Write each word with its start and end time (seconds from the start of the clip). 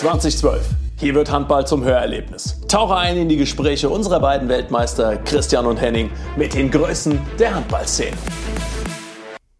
2012. 0.00 0.66
Hier 0.98 1.14
wird 1.14 1.30
Handball 1.30 1.66
zum 1.66 1.84
Hörerlebnis. 1.84 2.58
Tauche 2.68 2.96
ein 2.96 3.18
in 3.18 3.28
die 3.28 3.36
Gespräche 3.36 3.90
unserer 3.90 4.18
beiden 4.18 4.48
Weltmeister 4.48 5.18
Christian 5.18 5.66
und 5.66 5.76
Henning 5.76 6.10
mit 6.38 6.54
den 6.54 6.70
Größen 6.70 7.20
der 7.38 7.54
Handballszene. 7.54 8.16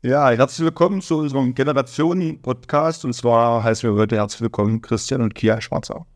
Ja, 0.01 0.31
herzlich 0.31 0.65
willkommen 0.65 1.03
zu 1.03 1.19
unserem 1.19 1.55
Generationen-Podcast. 1.55 3.05
Und 3.05 3.13
zwar 3.13 3.63
heißen 3.63 3.91
wir 3.91 4.01
heute 4.01 4.17
herzlich 4.17 4.41
willkommen 4.41 4.81
Christian 4.81 5.21
und 5.21 5.35
Kia 5.35 5.61
Schwarzer. 5.61 6.07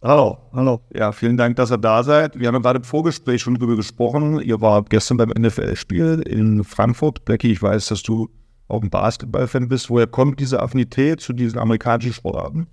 Hallo, 0.00 0.38
hallo. 0.54 0.80
Ja, 0.94 1.12
vielen 1.12 1.36
Dank, 1.36 1.56
dass 1.56 1.70
ihr 1.70 1.76
da 1.76 2.02
seid. 2.02 2.40
Wir 2.40 2.48
haben 2.48 2.54
ja 2.54 2.60
gerade 2.62 2.78
im 2.78 2.84
Vorgespräch 2.84 3.42
schon 3.42 3.56
drüber 3.56 3.76
gesprochen. 3.76 4.40
Ihr 4.40 4.62
wart 4.62 4.88
gestern 4.88 5.18
beim 5.18 5.28
NFL-Spiel 5.28 6.22
in 6.26 6.64
Frankfurt. 6.64 7.26
Blackie, 7.26 7.52
ich 7.52 7.62
weiß, 7.62 7.88
dass 7.88 8.02
du 8.02 8.30
auch 8.66 8.82
ein 8.82 8.88
Basketball-Fan 8.88 9.68
bist. 9.68 9.90
Woher 9.90 10.06
kommt 10.06 10.40
diese 10.40 10.62
Affinität 10.62 11.20
zu 11.20 11.34
diesen 11.34 11.58
amerikanischen 11.58 12.14
Sportarten? 12.14 12.66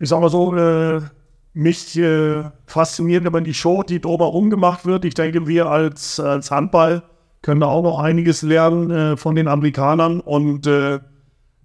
Ich 0.00 0.08
sag 0.08 0.20
mal 0.20 0.30
so, 0.30 0.56
äh, 0.56 1.02
mich 1.52 1.98
äh, 1.98 2.44
fasziniert 2.66 3.26
immer 3.26 3.42
die 3.42 3.54
Show, 3.54 3.82
die 3.82 4.00
drumherum 4.00 4.48
gemacht 4.48 4.86
wird. 4.86 5.04
Ich 5.04 5.14
denke, 5.14 5.46
wir 5.46 5.66
als, 5.66 6.18
als 6.18 6.50
Handball 6.50 7.02
können 7.42 7.60
da 7.60 7.66
auch 7.66 7.82
noch 7.82 7.98
einiges 7.98 8.40
lernen 8.40 8.90
äh, 8.90 9.16
von 9.18 9.34
den 9.34 9.46
Amerikanern. 9.46 10.20
Und 10.20 10.66
äh, 10.66 11.00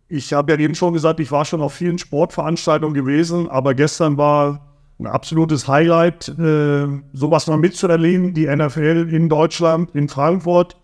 ich 0.09 0.33
habe 0.33 0.51
ja 0.51 0.59
eben 0.59 0.75
schon 0.75 0.93
gesagt, 0.93 1.19
ich 1.21 1.31
war 1.31 1.45
schon 1.45 1.61
auf 1.61 1.73
vielen 1.73 1.97
Sportveranstaltungen 1.97 2.93
gewesen, 2.93 3.49
aber 3.49 3.73
gestern 3.73 4.17
war 4.17 4.75
ein 4.99 5.07
absolutes 5.07 5.67
Highlight, 5.69 6.29
äh, 6.37 6.87
sowas 7.13 7.47
mal 7.47 7.57
mitzuerleben, 7.57 8.33
die 8.33 8.47
NFL 8.47 9.09
in 9.11 9.29
Deutschland, 9.29 9.93
in 9.93 10.09
Frankfurt. 10.09 10.75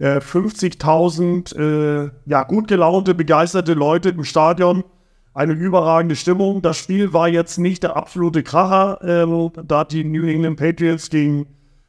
Äh, 0.00 0.18
50.000 0.18 1.56
äh, 1.56 2.10
ja, 2.26 2.42
gut 2.44 2.68
gelaunte, 2.68 3.14
begeisterte 3.14 3.74
Leute 3.74 4.10
im 4.10 4.24
Stadion. 4.24 4.84
Eine 5.38 5.52
überragende 5.52 6.16
Stimmung. 6.16 6.62
Das 6.62 6.78
Spiel 6.78 7.12
war 7.12 7.28
jetzt 7.28 7.58
nicht 7.58 7.84
der 7.84 7.94
absolute 7.94 8.42
Kracher, 8.42 9.00
äh, 9.04 9.62
da 9.64 9.84
die 9.84 10.02
New 10.02 10.26
England 10.26 10.56
Patriots 10.56 11.10
gegen 11.10 11.46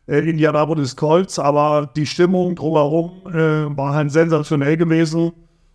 äh, 0.07 0.19
Indianapolis 0.19 0.95
Colts, 0.95 1.39
aber 1.39 1.89
die 1.95 2.05
Stimmung 2.05 2.53
drumherum 2.53 3.23
äh, 3.25 3.75
war 3.75 3.95
halt 3.95 4.11
sensationell 4.11 4.77
gewesen. 4.77 5.31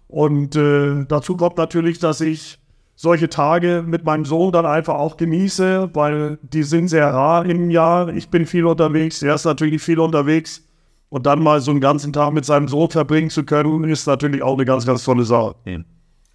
Und 0.06 0.55
äh, 0.55 1.05
dazu 1.08 1.36
kommt 1.36 1.56
natürlich, 1.56 1.98
dass 1.98 2.20
ich 2.20 2.61
solche 2.94 3.28
Tage 3.28 3.83
mit 3.84 4.05
meinem 4.05 4.25
Sohn 4.25 4.53
dann 4.53 4.66
einfach 4.66 4.94
auch 4.94 5.16
genieße, 5.16 5.91
weil 5.94 6.38
die 6.42 6.62
sind 6.62 6.86
sehr 6.86 7.12
rar 7.12 7.44
im 7.44 7.70
Jahr. 7.70 8.09
Ich 8.11 8.28
bin 8.28 8.47
viel 8.47 8.66
unterwegs, 8.66 9.20
er 9.20 9.34
ist 9.34 9.47
natürlich 9.47 9.83
viel 9.83 9.98
unterwegs. 9.98 10.62
Und 11.09 11.27
dann 11.27 11.42
mal 11.42 11.61
so 11.61 11.72
einen 11.72 11.81
ganzen 11.81 12.12
Tag 12.12 12.34
mit 12.34 12.44
seinem 12.44 12.69
Sohn 12.69 12.91
verbringen 12.91 13.31
zu 13.31 13.42
können, 13.42 13.83
ist 13.83 14.06
natürlich 14.06 14.44
auch 14.44 14.55
eine 14.55 14.64
ganz, 14.64 14.86
ganz 14.86 15.03
tolle 15.03 15.25
Sache. 15.25 15.56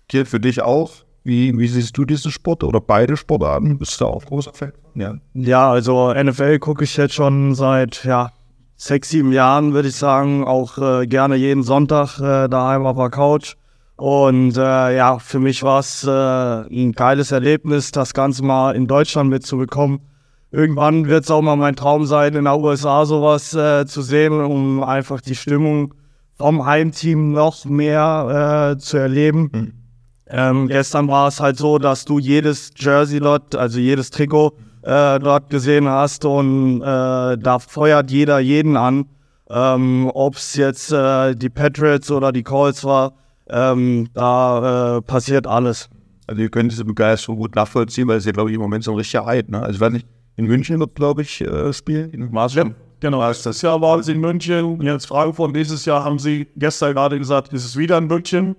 Gilt 0.09 0.27
für 0.27 0.41
dich 0.41 0.61
auch. 0.61 1.05
Wie, 1.23 1.57
wie 1.57 1.67
siehst 1.67 1.97
du 1.97 2.05
diesen 2.05 2.31
Sport 2.31 2.63
oder 2.63 2.79
beide 2.79 3.17
Sportarten? 3.17 3.77
Bist 3.77 3.99
du 4.01 4.05
auch 4.05 4.25
großer 4.25 4.53
Fan? 4.53 4.71
Ja. 4.95 5.15
ja, 5.33 5.69
also 5.69 6.13
NFL 6.13 6.59
gucke 6.59 6.83
ich 6.83 6.97
jetzt 6.97 7.13
schon 7.13 7.55
seit 7.55 8.03
ja, 8.05 8.31
sechs, 8.75 9.09
sieben 9.09 9.31
Jahren, 9.31 9.73
würde 9.73 9.89
ich 9.89 9.95
sagen. 9.95 10.43
Auch 10.45 10.77
äh, 10.77 11.07
gerne 11.07 11.35
jeden 11.35 11.63
Sonntag 11.63 12.19
äh, 12.19 12.47
daheim 12.47 12.85
auf 12.85 12.97
der 12.97 13.09
Couch. 13.09 13.55
Und 13.97 14.55
äh, 14.55 14.95
ja, 14.95 15.19
für 15.19 15.39
mich 15.39 15.61
war 15.61 15.79
es 15.79 16.05
äh, 16.05 16.09
ein 16.09 16.93
geiles 16.93 17.33
Erlebnis, 17.33 17.91
das 17.91 18.13
Ganze 18.13 18.45
mal 18.45 18.73
in 18.73 18.87
Deutschland 18.87 19.29
mitzubekommen. 19.29 19.99
Irgendwann 20.51 21.07
wird 21.07 21.25
es 21.25 21.31
auch 21.31 21.41
mal 21.41 21.57
mein 21.57 21.75
Traum 21.75 22.05
sein, 22.05 22.33
in 22.33 22.45
der 22.45 22.57
USA 22.57 23.05
sowas 23.05 23.53
äh, 23.53 23.85
zu 23.85 24.01
sehen, 24.01 24.33
um 24.33 24.81
einfach 24.83 25.19
die 25.19 25.35
Stimmung 25.35 25.93
vom 26.37 26.65
Heimteam 26.65 27.33
noch 27.33 27.65
mehr 27.65 28.73
äh, 28.73 28.79
zu 28.79 28.97
erleben. 28.97 29.51
Mhm. 29.53 29.73
Ähm, 30.30 30.67
gestern 30.67 31.08
war 31.08 31.27
es 31.27 31.39
halt 31.39 31.58
so, 31.58 31.80
dass 31.80 32.05
du 32.05 32.19
jedes 32.19 32.72
Jersey-Lot, 32.77 33.55
also 33.55 33.80
jedes 33.80 34.11
Trikot 34.11 34.53
äh, 34.83 35.19
dort 35.19 35.49
gesehen 35.49 35.88
hast 35.88 36.23
und 36.23 36.81
äh, 36.81 36.86
da 37.38 37.58
feuert 37.59 38.11
jeder 38.11 38.39
jeden 38.39 38.77
an. 38.77 39.05
Ähm, 39.49 40.11
Ob 40.13 40.36
es 40.36 40.55
jetzt 40.55 40.92
äh, 40.92 41.33
die 41.33 41.49
Patriots 41.49 42.11
oder 42.11 42.31
die 42.31 42.43
Colts 42.43 42.83
war, 42.83 43.14
ähm, 43.49 44.08
da 44.14 44.98
äh, 44.98 45.02
passiert 45.02 45.48
alles. 45.48 45.89
Also 46.27 46.43
ihr 46.43 46.49
könnt 46.49 46.71
diese 46.71 46.86
Begeisterung 46.86 47.39
gut 47.39 47.55
nachvollziehen, 47.55 48.08
weil 48.08 48.17
es 48.17 48.26
ja, 48.26 48.32
glaube 48.32 48.52
ich, 48.52 48.55
im 48.55 48.61
Moment 48.61 48.83
so 48.83 48.92
ein 48.92 48.98
richtiger 48.98 49.26
Hype. 49.26 49.49
Ne? 49.49 49.59
Also 49.59 49.73
ich 49.73 49.82
weiß 49.82 49.93
nicht, 49.93 50.08
in 50.36 50.45
München 50.45 50.80
wird, 50.80 50.93
glaube 50.93 51.23
ich, 51.23 51.42
äh, 51.42 51.73
spielen. 51.73 52.11
In 52.11 52.32
ja, 52.32 52.65
genau, 52.99 53.27
das 53.27 53.61
Jahr 53.64 53.82
war 53.82 53.98
es 53.98 54.08
in 54.08 54.20
München, 54.20 54.80
jetzt 54.82 55.08
Frankfurt. 55.08 55.52
Nächstes 55.53 55.86
Jahr 55.86 56.03
haben 56.03 56.20
sie 56.20 56.48
gestern 56.55 56.93
gerade 56.93 57.17
gesagt, 57.17 57.52
ist 57.52 57.65
es 57.65 57.76
wieder 57.76 57.98
in 57.98 58.05
München. 58.05 58.55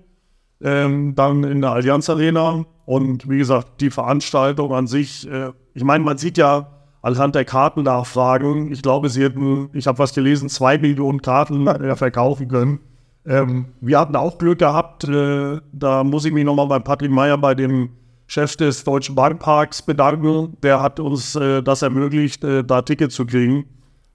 Ähm, 0.63 1.15
dann 1.15 1.43
in 1.43 1.61
der 1.61 1.71
Allianz 1.71 2.09
Arena. 2.09 2.65
Und 2.85 3.29
wie 3.29 3.37
gesagt, 3.37 3.81
die 3.81 3.89
Veranstaltung 3.89 4.73
an 4.73 4.87
sich, 4.87 5.29
äh, 5.29 5.51
ich 5.73 5.83
meine, 5.83 6.03
man 6.03 6.17
sieht 6.17 6.37
ja 6.37 6.67
anhand 7.01 7.35
der 7.35 7.45
Kartennachfragen, 7.45 8.71
ich 8.71 8.81
glaube, 8.81 9.09
sie 9.09 9.23
hätten, 9.23 9.69
ich 9.73 9.87
habe 9.87 9.99
was 9.99 10.13
gelesen, 10.13 10.49
zwei 10.49 10.77
Millionen 10.77 11.21
Karten 11.21 11.67
äh, 11.67 11.95
verkaufen 11.95 12.47
können. 12.47 12.79
Ähm, 13.25 13.67
wir 13.81 13.99
hatten 13.99 14.15
auch 14.15 14.37
Glück 14.37 14.59
gehabt. 14.59 15.03
Äh, 15.03 15.59
da 15.71 16.03
muss 16.03 16.25
ich 16.25 16.33
mich 16.33 16.45
nochmal 16.45 16.67
bei 16.67 16.79
Patrick 16.79 17.11
Meyer, 17.11 17.37
bei 17.37 17.55
dem 17.55 17.89
Chef 18.27 18.55
des 18.55 18.83
Deutschen 18.83 19.15
Bankparks, 19.15 19.81
bedanken. 19.81 20.57
Der 20.63 20.81
hat 20.81 20.99
uns 20.99 21.35
äh, 21.35 21.61
das 21.61 21.81
ermöglicht, 21.81 22.43
äh, 22.43 22.63
da 22.63 22.81
Tickets 22.81 23.15
zu 23.15 23.25
kriegen, 23.25 23.65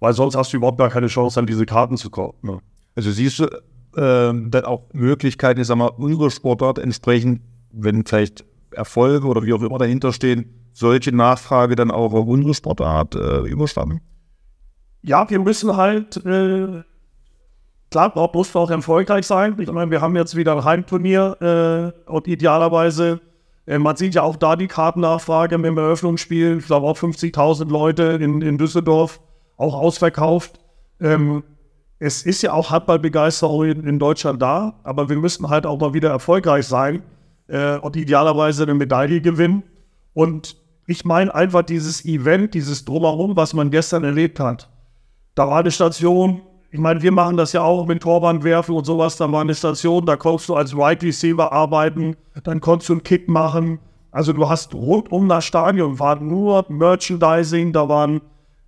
weil 0.00 0.12
sonst 0.12 0.36
hast 0.36 0.52
du 0.52 0.56
überhaupt 0.56 0.78
gar 0.78 0.90
keine 0.90 1.06
Chance, 1.06 1.38
an 1.38 1.46
diese 1.46 1.66
Karten 1.66 1.96
zu 1.96 2.10
kaufen. 2.10 2.38
Ne? 2.42 2.58
Also 2.96 3.10
siehst 3.10 3.38
du 3.38 3.46
äh, 3.96 4.32
dann 4.32 4.64
auch 4.64 4.84
Möglichkeiten, 4.92 5.60
ich 5.60 5.66
sag 5.66 5.76
mal, 5.76 5.88
unsere 5.88 6.30
Sportart 6.30 6.78
entsprechend, 6.78 7.40
wenn 7.72 8.04
vielleicht 8.04 8.44
Erfolge 8.70 9.26
oder 9.26 9.42
wie 9.42 9.52
auch 9.52 9.62
immer 9.62 9.78
dahinter 9.78 10.12
stehen, 10.12 10.68
solche 10.72 11.14
Nachfrage 11.14 11.76
dann 11.76 11.90
auch 11.90 12.12
auf 12.12 12.26
unsere 12.26 12.54
Sportart 12.54 13.14
äh, 13.14 13.40
überschlagen? 13.40 14.00
Ja, 15.02 15.28
wir 15.30 15.38
müssen 15.38 15.76
halt 15.76 16.16
äh, 16.26 16.82
klar, 17.90 18.12
dort 18.14 18.34
muss 18.34 18.54
auch 18.54 18.70
erfolgreich 18.70 19.26
sein. 19.26 19.56
Ich 19.58 19.70
meine, 19.70 19.90
wir 19.90 20.00
haben 20.00 20.16
jetzt 20.16 20.36
wieder 20.36 20.56
ein 20.56 20.64
Heimturnier 20.64 21.94
äh, 22.06 22.10
und 22.10 22.28
idealerweise, 22.28 23.20
äh, 23.66 23.78
man 23.78 23.96
sieht 23.96 24.14
ja 24.14 24.22
auch 24.22 24.36
da 24.36 24.56
die 24.56 24.66
Kartennachfrage 24.66 25.58
mit 25.58 25.66
dem 25.66 25.78
Eröffnungsspiel. 25.78 26.58
Ich 26.58 26.66
glaube 26.66 26.86
auch 26.86 26.96
50.000 26.98 27.70
Leute 27.70 28.02
in, 28.20 28.42
in 28.42 28.58
Düsseldorf, 28.58 29.20
auch 29.56 29.74
ausverkauft. 29.74 30.60
Ähm, 31.00 31.42
es 31.98 32.22
ist 32.22 32.42
ja 32.42 32.52
auch 32.52 32.70
Handballbegeisterung 32.70 33.64
in, 33.64 33.98
Deutschland 33.98 34.42
da, 34.42 34.74
aber 34.82 35.08
wir 35.08 35.16
müssen 35.16 35.48
halt 35.48 35.66
auch 35.66 35.80
mal 35.80 35.94
wieder 35.94 36.10
erfolgreich 36.10 36.66
sein 36.66 37.02
äh, 37.48 37.78
und 37.78 37.96
idealerweise 37.96 38.64
eine 38.64 38.74
Medaille 38.74 39.20
gewinnen. 39.20 39.62
Und 40.12 40.56
ich 40.86 41.04
meine 41.04 41.34
einfach 41.34 41.62
dieses 41.62 42.04
Event, 42.04 42.54
dieses 42.54 42.84
Drumherum, 42.84 43.36
was 43.36 43.54
man 43.54 43.70
gestern 43.70 44.04
erlebt 44.04 44.38
hat. 44.40 44.68
Da 45.34 45.48
war 45.48 45.60
eine 45.60 45.70
Station, 45.70 46.42
ich 46.70 46.78
meine, 46.78 47.00
wir 47.00 47.12
machen 47.12 47.36
das 47.36 47.52
ja 47.52 47.62
auch 47.62 47.86
mit 47.86 48.02
Torbandwerfen 48.02 48.74
und 48.74 48.84
sowas. 48.84 49.16
Da 49.16 49.30
war 49.32 49.40
eine 49.40 49.54
Station, 49.54 50.04
da 50.04 50.16
konntest 50.16 50.48
du 50.48 50.54
als 50.54 50.76
Wide 50.76 51.06
Receiver 51.06 51.50
arbeiten, 51.50 52.16
dann 52.44 52.60
konntest 52.60 52.90
du 52.90 52.94
einen 52.94 53.02
Kick 53.02 53.28
machen. 53.28 53.78
Also 54.10 54.32
du 54.32 54.48
hast 54.48 54.74
rund 54.74 55.10
um 55.12 55.28
das 55.28 55.44
Stadion 55.44 55.98
war 55.98 56.20
nur 56.20 56.64
Merchandising, 56.68 57.72
da 57.72 57.88
waren 57.88 58.20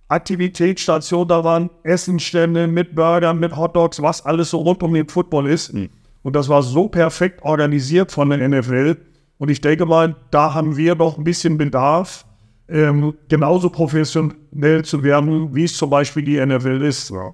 Aktivitätsstationen, 0.09 1.27
da 1.27 1.43
waren 1.43 1.69
Essenstände 1.83 2.67
mit 2.67 2.95
Burgern, 2.95 3.39
mit 3.39 3.55
Hotdogs, 3.55 4.01
was 4.01 4.25
alles 4.25 4.49
so 4.49 4.57
rund 4.57 4.81
um 4.81 4.93
den 4.93 5.07
Football 5.07 5.47
ist. 5.47 5.73
Mhm. 5.73 5.89
Und 6.23 6.35
das 6.35 6.49
war 6.49 6.63
so 6.63 6.89
perfekt 6.89 7.43
organisiert 7.43 8.11
von 8.11 8.29
der 8.29 8.47
NFL. 8.47 8.97
Und 9.37 9.49
ich 9.49 9.61
denke 9.61 9.85
mal, 9.85 10.15
da 10.31 10.53
haben 10.53 10.75
wir 10.75 10.95
noch 10.95 11.17
ein 11.17 11.23
bisschen 11.23 11.57
Bedarf, 11.57 12.25
ähm, 12.67 13.13
genauso 13.29 13.69
professionell 13.69 14.83
zu 14.83 15.03
werden, 15.03 15.55
wie 15.55 15.63
es 15.63 15.77
zum 15.77 15.89
Beispiel 15.89 16.23
die 16.23 16.43
NFL 16.43 16.81
ist. 16.81 17.11
Ja. 17.11 17.31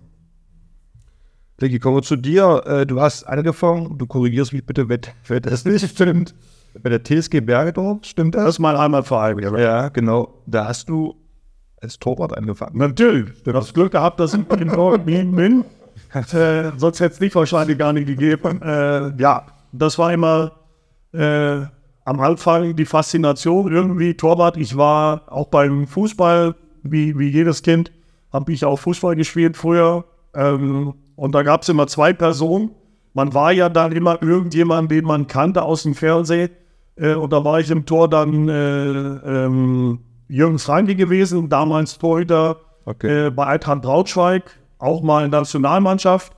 Vicky, 1.58 1.80
kommen 1.80 1.98
wir 1.98 2.04
zu 2.04 2.18
dir. 2.18 2.62
Äh, 2.66 2.86
du 2.86 3.00
hast 3.00 3.24
angefangen, 3.24 3.98
du 3.98 4.06
korrigierst 4.06 4.52
mich 4.52 4.66
bitte, 4.66 4.90
wenn, 4.90 5.42
das 5.42 5.64
nicht 5.66 5.90
stimmt. 5.90 6.36
Bei 6.84 6.90
der 6.90 7.02
TSG 7.02 7.40
Bergedorf, 7.40 8.00
stimmt 8.04 8.36
das? 8.36 8.44
Das 8.44 8.56
ist 8.56 8.60
mein 8.60 8.78
Heimatverein. 8.78 9.40
Ja, 9.40 9.88
genau. 9.88 10.42
Da 10.46 10.68
hast 10.68 10.90
du 10.90 11.16
als 11.86 12.00
Torwart 12.00 12.38
angefangen. 12.38 12.78
Natürlich. 12.78 13.44
Du 13.44 13.54
hast 13.54 13.74
Glück 13.74 13.92
gehabt, 13.92 14.20
dass 14.20 14.34
ich 14.34 14.40
in 14.60 14.70
Torwart 14.70 15.06
bin. 15.06 15.64
Äh, 16.14 16.72
sonst 16.78 17.00
hätte 17.00 17.14
es 17.14 17.20
nicht 17.20 17.36
wahrscheinlich 17.36 17.78
gar 17.78 17.94
nicht 17.94 18.08
gegeben. 18.08 18.62
Äh, 18.62 19.22
ja, 19.22 19.46
das 19.72 19.98
war 19.98 20.14
immer 20.14 20.52
äh, 21.14 21.62
am 22.06 22.20
Anfang 22.20 22.76
die 22.76 22.86
Faszination 22.86 23.72
irgendwie. 23.72 24.16
Torwart, 24.16 24.58
ich 24.58 24.78
war 24.78 25.24
auch 25.28 25.48
beim 25.48 25.88
Fußball, 25.88 26.56
wie, 26.84 27.18
wie 27.18 27.30
jedes 27.30 27.62
Kind, 27.62 27.92
habe 28.32 28.52
ich 28.54 28.64
auch 28.64 28.78
Fußball 28.78 29.16
gespielt 29.16 29.58
früher. 29.58 30.06
Ähm, 30.34 30.94
und 31.16 31.36
da 31.36 31.44
gab 31.44 31.64
es 31.64 31.70
immer 31.70 31.88
zwei 31.88 32.14
Personen. 32.14 32.72
Man 33.14 33.34
war 33.34 33.52
ja 33.52 33.70
dann 33.70 33.92
immer 33.92 34.22
irgendjemand, 34.22 34.92
den 34.92 35.06
man 35.06 35.28
kannte 35.28 35.64
aus 35.64 35.84
dem 35.84 35.96
Fernsehen. 35.96 36.50
Äh, 36.96 37.16
und 37.16 37.32
da 37.34 37.44
war 37.44 37.60
ich 37.60 37.70
im 37.70 37.86
Tor 37.86 38.10
dann 38.10 38.50
äh, 38.50 39.46
ähm, 39.46 40.00
Jürgen 40.28 40.60
Franke 40.60 40.96
gewesen, 40.96 41.50
damals 41.50 41.98
Torhüter 41.98 42.58
okay. 42.86 43.28
äh, 43.28 43.30
bei 43.30 43.46
Eintracht 43.46 43.82
Braunschweig, 43.82 44.44
auch 44.80 45.02
mal 45.02 45.26
in 45.26 45.32
der 45.32 45.42
Nationalmannschaft. 45.42 46.34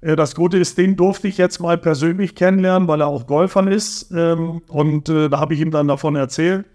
Äh, 0.00 0.16
das 0.16 0.34
Gute 0.34 0.58
ist, 0.58 0.78
den 0.78 0.96
durfte 0.96 1.28
ich 1.28 1.38
jetzt 1.38 1.60
mal 1.60 1.78
persönlich 1.78 2.34
kennenlernen, 2.34 2.88
weil 2.88 3.00
er 3.00 3.06
auch 3.06 3.26
Golfern 3.26 3.68
ist. 3.68 4.10
Ähm, 4.10 4.62
und 4.68 5.08
äh, 5.08 5.28
da 5.28 5.40
habe 5.40 5.54
ich 5.54 5.60
ihm 5.60 5.70
dann 5.70 5.88
davon 5.88 6.16
erzählt. 6.16 6.66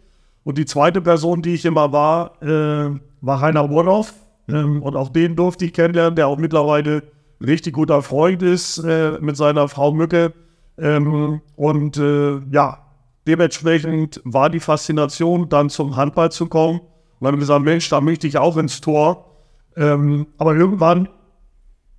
Und 0.43 0.57
die 0.57 0.65
zweite 0.65 1.01
Person, 1.01 1.41
die 1.41 1.55
ich 1.55 1.65
immer 1.65 1.91
war, 1.91 2.41
äh, 2.41 2.91
war 3.21 3.41
Rainer 3.41 3.69
Urlauf. 3.69 4.13
Ähm, 4.47 4.81
und 4.83 4.95
auch 4.95 5.09
den 5.09 5.35
durfte 5.35 5.65
ich 5.65 5.73
kennenlernen, 5.73 6.15
der 6.15 6.27
auch 6.27 6.37
mittlerweile 6.37 7.03
richtig 7.45 7.73
guter 7.73 8.01
Freund 8.01 8.43
ist 8.43 8.77
äh, 8.79 9.17
mit 9.19 9.37
seiner 9.37 9.67
Frau 9.67 9.91
Mücke. 9.91 10.33
Ähm, 10.77 11.41
und 11.55 11.97
äh, 11.97 12.39
ja, 12.51 12.84
dementsprechend 13.27 14.21
war 14.23 14.49
die 14.49 14.59
Faszination, 14.59 15.49
dann 15.49 15.69
zum 15.69 15.95
Handball 15.95 16.31
zu 16.31 16.47
kommen. 16.47 16.79
Und 17.19 17.25
dann 17.25 17.39
gesagt, 17.39 17.63
Mensch, 17.63 17.89
da 17.89 18.01
möchte 18.01 18.27
ich 18.27 18.37
auch 18.37 18.57
ins 18.57 18.81
Tor. 18.81 19.31
Ähm, 19.75 20.27
aber 20.37 20.55
irgendwann 20.55 21.09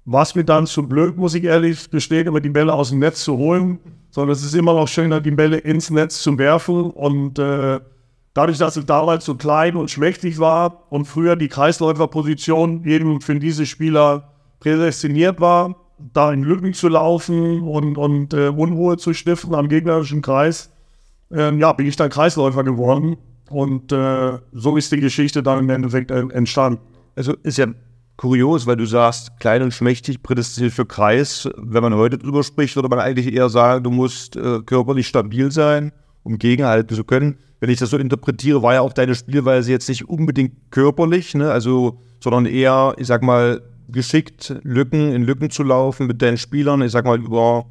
war 0.05 0.23
es 0.23 0.35
mir 0.35 0.45
dann 0.45 0.67
zu 0.67 0.87
blöd, 0.87 1.17
muss 1.17 1.35
ich 1.35 1.45
ehrlich 1.45 1.91
gestehen, 1.91 2.29
immer 2.29 2.41
die 2.41 2.51
Bälle 2.51 2.73
aus 2.73 2.91
dem 2.91 3.01
Netz 3.01 3.25
zu 3.25 3.37
holen. 3.37 3.79
Sondern 4.11 4.33
es 4.33 4.45
ist 4.45 4.55
immer 4.55 4.75
noch 4.75 4.89
schöner, 4.89 5.21
die 5.21 5.31
Bälle 5.31 5.59
ins 5.59 5.91
Netz 5.91 6.23
zu 6.23 6.39
werfen. 6.39 6.91
Und 6.91 7.39
äh, 7.39 7.81
dadurch, 8.35 8.59
dass 8.59 8.77
ich 8.77 8.87
damals 8.87 9.25
so 9.25 9.35
klein 9.35 9.77
und 9.77 9.91
schmächtig 9.91 10.39
war 10.39 10.85
und 10.91 11.07
früher 11.07 11.37
die 11.37 11.49
Kreisläuferposition 11.49 12.85
eben 12.85 13.21
für 13.21 13.35
diese 13.37 13.67
Spieler 13.67 14.33
prädestiniert 14.61 15.41
war, 15.41 15.77
da 15.99 16.33
in 16.33 16.43
Lücken 16.43 16.75
zu 16.75 16.89
laufen 16.89 17.63
und, 17.63 17.97
und 17.97 18.35
äh, 18.35 18.49
Unruhe 18.49 18.97
zu 18.97 19.15
stiften 19.15 19.55
am 19.55 19.69
gegnerischen 19.69 20.23
Kreis, 20.23 20.71
äh, 21.33 21.55
ja, 21.55 21.73
bin 21.73 21.87
ich 21.87 21.97
dann 21.97 22.11
Kreisläufer 22.11 22.65
geworden. 22.65 23.17
Und 23.51 23.93
äh, 23.93 24.39
so 24.53 24.77
ist 24.77 24.91
die 24.93 25.01
Geschichte 25.01 25.43
dann 25.43 25.61
im 25.61 25.71
Endeffekt 25.71 26.11
entstanden. 26.11 26.81
Also 27.15 27.35
ist 27.43 27.59
ja 27.59 27.67
kurios, 28.17 28.67
weil 28.67 28.77
du 28.77 28.87
sagst, 28.87 29.39
klein 29.41 29.63
und 29.63 29.73
schmächtig 29.73 30.23
prädestiniert 30.23 30.73
für 30.73 30.87
Kreis. 30.87 31.49
Wenn 31.57 31.83
man 31.83 31.95
heute 31.95 32.19
drüber 32.19 32.43
spricht, 32.43 32.77
würde 32.77 32.89
man 32.89 32.99
eigentlich 32.99 33.33
eher 33.33 33.49
sagen, 33.49 33.85
du 33.85 33.91
musst 33.91 34.37
äh, 34.37 34.61
körperlich 34.63 35.07
stabil 35.07 35.53
sein, 35.53 35.93
um 36.23 36.39
gegenhalten 36.39 36.95
zu 36.95 37.05
können. 37.05 37.39
Wenn 37.61 37.71
ich 37.71 37.79
das 37.79 37.91
so 37.91 37.99
interpretiere, 37.99 38.63
war 38.63 38.75
ja 38.75 38.81
auch 38.81 38.93
deine 38.93 39.15
Spielweise 39.15 39.71
jetzt 39.71 39.89
nicht 39.89 40.09
unbedingt 40.09 40.71
körperlich, 40.71 41.35
ne? 41.35 41.51
also, 41.51 42.01
sondern 42.23 42.47
eher, 42.47 42.95
ich 42.99 43.07
sag 43.07 43.23
mal, 43.23 43.63
geschickt, 43.89 44.55
Lücken 44.63 45.13
in 45.13 45.23
Lücken 45.23 45.51
zu 45.51 45.63
laufen 45.63 46.07
mit 46.07 46.21
deinen 46.21 46.39
Spielern, 46.39 46.83
ich 46.83 46.93
sag 46.93 47.05
mal, 47.05 47.19
über 47.19 47.67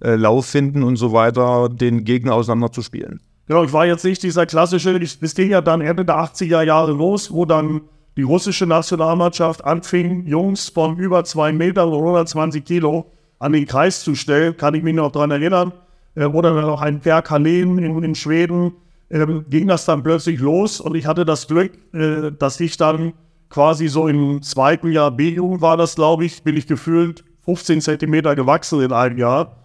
äh, 0.00 0.14
Lauf 0.14 0.46
finden 0.46 0.82
und 0.82 0.96
so 0.96 1.12
weiter, 1.12 1.68
den 1.68 2.04
Gegner 2.04 2.34
auseinanderzuspielen. 2.34 3.20
Genau, 3.46 3.64
ich 3.64 3.72
war 3.72 3.86
jetzt 3.86 4.04
nicht 4.04 4.22
dieser 4.22 4.46
klassische, 4.46 5.00
es 5.00 5.34
ging 5.34 5.50
ja 5.50 5.60
dann 5.60 5.80
Ende 5.80 6.04
der 6.04 6.16
80er 6.16 6.62
Jahre 6.62 6.92
los, 6.92 7.32
wo 7.32 7.44
dann 7.46 7.80
die 8.16 8.22
russische 8.22 8.66
Nationalmannschaft 8.66 9.64
anfing, 9.64 10.26
Jungs 10.26 10.68
von 10.68 10.98
über 10.98 11.24
zwei 11.24 11.52
Metern 11.52 11.88
oder 11.88 11.98
120 11.98 12.64
Kilo 12.64 13.06
an 13.38 13.52
den 13.52 13.66
Kreis 13.66 14.02
zu 14.02 14.14
stellen, 14.14 14.56
kann 14.56 14.74
ich 14.74 14.82
mich 14.82 14.94
noch 14.94 15.12
daran 15.12 15.30
erinnern. 15.30 15.72
Äh, 16.14 16.24
oder 16.24 16.54
dann 16.54 16.64
auch 16.64 16.82
ein 16.82 17.00
Per 17.00 17.22
Kalen 17.22 17.78
in, 17.78 18.02
in 18.02 18.14
Schweden, 18.14 18.72
äh, 19.08 19.24
ging 19.48 19.68
das 19.68 19.84
dann 19.84 20.02
plötzlich 20.02 20.40
los 20.40 20.80
und 20.80 20.94
ich 20.94 21.06
hatte 21.06 21.24
das 21.24 21.46
Glück, 21.46 21.72
äh, 21.94 22.32
dass 22.36 22.60
ich 22.60 22.76
dann 22.76 23.12
quasi 23.48 23.88
so 23.88 24.08
im 24.08 24.42
zweiten 24.42 24.92
Jahr 24.92 25.10
B-Jugend 25.10 25.62
war 25.62 25.76
das, 25.76 25.94
glaube 25.94 26.24
ich, 26.24 26.42
bin 26.42 26.56
ich 26.56 26.66
gefühlt 26.66 27.24
15 27.44 27.80
Zentimeter 27.80 28.36
gewachsen 28.36 28.82
in 28.82 28.92
einem 28.92 29.16
Jahr. 29.16 29.57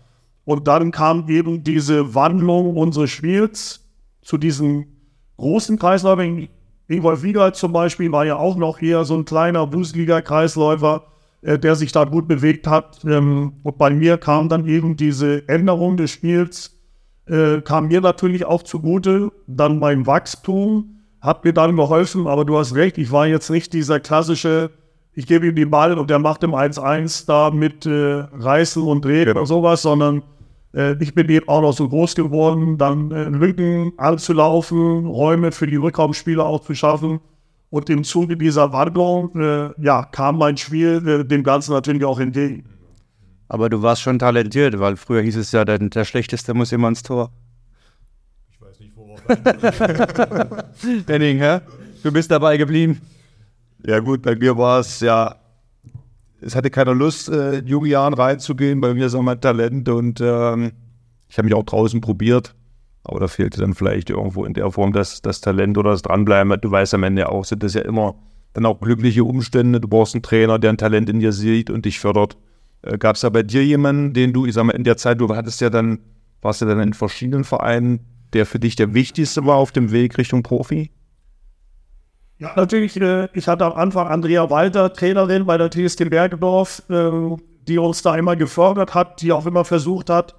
Und 0.45 0.68
dann 0.68 0.92
kam 0.92 1.30
eben 1.30 1.63
diese 1.63 2.16
Wandlung 2.16 2.75
unseres 2.75 3.12
Spiels 3.12 3.88
zu 4.22 4.38
diesen 4.38 4.86
großen 5.38 5.78
Kreisläufern. 5.78 6.48
Ingolf 6.88 7.24
Wiegald 7.24 7.56
zum 7.56 7.72
Beispiel 7.72 8.12
war 8.12 8.25
ja 8.25 8.36
auch 8.36 8.56
noch 8.56 8.81
eher 8.81 9.06
so 9.06 9.16
ein 9.16 9.25
kleiner 9.25 9.66
Bundesliga-Kreisläufer, 9.66 11.04
äh, 11.42 11.57
der 11.57 11.75
sich 11.75 11.92
da 11.92 12.04
gut 12.04 12.28
bewegt 12.28 12.68
hat. 12.68 13.04
Ähm, 13.06 13.54
und 13.63 13.78
bei 13.78 13.90
mir 13.90 14.18
kam 14.18 14.50
dann 14.50 14.68
eben 14.68 14.98
diese 14.98 15.48
Änderung 15.48 15.98
des 15.98 16.12
Spiels, 16.12 16.78
äh, 17.25 17.62
kam 17.62 17.88
mir 17.88 18.01
natürlich 18.01 18.46
auch 18.46 18.63
zugute. 18.63 19.31
Dann 19.48 19.80
mein 19.80 20.06
Wachstum 20.06 20.94
hat 21.22 21.46
mir 21.46 21.54
dann 21.54 21.75
geholfen, 21.78 22.28
aber 22.28 22.44
du 22.44 22.57
hast 22.57 22.75
recht, 22.75 22.98
ich 22.98 23.12
war 23.12 23.28
jetzt 23.28 23.50
nicht 23.50 23.72
dieser 23.72 24.01
klassische, 24.01 24.72
ich 25.13 25.25
gebe 25.25 25.48
ihm 25.48 25.56
den 25.56 25.69
Ball 25.69 25.98
und 25.98 26.10
der 26.10 26.19
macht 26.19 26.44
im 26.44 26.54
1-1 26.54 27.25
da 27.28 27.50
mit 27.50 27.86
äh, 27.86 28.25
Reißen 28.34 28.84
und 28.84 29.06
Drehen 29.06 29.25
genau. 29.25 29.39
und 29.42 29.46
sowas, 29.46 29.84
sondern 29.84 30.22
ich 31.00 31.14
bin 31.14 31.30
eben 31.30 31.48
auch 31.48 31.62
noch 31.62 31.74
so 31.74 31.88
groß 31.88 32.16
geworden, 32.16 32.78
dann 32.78 33.12
äh, 33.12 33.25
Lücken 33.25 33.94
anzulaufen, 33.98 35.06
Räume 35.06 35.52
für 35.52 35.68
die 35.68 35.75
Rückraumspieler 35.75 36.46
auch 36.46 36.62
zu 36.62 36.74
schaffen. 36.74 37.20
Und 37.70 37.90
im 37.90 38.04
Zuge 38.04 38.38
dieser 38.38 38.72
Wandlung, 38.74 39.36
äh, 39.36 39.70
ja, 39.81 40.04
kam 40.04 40.38
mein 40.38 40.58
Spiel 40.58 41.08
äh, 41.08 41.25
dem 41.25 41.44
Ganzen 41.44 41.74
natürlich 41.74 42.06
auch 42.06 42.20
entgegen. 42.20 42.66
Aber 43.48 43.70
du 43.70 43.84
warst 43.84 44.02
schon 44.02 44.18
talentiert, 44.18 44.80
weil 44.80 44.96
früher 44.96 45.22
hieß 45.22 45.38
es 45.38 45.52
ja, 45.52 45.64
der, 45.64 45.78
der 45.78 46.06
Schlechteste 46.06 46.56
muss 46.56 46.72
immer 46.72 46.88
ins 46.88 47.04
Tor. 47.04 47.31
Ich 48.52 48.60
weiß 48.60 48.80
nicht, 48.80 48.96
worauf. 48.96 49.22
Benning, 51.06 51.38
hä? 51.40 51.60
Du 52.02 52.12
bist 52.12 52.31
dabei 52.31 52.58
geblieben. 52.58 53.00
Ja, 53.86 54.00
gut, 54.00 54.24
bei 54.24 54.36
mir 54.36 54.58
war 54.58 54.80
es 54.80 55.00
ja 55.02 55.36
es 56.45 56.56
hatte 56.56 56.69
keiner 56.69 56.94
Lust, 56.94 57.30
äh, 57.30 57.60
in 57.60 57.68
jungen 57.68 57.90
Jahren 57.90 58.13
reinzugehen. 58.13 58.81
Bei 58.81 58.94
mir 58.94 59.07
ist 59.07 59.16
auch 59.16 59.22
mein 59.22 59.42
Talent 59.42 59.90
und 59.90 60.22
ähm, 60.22 60.72
ich 61.30 61.38
habe 61.38 61.45
mich 61.45 61.54
auch 61.56 61.63
draußen 61.63 62.01
probiert. 62.01 62.56
Aber 63.04 63.19
da 63.19 63.28
fehlte 63.28 63.60
dann 63.60 63.74
vielleicht 63.74 64.10
irgendwo 64.10 64.45
in 64.45 64.54
der 64.54 64.72
Form 64.72 64.94
das, 64.94 65.22
das 65.22 65.42
Talent 65.42 65.78
oder 65.78 65.92
das 65.92 66.04
Dranbleiben. 66.04 66.56
Du 66.62 66.72
weißt 66.72 66.94
am 66.94 67.04
Ende 67.04 67.30
auch, 67.30 67.44
sind 67.44 67.63
das 67.63 67.74
ja 67.74 67.81
immer 67.81 68.16
dann 68.54 68.66
auch 68.66 68.80
glückliche 68.80 69.24
Umstände. 69.24 69.81
Du 69.81 69.88
brauchst 69.88 70.16
einen 70.16 70.22
Trainer, 70.22 70.60
der 70.60 70.72
ein 70.72 70.78
Talent 70.78 71.10
in 71.10 71.19
dir 71.19 71.34
sieht 71.34 71.69
und 71.69 71.86
dich 71.86 72.00
fördert. 72.00 72.38
Äh, 72.81 72.98
Gab 72.98 73.16
es 73.16 73.22
da 73.22 73.30
bei 73.30 73.44
dir 73.44 73.66
jemanden, 73.66 74.13
den 74.13 74.31
du, 74.31 74.46
ich 74.46 74.54
sag 74.54 74.63
mal, 74.63 74.74
in 74.74 74.84
der 74.84 74.98
Zeit, 74.98 75.19
du 75.19 75.36
hattest 75.36 75.60
ja 75.60 75.69
dann, 75.69 76.00
warst 76.42 76.62
ja 76.62 76.68
dann 76.68 76.80
in 76.80 76.94
verschiedenen 76.94 77.44
Vereinen, 77.44 78.01
der 78.34 78.46
für 78.46 78.60
dich 78.60 78.75
der 78.75 78.94
wichtigste 78.94 79.46
war 79.46 79.56
auf 79.56 79.72
dem 79.72 79.92
Weg 79.92 80.18
Richtung 80.18 80.44
Profi? 80.44 80.92
Ja, 82.40 82.54
natürlich, 82.56 83.00
äh, 83.00 83.28
ich 83.34 83.48
hatte 83.48 83.66
am 83.66 83.74
Anfang 83.74 84.08
Andrea 84.08 84.50
Walter, 84.50 84.92
Trainerin 84.92 85.46
bei 85.46 85.58
der 85.58 85.70
TST 85.70 86.10
Bergedorf, 86.10 86.84
äh, 86.90 87.12
die 87.68 87.78
uns 87.78 88.02
da 88.02 88.16
immer 88.16 88.36
gefördert 88.36 88.94
hat, 88.94 89.22
die 89.22 89.32
auch 89.32 89.46
immer 89.46 89.66
versucht 89.66 90.10
hat, 90.10 90.36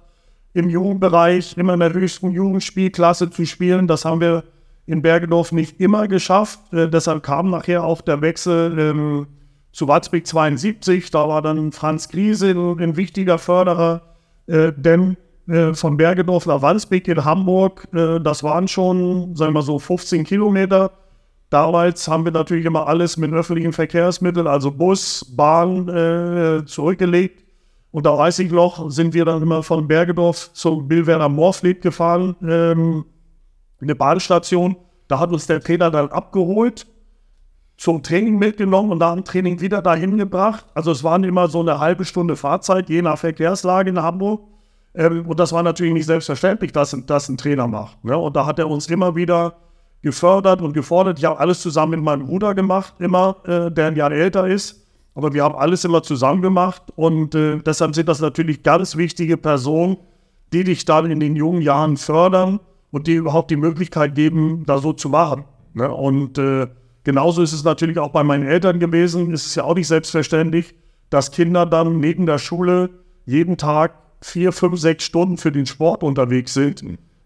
im 0.53 0.69
Jugendbereich 0.69 1.57
immer 1.57 1.73
in 1.73 1.79
der 1.79 1.93
höchsten 1.93 2.31
Jugendspielklasse 2.31 3.29
zu 3.29 3.45
spielen. 3.45 3.87
Das 3.87 4.05
haben 4.05 4.21
wir 4.21 4.43
in 4.85 5.01
Bergedorf 5.01 5.51
nicht 5.51 5.79
immer 5.79 6.07
geschafft. 6.07 6.59
Äh, 6.73 6.89
deshalb 6.89 7.23
kam 7.23 7.49
nachher 7.49 7.83
auch 7.83 8.01
der 8.01 8.21
Wechsel 8.21 8.77
ähm, 8.77 9.27
zu 9.71 9.87
Watzbeck 9.87 10.27
72. 10.27 11.11
Da 11.11 11.27
war 11.27 11.41
dann 11.41 11.71
Franz 11.71 12.09
Griese 12.09 12.51
ein, 12.51 12.95
wichtiger 12.95 13.37
Förderer. 13.37 14.01
Äh, 14.47 14.71
denn 14.75 15.17
äh, 15.47 15.73
von 15.73 15.97
Bergedorf 15.97 16.45
nach 16.45 16.61
Wandsbek 16.61 17.07
in 17.07 17.25
Hamburg, 17.25 17.87
äh, 17.93 18.19
das 18.19 18.43
waren 18.43 18.67
schon, 18.67 19.35
sagen 19.35 19.53
wir 19.53 19.61
so, 19.61 19.79
15 19.79 20.23
Kilometer. 20.23 20.91
Damals 21.49 22.07
haben 22.07 22.25
wir 22.25 22.31
natürlich 22.31 22.65
immer 22.65 22.87
alles 22.87 23.17
mit 23.17 23.31
öffentlichen 23.31 23.71
Verkehrsmitteln, 23.71 24.47
also 24.47 24.71
Bus, 24.71 25.25
Bahn, 25.35 25.87
äh, 25.87 26.65
zurückgelegt. 26.65 27.43
Ich 27.93 28.51
noch, 28.51 28.91
sind 28.91 29.13
wir 29.13 29.23
dann 29.23 29.41
immer 29.41 29.63
von 29.63 29.87
Bergedorf 29.87 30.51
zum 30.51 30.85
Billwerder 30.85 31.29
Moorfleet 31.29 31.81
gefahren, 31.81 32.35
ähm, 32.41 33.05
eine 33.79 33.95
Bahnstation. 33.95 34.75
Da 35.07 35.19
hat 35.19 35.31
uns 35.31 35.47
der 35.47 35.61
Trainer 35.61 35.89
dann 35.89 36.09
abgeholt, 36.09 36.87
zum 37.77 38.03
Training 38.03 38.37
mitgenommen 38.37 38.91
und 38.91 38.99
dann 38.99 39.23
Training 39.23 39.61
wieder 39.61 39.81
dahin 39.81 40.17
gebracht. 40.17 40.65
Also 40.73 40.91
es 40.91 41.05
waren 41.05 41.23
immer 41.23 41.47
so 41.47 41.61
eine 41.61 41.79
halbe 41.79 42.03
Stunde 42.03 42.35
Fahrzeit, 42.35 42.89
je 42.89 43.01
nach 43.01 43.17
Verkehrslage 43.17 43.91
in 43.91 44.01
Hamburg. 44.01 44.41
Ähm, 44.93 45.25
und 45.25 45.39
das 45.39 45.53
war 45.53 45.63
natürlich 45.63 45.93
nicht 45.93 46.05
selbstverständlich, 46.05 46.73
dass 46.73 46.97
das 47.05 47.29
ein 47.29 47.37
Trainer 47.37 47.67
macht. 47.67 48.03
Ne? 48.03 48.17
Und 48.17 48.35
da 48.35 48.45
hat 48.45 48.59
er 48.59 48.69
uns 48.69 48.87
immer 48.87 49.15
wieder 49.15 49.55
gefördert 50.05 50.61
und 50.61 50.73
gefordert. 50.73 51.17
Ich 51.17 51.25
habe 51.25 51.39
alles 51.39 51.61
zusammen 51.61 51.93
mit 51.93 52.01
meinem 52.03 52.27
Bruder 52.27 52.53
gemacht, 52.53 52.93
immer, 52.99 53.37
äh, 53.45 53.71
der 53.71 53.87
ein 53.87 53.95
Jahr 53.95 54.11
älter 54.11 54.47
ist. 54.47 54.85
Aber 55.15 55.33
wir 55.33 55.43
haben 55.43 55.55
alles 55.55 55.83
immer 55.83 56.03
zusammen 56.03 56.43
gemacht 56.43 56.83
und 56.95 57.33
äh, 57.33 57.57
deshalb 57.57 57.95
sind 57.95 58.07
das 58.07 58.21
natürlich 58.21 58.61
ganz 58.61 58.95
wichtige 58.97 59.35
Personen, 59.35 59.97
die 60.53 60.63
dich 60.63 60.85
dann 60.85 61.09
in 61.09 61.19
den 61.19 61.35
jungen 61.35 61.63
Jahren 61.63 61.97
fördern 61.97 62.59
und 62.91 63.07
dir 63.07 63.17
überhaupt 63.17 63.49
die 63.49 63.55
Möglichkeit 63.55 64.13
geben, 64.13 64.63
da 64.67 64.77
so 64.77 64.93
zu 64.93 65.09
machen. 65.09 65.45
Ne? 65.73 65.91
Und 65.91 66.37
äh, 66.37 66.67
genauso 67.03 67.41
ist 67.41 67.53
es 67.53 67.63
natürlich 67.63 67.97
auch 67.97 68.11
bei 68.11 68.23
meinen 68.23 68.45
Eltern 68.45 68.79
gewesen. 68.79 69.33
Es 69.33 69.47
ist 69.47 69.55
ja 69.55 69.63
auch 69.63 69.73
nicht 69.73 69.87
selbstverständlich, 69.87 70.75
dass 71.09 71.31
Kinder 71.31 71.65
dann 71.65 71.97
neben 71.97 72.27
der 72.27 72.37
Schule 72.37 72.91
jeden 73.25 73.57
Tag 73.57 73.95
vier, 74.21 74.51
fünf, 74.51 74.79
sechs 74.79 75.03
Stunden 75.03 75.37
für 75.37 75.51
den 75.51 75.65
Sport 75.65 76.03
unterwegs 76.03 76.53
sind. 76.53 76.83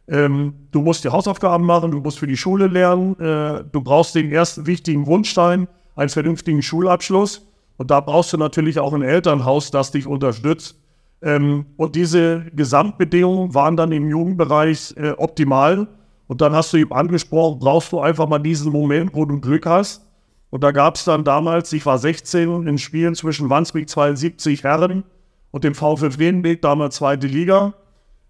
Ähm, 0.10 0.54
du 0.72 0.82
musst 0.82 1.04
die 1.04 1.10
Hausaufgaben 1.10 1.64
machen, 1.64 1.92
du 1.92 2.00
musst 2.00 2.18
für 2.18 2.28
die 2.28 2.38
Schule 2.38 2.68
lernen, 2.68 3.20
äh, 3.20 3.64
du 3.72 3.82
brauchst 3.82 4.16
den 4.16 4.32
ersten 4.32 4.66
wichtigen 4.66 5.04
Grundstein, 5.04 5.68
einen 5.96 6.10
vernünftigen 6.10 6.62
Schulabschluss. 6.62 7.46
Und 7.78 7.92
da 7.92 8.02
brauchst 8.02 8.34
du 8.34 8.38
natürlich 8.38 8.80
auch 8.80 8.94
ein 8.94 9.04
Elternhaus, 9.04 9.72
das 9.72 9.92
dich 9.92 10.08
unterstützt. 10.08 10.78
Ähm, 11.22 11.66
und 11.78 11.96
diese 11.96 12.46
Gesamtbedingungen 12.56 13.54
waren 13.54 13.78
dann 13.78 13.92
im 13.92 14.10
Jugendbereich 14.10 14.96
äh, 14.98 15.12
optimal. 15.12 15.88
Und 16.28 16.42
dann 16.42 16.54
hast 16.54 16.74
du 16.74 16.78
eben 16.78 16.92
angesprochen, 16.92 17.60
brauchst 17.60 17.92
du 17.92 18.00
einfach 18.00 18.28
mal 18.28 18.40
diesen 18.40 18.72
Moment, 18.72 19.14
wo 19.14 19.26
du 19.26 19.40
Glück 19.40 19.66
hast. 19.66 20.06
Und 20.50 20.64
da 20.64 20.72
gab 20.72 20.96
es 20.96 21.06
dann 21.06 21.24
damals, 21.24 21.72
ich 21.74 21.86
war 21.86 22.00
16, 22.00 22.68
in 22.68 22.78
Spielen 22.78 23.14
zwischen 23.16 23.50
Wandsbek 23.50 23.88
72 23.88 24.64
Herren 24.64 25.04
und 25.52 25.64
dem 25.64 25.76
VfL 25.76 26.18
Wedenbeek, 26.18 26.62
damals 26.62 26.96
zweite 26.96 27.28
Liga. 27.28 27.74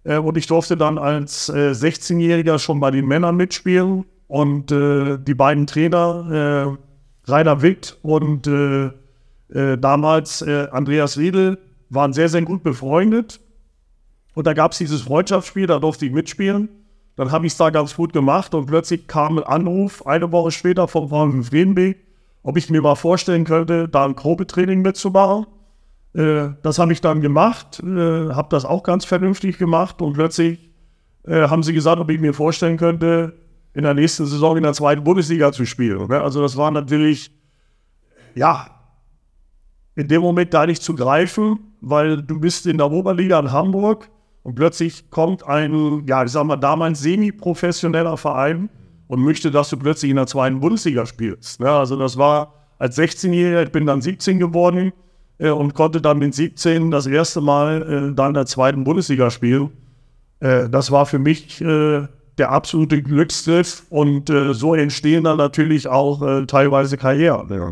Äh, 0.03 0.18
und 0.18 0.38
ich 0.38 0.48
durfte 0.48 0.77
dann 0.77 0.98
als 0.98 1.50
äh, 1.50 1.72
16-Jähriger 1.72 2.60
schon 2.60 2.79
bei 2.79 2.91
den 2.91 3.06
Männern 3.06 3.36
mitspielen. 3.36 4.06
Und 4.27 4.72
äh, 4.72 5.18
die 5.18 5.34
beiden 5.34 5.65
Trainer, 5.68 6.77
äh, 7.27 7.32
Rainer 7.32 7.62
Witt 7.62 7.98
und 8.03 8.48
äh, 8.48 8.91
äh 9.53 9.77
damals 9.77 10.41
äh, 10.41 10.68
Andreas 10.72 11.18
Riedel, 11.18 11.58
waren 11.89 12.13
sehr, 12.13 12.29
sehr 12.29 12.44
gut 12.44 12.63
befreundet. 12.63 13.39
Und 14.36 14.46
da 14.46 14.53
gab 14.53 14.72
es 14.74 14.77
dieses 14.77 15.01
Freundschaftsspiel, 15.01 15.68
da 15.68 15.79
durfte 15.79 16.06
ich 16.06 16.12
mitspielen. 16.12 16.70
Dann 17.15 17.32
habe 17.32 17.46
ich 17.48 17.53
es 17.53 17.58
da 17.58 17.70
ganz 17.70 17.96
gut 17.96 18.13
gemacht 18.13 18.53
und 18.56 18.68
plötzlich 18.68 19.08
kam 19.08 19.39
ein 19.39 19.44
Anruf, 19.44 20.06
eine 20.08 20.32
Woche 20.32 20.51
später 20.51 20.88
vom 20.88 21.10
VfB 21.10 21.44
Friedenbeek, 21.44 21.98
ob 22.44 22.56
ich 22.56 22.70
mir 22.70 22.82
mal 22.82 22.96
vorstellen 22.96 23.44
könnte, 23.44 23.89
da 23.89 24.06
ein 24.06 24.15
Probetraining 24.15 24.82
mitzumachen. 24.82 25.46
Äh, 26.13 26.49
das 26.61 26.79
habe 26.79 26.91
ich 26.93 27.01
dann 27.01 27.21
gemacht, 27.21 27.81
äh, 27.83 28.29
habe 28.33 28.47
das 28.49 28.65
auch 28.65 28.83
ganz 28.83 29.05
vernünftig 29.05 29.57
gemacht 29.57 30.01
und 30.01 30.13
plötzlich 30.13 30.69
äh, 31.25 31.47
haben 31.47 31.63
sie 31.63 31.73
gesagt, 31.73 31.99
ob 31.99 32.09
ich 32.09 32.19
mir 32.19 32.33
vorstellen 32.33 32.77
könnte, 32.77 33.35
in 33.73 33.83
der 33.83 33.93
nächsten 33.93 34.25
Saison 34.25 34.57
in 34.57 34.63
der 34.63 34.73
zweiten 34.73 35.03
Bundesliga 35.03 35.51
zu 35.51 35.65
spielen. 35.65 36.07
Ne? 36.07 36.21
Also 36.21 36.41
das 36.41 36.57
war 36.57 36.71
natürlich, 36.71 37.31
ja, 38.33 38.67
in 39.95 40.07
dem 40.07 40.21
Moment 40.21 40.53
da 40.53 40.65
nicht 40.65 40.81
zu 40.81 40.95
greifen, 40.95 41.59
weil 41.81 42.21
du 42.21 42.39
bist 42.39 42.65
in 42.65 42.77
der 42.77 42.89
Oberliga 42.91 43.39
in 43.39 43.51
Hamburg 43.51 44.09
und 44.43 44.55
plötzlich 44.55 45.09
kommt 45.11 45.45
ein, 45.45 46.05
ja, 46.07 46.23
ich 46.23 46.31
sag 46.31 46.45
mal, 46.45 46.57
damals 46.57 47.01
semi-professioneller 47.01 48.17
Verein 48.17 48.69
und 49.07 49.21
möchte, 49.21 49.51
dass 49.51 49.69
du 49.69 49.77
plötzlich 49.77 50.09
in 50.09 50.15
der 50.15 50.27
zweiten 50.27 50.59
Bundesliga 50.59 51.05
spielst. 51.05 51.59
Ne? 51.59 51.69
Also 51.69 51.95
das 51.97 52.17
war 52.17 52.53
als 52.79 52.97
16-Jähriger, 52.97 53.63
ich 53.63 53.71
bin 53.71 53.85
dann 53.85 54.01
17 54.01 54.39
geworden 54.39 54.93
und 55.39 55.74
konnte 55.74 56.01
dann 56.01 56.19
mit 56.19 56.36
17 56.36 56.91
das 56.91 57.08
erste 57.08 57.41
Mal 57.41 57.81
äh, 57.81 58.15
dann 58.15 58.29
in 58.29 58.34
der 58.34 58.46
zweiten 58.46 58.84
Bundesliga 58.84 59.31
spielen. 59.31 59.72
Äh, 60.39 60.69
das 60.69 60.91
war 60.91 61.05
für 61.05 61.19
mich 61.19 61.62
äh, 61.62 62.08
der 62.38 62.51
absolute 62.51 63.01
Glücksgriff 63.01 63.84
und 63.89 64.29
äh, 64.29 64.53
so 64.53 64.74
entstehen 64.74 65.25
dann 65.25 65.38
natürlich 65.38 65.88
auch 65.88 66.22
äh, 66.22 66.46
teilweise 66.46 66.98
Karrieren. 66.98 67.50
Ja. 67.50 67.72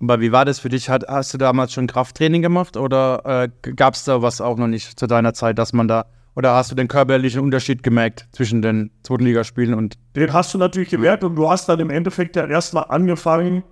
Aber 0.00 0.20
wie 0.20 0.32
war 0.32 0.44
das 0.44 0.58
für 0.58 0.68
dich? 0.68 0.88
Hat, 0.88 1.06
hast 1.08 1.34
du 1.34 1.38
damals 1.38 1.72
schon 1.72 1.86
Krafttraining 1.86 2.42
gemacht 2.42 2.76
oder 2.76 3.44
äh, 3.64 3.72
gab 3.72 3.94
es 3.94 4.04
da 4.04 4.22
was 4.22 4.40
auch 4.40 4.56
noch 4.58 4.66
nicht 4.66 4.98
zu 4.98 5.06
deiner 5.06 5.34
Zeit, 5.34 5.58
dass 5.58 5.72
man 5.72 5.88
da 5.88 6.06
oder 6.36 6.54
hast 6.54 6.70
du 6.70 6.74
den 6.74 6.88
körperlichen 6.88 7.40
Unterschied 7.40 7.82
gemerkt 7.82 8.26
zwischen 8.32 8.60
den 8.60 8.90
Zweitligaspielen 9.02 9.74
und. 9.74 9.96
Den 10.16 10.32
hast 10.32 10.52
du 10.52 10.58
natürlich 10.58 10.90
gemerkt 10.90 11.22
und 11.24 11.36
du 11.36 11.48
hast 11.48 11.68
dann 11.68 11.80
im 11.80 11.90
Endeffekt 11.90 12.36
ja 12.36 12.46
erstmal 12.46 12.86
angefangen, 12.88 13.62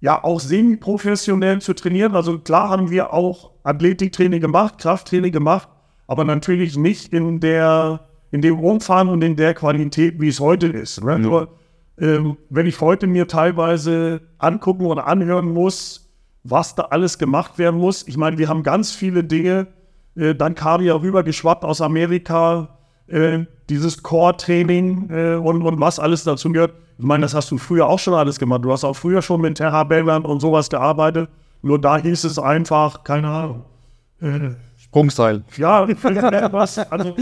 ja 0.00 0.22
auch 0.24 0.40
semi-professionell 0.40 1.60
zu 1.60 1.74
trainieren. 1.74 2.14
Also 2.14 2.38
klar 2.38 2.70
haben 2.70 2.90
wir 2.90 3.12
auch 3.12 3.52
Athletiktraining 3.62 4.40
gemacht, 4.40 4.78
Krafttraining 4.78 5.32
gemacht, 5.32 5.68
aber 6.06 6.24
natürlich 6.24 6.76
nicht 6.76 7.12
in 7.12 7.40
der, 7.40 8.08
in 8.30 8.40
dem 8.40 8.58
Umfang 8.58 9.08
und 9.08 9.22
in 9.22 9.36
der 9.36 9.54
Qualität, 9.54 10.20
wie 10.20 10.28
es 10.28 10.40
heute 10.40 10.66
ist. 10.68 11.04
Ne? 11.04 11.18
Nur, 11.18 11.48
ähm, 11.98 12.36
wenn 12.48 12.66
ich 12.66 12.80
heute 12.80 13.06
mir 13.06 13.28
teilweise 13.28 14.22
angucken 14.38 14.86
oder 14.86 15.06
anhören 15.06 15.52
muss, 15.52 16.10
was 16.42 16.74
da 16.74 16.84
alles 16.84 17.18
gemacht 17.18 17.58
werden 17.58 17.78
muss. 17.78 18.08
Ich 18.08 18.16
meine, 18.16 18.38
wir 18.38 18.48
haben 18.48 18.62
ganz 18.62 18.92
viele 18.92 19.22
Dinge. 19.22 19.66
Äh, 20.16 20.34
dann 20.34 20.54
kam 20.54 20.80
ja 20.80 20.94
rüber 20.94 21.22
geschwappt 21.22 21.64
aus 21.64 21.82
Amerika, 21.82 22.78
äh, 23.10 23.46
dieses 23.68 24.02
Core-Training 24.02 25.10
äh, 25.10 25.34
und, 25.36 25.62
und 25.62 25.80
was 25.80 25.98
alles 25.98 26.24
dazu 26.24 26.50
gehört. 26.50 26.74
Ich 26.98 27.04
meine, 27.04 27.22
das 27.22 27.34
hast 27.34 27.50
du 27.50 27.58
früher 27.58 27.86
auch 27.86 27.98
schon 27.98 28.14
alles 28.14 28.38
gemacht. 28.38 28.64
Du 28.64 28.72
hast 28.72 28.84
auch 28.84 28.94
früher 28.94 29.22
schon 29.22 29.40
mit 29.40 29.56
Terra-Bändern 29.56 30.24
und 30.24 30.40
sowas 30.40 30.68
gearbeitet. 30.68 31.28
Nur 31.62 31.80
da 31.80 31.98
hieß 31.98 32.24
es 32.24 32.38
einfach, 32.38 33.04
keine 33.04 33.28
Ahnung. 33.28 33.64
Äh, 34.20 34.50
Sprungseil. 34.76 35.44
Ja, 35.56 35.86
was, 36.52 36.78
also, 36.78 37.14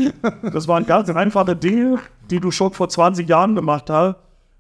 das 0.52 0.66
waren 0.68 0.87
ganz 0.87 1.11
einfache 1.11 1.54
Dinge, 1.54 1.99
die 2.30 2.40
du 2.40 2.50
schon 2.50 2.73
vor 2.73 2.88
20 2.88 3.28
Jahren 3.28 3.54
gemacht 3.54 3.90
hast. 3.90 4.16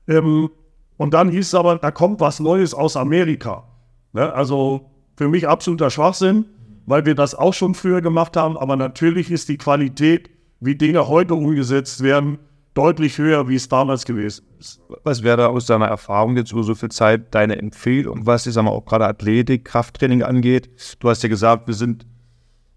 Ähm, 0.06 0.50
und 0.96 1.14
dann 1.14 1.28
hieß 1.30 1.46
es 1.46 1.54
aber, 1.54 1.76
da 1.76 1.90
kommt 1.90 2.20
was 2.20 2.40
Neues 2.40 2.74
aus 2.74 2.96
Amerika. 2.96 3.64
Ne? 4.12 4.32
Also 4.32 4.90
für 5.16 5.28
mich 5.28 5.48
absoluter 5.48 5.90
Schwachsinn, 5.90 6.44
weil 6.86 7.06
wir 7.06 7.14
das 7.14 7.34
auch 7.34 7.54
schon 7.54 7.74
früher 7.74 8.00
gemacht 8.02 8.36
haben. 8.36 8.56
Aber 8.56 8.76
natürlich 8.76 9.30
ist 9.30 9.48
die 9.48 9.58
Qualität, 9.58 10.28
wie 10.60 10.74
Dinge 10.74 11.08
heute 11.08 11.34
umgesetzt 11.34 12.02
werden, 12.02 12.38
deutlich 12.74 13.18
höher, 13.18 13.48
wie 13.48 13.56
es 13.56 13.68
damals 13.68 14.04
gewesen 14.04 14.44
ist. 14.58 14.80
Was 15.02 15.22
wäre 15.22 15.36
da 15.36 15.46
aus 15.48 15.66
deiner 15.66 15.86
Erfahrung 15.86 16.36
jetzt 16.36 16.52
über 16.52 16.62
so 16.62 16.74
viel 16.74 16.90
Zeit 16.90 17.34
deine 17.34 17.58
Empfehlung, 17.58 18.26
was 18.26 18.46
ich 18.46 18.54
sag 18.54 18.62
mal, 18.62 18.70
auch 18.70 18.84
gerade 18.84 19.06
Athletik, 19.06 19.64
Krafttraining 19.64 20.22
angeht? 20.22 20.70
Du 21.00 21.08
hast 21.08 21.22
ja 21.22 21.28
gesagt, 21.28 21.66
wir 21.66 21.74
sind 21.74 22.06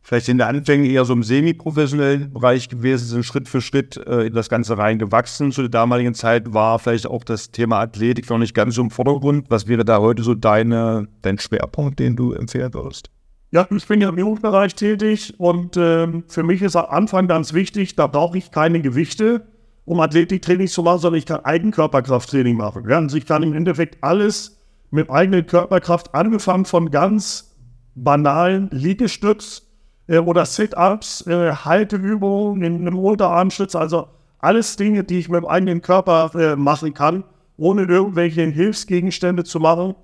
vielleicht 0.01 0.27
in 0.29 0.39
den 0.39 0.47
Anfängen 0.47 0.85
eher 0.85 1.05
so 1.05 1.13
im 1.13 1.23
semi-professionellen 1.23 2.33
Bereich 2.33 2.67
gewesen, 2.67 3.05
sind 3.05 3.25
Schritt 3.25 3.47
für 3.47 3.61
Schritt 3.61 3.97
äh, 3.97 4.27
in 4.27 4.33
das 4.33 4.49
Ganze 4.49 4.77
reingewachsen. 4.77 5.51
Zu 5.51 5.61
der 5.61 5.69
damaligen 5.69 6.13
Zeit 6.13 6.53
war 6.53 6.79
vielleicht 6.79 7.05
auch 7.05 7.23
das 7.23 7.51
Thema 7.51 7.79
Athletik 7.79 8.29
noch 8.29 8.39
nicht 8.39 8.55
ganz 8.55 8.75
so 8.75 8.81
im 8.81 8.89
Vordergrund. 8.89 9.45
Was 9.49 9.67
wäre 9.67 9.85
da 9.85 9.99
heute 9.99 10.23
so 10.23 10.33
deine, 10.33 11.07
dein 11.21 11.37
Schwerpunkt, 11.37 11.99
den 11.99 12.15
du 12.15 12.33
empfehlen 12.33 12.73
würdest? 12.73 13.11
Ja, 13.51 13.67
ich 13.69 13.87
bin 13.87 13.99
ja 13.99 14.09
im 14.09 14.17
Jugendbereich 14.17 14.75
tätig 14.75 15.33
und 15.37 15.75
äh, 15.75 16.07
für 16.27 16.43
mich 16.43 16.61
ist 16.61 16.75
am 16.75 16.85
Anfang 16.85 17.27
ganz 17.27 17.53
wichtig, 17.53 17.95
da 17.95 18.07
brauche 18.07 18.37
ich 18.37 18.51
keine 18.51 18.81
Gewichte 18.81 19.45
um 19.85 19.99
Athletiktraining 19.99 20.67
zu 20.67 20.83
machen, 20.83 20.99
sondern 20.99 21.19
ich 21.19 21.25
kann 21.25 21.43
Eigenkörperkrafttraining 21.43 22.55
machen. 22.55 22.87
Ja? 22.89 22.97
Also 22.97 23.17
ich 23.17 23.25
kann 23.25 23.43
im 23.43 23.53
Endeffekt 23.53 24.01
alles 24.01 24.59
mit 24.89 25.09
eigener 25.09 25.41
Körperkraft, 25.41 26.13
angefangen 26.13 26.65
von 26.65 26.91
ganz 26.91 27.55
banalen 27.95 28.69
Liegestütz 28.71 29.63
äh, 30.07 30.19
oder 30.19 30.45
Sit-Ups, 30.45 31.25
äh, 31.27 31.51
Halteübungen 31.51 32.63
in 32.63 32.87
einem 32.87 32.99
Unterarmstütz, 32.99 33.75
also 33.75 34.07
alles 34.39 34.75
Dinge, 34.75 35.03
die 35.03 35.19
ich 35.19 35.29
mit 35.29 35.43
dem 35.43 35.47
eigenen 35.47 35.81
Körper 35.81 36.31
äh, 36.35 36.55
machen 36.55 36.93
kann, 36.93 37.23
ohne 37.57 37.83
irgendwelche 37.83 38.43
Hilfsgegenstände 38.43 39.43
zu 39.43 39.59
machen. 39.59 39.95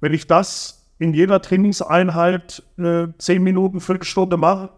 Wenn 0.00 0.12
ich 0.12 0.26
das 0.26 0.83
in 0.98 1.12
jeder 1.14 1.42
Trainingseinheit 1.42 2.62
äh, 2.78 3.08
zehn 3.18 3.42
Minuten, 3.42 3.80
Viertelstunde 3.80 4.36
mache, 4.36 4.70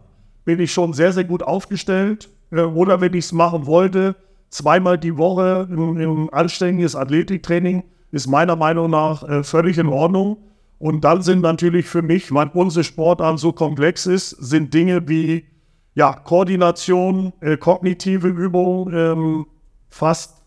bin 0.44 0.60
ich 0.60 0.72
schon 0.72 0.92
sehr, 0.92 1.12
sehr 1.12 1.24
gut 1.24 1.42
aufgestellt. 1.42 2.30
Äh, 2.50 2.60
oder 2.60 3.00
wenn 3.00 3.14
ich 3.14 3.26
es 3.26 3.32
machen 3.32 3.66
wollte, 3.66 4.16
zweimal 4.48 4.98
die 4.98 5.16
Woche 5.16 5.68
ein, 5.70 6.28
anständiges 6.30 6.96
Athletiktraining 6.96 7.84
ist 8.12 8.28
meiner 8.28 8.56
Meinung 8.56 8.90
nach 8.90 9.28
äh, 9.28 9.42
völlig 9.42 9.78
in 9.78 9.88
Ordnung. 9.88 10.38
Und 10.78 11.04
dann 11.04 11.22
sind 11.22 11.40
natürlich 11.40 11.86
für 11.86 12.02
mich, 12.02 12.32
weil 12.32 12.50
unsere 12.54 12.84
Sportart 12.84 13.38
so 13.38 13.52
komplex 13.52 14.06
ist, 14.06 14.30
sind 14.30 14.72
Dinge 14.74 15.08
wie 15.08 15.46
ja, 15.94 16.12
Koordination, 16.12 17.32
äh, 17.40 17.56
kognitive 17.56 18.28
Übungen 18.28 18.94
ähm, 18.94 19.46
fast 19.88 20.42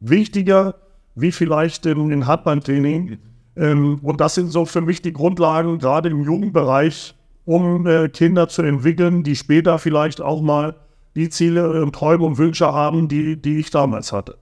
wichtiger 0.00 0.74
wie 1.14 1.32
vielleicht 1.32 1.84
im, 1.86 2.10
im 2.10 2.26
Handballtraining. 2.26 3.18
Ähm, 3.56 3.98
und 4.02 4.20
das 4.20 4.34
sind 4.34 4.50
so 4.50 4.64
für 4.64 4.80
mich 4.80 5.02
die 5.02 5.12
Grundlagen, 5.12 5.78
gerade 5.78 6.08
im 6.08 6.22
Jugendbereich, 6.22 7.14
um 7.44 7.86
äh, 7.86 8.08
Kinder 8.08 8.48
zu 8.48 8.62
entwickeln, 8.62 9.22
die 9.22 9.36
später 9.36 9.78
vielleicht 9.78 10.20
auch 10.20 10.42
mal 10.42 10.76
die 11.14 11.30
Ziele, 11.30 11.82
und 11.82 11.94
Träume 11.94 12.24
und 12.24 12.38
Wünsche 12.38 12.72
haben, 12.72 13.08
die, 13.08 13.40
die 13.40 13.58
ich 13.58 13.70
damals 13.70 14.12
hatte. 14.12 14.36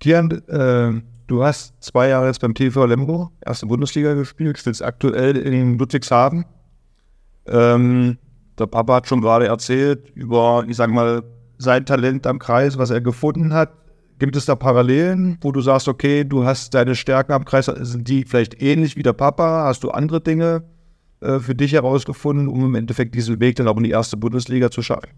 Kian, 0.00 0.30
äh, 0.48 1.00
du 1.28 1.44
hast 1.44 1.74
zwei 1.80 2.08
Jahre 2.08 2.26
jetzt 2.26 2.40
beim 2.40 2.54
TV 2.54 2.86
Lemgo, 2.86 3.30
erste 3.44 3.66
Bundesliga 3.66 4.14
gespielt, 4.14 4.58
spielst 4.58 4.82
aktuell 4.82 5.36
in 5.36 5.78
Ludwigshafen. 5.78 6.44
Ähm, 7.46 8.18
der 8.58 8.66
Papa 8.66 8.96
hat 8.96 9.08
schon 9.08 9.20
gerade 9.20 9.46
erzählt 9.46 10.10
über, 10.14 10.64
ich 10.68 10.76
sag 10.76 10.90
mal, 10.90 11.22
sein 11.58 11.86
Talent 11.86 12.26
am 12.26 12.38
Kreis, 12.38 12.76
was 12.78 12.90
er 12.90 13.00
gefunden 13.00 13.52
hat. 13.52 13.70
Gibt 14.18 14.34
es 14.34 14.46
da 14.46 14.56
Parallelen, 14.56 15.38
wo 15.42 15.52
du 15.52 15.60
sagst, 15.60 15.86
okay, 15.86 16.24
du 16.24 16.44
hast 16.44 16.74
deine 16.74 16.96
Stärken 16.96 17.32
am 17.32 17.44
Kreis, 17.44 17.66
sind 17.66 18.08
die 18.08 18.24
vielleicht 18.24 18.60
ähnlich 18.60 18.96
wie 18.96 19.02
der 19.02 19.12
Papa? 19.12 19.64
Hast 19.64 19.84
du 19.84 19.90
andere 19.90 20.20
Dinge 20.20 20.64
äh, 21.20 21.38
für 21.38 21.54
dich 21.54 21.72
herausgefunden, 21.72 22.48
um 22.48 22.64
im 22.64 22.74
Endeffekt 22.74 23.14
diesen 23.14 23.38
Weg 23.40 23.56
dann 23.56 23.68
auch 23.68 23.76
in 23.76 23.84
die 23.84 23.90
erste 23.90 24.16
Bundesliga 24.16 24.70
zu 24.70 24.82
schaffen? 24.82 25.10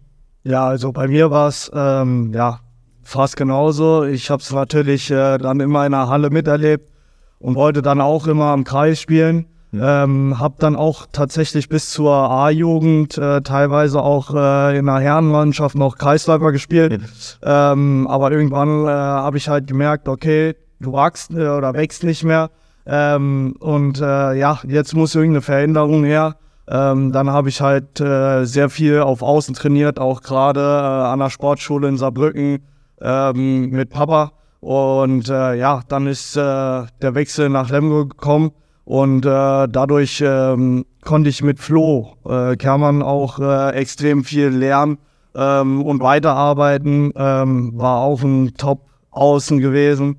Ja, 0.45 0.67
also 0.67 0.93
bei 0.93 1.09
mir 1.09 1.31
war 1.31 1.49
es 1.49 1.71
ähm, 1.75 2.33
ja 2.35 2.61
fast 3.03 3.37
genauso. 3.37 4.05
Ich 4.05 4.31
habe 4.31 4.43
es 4.43 4.53
natürlich 4.53 5.11
äh, 5.11 5.39
dann 5.39 5.61
immer 5.61 5.87
in 5.87 5.93
der 5.93 6.09
Halle 6.09 6.31
miterlebt 6.31 6.91
und 7.39 7.55
wollte 7.55 7.83
dann 7.83 8.01
auch 8.01 8.27
immer 8.27 8.47
am 8.47 8.65
Kreis 8.65 9.01
spielen. 9.01 9.47
Ähm, 9.73 10.41
habe 10.41 10.57
dann 10.59 10.75
auch 10.75 11.07
tatsächlich 11.13 11.69
bis 11.69 11.91
zur 11.91 12.13
A-Jugend 12.13 13.17
äh, 13.17 13.41
teilweise 13.41 14.03
auch 14.03 14.35
äh, 14.35 14.77
in 14.77 14.87
der 14.87 14.97
Herrenmannschaft 14.97 15.77
noch 15.77 15.97
Kreisläufer 15.97 16.51
gespielt. 16.51 17.01
Ähm, 17.43 18.09
aber 18.09 18.33
irgendwann 18.33 18.87
äh, 18.87 18.91
habe 18.91 19.37
ich 19.37 19.49
halt 19.49 19.69
gemerkt, 19.69 20.09
okay, 20.09 20.57
du 20.81 20.93
wachst 20.93 21.31
äh, 21.31 21.49
oder 21.49 21.73
wächst 21.75 22.03
nicht 22.03 22.25
mehr. 22.25 22.51
Ähm, 22.85 23.55
und 23.61 24.01
äh, 24.01 24.35
ja, 24.35 24.59
jetzt 24.67 24.95
muss 24.95 25.15
irgendeine 25.15 25.43
Veränderung 25.43 26.03
her. 26.03 26.35
Ähm, 26.67 27.13
dann 27.13 27.31
habe 27.31 27.49
ich 27.49 27.61
halt 27.61 28.01
äh, 28.01 28.45
sehr 28.47 28.71
viel 28.71 29.01
auf 29.01 29.23
Außen 29.23 29.55
trainiert, 29.55 30.01
auch 30.01 30.23
gerade 30.23 30.61
äh, 30.61 31.07
an 31.13 31.21
der 31.21 31.31
Sportschule 31.31 31.89
in 31.89 31.97
Saarbrücken 31.97 32.65
ähm, 33.01 33.71
mit 33.71 33.91
Papa. 33.91 34.33
Und 34.59 35.29
äh, 35.29 35.55
ja, 35.55 35.83
dann 35.89 36.09
ist 36.09 36.37
äh, 36.37 36.41
der 36.41 37.15
Wechsel 37.15 37.49
nach 37.49 37.71
Lemgo 37.71 38.07
gekommen 38.07 38.51
und 38.91 39.25
äh, 39.25 39.69
dadurch 39.69 40.21
ähm, 40.21 40.85
konnte 41.05 41.31
ich 41.31 41.45
mit 41.45 41.61
Flo 41.61 42.17
äh, 42.29 42.57
Kermann 42.57 43.05
auch 43.05 43.39
extrem 43.71 44.25
viel 44.25 44.49
lernen 44.49 44.99
ähm, 45.33 45.81
und 45.81 46.01
weiterarbeiten. 46.03 47.13
Ähm, 47.15 47.71
war 47.77 48.01
auch 48.01 48.21
ein 48.25 48.55
Top-Außen 48.57 49.61
gewesen. 49.61 50.17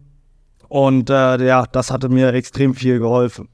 Und 0.69 1.09
äh, 1.09 1.45
ja, 1.45 1.65
das 1.69 1.91
hatte 1.91 2.07
mir 2.07 2.33
extrem 2.33 2.73
viel 2.73 2.99
geholfen. 2.99 3.49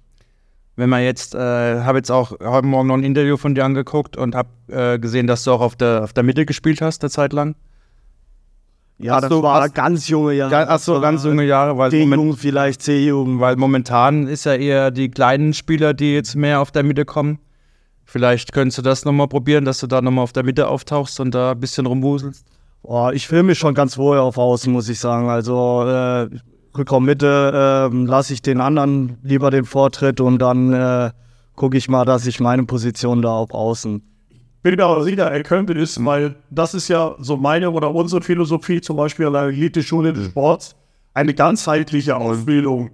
Wenn 0.75 0.91
man 0.91 1.01
jetzt, 1.01 1.33
äh, 1.33 1.39
habe 1.81 1.97
jetzt 1.97 2.11
auch 2.11 2.33
heute 2.39 2.67
Morgen 2.67 2.89
noch 2.89 2.93
ein 2.97 3.03
Interview 3.03 3.37
von 3.37 3.55
dir 3.55 3.65
angeguckt 3.65 4.17
und 4.17 4.35
habe 4.35 4.49
äh, 4.67 4.99
gesehen, 4.99 5.25
dass 5.25 5.43
du 5.43 5.51
auch 5.51 5.61
auf 5.61 5.75
der, 5.75 6.03
auf 6.03 6.13
der 6.13 6.25
Mitte 6.25 6.45
gespielt 6.45 6.79
hast, 6.79 7.01
eine 7.01 7.09
Zeit 7.09 7.33
lang. 7.33 7.55
Ja, 8.99 9.15
Hast 9.15 9.23
das 9.23 9.29
du- 9.29 9.43
war 9.43 9.61
hast- 9.61 9.75
ganz 9.75 10.07
junge 10.07 10.33
Jahre. 10.33 10.51
Ja, 10.51 10.67
Achso, 10.69 10.99
ganz 10.99 11.23
junge 11.23 11.43
Jahre, 11.45 11.77
weil, 11.77 11.91
D-Jugend, 11.91 12.39
vielleicht 12.39 12.81
C-Jugend. 12.81 13.39
weil 13.39 13.55
momentan 13.55 14.25
ist 14.27 14.45
ja 14.45 14.55
eher 14.55 14.89
die 14.91 15.09
kleinen 15.09 15.53
Spieler, 15.53 15.93
die 15.93 16.13
jetzt 16.13 16.35
mehr 16.35 16.61
auf 16.61 16.71
der 16.71 16.81
Mitte 16.83 17.05
kommen. 17.05 17.37
Vielleicht 18.05 18.53
könntest 18.53 18.79
du 18.79 18.81
das 18.81 19.05
nochmal 19.05 19.27
probieren, 19.27 19.65
dass 19.65 19.79
du 19.79 19.87
da 19.87 20.01
nochmal 20.01 20.23
auf 20.23 20.33
der 20.33 20.43
Mitte 20.43 20.67
auftauchst 20.67 21.19
und 21.19 21.35
da 21.35 21.51
ein 21.51 21.59
bisschen 21.59 21.85
rumwuselst. 21.85 22.45
Boah, 22.81 23.11
ich 23.13 23.27
fühle 23.27 23.43
mich 23.43 23.59
schon 23.59 23.73
ganz 23.75 23.97
wohl 23.97 24.17
auf 24.17 24.37
Außen, 24.37 24.71
muss 24.71 24.87
ich 24.89 24.99
sagen. 24.99 25.29
Also 25.29 25.83
äh, 25.85 26.29
Rückraum 26.75 27.05
Mitte 27.05 27.89
äh, 27.91 27.95
lasse 28.05 28.33
ich 28.33 28.41
den 28.41 28.61
anderen 28.61 29.17
lieber 29.23 29.51
den 29.51 29.65
Vortritt 29.65 30.21
und 30.21 30.39
dann 30.39 30.73
äh, 30.73 31.11
gucke 31.55 31.77
ich 31.77 31.89
mal, 31.89 32.05
dass 32.05 32.25
ich 32.25 32.39
meine 32.39 32.63
Position 32.63 33.21
da 33.21 33.29
auf 33.31 33.51
Außen. 33.53 34.01
Bin 34.61 34.75
mir 34.75 34.85
aber 34.85 35.03
sicher, 35.03 35.31
er 35.31 35.43
könnte 35.43 35.73
es, 35.73 36.03
weil 36.03 36.35
das 36.49 36.73
ist 36.73 36.87
ja 36.87 37.15
so 37.19 37.37
meine 37.37 37.71
oder 37.71 37.93
unsere 37.93 38.21
Philosophie, 38.21 38.81
zum 38.81 38.97
Beispiel 38.97 39.27
an 39.27 39.33
der 39.33 39.43
Elite-Schule 39.43 40.13
des 40.13 40.27
Sports, 40.27 40.75
eine 41.13 41.33
ganzheitliche 41.33 42.15
Ausbildung 42.15 42.91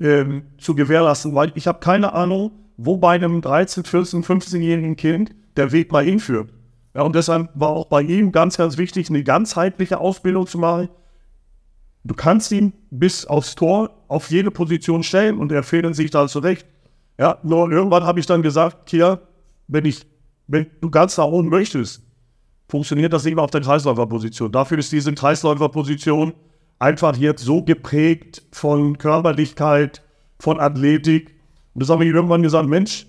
ähm, 0.00 0.42
zu 0.58 0.74
gewährleisten, 0.74 1.34
weil 1.34 1.52
ich 1.54 1.66
habe 1.66 1.80
keine 1.80 2.12
Ahnung, 2.12 2.52
wo 2.76 2.96
bei 2.96 3.14
einem 3.14 3.40
13, 3.40 3.84
14, 3.84 4.24
15-jährigen 4.24 4.96
Kind 4.96 5.34
der 5.56 5.72
Weg 5.72 5.92
mal 5.92 6.04
hinführt. 6.04 6.50
Ja, 6.94 7.02
und 7.02 7.14
deshalb 7.14 7.50
war 7.54 7.70
auch 7.70 7.86
bei 7.86 8.02
ihm 8.02 8.32
ganz, 8.32 8.56
ganz 8.56 8.78
wichtig, 8.78 9.10
eine 9.10 9.24
ganzheitliche 9.24 9.98
Ausbildung 9.98 10.46
zu 10.46 10.58
machen. 10.58 10.88
Du 12.04 12.14
kannst 12.14 12.52
ihn 12.52 12.72
bis 12.90 13.26
aufs 13.26 13.54
Tor 13.54 13.90
auf 14.08 14.30
jede 14.30 14.50
Position 14.50 15.02
stellen 15.02 15.38
und 15.38 15.50
er 15.50 15.62
fehlen 15.62 15.94
sich 15.94 16.10
da 16.10 16.28
zurecht. 16.28 16.66
Ja, 17.18 17.38
nur 17.42 17.70
irgendwann 17.70 18.04
habe 18.04 18.20
ich 18.20 18.26
dann 18.26 18.42
gesagt, 18.42 18.90
hier, 18.90 19.20
wenn 19.66 19.84
ich, 19.84 20.06
wenn 20.46 20.66
du 20.80 20.90
ganz 20.90 21.16
nach 21.16 21.26
oben 21.26 21.48
möchtest, 21.48 22.02
funktioniert 22.68 23.12
das 23.12 23.24
mehr 23.24 23.38
auf 23.38 23.50
der 23.50 23.60
Kreisläuferposition. 23.60 24.52
Dafür 24.52 24.78
ist 24.78 24.92
diese 24.92 25.12
Kreisläuferposition 25.12 26.34
einfach 26.78 27.16
jetzt 27.16 27.44
so 27.44 27.62
geprägt 27.62 28.42
von 28.52 28.98
Körperlichkeit, 28.98 30.02
von 30.38 30.60
Athletik. 30.60 31.34
Und 31.74 31.82
das 31.82 31.88
habe 31.88 32.04
ich 32.04 32.12
irgendwann 32.12 32.42
gesagt, 32.42 32.68
Mensch, 32.68 33.06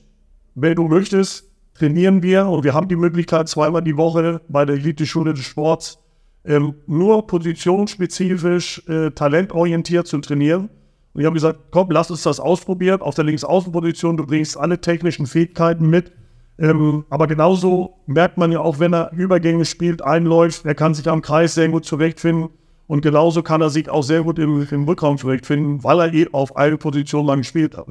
wenn 0.56 0.75
du 0.75 0.88
möchtest, 0.88 1.51
trainieren 1.74 2.24
wir 2.24 2.48
und 2.48 2.63
wir 2.63 2.74
haben 2.74 2.88
die 2.88 2.96
Möglichkeit, 2.96 3.50
zweimal 3.50 3.82
die 3.82 3.98
Woche 3.98 4.42
bei 4.48 4.65
der 4.65 4.75
Elite-Schule 4.75 5.34
des 5.34 5.44
Sports 5.46 6.00
ähm, 6.46 6.75
nur 6.88 7.27
positionsspezifisch, 7.27 8.88
äh, 8.88 9.12
talentorientiert 9.12 10.08
zu 10.08 10.20
trainieren. 10.20 10.70
Und 11.13 11.22
ich 11.22 11.25
habe 11.25 11.34
gesagt, 11.34 11.60
komm, 11.72 11.89
lass 11.92 12.12
uns 12.12 12.24
das 12.24 12.39
ausprobieren. 12.39 13.01
Auf 13.01 13.15
der 13.15 13.25
Linksaußenposition, 13.25 14.18
du 14.18 14.25
bringst 14.25 14.58
alle 14.58 14.80
technischen 14.80 15.25
Fähigkeiten 15.25 15.89
mit. 15.89 16.12
Ähm, 16.57 17.05
aber 17.09 17.27
genauso 17.27 17.95
merkt 18.05 18.38
man 18.38 18.51
ja 18.51 18.59
auch, 18.59 18.79
wenn 18.79 18.93
er 18.93 19.12
Übergänge 19.12 19.65
spielt, 19.65 20.01
einläuft, 20.01 20.65
er 20.65 20.75
kann 20.75 20.93
sich 20.93 21.07
am 21.09 21.21
Kreis 21.21 21.55
sehr 21.55 21.69
gut 21.69 21.85
zurechtfinden. 21.85 22.50
Und 22.88 23.01
genauso 23.01 23.41
kann 23.41 23.62
er 23.62 23.69
sich 23.69 23.89
auch 23.89 24.03
sehr 24.03 24.24
gut 24.24 24.38
im, 24.38 24.65
im 24.69 24.83
Rückraum 24.83 25.17
zurechtfinden, 25.17 25.83
weil 25.83 26.00
er 26.00 26.13
eh 26.13 26.27
auf 26.31 26.55
eine 26.55 26.77
Position 26.77 27.25
lang 27.25 27.39
gespielt 27.39 27.75
hat. 27.75 27.88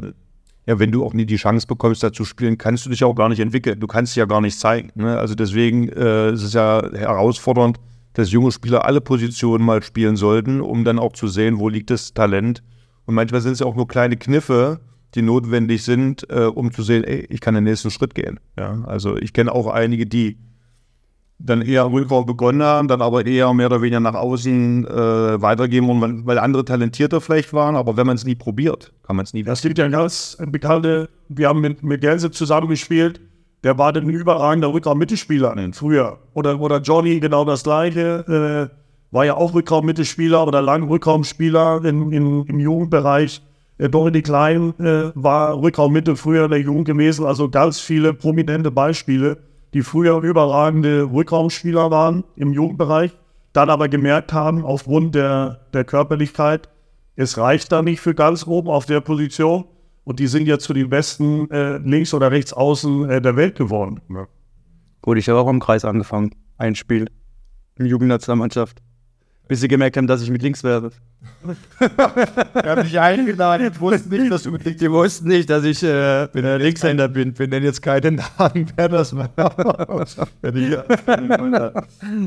Ja, 0.67 0.79
wenn 0.79 0.93
du 0.93 1.05
auch 1.05 1.13
nie 1.13 1.27
die 1.27 1.37
Chance 1.37 1.67
bekommst, 1.67 2.03
da 2.03 2.13
zu 2.13 2.25
spielen, 2.25 2.57
kannst 2.57 2.87
du 2.87 2.91
dich 2.91 3.05
auch 3.05 3.15
gar 3.15 3.29
nicht 3.29 3.41
entwickeln. 3.41 3.81
Du 3.81 3.87
kannst 3.87 4.13
dich 4.13 4.21
ja 4.21 4.25
gar 4.25 4.41
nicht 4.41 4.59
zeigen. 4.59 4.91
Ne? 4.95 5.19
Also 5.19 5.35
deswegen 5.35 5.89
äh, 5.89 6.33
ist 6.33 6.43
es 6.43 6.55
ja 6.55 6.83
herausfordernd, 6.93 7.79
dass 8.15 8.31
junge 8.31 8.53
Spieler 8.53 8.85
alle 8.85 9.01
Positionen 9.01 9.65
mal 9.65 9.83
spielen 9.83 10.17
sollten, 10.17 10.61
um 10.61 10.85
dann 10.85 10.99
auch 10.99 11.13
zu 11.13 11.27
sehen, 11.27 11.59
wo 11.59 11.69
liegt 11.69 11.91
das 11.91 12.15
Talent. 12.15 12.63
Und 13.05 13.15
manchmal 13.15 13.41
sind 13.41 13.53
es 13.53 13.59
ja 13.59 13.67
auch 13.67 13.75
nur 13.75 13.89
kleine 13.89 14.17
Kniffe, 14.17 14.81
die 15.15 15.23
notwendig 15.23 15.83
sind, 15.85 16.29
äh, 16.31 16.45
um 16.45 16.73
zu 16.73 16.83
sehen, 16.83 17.05
ey, 17.05 17.27
ich 17.29 17.41
kann 17.41 17.55
den 17.55 17.65
nächsten 17.65 17.91
Schritt 17.91 18.15
gehen. 18.15 18.41
Ja? 18.59 18.83
Also 18.87 19.17
ich 19.17 19.33
kenne 19.33 19.53
auch 19.53 19.67
einige, 19.67 20.07
die 20.07 20.39
dann 21.39 21.63
eher 21.63 21.85
im 21.85 21.93
Rückraum 21.93 22.27
begonnen 22.27 22.63
haben, 22.63 22.89
dann 22.89 23.03
aber 23.03 23.27
eher 23.27 23.53
mehr 23.55 23.67
oder 23.67 23.83
weniger 23.83 24.01
nach 24.01 24.15
außen 24.15 24.87
äh, 24.87 25.43
weitergeben, 25.43 25.91
und 25.91 26.27
weil 26.27 26.39
andere 26.39 26.65
talentierter 26.65 27.21
vielleicht 27.21 27.53
waren, 27.53 27.77
aber 27.77 27.97
wenn 27.97 28.07
man 28.07 28.17
es 28.17 28.25
nie 28.25 28.37
probiert, 28.37 28.93
kann 29.03 29.17
man 29.17 29.25
es 29.25 29.35
nie 29.35 29.43
Das 29.43 29.61
gibt 29.61 29.79
ja 29.79 29.89
ganz 29.89 30.39
bekannte, 30.47 31.09
wir 31.29 31.49
haben 31.49 31.61
mit, 31.61 31.83
mit 31.83 32.01
Gänse 32.01 32.31
zusammengespielt, 32.31 33.21
der 33.65 33.79
war 33.79 33.93
dann 33.93 34.05
ein 34.05 34.11
überragender 34.11 34.73
Rückraum-Mittelspieler 34.73 35.55
früher. 35.73 36.19
Oder, 36.35 36.61
oder 36.61 36.81
Johnny, 36.81 37.19
genau 37.19 37.45
das 37.45 37.65
gleiche, 37.65 38.71
äh, 38.71 39.15
war 39.15 39.25
ja 39.25 39.35
auch 39.35 39.55
Rückraum-Mittelspieler 39.55 40.47
oder 40.47 40.61
lang 40.61 40.85
Rückraumspieler 40.85 41.85
in, 41.85 42.13
in, 42.13 42.45
im 42.45 42.61
Jugendbereich. 42.61 43.43
Äh, 43.79 43.89
Dominik 43.89 44.27
Klein 44.27 44.75
äh, 44.79 45.11
war 45.15 45.61
Rückraum-Mitte 45.61 46.17
früher 46.17 46.45
in 46.45 46.51
der 46.51 46.61
Jugend 46.61 46.87
gewesen, 46.87 47.27
also 47.27 47.49
ganz 47.49 47.81
viele 47.81 48.15
prominente 48.15 48.71
Beispiele, 48.71 49.39
die 49.73 49.83
früher 49.83 50.23
überragende 50.23 51.11
Rückraumspieler 51.13 51.91
waren 51.91 52.25
im 52.37 52.53
Jugendbereich, 52.53 53.13
dann 53.53 53.71
aber 53.71 53.89
gemerkt 53.89 54.33
haben, 54.33 54.65
aufgrund 54.65 55.15
der, 55.15 55.61
der 55.73 55.85
Körperlichkeit, 55.85 56.69
es 57.17 57.39
reicht 57.39 57.71
da 57.71 57.83
nicht 57.83 58.01
für 58.01 58.15
ganz 58.15 58.47
oben 58.47 58.69
auf 58.69 58.87
der 58.87 59.01
Position. 59.01 59.65
Und 60.05 60.19
die 60.21 60.27
sind 60.27 60.47
jetzt 60.47 60.65
zu 60.65 60.75
den 60.75 60.91
besten 60.91 61.51
äh, 61.51 61.79
links 61.79 62.13
oder 62.13 62.31
rechts 62.31 62.53
außen 62.53 63.09
äh, 63.09 63.23
der 63.23 63.37
Welt 63.37 63.57
geworden. 63.57 64.01
Gut, 65.01 65.17
ich 65.17 65.29
habe 65.29 65.39
auch 65.39 65.49
im 65.49 65.61
Kreis 65.61 65.85
angefangen. 65.85 66.33
Ein 66.59 66.75
Spiel. 66.75 67.09
In 67.79 67.87
Jugendnationalmannschaft. 67.87 68.83
Bis 69.47 69.61
sie 69.61 69.69
gemerkt 69.69 69.97
haben, 69.99 70.07
dass 70.07 70.23
ich 70.23 70.31
mit 70.31 70.41
links 70.43 70.65
wäre. 70.65 70.91
Er 71.79 72.71
hat 72.77 72.83
mich 72.85 72.99
eingeladen, 72.99 73.71
ich 73.73 73.79
wusste 73.81 74.09
nicht, 74.09 74.31
dass 74.33 74.43
du 74.45 74.51
mit 74.51 74.65
Die 74.81 74.91
wussten 74.91 75.29
nicht, 75.29 75.51
dass 75.51 75.65
ich 75.65 75.83
äh, 75.83 76.27
bin, 76.33 76.45
äh, 76.45 76.57
Linkshänder 76.57 77.09
bin. 77.09 77.39
Wir 77.39 77.49
nennen 77.49 77.67
jetzt 77.67 77.83
keinen 77.83 78.15
Namen, 78.39 78.67
wer 78.77 78.89
das 78.89 79.13
ich- 79.13 80.73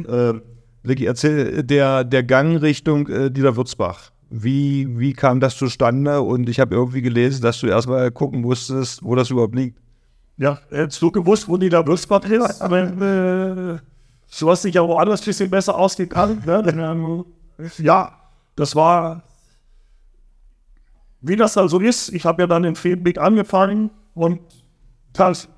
äh, 0.08 1.06
erzähl, 1.06 1.64
der, 1.64 2.04
der 2.04 2.24
Gang 2.24 2.62
Richtung 2.62 3.08
äh, 3.08 3.32
Dieter 3.32 3.56
Würzbach. 3.56 4.12
Wie, 4.30 4.88
wie 5.00 5.14
kam 5.14 5.40
das 5.40 5.58
zustande? 5.58 6.22
Und 6.22 6.50
ich 6.50 6.60
habe 6.60 6.76
irgendwie 6.76 7.02
gelesen, 7.02 7.42
dass 7.42 7.60
du 7.62 7.68
erstmal 7.68 8.12
gucken 8.12 8.42
musstest, 8.42 9.04
wo 9.04 9.16
das 9.16 9.30
überhaupt 9.32 9.56
liegt. 9.56 9.80
Ja, 10.38 10.60
hättest 10.70 11.02
du 11.02 11.10
gewusst, 11.12 11.48
wo 11.48 11.58
die 11.58 11.70
da 11.70 11.86
Würzbach 11.86 12.24
ist, 12.30 12.62
aber 12.62 12.84
äh, 12.84 13.78
du 14.40 14.50
hast 14.50 14.64
dich 14.64 14.76
ja 14.76 14.88
woanders 14.88 15.22
ein 15.22 15.26
bisschen 15.26 15.50
besser 15.50 15.78
ausgekannt. 15.78 16.46
Ne? 16.46 17.26
Ja, 17.80 18.12
das 18.56 18.76
war, 18.76 19.24
wie 21.22 21.36
das 21.36 21.54
dann 21.54 21.70
so 21.70 21.80
ist. 21.80 22.10
Ich 22.10 22.24
habe 22.24 22.44
ja 22.44 22.48
dann 22.48 22.64
in 22.64 22.76
Fehlblick 22.76 23.18
angefangen 23.18 23.90
und 24.14 24.40
das, 25.14 25.50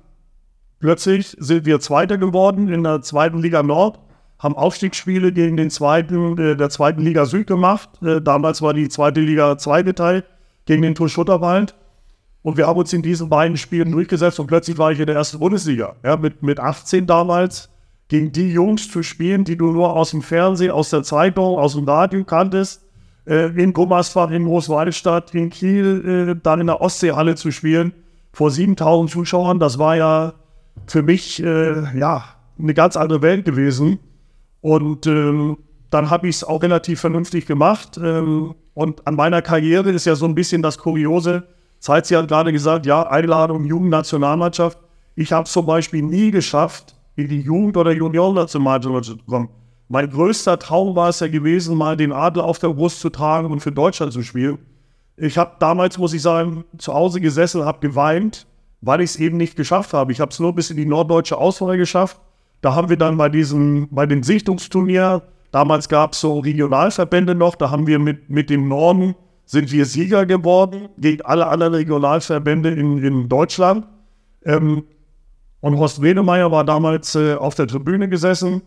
plötzlich 0.78 1.36
sind 1.38 1.66
wir 1.66 1.80
Zweiter 1.80 2.16
geworden 2.16 2.68
in 2.68 2.82
der 2.82 3.02
zweiten 3.02 3.38
Liga 3.38 3.62
Nord, 3.62 3.98
haben 4.38 4.56
Aufstiegsspiele 4.56 5.32
gegen 5.32 5.58
den 5.58 5.68
zweiten 5.68 6.38
äh, 6.38 6.56
der 6.56 6.70
zweiten 6.70 7.02
Liga 7.02 7.26
Süd 7.26 7.46
gemacht. 7.46 7.90
Äh, 8.02 8.22
damals 8.22 8.62
war 8.62 8.72
die 8.72 8.88
zweite 8.88 9.20
Liga 9.20 9.58
zweigeteilt 9.58 10.24
gegen 10.64 10.80
den 10.80 10.94
TuS 10.94 11.12
Schutterwald. 11.12 11.74
Und 12.42 12.56
wir 12.56 12.66
haben 12.66 12.78
uns 12.78 12.92
in 12.94 13.02
diesen 13.02 13.28
beiden 13.28 13.58
Spielen 13.58 13.92
durchgesetzt 13.92 14.40
und 14.40 14.46
plötzlich 14.46 14.78
war 14.78 14.92
ich 14.92 15.00
in 15.00 15.06
der 15.06 15.16
ersten 15.16 15.38
Bundesliga. 15.38 15.96
Ja, 16.02 16.16
mit, 16.16 16.42
mit 16.42 16.58
18 16.58 17.06
damals 17.06 17.68
gegen 18.10 18.32
die 18.32 18.52
Jungs 18.52 18.90
zu 18.90 19.04
spielen, 19.04 19.44
die 19.44 19.56
du 19.56 19.70
nur 19.70 19.96
aus 19.96 20.10
dem 20.10 20.20
Fernsehen, 20.20 20.72
aus 20.72 20.90
der 20.90 21.04
Zeitung, 21.04 21.56
aus 21.56 21.74
dem 21.74 21.84
Radio 21.88 22.24
kanntest. 22.24 22.84
Äh, 23.24 23.46
in 23.50 23.72
Gummersbach, 23.72 24.32
in 24.32 24.46
Großwaldstadt, 24.46 25.32
in 25.32 25.48
Kiel, 25.48 26.34
äh, 26.34 26.40
dann 26.42 26.60
in 26.60 26.66
der 26.66 26.80
Ostseehalle 26.80 27.36
zu 27.36 27.52
spielen 27.52 27.92
vor 28.32 28.50
7000 28.50 29.10
Zuschauern. 29.10 29.60
Das 29.60 29.78
war 29.78 29.96
ja 29.96 30.34
für 30.88 31.02
mich 31.02 31.40
äh, 31.40 31.96
ja, 31.96 32.24
eine 32.58 32.74
ganz 32.74 32.96
andere 32.96 33.22
Welt 33.22 33.44
gewesen. 33.44 34.00
Und 34.60 35.06
ähm, 35.06 35.58
dann 35.90 36.10
habe 36.10 36.28
ich 36.28 36.36
es 36.36 36.44
auch 36.44 36.64
relativ 36.64 37.00
vernünftig 37.00 37.46
gemacht. 37.46 37.96
Ähm, 38.02 38.56
und 38.74 39.06
an 39.06 39.14
meiner 39.14 39.40
Karriere 39.40 39.90
ist 39.90 40.06
ja 40.06 40.16
so 40.16 40.26
ein 40.26 40.34
bisschen 40.34 40.62
das 40.62 40.78
Kuriose. 40.78 41.44
Zeitzi 41.78 42.14
hat 42.14 42.26
gerade 42.26 42.52
gesagt, 42.52 42.86
ja, 42.86 43.04
Einladung 43.04 43.66
Jugendnationalmannschaft. 43.66 44.78
Ich 45.14 45.32
habe 45.32 45.48
zum 45.48 45.66
Beispiel 45.66 46.02
nie 46.02 46.32
geschafft, 46.32 46.96
in 47.22 47.28
die 47.28 47.40
Jugend- 47.40 47.76
oder 47.76 47.92
Juniorennationalmannschaft 47.92 49.20
zu 49.20 49.26
kommen. 49.26 49.48
Mein 49.88 50.08
größter 50.08 50.58
Traum 50.58 50.94
war 50.94 51.08
es 51.08 51.20
ja 51.20 51.26
gewesen, 51.26 51.76
mal 51.76 51.96
den 51.96 52.12
Adler 52.12 52.44
auf 52.44 52.58
der 52.58 52.68
Brust 52.68 53.00
zu 53.00 53.10
tragen 53.10 53.50
und 53.50 53.60
für 53.60 53.72
Deutschland 53.72 54.12
zu 54.12 54.22
spielen. 54.22 54.58
Ich 55.16 55.36
habe 55.36 55.56
damals, 55.58 55.98
muss 55.98 56.14
ich 56.14 56.22
sagen, 56.22 56.64
zu 56.78 56.94
Hause 56.94 57.20
gesessen, 57.20 57.64
habe 57.64 57.80
geweint, 57.80 58.46
weil 58.80 59.00
ich 59.00 59.10
es 59.10 59.16
eben 59.16 59.36
nicht 59.36 59.56
geschafft 59.56 59.92
habe. 59.92 60.12
Ich 60.12 60.20
habe 60.20 60.30
es 60.30 60.38
nur 60.38 60.54
bis 60.54 60.70
in 60.70 60.76
die 60.76 60.86
norddeutsche 60.86 61.36
Auswahl 61.36 61.76
geschafft. 61.76 62.20
Da 62.60 62.74
haben 62.74 62.88
wir 62.88 62.96
dann 62.96 63.16
bei 63.16 63.28
diesem, 63.28 63.88
bei 63.90 64.06
dem 64.06 64.22
Sichtungsturnier, 64.22 65.22
damals 65.50 65.88
gab 65.88 66.12
es 66.12 66.20
so 66.20 66.38
Regionalverbände 66.38 67.34
noch, 67.34 67.54
da 67.54 67.70
haben 67.70 67.86
wir 67.86 67.98
mit, 67.98 68.30
mit 68.30 68.48
dem 68.48 68.68
Norden, 68.68 69.14
sind 69.44 69.72
wir 69.72 69.84
Sieger 69.86 70.24
geworden 70.24 70.88
gegen 70.98 71.22
alle 71.22 71.48
anderen 71.48 71.74
Regionalverbände 71.74 72.70
in, 72.70 73.02
in 73.02 73.28
Deutschland. 73.28 73.86
Ähm, 74.44 74.84
und 75.60 75.78
Horst 75.78 76.02
Wedemeyer 76.02 76.50
war 76.50 76.64
damals 76.64 77.14
äh, 77.14 77.34
auf 77.34 77.54
der 77.54 77.66
Tribüne 77.66 78.08
gesessen 78.08 78.62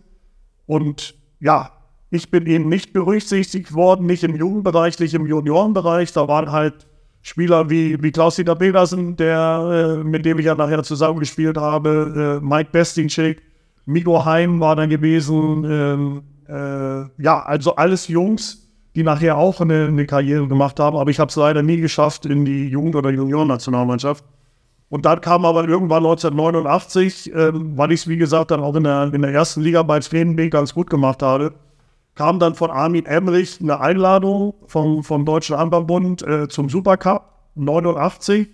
Und 0.66 1.16
ja, 1.40 1.72
ich 2.10 2.30
bin 2.30 2.46
eben 2.46 2.70
nicht 2.70 2.94
berücksichtigt 2.94 3.74
worden, 3.74 4.06
nicht 4.06 4.24
im 4.24 4.36
Jugendbereich, 4.36 5.00
nicht 5.00 5.14
im 5.14 5.26
Juniorenbereich. 5.26 6.14
Da 6.14 6.28
waren 6.28 6.52
halt 6.52 6.86
Spieler 7.24 7.70
wie, 7.70 8.02
wie 8.04 8.12
Klaus-Dieter 8.12 8.56
Petersen, 8.56 9.16
der, 9.16 9.98
äh, 10.02 10.04
mit 10.04 10.26
dem 10.26 10.38
ich 10.40 10.46
ja 10.46 10.56
nachher 10.56 10.84
zusammengespielt 10.84 11.58
habe, 11.58 12.40
äh, 12.42 12.46
Mike 12.46 12.70
Bestinczyk, 12.72 13.42
Migo 13.86 14.24
Heim 14.24 14.60
war 14.60 14.76
dann 14.76 14.90
gewesen. 14.90 15.66
Ähm, 15.68 16.24
äh, 16.48 17.24
ja, 17.24 17.42
also 17.44 17.76
alles 17.76 18.08
Jungs, 18.08 18.70
die 18.96 19.04
nachher 19.04 19.38
auch 19.38 19.60
eine, 19.60 19.88
eine 19.88 20.06
Karriere 20.06 20.48
gemacht 20.48 20.80
haben. 20.80 20.98
Aber 20.98 21.10
ich 21.10 21.20
habe 21.20 21.30
es 21.30 21.36
leider 21.36 21.64
nie 21.64 21.78
geschafft 21.78 22.26
in 22.26 22.46
die 22.46 22.68
Jugend- 22.68 22.96
oder 22.96 23.10
Juniorennationalmannschaft. 23.10 24.24
Und 24.94 25.06
dann 25.06 25.22
kam 25.22 25.44
aber 25.44 25.68
irgendwann 25.68 26.06
1989, 26.06 27.34
ähm, 27.34 27.76
weil 27.76 27.92
ich 27.92 28.02
es 28.02 28.08
wie 28.08 28.18
gesagt 28.18 28.52
dann 28.52 28.60
auch 28.60 28.76
in 28.76 28.84
der, 28.84 29.12
in 29.12 29.24
der 29.24 29.34
ersten 29.34 29.62
Liga 29.62 29.82
bei 29.82 30.00
Schwedenbeek 30.00 30.52
ganz 30.52 30.76
gut 30.76 30.88
gemacht 30.88 31.24
habe, 31.24 31.56
kam 32.14 32.38
dann 32.38 32.54
von 32.54 32.70
Armin 32.70 33.08
Emrich 33.08 33.60
eine 33.60 33.80
Einladung 33.80 34.54
vom, 34.68 35.04
vom 35.04 35.26
Deutschen 35.26 35.58
Handballbund 35.58 36.22
äh, 36.22 36.48
zum 36.48 36.70
Supercup 36.70 37.24
89. 37.56 38.50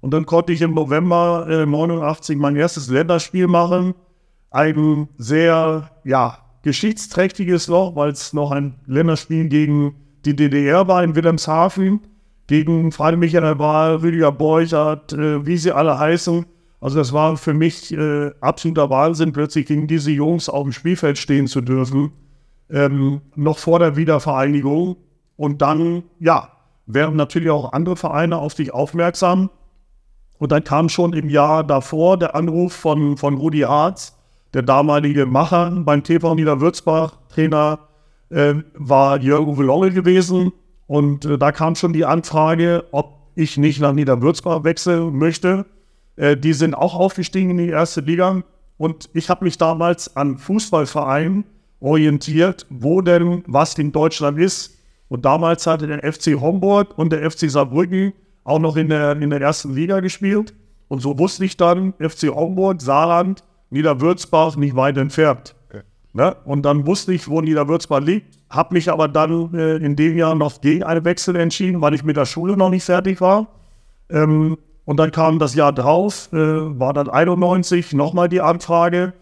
Und 0.00 0.10
dann 0.10 0.26
konnte 0.26 0.52
ich 0.52 0.60
im 0.60 0.74
November 0.74 1.46
äh, 1.48 1.64
89 1.64 2.36
mein 2.36 2.56
erstes 2.56 2.88
Länderspiel 2.88 3.46
machen. 3.46 3.94
Ein 4.50 5.06
sehr, 5.18 5.92
ja, 6.02 6.38
geschichtsträchtiges 6.62 7.68
noch, 7.68 7.94
weil 7.94 8.10
es 8.10 8.32
noch 8.32 8.50
ein 8.50 8.74
Länderspiel 8.86 9.48
gegen 9.48 9.94
die 10.24 10.34
DDR 10.34 10.88
war 10.88 11.04
in 11.04 11.14
Wilhelmshaven, 11.14 12.00
gegen 12.46 12.92
Freunde 12.92 13.18
Michael 13.18 13.58
Wahl, 13.58 13.96
Rüdiger 13.96 14.32
Borchert, 14.32 15.12
äh, 15.12 15.44
wie 15.44 15.56
sie 15.56 15.72
alle 15.72 15.98
heißen. 15.98 16.46
Also 16.80 16.98
das 16.98 17.12
war 17.12 17.36
für 17.36 17.54
mich 17.54 17.92
äh, 17.92 18.30
absoluter 18.40 18.90
Wahnsinn, 18.90 19.32
plötzlich 19.32 19.66
gegen 19.66 19.86
diese 19.86 20.10
Jungs 20.10 20.48
auf 20.48 20.62
dem 20.62 20.72
Spielfeld 20.72 21.18
stehen 21.18 21.46
zu 21.46 21.60
dürfen, 21.60 22.12
ähm, 22.70 23.22
noch 23.34 23.58
vor 23.58 23.78
der 23.78 23.96
Wiedervereinigung. 23.96 24.96
Und 25.36 25.62
dann, 25.62 26.04
ja, 26.20 26.52
werden 26.86 27.16
natürlich 27.16 27.50
auch 27.50 27.72
andere 27.72 27.96
Vereine 27.96 28.38
auf 28.38 28.54
dich 28.54 28.72
aufmerksam. 28.72 29.50
Und 30.38 30.52
dann 30.52 30.64
kam 30.64 30.88
schon 30.88 31.12
im 31.12 31.28
Jahr 31.28 31.64
davor 31.64 32.18
der 32.18 32.34
Anruf 32.34 32.72
von, 32.72 33.16
von 33.16 33.34
Rudi 33.34 33.60
Harz, 33.60 34.16
der 34.54 34.62
damalige 34.62 35.26
Macher 35.26 35.70
beim 35.70 36.02
TV 36.02 36.34
Niederwürzbach, 36.34 37.18
Trainer, 37.28 37.80
äh, 38.30 38.54
war 38.74 39.18
Jürgen 39.20 39.58
Uwe 39.58 39.90
gewesen. 39.90 40.52
Und 40.86 41.24
äh, 41.24 41.38
da 41.38 41.52
kam 41.52 41.74
schon 41.74 41.92
die 41.92 42.04
Anfrage, 42.04 42.84
ob 42.92 43.16
ich 43.34 43.56
nicht 43.56 43.80
nach 43.80 43.92
Niederwürzbach 43.92 44.64
wechseln 44.64 45.16
möchte. 45.16 45.66
Äh, 46.16 46.36
die 46.36 46.52
sind 46.52 46.74
auch 46.74 46.94
aufgestiegen 46.94 47.50
in 47.50 47.58
die 47.58 47.68
erste 47.68 48.00
Liga. 48.00 48.42
Und 48.78 49.08
ich 49.14 49.28
habe 49.30 49.44
mich 49.44 49.58
damals 49.58 50.16
an 50.16 50.38
Fußballvereinen 50.38 51.44
orientiert, 51.80 52.66
wo 52.70 53.00
denn 53.00 53.42
was 53.46 53.76
in 53.78 53.92
Deutschland 53.92 54.38
ist. 54.38 54.76
Und 55.08 55.24
damals 55.24 55.66
hatte 55.66 55.86
der 55.86 56.12
FC 56.12 56.40
Homburg 56.40 56.96
und 56.98 57.12
der 57.12 57.30
FC 57.30 57.50
Saarbrücken 57.50 58.12
auch 58.44 58.58
noch 58.58 58.76
in 58.76 58.88
der, 58.88 59.12
in 59.20 59.30
der 59.30 59.40
ersten 59.40 59.74
Liga 59.74 60.00
gespielt. 60.00 60.54
Und 60.88 61.00
so 61.00 61.18
wusste 61.18 61.44
ich 61.44 61.56
dann, 61.56 61.94
FC 61.98 62.28
Homburg, 62.28 62.80
Saarland, 62.80 63.42
Niederwürzbach 63.70 64.56
nicht 64.56 64.76
weit 64.76 64.96
entfernt. 64.96 65.54
Okay. 65.68 65.82
Ne? 66.12 66.36
Und 66.44 66.62
dann 66.62 66.86
wusste 66.86 67.12
ich, 67.12 67.28
wo 67.28 67.40
Niederwürzbach 67.40 68.00
liegt, 68.00 68.35
habe 68.48 68.74
mich 68.74 68.90
aber 68.90 69.08
dann 69.08 69.54
äh, 69.54 69.76
in 69.76 69.96
dem 69.96 70.16
Jahr 70.16 70.34
noch 70.34 70.60
gegen 70.60 70.84
einen 70.84 71.04
Wechsel 71.04 71.36
entschieden, 71.36 71.80
weil 71.80 71.94
ich 71.94 72.04
mit 72.04 72.16
der 72.16 72.26
Schule 72.26 72.56
noch 72.56 72.70
nicht 72.70 72.84
fertig 72.84 73.20
war. 73.20 73.48
Ähm, 74.08 74.56
und 74.84 74.98
dann 74.98 75.10
kam 75.10 75.38
das 75.38 75.54
Jahr 75.54 75.72
drauf, 75.72 76.28
äh, 76.32 76.36
war 76.36 76.92
dann 76.92 77.08
91, 77.08 77.92
nochmal 77.92 78.28
die 78.28 78.40
Anfrage. 78.40 79.14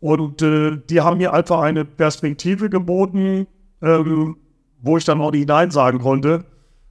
Und 0.00 0.42
äh, 0.42 0.78
die 0.88 1.00
haben 1.00 1.18
mir 1.18 1.32
einfach 1.32 1.60
eine 1.60 1.84
Perspektive 1.84 2.70
geboten, 2.70 3.46
ähm, 3.82 4.36
wo 4.80 4.96
ich 4.96 5.04
dann 5.04 5.20
auch 5.20 5.32
nicht 5.32 5.48
Nein 5.48 5.70
sagen 5.70 5.98
konnte. 5.98 6.44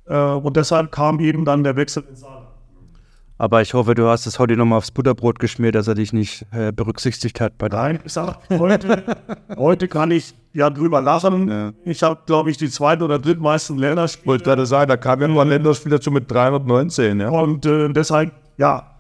Äh, 0.06 0.16
und 0.16 0.56
deshalb 0.56 0.92
kam 0.92 1.20
eben 1.20 1.46
dann 1.46 1.64
der 1.64 1.76
Wechsel 1.76 2.04
in 2.08 2.16
Saarland. 2.16 2.41
Aber 3.42 3.60
ich 3.60 3.74
hoffe, 3.74 3.96
du 3.96 4.08
hast 4.08 4.28
es 4.28 4.38
heute 4.38 4.56
nochmal 4.56 4.78
aufs 4.78 4.92
Butterbrot 4.92 5.40
geschmiert, 5.40 5.74
dass 5.74 5.88
er 5.88 5.96
dich 5.96 6.14
nicht 6.14 6.46
äh, 6.52 6.72
berücksichtigt 6.72 7.42
hat. 7.42 7.58
Bei 7.58 7.70
Nein, 7.70 8.00
ich 8.06 8.14
sag, 8.14 8.38
heute, 8.52 9.04
heute 9.58 9.88
kann 9.88 10.12
ich 10.12 10.36
ja 10.54 10.70
drüber 10.70 11.02
lachen. 11.02 11.50
Ja. 11.50 11.74
Ich 11.84 12.04
habe, 12.04 12.20
glaube 12.28 12.52
ich, 12.52 12.58
die 12.58 12.70
zweiten 12.70 13.02
oder 13.02 13.18
drittmeisten 13.18 13.80
Länderspiele. 13.80 14.28
Wollte 14.28 14.44
gerade 14.44 14.68
sagen, 14.68 14.90
da 14.90 14.96
kam 14.96 15.22
ja 15.22 15.28
nur 15.28 15.42
ein 15.42 15.48
Länderspiel 15.48 15.92
dazu 15.92 16.12
mit 16.12 16.30
319. 16.30 17.20
Ja. 17.20 17.30
Und 17.30 17.66
äh, 17.66 17.90
deshalb, 17.90 18.32
ja. 18.58 18.92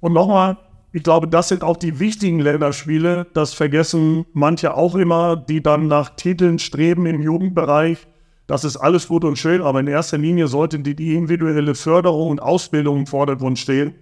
Und 0.00 0.12
nochmal, 0.12 0.58
ich 0.92 1.02
glaube, 1.02 1.26
das 1.26 1.48
sind 1.48 1.64
auch 1.64 1.78
die 1.78 1.98
wichtigen 1.98 2.40
Länderspiele. 2.40 3.28
Das 3.32 3.54
vergessen 3.54 4.26
manche 4.34 4.76
auch 4.76 4.94
immer, 4.94 5.36
die 5.36 5.62
dann 5.62 5.88
nach 5.88 6.10
Titeln 6.16 6.58
streben 6.58 7.06
im 7.06 7.22
Jugendbereich. 7.22 8.08
Das 8.48 8.64
ist 8.64 8.78
alles 8.78 9.08
gut 9.08 9.26
und 9.26 9.36
schön, 9.36 9.60
aber 9.60 9.78
in 9.78 9.86
erster 9.86 10.16
Linie 10.16 10.48
sollte 10.48 10.78
die, 10.78 10.96
die 10.96 11.14
individuelle 11.14 11.74
Förderung 11.74 12.30
und 12.30 12.40
Ausbildung 12.40 13.00
im 13.00 13.06
Vordergrund 13.06 13.58
stehen 13.58 13.94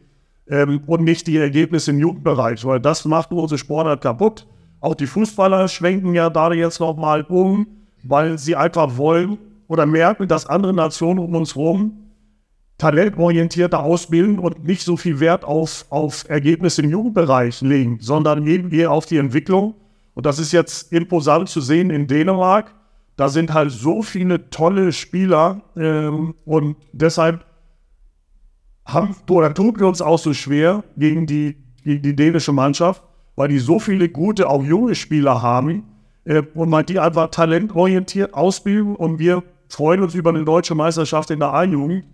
ähm, 0.49 0.83
und 0.87 1.03
nicht 1.03 1.27
die 1.27 1.37
Ergebnisse 1.37 1.91
im 1.91 1.99
Jugendbereich, 1.99 2.65
weil 2.65 2.79
das 2.79 3.05
macht 3.05 3.33
unsere 3.33 3.59
Sportart 3.59 4.03
kaputt. 4.03 4.47
Auch 4.79 4.95
die 4.95 5.09
Fußballer 5.09 5.67
schwenken 5.67 6.15
ja 6.15 6.31
da 6.31 6.53
jetzt 6.53 6.79
nochmal 6.79 7.23
um, 7.23 7.67
weil 8.05 8.39
sie 8.39 8.55
einfach 8.55 8.97
wollen 8.97 9.37
oder 9.67 9.85
merken, 9.85 10.29
dass 10.29 10.47
andere 10.47 10.73
Nationen 10.73 11.19
um 11.19 11.35
uns 11.35 11.57
herum 11.57 12.05
talentorientierter 12.79 13.83
ausbilden 13.83 14.39
und 14.39 14.63
nicht 14.65 14.83
so 14.83 14.97
viel 14.97 15.19
Wert 15.19 15.45
auf, 15.45 15.87
auf 15.91 16.29
Ergebnisse 16.29 16.83
im 16.83 16.91
Jugendbereich 16.91 17.63
legen, 17.63 17.99
sondern 18.01 18.47
eben 18.47 18.71
eher 18.71 18.93
auf 18.93 19.07
die 19.07 19.17
Entwicklung. 19.17 19.75
Und 20.15 20.25
das 20.25 20.39
ist 20.39 20.53
jetzt 20.53 20.93
imposant 20.93 21.49
zu 21.49 21.61
sehen 21.61 21.91
in 21.91 22.07
Dänemark 22.07 22.77
da 23.17 23.29
sind 23.29 23.53
halt 23.53 23.71
so 23.71 24.03
viele 24.03 24.51
tolle 24.51 24.93
Spieler 24.93 25.63
ähm, 25.77 26.35
und 26.45 26.77
deshalb 26.93 27.45
haben, 28.85 29.17
oder 29.29 29.53
tun 29.53 29.75
wir 29.79 29.89
uns 29.89 30.03
auch 30.03 30.19
so 30.19 30.33
schwer 30.33 30.85
gegen 30.97 31.27
die, 31.27 31.57
gegen 31.83 32.03
die 32.03 32.15
dänische 32.15 32.53
Mannschaft, 32.53 33.03
weil 33.35 33.49
die 33.49 33.59
so 33.59 33.79
viele 33.79 34.09
gute, 34.09 34.49
auch 34.49 34.63
junge 34.63 34.95
Spieler 34.95 35.43
haben 35.43 35.85
äh, 36.25 36.43
und 36.55 36.69
man 36.69 36.85
die 36.85 37.01
einfach 37.01 37.31
talentorientiert 37.31 38.35
ausbilden 38.35 38.95
und 38.95 39.19
wir 39.19 39.43
freuen 39.69 40.03
uns 40.03 40.15
über 40.15 40.31
eine 40.31 40.45
deutsche 40.45 40.75
Meisterschaft 40.75 41.31
in 41.31 41.41
der 41.41 41.53
A-Jugend, 41.53 42.05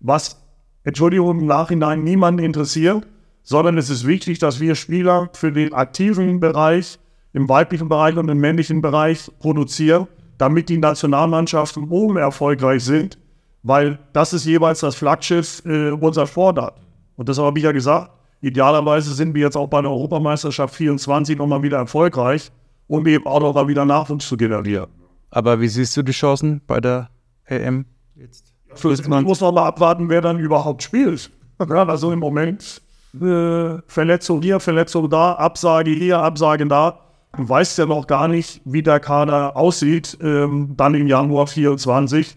was, 0.00 0.40
Entschuldigung, 0.84 1.40
im 1.40 1.46
Nachhinein 1.46 2.04
niemanden 2.04 2.44
interessiert, 2.44 3.06
sondern 3.42 3.76
es 3.76 3.90
ist 3.90 4.06
wichtig, 4.06 4.38
dass 4.38 4.60
wir 4.60 4.76
Spieler 4.76 5.28
für 5.34 5.50
den 5.50 5.74
aktiven 5.74 6.38
Bereich, 6.38 7.00
im 7.32 7.48
weiblichen 7.48 7.88
Bereich 7.88 8.16
und 8.16 8.28
im 8.28 8.38
männlichen 8.38 8.80
Bereich 8.80 9.30
produzieren 9.40 10.06
damit 10.42 10.68
die 10.68 10.78
Nationalmannschaften 10.78 11.88
oben 11.88 12.16
erfolgreich 12.16 12.82
sind, 12.82 13.16
weil 13.62 14.00
das 14.12 14.32
ist 14.32 14.44
jeweils 14.44 14.80
das 14.80 14.96
Flaggschiff 14.96 15.62
äh, 15.64 15.90
unserer 15.90 16.26
Sportart. 16.26 16.80
Und 17.14 17.28
deshalb 17.28 17.46
habe 17.46 17.60
ich 17.60 17.64
ja 17.64 17.70
gesagt, 17.70 18.10
idealerweise 18.40 19.14
sind 19.14 19.36
wir 19.36 19.42
jetzt 19.42 19.56
auch 19.56 19.68
bei 19.68 19.80
der 19.80 19.92
Europameisterschaft 19.92 20.74
24 20.74 21.38
nochmal 21.38 21.62
wieder 21.62 21.76
erfolgreich, 21.76 22.50
um 22.88 23.06
eben 23.06 23.24
auch 23.24 23.38
noch 23.38 23.54
mal 23.54 23.68
wieder 23.68 23.84
Nachwuchs 23.84 24.26
zu 24.26 24.36
generieren. 24.36 24.88
Aber 25.30 25.60
wie 25.60 25.68
siehst 25.68 25.96
du 25.96 26.02
die 26.02 26.10
Chancen 26.10 26.60
bei 26.66 26.80
der 26.80 27.08
EM 27.44 27.84
jetzt? 28.16 28.52
Ich 28.74 28.82
muss 28.82 29.40
noch 29.40 29.52
mal 29.52 29.66
abwarten, 29.68 30.08
wer 30.08 30.22
dann 30.22 30.40
überhaupt 30.40 30.82
spielt. 30.82 31.30
Ja, 31.68 31.86
also 31.86 32.10
im 32.10 32.18
Moment 32.18 32.82
äh, 33.14 33.78
Verletzung 33.86 34.42
hier, 34.42 34.58
Verletzung 34.58 35.08
da, 35.08 35.34
Absage 35.34 35.92
hier, 35.92 36.18
Absage 36.18 36.66
da. 36.66 37.01
Du 37.36 37.48
weißt 37.48 37.78
ja 37.78 37.86
noch 37.86 38.06
gar 38.06 38.28
nicht, 38.28 38.60
wie 38.64 38.82
der 38.82 39.00
Kader 39.00 39.56
aussieht, 39.56 40.18
ähm, 40.20 40.74
dann 40.76 40.94
im 40.94 41.06
Januar 41.06 41.46
24. 41.46 42.36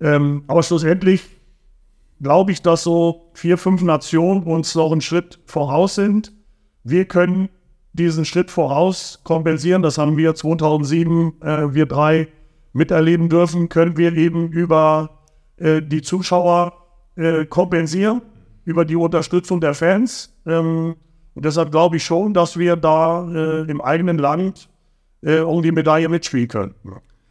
Ähm, 0.00 0.44
aber 0.46 0.62
schlussendlich 0.62 1.22
glaube 2.20 2.52
ich, 2.52 2.62
dass 2.62 2.82
so 2.82 3.30
vier, 3.34 3.58
fünf 3.58 3.82
Nationen 3.82 4.44
uns 4.44 4.74
noch 4.74 4.92
einen 4.92 5.02
Schritt 5.02 5.38
voraus 5.44 5.96
sind. 5.96 6.32
Wir 6.82 7.04
können 7.04 7.50
diesen 7.92 8.24
Schritt 8.24 8.50
voraus 8.50 9.20
kompensieren. 9.22 9.82
Das 9.82 9.98
haben 9.98 10.16
wir 10.16 10.34
2007, 10.34 11.42
äh, 11.42 11.74
wir 11.74 11.86
drei 11.86 12.28
miterleben 12.72 13.28
dürfen, 13.28 13.68
können 13.68 13.96
wir 13.96 14.14
eben 14.14 14.50
über 14.50 15.22
äh, 15.56 15.82
die 15.82 16.02
Zuschauer 16.02 16.72
äh, 17.16 17.46
kompensieren, 17.46 18.22
über 18.64 18.84
die 18.84 18.96
Unterstützung 18.96 19.60
der 19.60 19.74
Fans. 19.74 20.34
Ähm, 20.46 20.96
und 21.36 21.44
deshalb 21.44 21.70
glaube 21.70 21.98
ich 21.98 22.04
schon, 22.04 22.32
dass 22.32 22.58
wir 22.58 22.76
da 22.76 23.28
äh, 23.30 23.70
im 23.70 23.82
eigenen 23.82 24.16
Land 24.16 24.70
äh, 25.20 25.40
um 25.40 25.62
die 25.62 25.70
Medaille 25.70 26.08
mitspielen 26.08 26.48
können. 26.48 26.74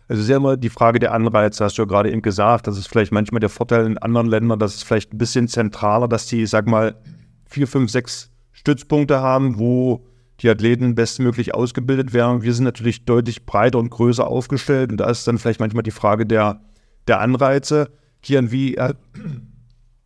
Also 0.07 0.19
es 0.19 0.19
ist 0.19 0.29
ja 0.29 0.37
immer 0.37 0.57
die 0.57 0.69
Frage 0.69 0.99
der 0.99 1.11
Anreize, 1.11 1.63
hast 1.63 1.79
du 1.79 1.81
ja 1.81 1.87
gerade 1.87 2.11
eben 2.11 2.21
gesagt. 2.21 2.67
Das 2.67 2.77
ist 2.77 2.87
vielleicht 2.87 3.11
manchmal 3.11 3.39
der 3.39 3.49
Vorteil 3.49 3.87
in 3.87 3.97
anderen 3.97 4.27
Ländern, 4.27 4.59
dass 4.59 4.75
es 4.75 4.83
vielleicht 4.83 5.11
ein 5.11 5.17
bisschen 5.17 5.47
zentraler, 5.47 6.07
dass 6.07 6.27
die, 6.27 6.45
sag 6.45 6.67
mal, 6.67 6.95
vier, 7.45 7.67
fünf, 7.67 7.89
sechs 7.89 8.29
Stützpunkte 8.51 9.21
haben, 9.21 9.57
wo 9.57 10.05
die 10.41 10.49
Athleten 10.49 10.93
bestmöglich 10.93 11.55
ausgebildet 11.55 12.13
werden. 12.13 12.43
Wir 12.43 12.53
sind 12.53 12.65
natürlich 12.65 13.05
deutlich 13.05 13.47
breiter 13.47 13.79
und 13.79 13.89
größer 13.89 14.27
aufgestellt 14.27 14.91
und 14.91 14.97
da 14.97 15.09
ist 15.09 15.27
dann 15.27 15.39
vielleicht 15.39 15.59
manchmal 15.59 15.83
die 15.83 15.91
Frage 15.91 16.27
der, 16.27 16.61
der 17.07 17.21
Anreize. 17.21 17.89
Kian, 18.21 18.51
wie, 18.51 18.75
äh, 18.75 18.93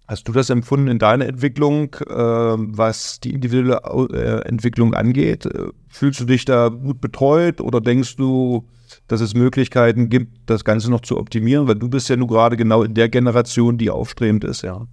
Hast 0.09 0.27
du 0.27 0.31
das 0.31 0.49
empfunden 0.49 0.87
in 0.87 0.97
deiner 0.97 1.27
Entwicklung, 1.27 1.93
äh, 1.93 2.13
was 2.15 3.19
die 3.19 3.31
individuelle 3.31 3.79
äh, 4.11 4.41
Entwicklung 4.47 4.95
angeht? 4.95 5.45
Äh, 5.45 5.67
fühlst 5.87 6.19
du 6.19 6.25
dich 6.25 6.45
da 6.45 6.69
gut 6.69 6.99
betreut 6.99 7.61
oder 7.61 7.79
denkst 7.79 8.15
du, 8.15 8.65
dass 9.07 9.21
es 9.21 9.35
Möglichkeiten 9.35 10.09
gibt, 10.09 10.49
das 10.49 10.65
Ganze 10.65 10.89
noch 10.89 11.01
zu 11.01 11.15
optimieren? 11.19 11.67
Weil 11.67 11.75
du 11.75 11.89
bist 11.89 12.09
ja 12.09 12.15
nur 12.15 12.27
gerade 12.27 12.57
genau 12.57 12.81
in 12.81 12.95
der 12.95 13.07
Generation, 13.07 13.77
die 13.77 13.91
aufstrebend 13.91 14.45
ist, 14.45 14.63
ja. 14.63 14.87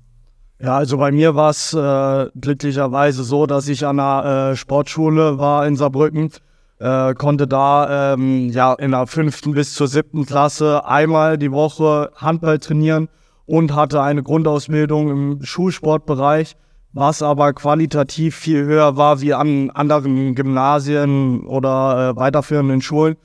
Ja, 0.61 0.76
also 0.76 0.98
bei 0.98 1.11
mir 1.11 1.35
war 1.35 1.48
es 1.48 1.72
äh, 1.72 2.31
glücklicherweise 2.38 3.24
so, 3.24 3.46
dass 3.46 3.68
ich 3.68 3.87
an 3.87 3.98
einer 3.98 4.50
äh, 4.50 4.57
Sportschule 4.57 5.38
war 5.38 5.66
in 5.66 5.76
Saarbrücken, 5.76 6.31
äh, 6.79 7.14
konnte 7.14 7.46
da 7.46 8.12
ähm, 8.12 8.50
ja 8.50 8.74
in 8.74 8.90
der 8.90 9.07
fünften 9.07 9.55
bis 9.55 9.72
zur 9.72 9.88
siebten 9.88 10.26
Klasse 10.26 10.85
einmal 10.85 11.38
die 11.38 11.52
Woche 11.52 12.11
Handball 12.16 12.59
trainieren 12.59 13.09
und 13.47 13.75
hatte 13.75 14.03
eine 14.03 14.23
Grundausbildung 14.23 15.11
im 15.11 15.43
Schulsportbereich, 15.43 16.57
was 16.93 17.23
aber 17.23 17.53
qualitativ 17.53 18.35
viel 18.37 18.65
höher 18.65 18.97
war 18.97 19.21
wie 19.21 19.35
an 19.35 19.71
anderen 19.71 20.35
Gymnasien 20.35 21.47
oder 21.47 22.11
äh, 22.11 22.17
weiterführenden 22.17 22.81
Schulen. 22.83 23.17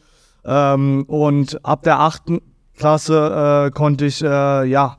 Ähm, 0.46 1.04
und 1.08 1.64
ab 1.66 1.84
der 1.84 2.00
achten 2.00 2.42
Klasse 2.78 3.68
äh, 3.68 3.72
konnte 3.72 4.06
ich 4.06 4.24
äh, 4.24 4.66
ja 4.66 4.98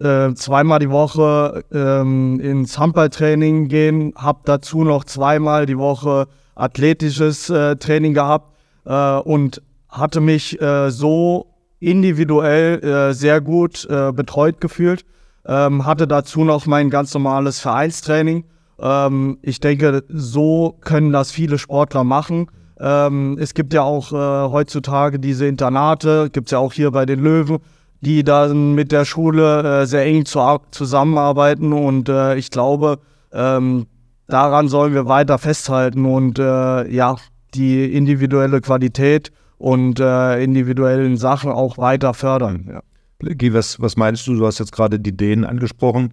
äh, 0.00 0.32
zweimal 0.34 0.78
die 0.78 0.90
Woche 0.90 1.64
ähm, 1.72 2.40
ins 2.40 2.78
Handballtraining 2.78 3.68
gehen, 3.68 4.12
habe 4.16 4.40
dazu 4.44 4.84
noch 4.84 5.04
zweimal 5.04 5.66
die 5.66 5.78
Woche 5.78 6.26
athletisches 6.54 7.50
äh, 7.50 7.76
Training 7.76 8.14
gehabt 8.14 8.54
äh, 8.84 9.16
und 9.16 9.62
hatte 9.88 10.20
mich 10.20 10.56
so 10.90 11.49
individuell 11.80 12.84
äh, 12.84 13.14
sehr 13.14 13.40
gut 13.40 13.86
äh, 13.90 14.12
betreut 14.12 14.60
gefühlt. 14.60 15.04
Ähm, 15.46 15.86
hatte 15.86 16.06
dazu 16.06 16.44
noch 16.44 16.66
mein 16.66 16.90
ganz 16.90 17.14
normales 17.14 17.60
Vereinstraining. 17.60 18.44
Ähm, 18.78 19.38
ich 19.42 19.60
denke, 19.60 20.04
so 20.08 20.76
können 20.82 21.12
das 21.12 21.32
viele 21.32 21.58
Sportler 21.58 22.04
machen. 22.04 22.46
Ähm, 22.78 23.36
es 23.40 23.54
gibt 23.54 23.72
ja 23.74 23.82
auch 23.82 24.12
äh, 24.12 24.50
heutzutage 24.50 25.18
diese 25.18 25.46
Internate, 25.46 26.30
gibt 26.30 26.48
es 26.48 26.52
ja 26.52 26.58
auch 26.58 26.72
hier 26.72 26.90
bei 26.90 27.06
den 27.06 27.20
Löwen, 27.20 27.58
die 28.00 28.24
dann 28.24 28.74
mit 28.74 28.92
der 28.92 29.04
Schule 29.04 29.82
äh, 29.82 29.86
sehr 29.86 30.04
eng 30.04 30.24
zu, 30.24 30.40
zusammenarbeiten. 30.70 31.72
Und 31.72 32.08
äh, 32.08 32.36
ich 32.36 32.50
glaube, 32.50 32.98
ähm, 33.32 33.86
daran 34.28 34.68
sollen 34.68 34.94
wir 34.94 35.06
weiter 35.06 35.38
festhalten 35.38 36.04
und 36.04 36.38
äh, 36.38 36.88
ja, 36.90 37.16
die 37.54 37.92
individuelle 37.92 38.60
Qualität 38.60 39.32
und 39.60 40.00
äh, 40.00 40.42
individuellen 40.42 41.18
Sachen 41.18 41.52
auch 41.52 41.76
weiter 41.76 42.14
fördern. 42.14 42.66
Ja. 42.66 43.52
Was, 43.52 43.78
was 43.78 43.98
meinst 43.98 44.26
du? 44.26 44.34
Du 44.34 44.46
hast 44.46 44.58
jetzt 44.58 44.72
gerade 44.72 44.98
die 44.98 45.14
Dänen 45.14 45.44
angesprochen. 45.44 46.12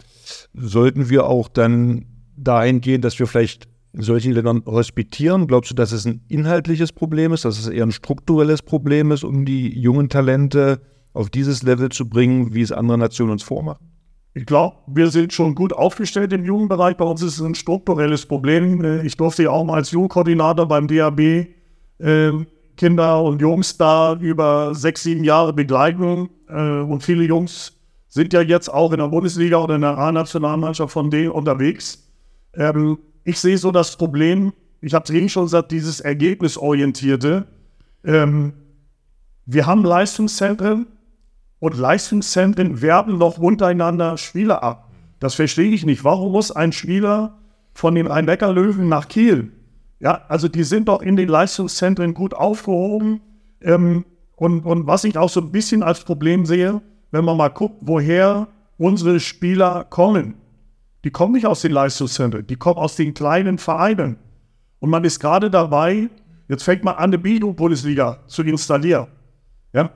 Sollten 0.54 1.10
wir 1.10 1.28
auch 1.28 1.48
dann 1.48 2.06
dahin 2.36 2.82
gehen, 2.82 3.02
dass 3.02 3.18
wir 3.18 3.26
vielleicht 3.26 3.70
in 3.94 4.02
solchen 4.02 4.34
Ländern 4.34 4.64
hospitieren? 4.66 5.48
Glaubst 5.48 5.72
du, 5.72 5.76
dass 5.76 5.94
es 5.94 6.06
ein 6.06 6.26
inhaltliches 6.28 6.92
Problem 6.92 7.32
ist, 7.32 7.46
dass 7.46 7.58
es 7.58 7.70
eher 7.70 7.86
ein 7.86 7.94
strukturelles 7.94 8.62
Problem 8.62 9.14
ist, 9.14 9.24
um 9.24 9.46
die 9.46 9.80
jungen 9.80 10.10
Talente 10.10 10.82
auf 11.14 11.30
dieses 11.30 11.64
Level 11.64 11.88
zu 11.88 12.10
bringen, 12.10 12.54
wie 12.54 12.62
es 12.62 12.74
andere 12.74 12.98
Nationen 12.98 13.32
uns 13.32 13.44
vormachen? 13.44 13.88
Ich 14.34 14.46
glaube, 14.46 14.76
wir 14.88 15.10
sind 15.10 15.32
schon 15.32 15.56
gut 15.56 15.72
aufgestellt 15.72 16.34
im 16.34 16.44
Jugendbereich. 16.44 16.98
Bei 16.98 17.06
uns 17.06 17.22
ist 17.22 17.40
es 17.40 17.42
ein 17.42 17.56
strukturelles 17.56 18.26
Problem. 18.26 18.84
Äh, 18.84 19.06
ich 19.06 19.16
durfte 19.16 19.44
ja 19.44 19.52
auch 19.52 19.64
mal 19.64 19.76
als 19.76 19.92
Jugendkoordinator 19.92 20.68
beim 20.68 20.90
DAB 20.90 21.48
äh, 22.00 22.34
Kinder 22.78 23.22
und 23.24 23.42
Jungs 23.42 23.78
da 23.78 24.16
über 24.16 24.74
sechs, 24.74 25.04
sieben 25.04 25.24
Jahre 25.24 25.52
begleiten. 25.52 26.30
Äh, 26.48 26.80
und 26.80 27.04
viele 27.04 27.24
Jungs 27.24 27.74
sind 28.08 28.34
ja 28.34 28.42
jetzt 28.42 28.70
auch 28.74 28.92
in 28.94 29.00
der 29.00 29.10
Bundesliga 29.10 29.58
oder 29.58 29.76
in 29.76 29.82
der 29.82 29.98
A-Nationalmannschaft 29.98 30.94
von 30.94 31.10
denen 31.10 31.32
unterwegs. 31.32 32.08
Ähm, 32.54 33.00
ich 33.24 33.40
sehe 33.40 33.58
so 33.58 33.72
das 33.72 33.98
Problem, 33.98 34.54
ich 34.80 34.94
habe 34.94 35.04
es 35.04 35.10
eben 35.10 35.28
schon 35.28 35.44
gesagt, 35.44 35.72
dieses 35.72 36.00
Ergebnisorientierte. 36.00 37.48
Ähm, 38.06 38.54
wir 39.46 39.66
haben 39.66 39.84
Leistungszentren 39.84 40.88
und 41.60 41.78
Leistungszentren 41.78 42.82
werben 42.82 43.18
noch 43.18 43.38
untereinander 43.38 44.18
Spieler 44.18 44.64
ab. 44.64 44.92
Das 45.20 45.34
verstehe 45.34 45.72
ich 45.72 45.86
nicht. 45.86 46.04
Warum 46.04 46.32
muss 46.32 46.52
ein 46.52 46.72
Spieler 46.72 47.40
von 47.74 47.96
den 47.96 48.08
Rhein-Neckar-Löwen 48.08 48.88
nach 48.88 49.08
Kiel 49.08 49.52
ja, 50.00 50.22
also 50.28 50.48
die 50.48 50.64
sind 50.64 50.88
doch 50.88 51.02
in 51.02 51.16
den 51.16 51.28
Leistungszentren 51.28 52.14
gut 52.14 52.34
aufgehoben. 52.34 53.22
Ähm, 53.62 54.06
und, 54.36 54.66
und 54.66 54.86
was 54.86 55.04
ich 55.04 55.18
auch 55.18 55.30
so 55.30 55.42
ein 55.42 55.52
bisschen 55.52 55.82
als 55.82 56.04
Problem 56.04 56.46
sehe, 56.46 56.82
wenn 57.12 57.26
man 57.26 57.38
mal 57.38 57.50
guckt, 57.50 57.78
woher 57.82 58.48
unsere 58.78 59.20
Spieler 59.20 59.86
kommen. 59.90 60.36
Die 61.04 61.10
kommen 61.10 61.34
nicht 61.34 61.48
aus 61.48 61.62
den 61.62 61.72
Leistungszentren, 61.72 62.46
die 62.46 62.56
kommen 62.56 62.78
aus 62.78 62.96
den 62.96 63.14
kleinen 63.14 63.58
Vereinen. 63.58 64.18
Und 64.80 64.92
man 64.92 65.04
ist 65.04 65.20
gerade 65.20 65.50
dabei, 65.50 66.10
jetzt 66.48 66.64
fängt 66.64 66.84
man 66.84 66.96
an, 66.96 67.06
eine 67.06 67.18
Bildung-Bundesliga 67.18 68.20
zu 68.28 68.44
installieren. 68.44 69.08
Ja? 69.74 69.90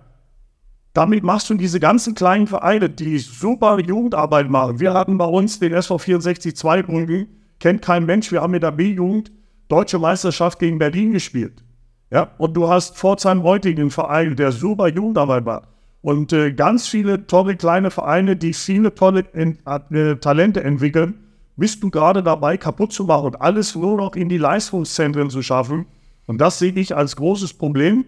Damit 0.94 1.24
machst 1.24 1.50
du 1.50 1.54
diese 1.54 1.80
ganzen 1.80 2.16
kleinen 2.16 2.48
Vereine, 2.48 2.90
die 2.90 3.20
super 3.20 3.80
Jugendarbeit 3.80 4.50
machen. 4.50 4.80
Wir 4.80 4.94
hatten 4.94 5.18
bei 5.18 5.26
uns 5.26 5.60
den 5.60 5.74
SV 5.74 6.00
64 6.00 6.56
Zweibrücken, 6.56 7.28
kennt 7.60 7.84
kein 7.84 8.06
Mensch, 8.06 8.32
wir 8.32 8.42
haben 8.42 8.52
mit 8.52 8.64
der 8.64 8.72
B-Jugend 8.72 9.32
deutsche 9.72 10.00
Meisterschaft 10.00 10.60
gegen 10.60 10.80
Berlin 10.80 11.14
gespielt. 11.14 11.64
Ja, 12.12 12.32
und 12.38 12.56
du 12.56 12.68
hast 12.68 12.98
Pforzheim 12.98 13.44
heutigen 13.44 13.90
Verein, 13.90 14.36
der 14.36 14.52
super 14.52 14.90
Jugendarbeit 14.90 15.46
war. 15.46 15.68
Und 16.02 16.34
äh, 16.34 16.52
ganz 16.52 16.88
viele 16.88 17.26
tolle 17.26 17.56
kleine 17.56 17.90
Vereine, 17.90 18.36
die 18.36 18.54
viele 18.54 18.94
tolle 18.94 19.24
äh, 19.34 20.16
Talente 20.18 20.64
entwickeln, 20.64 21.14
bist 21.56 21.82
du 21.84 21.90
gerade 21.90 22.22
dabei, 22.22 22.58
kaputt 22.58 22.92
zu 22.92 23.06
machen 23.06 23.28
und 23.28 23.42
alles 23.42 23.76
nur 23.76 23.96
noch 23.96 24.16
in 24.16 24.28
die 24.28 24.38
Leistungszentren 24.38 25.30
zu 25.30 25.42
schaffen. 25.42 25.86
Und 26.26 26.40
das 26.42 26.60
sehe 26.60 26.74
ich 26.74 26.96
als 26.96 27.16
großes 27.16 27.54
Problem. 27.54 28.04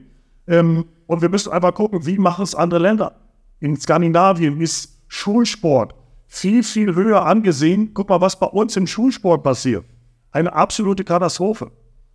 Ähm, 0.48 0.86
und 1.08 1.22
wir 1.22 1.30
müssen 1.30 1.54
einfach 1.54 1.74
gucken, 1.74 2.06
wie 2.06 2.18
machen 2.18 2.44
es 2.44 2.56
andere 2.56 2.82
Länder. 2.82 3.16
In 3.60 3.78
Skandinavien 3.78 4.60
ist 4.60 5.02
Schulsport 5.08 5.96
viel, 6.28 6.64
viel 6.64 6.96
höher 6.96 7.26
angesehen. 7.26 7.92
Guck 7.94 8.10
mal, 8.10 8.20
was 8.20 8.38
bei 8.38 8.48
uns 8.48 8.76
im 8.76 8.88
Schulsport 8.88 9.44
passiert 9.44 9.86
eine 10.34 10.54
absolute 10.54 11.04
Katastrophe. 11.04 11.72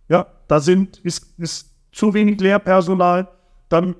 Ja, 0.09 0.27
da 0.47 0.59
sind, 0.59 0.97
ist, 0.99 1.39
ist 1.39 1.73
zu 1.91 2.13
wenig 2.13 2.39
Lehrpersonal. 2.39 3.27
Dann 3.69 3.95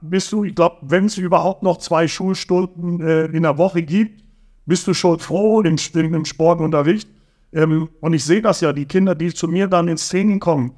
bist 0.00 0.30
du, 0.32 0.44
ich 0.44 0.54
glaube, 0.54 0.76
wenn 0.82 1.06
es 1.06 1.16
überhaupt 1.16 1.62
noch 1.62 1.78
zwei 1.78 2.06
Schulstunden 2.06 3.00
äh, 3.00 3.24
in 3.26 3.42
der 3.42 3.58
Woche 3.58 3.82
gibt, 3.82 4.22
bist 4.66 4.86
du 4.86 4.94
schon 4.94 5.18
froh 5.18 5.62
im, 5.62 5.76
im 5.94 6.24
Sportunterricht. 6.24 7.08
Ähm, 7.52 7.88
und 8.00 8.12
ich 8.12 8.24
sehe 8.24 8.42
das 8.42 8.60
ja, 8.60 8.72
die 8.72 8.86
Kinder, 8.86 9.14
die 9.14 9.32
zu 9.32 9.48
mir 9.48 9.66
dann 9.66 9.88
ins 9.88 10.08
Training 10.08 10.40
kommen, 10.40 10.74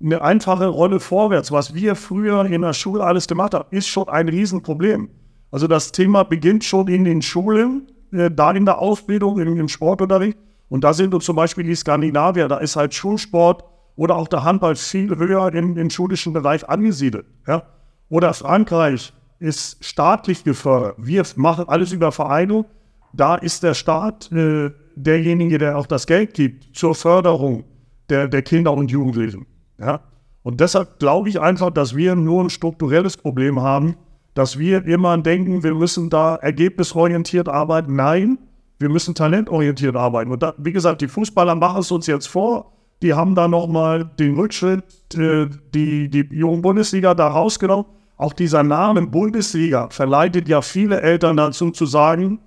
eine 0.00 0.22
einfache 0.22 0.68
Rolle 0.68 1.00
vorwärts, 1.00 1.50
was 1.50 1.74
wir 1.74 1.96
früher 1.96 2.44
in 2.44 2.62
der 2.62 2.72
Schule 2.72 3.02
alles 3.02 3.26
gemacht 3.26 3.54
haben, 3.54 3.66
ist 3.70 3.88
schon 3.88 4.08
ein 4.08 4.28
Riesenproblem. 4.28 5.08
Also 5.50 5.66
das 5.66 5.90
Thema 5.90 6.22
beginnt 6.22 6.62
schon 6.62 6.86
in 6.88 7.04
den 7.04 7.22
Schulen, 7.22 7.88
äh, 8.12 8.30
da 8.30 8.52
in 8.52 8.64
der 8.64 8.78
Ausbildung, 8.78 9.40
im, 9.40 9.58
im 9.58 9.68
Sportunterricht. 9.68 10.38
Und 10.68 10.84
da 10.84 10.92
sind 10.92 11.14
uns 11.14 11.24
zum 11.24 11.36
Beispiel 11.36 11.64
die 11.64 11.74
Skandinavier, 11.74 12.48
da 12.48 12.58
ist 12.58 12.76
halt 12.76 12.94
Schulsport 12.94 13.64
oder 13.96 14.16
auch 14.16 14.28
der 14.28 14.44
Handball 14.44 14.76
viel 14.76 15.16
höher 15.16 15.52
im, 15.54 15.76
im 15.76 15.90
schulischen 15.90 16.32
Bereich 16.32 16.68
angesiedelt. 16.68 17.26
Ja? 17.46 17.62
Oder 18.08 18.32
Frankreich 18.34 19.12
ist 19.38 19.84
staatlich 19.84 20.44
gefördert. 20.44 20.96
Wir 20.98 21.24
machen 21.36 21.68
alles 21.68 21.92
über 21.92 22.12
Vereine. 22.12 22.64
Da 23.12 23.36
ist 23.36 23.62
der 23.62 23.74
Staat 23.74 24.30
äh, 24.32 24.70
derjenige, 24.94 25.58
der 25.58 25.78
auch 25.78 25.86
das 25.86 26.06
Geld 26.06 26.34
gibt 26.34 26.76
zur 26.76 26.94
Förderung 26.94 27.64
der, 28.08 28.28
der 28.28 28.42
Kinder 28.42 28.72
und 28.72 28.90
Jugendlichen. 28.90 29.46
Ja? 29.78 30.00
Und 30.42 30.60
deshalb 30.60 30.98
glaube 30.98 31.28
ich 31.28 31.40
einfach, 31.40 31.70
dass 31.70 31.96
wir 31.96 32.14
nur 32.14 32.44
ein 32.44 32.50
strukturelles 32.50 33.16
Problem 33.16 33.60
haben, 33.60 33.96
dass 34.34 34.58
wir 34.58 34.86
immer 34.86 35.18
denken, 35.18 35.62
wir 35.62 35.74
müssen 35.74 36.10
da 36.10 36.36
ergebnisorientiert 36.36 37.48
arbeiten. 37.48 37.96
Nein, 37.96 38.38
wir 38.78 38.88
müssen 38.88 39.14
talentorientiert 39.14 39.96
arbeiten. 39.96 40.30
Und 40.30 40.42
da, 40.42 40.54
wie 40.58 40.72
gesagt, 40.72 41.00
die 41.00 41.08
Fußballer 41.08 41.54
machen 41.54 41.80
es 41.80 41.90
uns 41.90 42.06
jetzt 42.06 42.26
vor. 42.26 42.72
Die 43.02 43.14
haben 43.14 43.34
da 43.34 43.48
nochmal 43.48 44.10
den 44.18 44.34
Rückschritt, 44.34 44.84
äh, 45.16 45.46
die, 45.74 46.08
die 46.08 46.28
jungen 46.30 46.62
Bundesliga 46.62 47.14
da 47.14 47.28
rausgenommen. 47.28 47.86
Auch 48.16 48.32
dieser 48.32 48.64
Name 48.64 49.06
Bundesliga 49.06 49.88
verleitet 49.90 50.48
ja 50.48 50.60
viele 50.60 51.00
Eltern 51.00 51.36
dazu 51.36 51.70
zu 51.70 51.86
sagen, 51.86 52.40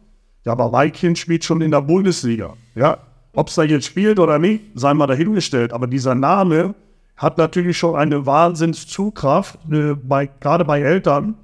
ja, 0.43 0.53
aber 0.53 0.69
mein 0.69 0.91
Kind 0.91 1.17
spielt 1.17 1.45
schon 1.45 1.61
in 1.61 1.71
der 1.71 1.81
Bundesliga. 1.81 2.55
Ja, 2.75 2.97
ob 3.33 3.47
es 3.47 3.55
da 3.55 3.63
jetzt 3.63 3.85
spielt 3.85 4.19
oder 4.19 4.39
nicht, 4.39 4.63
sei 4.75 4.93
mal 4.93 5.07
dahingestellt. 5.07 5.71
Aber 5.71 5.87
dieser 5.87 6.15
Name 6.15 6.75
hat 7.15 7.37
natürlich 7.37 7.77
schon 7.77 7.95
eine 7.95 8.25
Wahnsinnszugkraft, 8.25 9.59
äh, 9.71 9.93
bei, 9.93 10.29
gerade 10.39 10.65
bei 10.65 10.81
Eltern. 10.81 11.35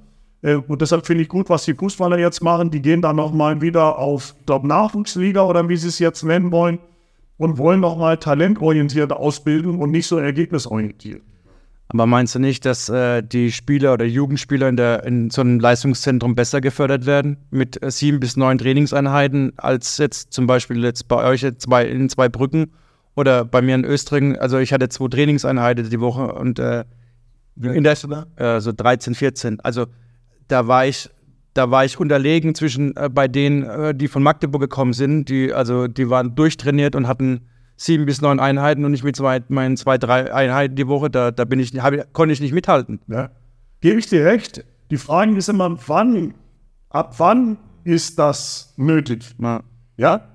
Äh, 0.42 0.54
und 0.54 0.80
deshalb 0.80 1.06
finde 1.06 1.22
ich 1.22 1.28
gut, 1.28 1.48
was 1.48 1.64
die 1.64 1.74
Fußballer 1.74 2.18
jetzt 2.18 2.42
machen. 2.42 2.70
Die 2.70 2.82
gehen 2.82 3.02
dann 3.02 3.16
nochmal 3.16 3.60
wieder 3.60 3.98
auf, 3.98 4.34
glaube 4.46 4.66
Nachwuchsliga 4.68 5.42
oder 5.42 5.68
wie 5.68 5.76
sie 5.76 5.88
es 5.88 5.98
jetzt 5.98 6.22
nennen 6.22 6.52
wollen 6.52 6.78
und 7.36 7.58
wollen 7.58 7.80
nochmal 7.80 8.18
talentorientiert 8.18 9.12
ausbilden 9.12 9.80
und 9.80 9.90
nicht 9.90 10.06
so 10.06 10.18
ergebnisorientiert. 10.18 11.22
Aber 11.90 12.06
meinst 12.06 12.34
du 12.34 12.38
nicht, 12.38 12.66
dass 12.66 12.90
äh, 12.90 13.22
die 13.22 13.50
Spieler 13.50 13.94
oder 13.94 14.04
Jugendspieler 14.04 14.68
in, 14.68 14.76
der, 14.76 15.04
in 15.04 15.30
so 15.30 15.40
einem 15.40 15.58
Leistungszentrum 15.58 16.34
besser 16.34 16.60
gefördert 16.60 17.06
werden 17.06 17.38
mit 17.50 17.82
äh, 17.82 17.90
sieben 17.90 18.20
bis 18.20 18.36
neun 18.36 18.58
Trainingseinheiten 18.58 19.54
als 19.56 19.96
jetzt 19.96 20.34
zum 20.34 20.46
Beispiel 20.46 20.84
jetzt 20.84 21.08
bei 21.08 21.24
euch 21.24 21.40
jetzt 21.40 21.62
zwei, 21.62 21.86
in 21.86 22.10
zwei 22.10 22.28
Brücken 22.28 22.72
oder 23.16 23.46
bei 23.46 23.62
mir 23.62 23.74
in 23.74 23.84
Österreich? 23.84 24.38
Also 24.38 24.58
ich 24.58 24.74
hatte 24.74 24.90
zwei 24.90 25.08
Trainingseinheiten 25.08 25.88
die 25.88 26.00
Woche 26.00 26.34
und 26.34 26.58
äh, 26.58 26.84
in 27.56 27.84
der 27.84 27.96
äh, 28.36 28.60
so 28.60 28.72
13, 28.72 29.14
14. 29.14 29.60
Also 29.60 29.86
da 30.48 30.66
war 30.66 30.86
ich 30.86 31.10
da 31.54 31.70
war 31.72 31.84
ich 31.84 31.98
unterlegen 31.98 32.54
zwischen 32.54 32.96
äh, 32.96 33.08
bei 33.12 33.26
denen, 33.26 33.64
äh, 33.64 33.94
die 33.94 34.08
von 34.08 34.22
Magdeburg 34.22 34.60
gekommen 34.60 34.92
sind, 34.92 35.28
die 35.28 35.52
also 35.52 35.88
die 35.88 36.08
waren 36.08 36.34
durchtrainiert 36.34 36.94
und 36.94 37.08
hatten 37.08 37.48
sieben 37.78 38.06
bis 38.06 38.20
neun 38.20 38.40
Einheiten 38.40 38.84
und 38.84 38.92
ich 38.92 39.04
mit 39.04 39.16
zwei, 39.16 39.40
meinen 39.48 39.76
zwei, 39.76 39.98
drei 39.98 40.32
Einheiten 40.32 40.74
die 40.74 40.88
Woche, 40.88 41.10
da, 41.10 41.30
da 41.30 41.44
bin 41.44 41.60
ich, 41.60 41.72
hab, 41.80 42.12
konnte 42.12 42.32
ich 42.32 42.40
nicht 42.40 42.52
mithalten. 42.52 43.00
Ja. 43.06 43.30
Gebe 43.80 43.98
ich 43.98 44.06
dir 44.06 44.24
recht. 44.24 44.64
Die 44.90 44.96
Frage 44.96 45.36
ist 45.36 45.48
immer, 45.48 45.78
wann, 45.86 46.34
ab 46.90 47.14
wann 47.18 47.56
ist 47.84 48.18
das 48.18 48.74
nötig? 48.76 49.34
Ja. 49.38 49.62
ja? 49.96 50.28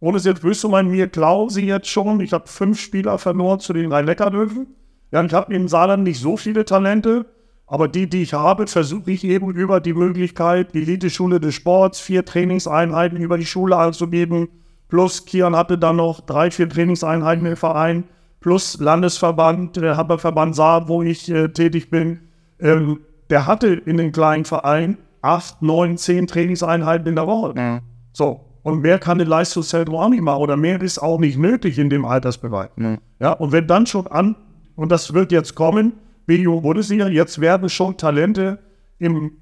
Ohne 0.00 0.16
es 0.16 0.24
jetzt 0.24 0.42
böse 0.42 0.60
zu 0.60 0.68
meinen, 0.68 0.90
mir 0.90 1.08
klauen 1.08 1.50
sie 1.50 1.66
jetzt 1.66 1.88
schon. 1.88 2.20
Ich 2.20 2.32
habe 2.32 2.48
fünf 2.48 2.80
Spieler 2.80 3.18
verloren 3.18 3.60
zu 3.60 3.72
den 3.72 3.92
Rhein-Neckar-Löwen. 3.92 4.66
Ja, 5.10 5.22
ich 5.22 5.34
habe 5.34 5.54
im 5.54 5.68
Saarland 5.68 6.04
nicht 6.04 6.18
so 6.18 6.38
viele 6.38 6.64
Talente, 6.64 7.26
aber 7.72 7.88
die, 7.88 8.06
die 8.06 8.20
ich 8.20 8.34
habe, 8.34 8.66
versuche 8.66 9.10
ich 9.12 9.24
eben 9.24 9.50
über 9.50 9.80
die 9.80 9.94
Möglichkeit, 9.94 10.74
die 10.74 10.82
Elite-Schule 10.82 11.40
des 11.40 11.54
Sports, 11.54 12.00
vier 12.00 12.22
Trainingseinheiten 12.22 13.16
über 13.16 13.38
die 13.38 13.46
Schule 13.46 13.78
anzugeben, 13.78 14.48
plus 14.90 15.24
Kian 15.24 15.56
hatte 15.56 15.78
dann 15.78 15.96
noch 15.96 16.20
drei, 16.20 16.50
vier 16.50 16.68
Trainingseinheiten 16.68 17.46
im 17.46 17.56
Verein, 17.56 18.04
plus 18.40 18.78
Landesverband, 18.78 19.76
der 19.76 19.96
Hammerverband 19.96 20.54
Saar, 20.54 20.86
wo 20.86 21.02
ich 21.02 21.30
äh, 21.30 21.48
tätig 21.48 21.88
bin. 21.88 22.20
Ähm, 22.60 23.00
der 23.30 23.46
hatte 23.46 23.68
in 23.68 23.96
den 23.96 24.12
kleinen 24.12 24.44
Verein 24.44 24.98
acht, 25.22 25.62
neun, 25.62 25.96
zehn 25.96 26.26
Trainingseinheiten 26.26 27.06
in 27.06 27.14
der 27.14 27.26
Woche. 27.26 27.54
Ja. 27.56 27.80
So, 28.12 28.42
und 28.64 28.82
mehr 28.82 28.98
kann 28.98 29.18
ein 29.18 29.26
Leistungszentrum 29.26 29.96
auch 29.96 30.10
nicht 30.10 30.20
machen 30.20 30.42
oder 30.42 30.58
mehr 30.58 30.82
ist 30.82 30.98
auch 30.98 31.18
nicht 31.18 31.38
nötig 31.38 31.78
in 31.78 31.88
dem 31.88 32.04
Altersbereich. 32.04 32.68
Ja. 32.76 32.98
Ja, 33.18 33.32
und 33.32 33.52
wenn 33.52 33.66
dann 33.66 33.86
schon 33.86 34.08
an, 34.08 34.36
und 34.76 34.92
das 34.92 35.14
wird 35.14 35.32
jetzt 35.32 35.54
kommen, 35.54 35.94
B-Jugend-Bundesliga, 36.32 37.08
jetzt 37.08 37.40
werden 37.40 37.68
schon 37.68 37.98
Talente 37.98 38.58
im 38.98 39.32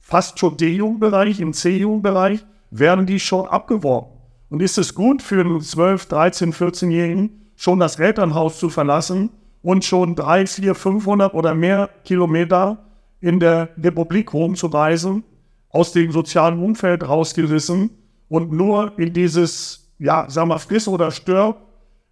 fast 0.00 0.38
schon 0.38 0.56
D-Jugendbereich, 0.56 1.40
im 1.40 1.54
C-Jugendbereich, 1.54 2.44
werden 2.70 3.06
die 3.06 3.18
schon 3.18 3.46
abgeworben. 3.46 4.10
Und 4.50 4.60
ist 4.60 4.76
es 4.76 4.94
gut 4.94 5.22
für 5.22 5.40
einen 5.40 5.60
12, 5.62 6.06
13, 6.06 6.52
14-Jährigen, 6.52 7.52
schon 7.56 7.78
das 7.78 7.98
Elternhaus 7.98 8.58
zu 8.58 8.68
verlassen 8.68 9.30
und 9.62 9.84
schon 9.84 10.14
3, 10.14 10.46
4, 10.46 10.74
500 10.74 11.32
oder 11.32 11.54
mehr 11.54 11.88
Kilometer 12.04 12.84
in 13.20 13.40
der 13.40 13.70
Republik 13.78 14.34
rumzureisen, 14.34 15.24
aus 15.70 15.92
dem 15.92 16.10
sozialen 16.12 16.62
Umfeld 16.62 17.08
rausgerissen 17.08 17.90
und 18.28 18.52
nur 18.52 18.98
in 18.98 19.12
dieses, 19.12 19.90
ja, 19.98 20.26
sag 20.28 20.46
mal, 20.46 20.58
friss 20.58 20.86
oder 20.88 21.12
stirb. 21.12 21.62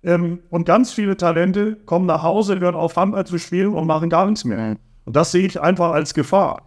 Ähm, 0.03 0.41
und 0.51 0.65
ganz 0.65 0.93
viele 0.93 1.17
Talente 1.17 1.77
kommen 1.87 2.07
nach 2.07 2.23
Hause, 2.23 2.61
hören 2.61 2.75
auf 2.75 2.97
Handball 2.97 3.27
zu 3.27 3.39
spielen 3.39 3.75
und 3.75 3.87
machen 3.87 4.11
gar 4.11 4.27
nichts 4.27 4.45
mehr. 4.45 4.77
Und 5.05 5.17
das 5.17 5.33
sehe 5.33 5.47
ich 5.47 5.61
einfach 5.61 5.91
als 5.91 6.15
Gefahr. 6.15 6.63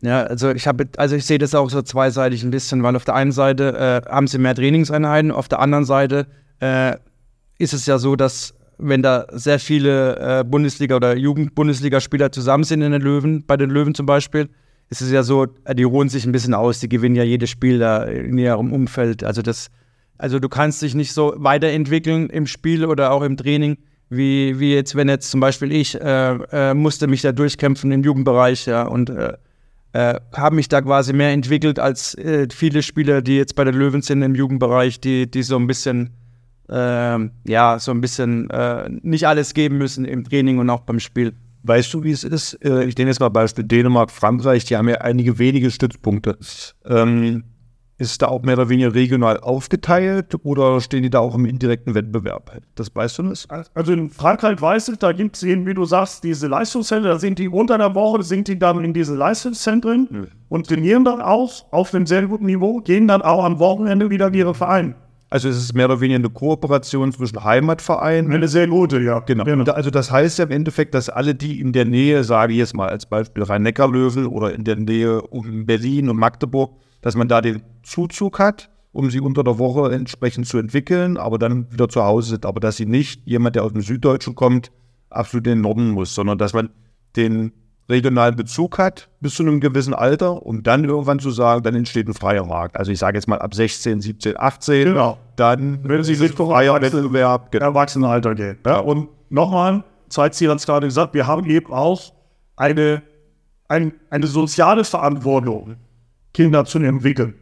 Ja, 0.00 0.22
also 0.22 0.50
ich 0.50 0.66
habe, 0.66 0.86
also 0.98 1.16
ich 1.16 1.24
sehe 1.24 1.38
das 1.38 1.54
auch 1.54 1.70
so 1.70 1.80
zweiseitig 1.82 2.42
ein 2.42 2.50
bisschen, 2.50 2.82
weil 2.82 2.94
auf 2.94 3.04
der 3.04 3.14
einen 3.14 3.32
Seite 3.32 4.02
äh, 4.06 4.10
haben 4.10 4.26
sie 4.26 4.38
mehr 4.38 4.54
Trainingseinheiten, 4.54 5.30
auf 5.30 5.48
der 5.48 5.60
anderen 5.60 5.84
Seite 5.84 6.26
äh, 6.60 6.96
ist 7.58 7.72
es 7.72 7.86
ja 7.86 7.98
so, 7.98 8.14
dass 8.14 8.54
wenn 8.78 9.02
da 9.02 9.26
sehr 9.30 9.58
viele 9.58 10.16
äh, 10.16 10.44
Bundesliga- 10.44 10.96
oder 10.96 11.16
Jugend-Bundesligaspieler 11.16 12.32
zusammen 12.32 12.64
sind 12.64 12.82
in 12.82 12.92
den 12.92 13.02
Löwen, 13.02 13.46
bei 13.46 13.56
den 13.56 13.70
Löwen 13.70 13.94
zum 13.94 14.06
Beispiel, 14.06 14.50
ist 14.90 15.00
es 15.00 15.10
ja 15.10 15.22
so, 15.22 15.46
äh, 15.64 15.74
die 15.74 15.84
ruhen 15.84 16.08
sich 16.08 16.26
ein 16.26 16.32
bisschen 16.32 16.54
aus, 16.54 16.80
die 16.80 16.88
gewinnen 16.88 17.14
ja 17.14 17.24
jedes 17.24 17.50
Spiel 17.50 17.78
da 17.78 18.04
in 18.04 18.36
ihrem 18.36 18.72
Umfeld. 18.72 19.24
Also 19.24 19.42
das, 19.42 19.68
also 20.18 20.38
du 20.38 20.48
kannst 20.48 20.82
dich 20.82 20.94
nicht 20.94 21.12
so 21.12 21.34
weiterentwickeln 21.36 22.30
im 22.30 22.46
Spiel 22.46 22.84
oder 22.84 23.12
auch 23.12 23.22
im 23.22 23.36
Training, 23.36 23.78
wie, 24.10 24.58
wie 24.60 24.74
jetzt, 24.74 24.94
wenn 24.94 25.08
jetzt 25.08 25.30
zum 25.30 25.40
Beispiel 25.40 25.72
ich 25.72 26.00
äh, 26.00 26.34
äh, 26.52 26.74
musste 26.74 27.06
mich 27.06 27.22
da 27.22 27.32
durchkämpfen 27.32 27.90
im 27.90 28.02
Jugendbereich, 28.02 28.66
ja, 28.66 28.82
und 28.82 29.10
äh, 29.10 29.34
äh, 29.92 30.20
habe 30.32 30.56
mich 30.56 30.68
da 30.68 30.80
quasi 30.82 31.12
mehr 31.12 31.30
entwickelt 31.30 31.78
als 31.78 32.14
äh, 32.16 32.48
viele 32.52 32.82
Spieler, 32.82 33.22
die 33.22 33.36
jetzt 33.36 33.54
bei 33.54 33.64
den 33.64 33.74
Löwen 33.74 34.02
sind 34.02 34.22
im 34.22 34.34
Jugendbereich, 34.34 35.00
die, 35.00 35.30
die 35.30 35.42
so 35.42 35.56
ein 35.56 35.66
bisschen, 35.66 36.10
ähm, 36.68 37.30
ja, 37.46 37.78
so 37.78 37.92
ein 37.92 38.00
bisschen 38.00 38.50
äh, 38.50 38.88
nicht 39.02 39.26
alles 39.26 39.54
geben 39.54 39.78
müssen 39.78 40.04
im 40.04 40.24
Training 40.24 40.58
und 40.58 40.68
auch 40.70 40.80
beim 40.80 41.00
Spiel. 41.00 41.32
Weißt 41.62 41.94
du, 41.94 42.02
wie 42.02 42.10
es 42.10 42.24
ist? 42.24 42.58
Ich 42.62 42.98
nehme 42.98 43.08
jetzt 43.08 43.20
mal 43.20 43.30
Beispiel 43.30 43.64
Dänemark, 43.64 44.10
Frankreich, 44.10 44.66
die 44.66 44.76
haben 44.76 44.86
ja 44.86 44.96
einige 44.96 45.38
wenige 45.38 45.70
Stützpunkte. 45.70 46.36
Ähm, 46.84 47.44
ist 47.96 48.22
da 48.22 48.26
auch 48.26 48.42
mehr 48.42 48.54
oder 48.54 48.68
weniger 48.68 48.94
regional 48.94 49.38
aufgeteilt 49.38 50.34
oder 50.42 50.80
stehen 50.80 51.02
die 51.02 51.10
da 51.10 51.20
auch 51.20 51.34
im 51.34 51.44
indirekten 51.44 51.94
Wettbewerb? 51.94 52.60
Das 52.74 52.94
weißt 52.94 53.18
du 53.18 53.22
das? 53.24 53.46
Also 53.74 53.92
in 53.92 54.10
Frankreich 54.10 54.60
weiß 54.60 54.88
ich, 54.88 54.98
da 54.98 55.12
gibt 55.12 55.36
es 55.36 55.42
eben, 55.44 55.66
wie 55.66 55.74
du 55.74 55.84
sagst, 55.84 56.24
diese 56.24 56.48
Leistungszentren, 56.48 57.12
da 57.12 57.18
sind 57.18 57.38
die 57.38 57.48
unter 57.48 57.78
der 57.78 57.94
Woche, 57.94 58.22
sind 58.22 58.48
die 58.48 58.58
dann 58.58 58.82
in 58.84 58.92
diese 58.94 59.14
Leistungszentren 59.14 60.28
und 60.48 60.66
trainieren 60.66 61.04
dann 61.04 61.20
auch 61.20 61.66
auf 61.70 61.94
einem 61.94 62.06
sehr 62.06 62.26
guten 62.26 62.46
Niveau, 62.46 62.80
gehen 62.80 63.06
dann 63.06 63.22
auch 63.22 63.44
am 63.44 63.58
Wochenende 63.58 64.10
wieder 64.10 64.28
in 64.28 64.34
ihre 64.34 64.54
Vereine. 64.54 64.96
Also 65.30 65.48
es 65.48 65.56
ist 65.56 65.74
mehr 65.74 65.86
oder 65.86 66.00
weniger 66.00 66.18
eine 66.18 66.30
Kooperation 66.30 67.10
zwischen 67.10 67.42
Heimatvereinen. 67.42 68.32
Eine 68.32 68.46
sehr 68.46 68.68
gute, 68.68 69.00
ja. 69.00 69.18
Genau. 69.20 69.44
Und 69.44 69.68
Also 69.68 69.90
das 69.90 70.10
heißt 70.12 70.38
ja 70.38 70.44
im 70.44 70.52
Endeffekt, 70.52 70.94
dass 70.94 71.08
alle, 71.08 71.34
die 71.34 71.60
in 71.60 71.72
der 71.72 71.86
Nähe, 71.86 72.22
sage 72.22 72.52
ich 72.52 72.60
jetzt 72.60 72.76
mal 72.76 72.88
als 72.88 73.06
Beispiel 73.06 73.42
Rhein-Neckar-Löwen 73.42 74.26
oder 74.26 74.54
in 74.54 74.62
der 74.62 74.76
Nähe 74.76 75.22
um 75.22 75.66
Berlin 75.66 76.08
und 76.08 76.18
Magdeburg, 76.18 76.76
dass 77.04 77.16
man 77.16 77.28
da 77.28 77.42
den 77.42 77.60
Zuzug 77.82 78.38
hat, 78.38 78.70
um 78.92 79.10
sie 79.10 79.20
unter 79.20 79.44
der 79.44 79.58
Woche 79.58 79.92
entsprechend 79.94 80.46
zu 80.46 80.56
entwickeln, 80.56 81.18
aber 81.18 81.38
dann 81.38 81.70
wieder 81.70 81.90
zu 81.90 82.02
Hause 82.02 82.30
sind. 82.30 82.46
Aber 82.46 82.60
dass 82.60 82.78
sie 82.78 82.86
nicht 82.86 83.20
jemand, 83.26 83.56
der 83.56 83.64
aus 83.64 83.74
dem 83.74 83.82
Süddeutschen 83.82 84.34
kommt, 84.34 84.72
absolut 85.10 85.46
in 85.46 85.56
den 85.56 85.60
Norden 85.60 85.90
muss, 85.90 86.14
sondern 86.14 86.38
dass 86.38 86.54
man 86.54 86.70
den 87.14 87.52
regionalen 87.90 88.36
Bezug 88.36 88.78
hat 88.78 89.10
bis 89.20 89.34
zu 89.34 89.42
einem 89.42 89.60
gewissen 89.60 89.92
Alter, 89.92 90.46
um 90.46 90.62
dann 90.62 90.84
irgendwann 90.84 91.18
zu 91.18 91.30
sagen, 91.30 91.62
dann 91.62 91.74
entsteht 91.74 92.08
ein 92.08 92.14
freier 92.14 92.46
Markt. 92.46 92.78
Also 92.78 92.90
ich 92.90 92.98
sage 92.98 93.18
jetzt 93.18 93.28
mal 93.28 93.38
ab 93.38 93.54
16, 93.54 94.00
17, 94.00 94.40
18, 94.40 94.84
Genau. 94.84 95.18
dann 95.36 95.80
Wenn 95.82 96.02
sie 96.04 96.14
sich 96.14 96.32
freier 96.32 96.80
Wettbewerb. 96.80 97.52
Genau. 97.52 97.66
Erwachsenenalter 97.66 98.34
gehen. 98.34 98.56
Ja, 98.64 98.78
und 98.78 99.10
nochmal, 99.28 99.84
Zeitziel 100.08 100.48
hat 100.48 100.56
es 100.56 100.64
gerade 100.64 100.86
gesagt, 100.86 101.12
wir 101.12 101.26
haben 101.26 101.44
eben 101.50 101.70
auch 101.70 102.00
eine, 102.56 103.02
ein, 103.68 103.92
eine 104.08 104.26
soziale 104.26 104.84
Verantwortung, 104.84 105.76
Kinder 106.34 106.64
zu 106.66 106.78
entwickeln. 106.80 107.34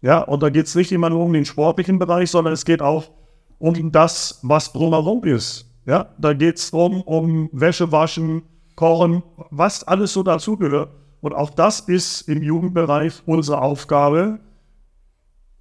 Ja, 0.00 0.20
und 0.20 0.42
da 0.42 0.50
geht 0.50 0.66
es 0.66 0.74
nicht 0.74 0.92
immer 0.92 1.10
nur 1.10 1.24
um 1.24 1.32
den 1.32 1.44
sportlichen 1.44 1.98
Bereich, 1.98 2.30
sondern 2.30 2.54
es 2.54 2.64
geht 2.64 2.80
auch 2.80 3.10
um 3.58 3.92
das, 3.92 4.40
was 4.42 4.72
drumherum 4.72 5.24
ist. 5.24 5.70
Ja, 5.84 6.14
da 6.18 6.32
geht 6.32 6.56
es 6.56 6.70
darum, 6.70 7.02
um 7.02 7.50
Wäsche 7.52 7.92
waschen, 7.92 8.42
kochen, 8.76 9.22
was 9.50 9.84
alles 9.84 10.12
so 10.12 10.22
dazugehört. 10.22 10.90
Und 11.20 11.34
auch 11.34 11.50
das 11.50 11.80
ist 11.80 12.22
im 12.22 12.42
Jugendbereich 12.42 13.22
unsere 13.26 13.60
Aufgabe, 13.60 14.40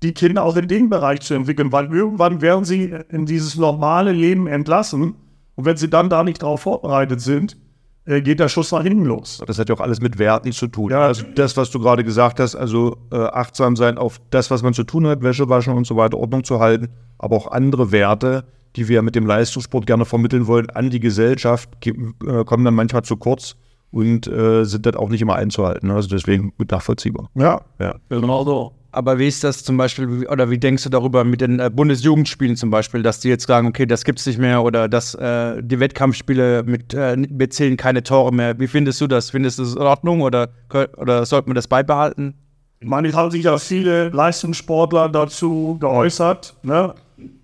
die 0.04 0.14
Kinder 0.14 0.44
auch 0.44 0.56
in 0.56 0.68
dem 0.68 0.90
Bereich 0.90 1.22
zu 1.22 1.34
entwickeln, 1.34 1.72
weil 1.72 1.92
irgendwann 1.92 2.42
werden 2.42 2.66
sie 2.66 2.94
in 3.10 3.26
dieses 3.26 3.56
normale 3.56 4.12
Leben 4.12 4.48
entlassen 4.48 5.16
und 5.56 5.66
wenn 5.66 5.78
sie 5.78 5.90
dann 5.90 6.10
da 6.10 6.24
nicht 6.24 6.44
darauf 6.44 6.62
vorbereitet 6.62 7.22
sind, 7.22 7.58
geht 8.06 8.40
der 8.40 8.50
Schuss 8.50 8.72
nach 8.72 8.84
hinten 8.84 9.06
los. 9.06 9.42
Das 9.48 9.58
hat 9.60 9.70
ja 9.70 9.76
auch 9.76 9.80
alles 9.82 10.00
mit 10.02 10.20
Werten 10.20 10.52
zu 10.52 10.68
tun. 10.68 10.92
Ja. 10.92 11.02
Also 11.02 11.26
das, 11.36 11.58
was 11.58 11.72
du 11.72 11.80
gerade 11.80 12.04
gesagt 12.04 12.40
hast, 12.40 12.56
also 12.56 12.98
äh, 13.12 13.16
achtsam 13.18 13.76
sein 13.76 13.98
auf 13.98 14.22
das, 14.30 14.52
was 14.52 14.62
man 14.64 14.74
zu 14.74 14.84
tun 14.84 15.08
hat, 15.08 15.24
Wäsche 15.24 15.50
waschen 15.50 15.74
und 15.74 15.88
so 15.88 15.96
weiter, 15.96 16.18
Ordnung 16.18 16.44
zu 16.44 16.60
halten, 16.60 16.90
aber 17.18 17.36
auch 17.36 17.52
andere 17.52 17.92
Werte, 17.92 18.46
die 18.76 18.88
wir 18.88 19.02
mit 19.02 19.16
dem 19.16 19.26
Leistungssport 19.26 19.86
gerne 19.88 20.06
vermitteln 20.06 20.48
wollen, 20.48 20.70
an 20.70 20.90
die 20.90 21.00
Gesellschaft, 21.00 21.82
ge- 21.82 21.96
äh, 22.28 22.44
kommen 22.44 22.66
dann 22.66 22.76
manchmal 22.76 23.04
zu 23.04 23.18
kurz 23.18 23.56
und 23.92 24.28
äh, 24.28 24.66
sind 24.66 24.86
dann 24.86 24.96
auch 24.96 25.10
nicht 25.10 25.22
immer 25.22 25.36
einzuhalten. 25.36 25.90
Also 25.92 26.10
deswegen 26.10 26.54
gut 26.58 26.72
nachvollziehbar. 26.72 27.30
Ja, 27.36 27.62
Ja. 27.80 27.96
genau 28.10 28.44
so. 28.44 28.74
Aber 28.96 29.20
wie 29.20 29.28
ist 29.28 29.44
das 29.44 29.62
zum 29.62 29.76
Beispiel, 29.76 30.26
oder 30.28 30.50
wie 30.50 30.58
denkst 30.58 30.84
du 30.84 30.90
darüber 30.90 31.26
mit 31.26 31.42
den 31.42 31.60
äh, 31.60 31.70
Bundesjugendspielen 31.70 32.56
zum 32.56 32.70
Beispiel, 32.70 33.04
dass 33.04 33.20
die 33.20 33.28
jetzt 33.28 33.46
sagen, 33.46 33.68
okay, 33.68 33.86
das 33.86 34.06
gibt's 34.06 34.26
nicht 34.26 34.40
mehr 34.40 34.64
oder 34.64 34.88
dass 34.88 35.14
äh, 35.16 35.62
die 35.62 35.82
Wettkampfspiele 35.82 36.64
mit, 36.64 36.94
äh, 36.94 37.18
wir 37.30 37.50
zählen 37.50 37.76
keine 37.76 38.04
Tore 38.04 38.34
mehr. 38.34 38.58
Wie 38.58 38.68
findest 38.68 39.02
du 39.02 39.08
das? 39.08 39.32
Findest 39.32 39.60
du 39.60 39.64
das 39.64 39.76
in 39.76 39.82
Ordnung 39.82 40.22
oder, 40.22 40.48
oder 40.96 41.26
sollte 41.26 41.50
man 41.50 41.56
das 41.56 41.68
beibehalten? 41.68 42.36
Ich 42.80 42.88
meine, 42.88 43.10
es 43.10 43.16
haben 43.16 43.32
sich 43.32 43.44
ja 43.44 43.58
viele 43.58 44.10
Leistungssportler 44.10 45.10
dazu 45.10 45.76
geäußert. 45.82 46.56
Ne? 46.64 46.96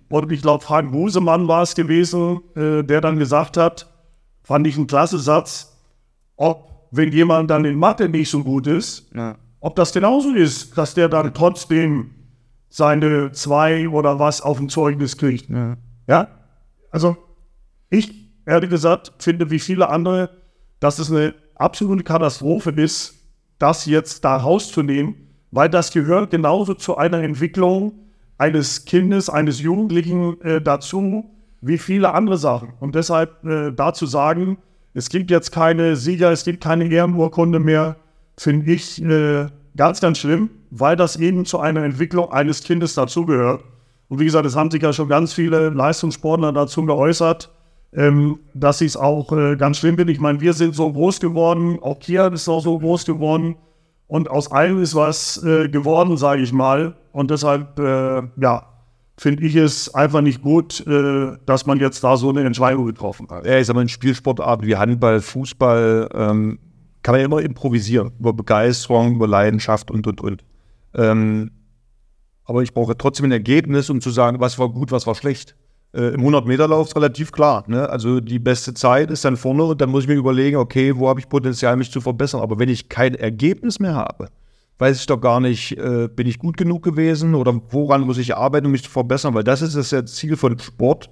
Und 0.08 0.32
ich 0.32 0.40
glaube, 0.40 0.64
Frank 0.64 0.90
Busemann 0.90 1.48
war 1.48 1.64
es 1.64 1.74
gewesen, 1.74 2.40
äh, 2.56 2.82
der 2.82 3.02
dann 3.02 3.18
gesagt 3.18 3.58
hat, 3.58 3.92
fand 4.42 4.66
ich 4.66 4.78
einen 4.78 4.86
klasse 4.86 5.18
Satz, 5.18 5.76
ob, 6.36 6.88
wenn 6.92 7.12
jemand 7.12 7.50
dann 7.50 7.66
in 7.66 7.76
Mathe 7.76 8.08
nicht 8.08 8.30
so 8.30 8.42
gut 8.42 8.66
ist, 8.66 9.10
Ja. 9.14 9.36
Ob 9.62 9.76
das 9.76 9.92
genauso 9.92 10.34
ist, 10.34 10.76
dass 10.76 10.92
der 10.92 11.08
dann 11.08 11.32
trotzdem 11.32 12.10
seine 12.68 13.32
zwei 13.32 13.88
oder 13.88 14.18
was 14.18 14.40
auf 14.40 14.58
dem 14.58 14.68
Zeugnis 14.68 15.16
kriegt. 15.16 15.48
Ja. 15.48 15.76
Ja, 16.08 16.28
also 16.90 17.16
ich 17.88 18.12
ehrlich 18.44 18.70
gesagt, 18.70 19.12
finde 19.18 19.50
wie 19.50 19.60
viele 19.60 19.88
andere, 19.88 20.30
dass 20.80 20.98
es 20.98 21.10
eine 21.10 21.34
absolute 21.54 22.02
Katastrophe 22.02 22.70
ist, 22.70 23.14
das 23.58 23.86
jetzt 23.86 24.24
da 24.24 24.36
rauszunehmen, 24.36 25.14
weil 25.52 25.68
das 25.68 25.92
gehört 25.92 26.32
genauso 26.32 26.74
zu 26.74 26.96
einer 26.96 27.22
Entwicklung 27.22 27.92
eines 28.38 28.84
Kindes, 28.84 29.30
eines 29.30 29.60
Jugendlichen 29.60 30.40
äh, 30.40 30.60
dazu, 30.60 31.30
wie 31.60 31.78
viele 31.78 32.12
andere 32.14 32.36
Sachen. 32.36 32.72
Und 32.80 32.96
deshalb 32.96 33.44
äh, 33.44 33.70
dazu 33.70 34.06
sagen, 34.06 34.58
es 34.92 35.08
gibt 35.08 35.30
jetzt 35.30 35.52
keine 35.52 35.94
Sieger, 35.94 36.32
es 36.32 36.44
gibt 36.44 36.64
keine 36.64 36.88
Ehrenurkunde 36.88 37.60
mehr, 37.60 37.96
finde 38.36 38.72
ich 38.72 39.02
äh, 39.02 39.46
ganz, 39.76 40.00
ganz 40.00 40.18
schlimm, 40.18 40.50
weil 40.70 40.96
das 40.96 41.16
eben 41.16 41.44
zu 41.44 41.58
einer 41.60 41.84
Entwicklung 41.84 42.30
eines 42.30 42.62
Kindes 42.62 42.94
dazugehört. 42.94 43.62
Und 44.08 44.20
wie 44.20 44.24
gesagt, 44.24 44.46
es 44.46 44.56
haben 44.56 44.70
sich 44.70 44.82
ja 44.82 44.92
schon 44.92 45.08
ganz 45.08 45.32
viele 45.32 45.70
Leistungssportler 45.70 46.52
dazu 46.52 46.84
geäußert, 46.84 47.50
ähm, 47.94 48.38
dass 48.54 48.80
ich 48.80 48.88
es 48.88 48.96
auch 48.96 49.32
äh, 49.32 49.56
ganz 49.56 49.78
schlimm 49.78 49.96
finde. 49.96 50.12
Ich 50.12 50.20
meine, 50.20 50.40
wir 50.40 50.52
sind 50.52 50.74
so 50.74 50.92
groß 50.92 51.20
geworden, 51.20 51.78
auch 51.80 51.98
Kian 51.98 52.32
ist 52.32 52.48
auch 52.48 52.62
so 52.62 52.78
groß 52.78 53.04
geworden. 53.04 53.56
Und 54.06 54.28
aus 54.28 54.52
allem 54.52 54.82
ist 54.82 54.94
was 54.94 55.42
äh, 55.42 55.70
geworden, 55.70 56.18
sage 56.18 56.42
ich 56.42 56.52
mal. 56.52 56.96
Und 57.12 57.30
deshalb, 57.30 57.78
äh, 57.78 58.22
ja, 58.36 58.66
finde 59.16 59.44
ich 59.44 59.56
es 59.56 59.94
einfach 59.94 60.20
nicht 60.20 60.42
gut, 60.42 60.86
äh, 60.86 61.36
dass 61.46 61.64
man 61.64 61.78
jetzt 61.78 62.04
da 62.04 62.18
so 62.18 62.28
eine 62.28 62.42
Entscheidung 62.42 62.84
getroffen 62.84 63.28
hat. 63.30 63.46
Ja, 63.46 63.56
ich 63.58 63.66
sag 63.66 63.74
mal, 63.74 63.82
in 63.82 63.88
Spielsportarten 63.88 64.66
wie 64.66 64.76
Handball, 64.76 65.20
Fußball 65.20 66.10
ähm, 66.12 66.58
kann 67.02 67.12
man 67.12 67.20
ja 67.20 67.26
immer 67.26 67.40
improvisieren. 67.40 68.12
Über 68.18 68.32
Begeisterung, 68.32 69.16
über 69.16 69.26
Leidenschaft 69.26 69.90
und, 69.90 70.06
und, 70.06 70.20
und. 70.20 70.44
Ähm, 70.94 71.50
aber 72.44 72.62
ich 72.62 72.74
brauche 72.74 72.96
trotzdem 72.96 73.26
ein 73.26 73.32
Ergebnis, 73.32 73.90
um 73.90 74.00
zu 74.00 74.10
sagen, 74.10 74.40
was 74.40 74.58
war 74.58 74.68
gut, 74.68 74.92
was 74.92 75.06
war 75.06 75.14
schlecht. 75.14 75.56
Äh, 75.94 76.14
Im 76.14 76.22
100-Meter-Lauf 76.22 76.88
ist 76.88 76.96
relativ 76.96 77.32
klar. 77.32 77.64
Ne? 77.66 77.88
Also 77.88 78.20
die 78.20 78.38
beste 78.38 78.74
Zeit 78.74 79.10
ist 79.10 79.24
dann 79.24 79.36
vorne 79.36 79.64
und 79.64 79.80
dann 79.80 79.90
muss 79.90 80.04
ich 80.04 80.08
mir 80.08 80.14
überlegen, 80.14 80.56
okay, 80.56 80.96
wo 80.96 81.08
habe 81.08 81.20
ich 81.20 81.28
Potenzial, 81.28 81.76
mich 81.76 81.90
zu 81.90 82.00
verbessern. 82.00 82.40
Aber 82.40 82.58
wenn 82.58 82.68
ich 82.68 82.88
kein 82.88 83.14
Ergebnis 83.14 83.78
mehr 83.78 83.94
habe, 83.94 84.28
weiß 84.78 84.98
ich 85.00 85.06
doch 85.06 85.20
gar 85.20 85.40
nicht, 85.40 85.78
äh, 85.78 86.08
bin 86.08 86.26
ich 86.26 86.38
gut 86.38 86.56
genug 86.56 86.82
gewesen 86.82 87.34
oder 87.34 87.60
woran 87.70 88.02
muss 88.02 88.18
ich 88.18 88.34
arbeiten, 88.34 88.66
um 88.66 88.72
mich 88.72 88.82
zu 88.82 88.90
verbessern, 88.90 89.34
weil 89.34 89.44
das 89.44 89.62
ist 89.62 89.92
das 89.92 90.14
Ziel 90.14 90.36
von 90.36 90.58
Sport. 90.58 91.10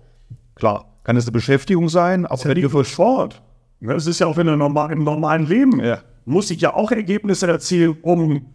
Klar, 0.54 0.98
kann 1.04 1.16
es 1.16 1.24
eine 1.24 1.32
Beschäftigung 1.32 1.88
sein, 1.88 2.26
aber 2.26 2.42
ja 2.48 2.54
nicht 2.54 2.72
nur 2.72 2.84
Sport. 2.84 3.42
Ne, 3.80 3.94
Es 3.94 4.06
ist 4.06 4.18
ja 4.18 4.26
auch 4.26 4.38
in 4.38 4.48
einem 4.48 4.58
normal, 4.58 4.92
im 4.92 5.04
normalen 5.04 5.46
Leben. 5.46 5.80
Ja. 5.80 5.98
Muss 6.24 6.50
ich 6.50 6.60
ja 6.60 6.74
auch 6.74 6.92
Ergebnisse 6.92 7.46
erzielen, 7.46 7.96
um 8.02 8.46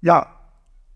ja, 0.00 0.28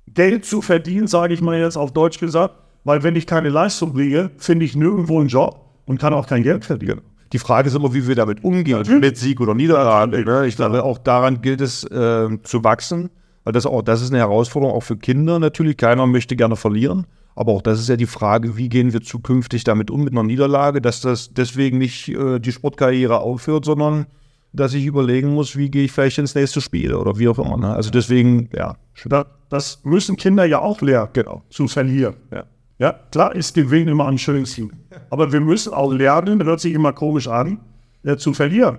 Geld 0.07 0.44
zu 0.44 0.62
verdienen, 0.62 1.07
sage 1.07 1.34
ich 1.34 1.40
mal 1.40 1.59
jetzt 1.59 1.76
auf 1.76 1.92
Deutsch 1.92 2.18
gesagt. 2.18 2.55
Weil 2.84 3.03
wenn 3.03 3.16
ich 3.16 3.26
keine 3.26 3.51
Leistung 3.51 3.92
bringe, 3.92 4.30
finde 4.38 4.64
ich 4.64 4.74
nirgendwo 4.74 5.18
einen 5.20 5.28
Job 5.28 5.82
und 5.84 6.01
kann 6.01 6.14
auch 6.14 6.26
kein 6.26 6.42
Geld 6.42 6.64
verdienen. 6.64 7.03
Die 7.32 7.38
Frage 7.38 7.68
ist 7.68 7.74
immer, 7.74 7.92
wie 7.94 8.09
wir 8.09 8.14
damit 8.14 8.42
umgehen, 8.42 8.78
Natürlich. 8.78 9.01
mit 9.01 9.16
Sieg 9.16 9.40
oder 9.40 9.55
Niederlage. 9.55 10.24
Ne? 10.24 10.46
Ich 10.46 10.57
glaube, 10.57 10.82
auch 10.82 10.98
daran 10.98 11.42
gilt 11.42 11.61
es 11.61 11.84
äh, 11.84 12.28
zu 12.42 12.64
wachsen, 12.64 13.11
weil 13.44 13.53
das 13.53 13.66
auch, 13.66 13.82
das 13.82 14.03
ist 14.03 14.11
eine 14.11 14.18
Herausforderung 14.18 14.74
auch 14.74 14.82
für 14.82 14.96
Kinder 14.96 15.38
natürlich. 15.38 15.76
Keiner 15.76 16.07
möchte 16.07 16.34
gerne 16.34 16.57
verlieren, 16.57 17.07
aber 17.35 17.53
auch 17.53 17.62
das 17.62 17.81
ist 17.81 17.89
ja 17.89 17.97
die 17.97 18.07
Frage, 18.07 18.57
wie 18.57 18.68
gehen 18.68 18.93
wir 18.93 19.01
zukünftig 19.01 19.64
damit 19.64 19.91
um 19.91 20.05
mit 20.05 20.12
einer 20.12 20.22
Niederlage, 20.22 20.81
dass 20.81 21.01
das 21.01 21.33
deswegen 21.33 21.78
nicht 21.78 22.09
äh, 22.09 22.39
die 22.39 22.53
Sportkarriere 22.53 23.20
aufhört, 23.20 23.64
sondern 23.64 24.07
dass 24.53 24.74
ich 24.74 24.85
überlegen 24.85 25.33
muss, 25.35 25.57
wie 25.57 25.70
gehe 25.70 25.85
ich 25.85 25.93
vielleicht 25.93 26.18
ins 26.18 26.35
nächste 26.35 26.61
Spiel 26.61 26.95
oder 26.95 27.18
wie 27.18 27.28
auch 27.28 27.39
immer. 27.39 27.57
Ne? 27.57 27.72
Also 27.72 27.91
deswegen, 27.91 28.49
ja, 28.55 28.76
Da, 29.05 29.26
das 29.49 29.81
müssen 29.85 30.16
Kinder 30.16 30.45
ja 30.45 30.59
auch 30.59 30.81
lernen, 30.81 31.11
genau. 31.12 31.43
zu 31.51 31.68
verlieren. 31.68 32.14
Ja. 32.33 32.45
Ja, 32.78 32.95
klar 33.12 33.35
ist 33.35 33.55
Gewinn 33.55 33.89
immer 33.89 34.07
am 34.07 34.16
schönsten. 34.16 34.72
Aber 35.11 35.31
wir 35.33 35.41
müssen 35.41 35.74
auch 35.74 35.93
lernen, 35.93 36.43
hört 36.45 36.61
sich 36.61 36.72
immer 36.72 36.95
komisch 36.95 37.28
an, 37.28 37.61
äh, 38.05 38.16
zu 38.16 38.33
verlieren, 38.33 38.78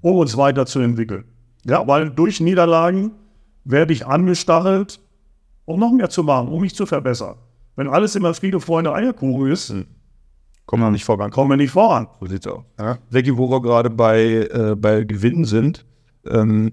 um 0.00 0.16
uns 0.16 0.38
weiterzuentwickeln. 0.38 1.24
Ja, 1.66 1.86
weil 1.86 2.08
durch 2.08 2.40
Niederlagen 2.40 3.12
werde 3.64 3.92
ich 3.92 4.06
angestachelt, 4.06 5.00
um 5.66 5.78
noch 5.78 5.92
mehr 5.92 6.08
zu 6.08 6.22
machen, 6.24 6.48
um 6.48 6.62
mich 6.62 6.74
zu 6.74 6.86
verbessern. 6.86 7.36
Wenn 7.76 7.88
alles 7.88 8.14
immer 8.16 8.34
Friede, 8.34 8.60
Freunde, 8.60 8.92
Eierkuchen 8.92 9.50
ist, 9.50 9.74
Kommen 10.66 10.84
wir 10.84 10.90
nicht 10.90 11.04
voran. 11.04 11.30
kommen 11.30 11.50
wir 11.50 11.56
nicht 11.56 11.72
voran. 11.72 12.06
So 12.20 12.26
sieht's 12.26 12.46
aus. 12.46 12.62
Ja. 12.78 12.98
Säcki, 13.10 13.36
wo 13.36 13.50
wir 13.50 13.60
gerade 13.60 13.90
bei, 13.90 14.48
äh, 14.50 14.74
bei 14.76 15.04
Gewinnen 15.04 15.44
sind. 15.44 15.84
Ähm, 16.24 16.72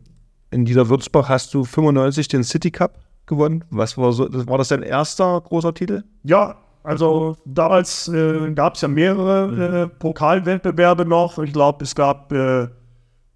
in 0.52 0.64
Niederwürzbach 0.64 1.28
hast 1.28 1.54
du 1.54 1.64
95 1.64 2.28
den 2.28 2.44
City 2.44 2.72
Cup 2.72 3.00
gewonnen. 3.26 3.64
Was 3.72 3.98
war 3.98 4.12
so, 4.14 4.28
das, 4.28 4.48
war 4.48 4.58
das 4.58 4.70
dein 4.70 4.84
erster 4.84 5.42
großer 5.42 5.74
Titel? 5.74 6.04
Ja, 6.24 6.56
also 6.84 7.36
damals 7.46 8.08
äh, 8.08 8.52
gab 8.54 8.76
es 8.76 8.82
ja 8.82 8.88
mehrere 8.88 9.84
äh, 9.84 9.88
Pokalwettbewerbe 9.88 11.06
noch. 11.06 11.40
Ich 11.40 11.52
glaube, 11.52 11.84
es 11.84 11.94
gab 11.96 12.32
äh, 12.32 12.68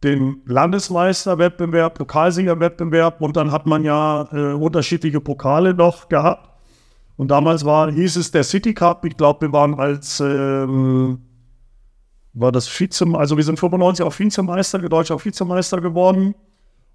den 0.04 0.42
Landesmeisterwettbewerb, 0.46 1.98
Pokalsiegerwettbewerb 1.98 3.22
und 3.22 3.36
dann 3.38 3.52
hat 3.52 3.66
man 3.66 3.84
ja 3.84 4.28
äh, 4.32 4.54
unterschiedliche 4.54 5.20
Pokale 5.22 5.74
noch 5.74 6.10
gehabt. 6.10 6.50
Und 7.16 7.30
damals 7.30 7.64
war, 7.64 7.92
hieß 7.92 8.16
es 8.16 8.32
der 8.32 8.44
City 8.44 8.74
Cup. 8.74 9.06
Ich 9.06 9.16
glaube, 9.18 9.48
wir 9.48 9.54
waren 9.54 9.80
als 9.80 10.20
ähm, 10.20 11.20
war 12.34 12.52
das 12.52 12.68
Vize, 12.68 13.06
also 13.14 13.38
wir 13.38 13.44
sind 13.44 13.60
95 13.60 14.06
auch 14.06 14.18
Vizemeister, 14.18 14.80
deutscher 14.80 15.24
Vizemeister 15.24 15.80
geworden. 15.82 16.34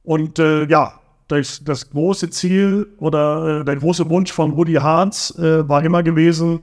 Und 0.03 0.39
äh, 0.39 0.67
ja, 0.67 0.95
das, 1.29 1.63
das 1.63 1.91
große 1.91 2.31
Ziel 2.31 2.89
oder 2.99 3.61
äh, 3.61 3.65
der 3.65 3.77
große 3.77 4.09
Wunsch 4.09 4.33
von 4.33 4.53
Rudi 4.53 4.75
Harz 4.75 5.37
äh, 5.39 5.69
war 5.69 5.85
immer 5.85 6.03
gewesen, 6.03 6.61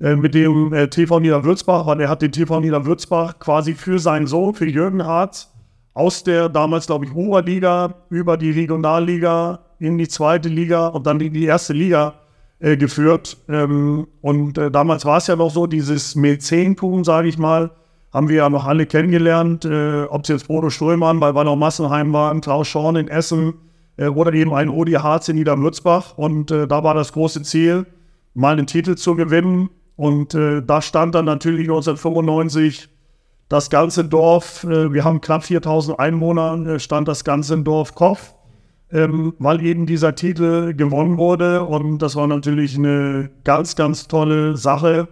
äh, 0.00 0.16
mit 0.16 0.34
dem 0.34 0.72
äh, 0.72 0.88
TV 0.88 1.20
Niederwürzbach, 1.20 1.86
weil 1.86 2.00
er 2.00 2.08
hat 2.08 2.22
den 2.22 2.32
TV 2.32 2.60
Niederwürzbach 2.60 3.38
quasi 3.38 3.74
für 3.74 3.98
seinen 3.98 4.26
Sohn, 4.26 4.54
für 4.54 4.66
Jürgen 4.66 5.04
Harz, 5.04 5.52
aus 5.94 6.24
der 6.24 6.48
damals, 6.48 6.86
glaube 6.86 7.04
ich, 7.04 7.14
Oberliga 7.14 7.94
über 8.08 8.36
die 8.36 8.50
Regionalliga 8.50 9.60
in 9.78 9.98
die 9.98 10.08
zweite 10.08 10.48
Liga 10.48 10.88
und 10.88 11.06
dann 11.06 11.20
in 11.20 11.32
die 11.32 11.44
erste 11.44 11.72
Liga 11.72 12.14
äh, 12.60 12.76
geführt. 12.76 13.36
Ähm, 13.48 14.08
und 14.20 14.58
äh, 14.58 14.70
damals 14.70 15.04
war 15.04 15.18
es 15.18 15.26
ja 15.26 15.36
noch 15.36 15.50
so, 15.50 15.66
dieses 15.66 16.14
Mäzentum, 16.14 17.04
sage 17.04 17.28
ich 17.28 17.38
mal, 17.38 17.70
haben 18.12 18.28
wir 18.28 18.36
ja 18.36 18.48
noch 18.48 18.66
alle 18.66 18.86
kennengelernt, 18.86 19.64
äh, 19.64 20.04
ob 20.04 20.22
es 20.22 20.28
jetzt 20.28 20.48
Bodo 20.48 20.70
Strömann 20.70 21.20
bei 21.20 21.34
Wallau 21.34 21.56
Massenheim 21.56 22.12
war, 22.12 22.38
Klaus 22.40 22.68
Schorn 22.68 22.96
in 22.96 23.08
Essen 23.08 23.54
äh, 23.96 24.06
oder 24.08 24.32
eben 24.32 24.54
ein 24.54 24.68
Rudi 24.68 24.92
Harz 24.92 25.28
in 25.28 25.36
Niedermürzbach. 25.36 26.16
Und 26.16 26.50
äh, 26.50 26.66
da 26.66 26.82
war 26.82 26.94
das 26.94 27.12
große 27.12 27.42
Ziel, 27.42 27.86
mal 28.34 28.52
einen 28.52 28.66
Titel 28.66 28.96
zu 28.96 29.14
gewinnen. 29.14 29.70
Und 29.96 30.34
äh, 30.34 30.62
da 30.62 30.80
stand 30.80 31.14
dann 31.14 31.26
natürlich 31.26 31.62
1995 31.68 32.88
das 33.48 33.70
ganze 33.70 34.04
Dorf, 34.04 34.64
äh, 34.64 34.92
wir 34.92 35.04
haben 35.04 35.20
knapp 35.20 35.44
4000 35.44 35.98
Einwohner, 35.98 36.66
äh, 36.66 36.78
stand 36.78 37.08
das 37.08 37.24
ganze 37.24 37.58
Dorf 37.58 37.94
Kopf, 37.94 38.34
ähm, 38.92 39.34
weil 39.38 39.64
eben 39.64 39.86
dieser 39.86 40.14
Titel 40.14 40.74
gewonnen 40.74 41.18
wurde. 41.18 41.64
Und 41.64 41.98
das 41.98 42.16
war 42.16 42.26
natürlich 42.26 42.76
eine 42.76 43.30
ganz, 43.44 43.76
ganz 43.76 44.08
tolle 44.08 44.56
Sache, 44.56 45.08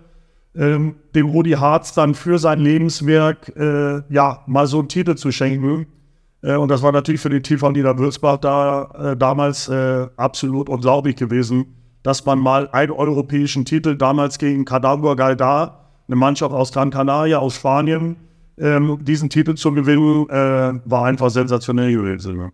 ähm, 0.54 0.96
dem 1.14 1.26
Rudi 1.26 1.52
Harz 1.52 1.92
dann 1.94 2.14
für 2.14 2.38
sein 2.38 2.60
Lebenswerk 2.60 3.52
äh, 3.56 4.02
ja 4.08 4.42
mal 4.46 4.66
so 4.66 4.78
einen 4.78 4.88
Titel 4.88 5.14
zu 5.14 5.30
schenken. 5.30 5.86
Äh, 6.42 6.56
und 6.56 6.70
das 6.70 6.82
war 6.82 6.92
natürlich 6.92 7.20
für 7.20 7.28
den 7.28 7.42
TV 7.42 7.70
Niederwürzbach 7.72 8.38
da 8.38 9.12
äh, 9.12 9.16
damals 9.16 9.68
äh, 9.68 10.06
absolut 10.16 10.68
unglaublich 10.68 11.16
gewesen, 11.16 11.66
dass 12.02 12.24
man 12.24 12.38
mal 12.38 12.68
einen 12.70 12.92
europäischen 12.92 13.64
Titel 13.64 13.96
damals 13.96 14.38
gegen 14.38 14.64
Cadagua 14.64 15.14
Galdar, 15.14 15.90
eine 16.08 16.16
Mannschaft 16.16 16.54
aus 16.54 16.72
Gran 16.72 16.90
Canaria, 16.90 17.38
aus 17.38 17.56
Spanien, 17.56 18.16
ähm, 18.58 18.98
diesen 19.02 19.28
Titel 19.28 19.54
zu 19.56 19.72
gewinnen, 19.72 20.28
äh, 20.30 20.80
war 20.84 21.04
einfach 21.04 21.30
sensationell 21.30 21.92
gewesen. 21.92 22.52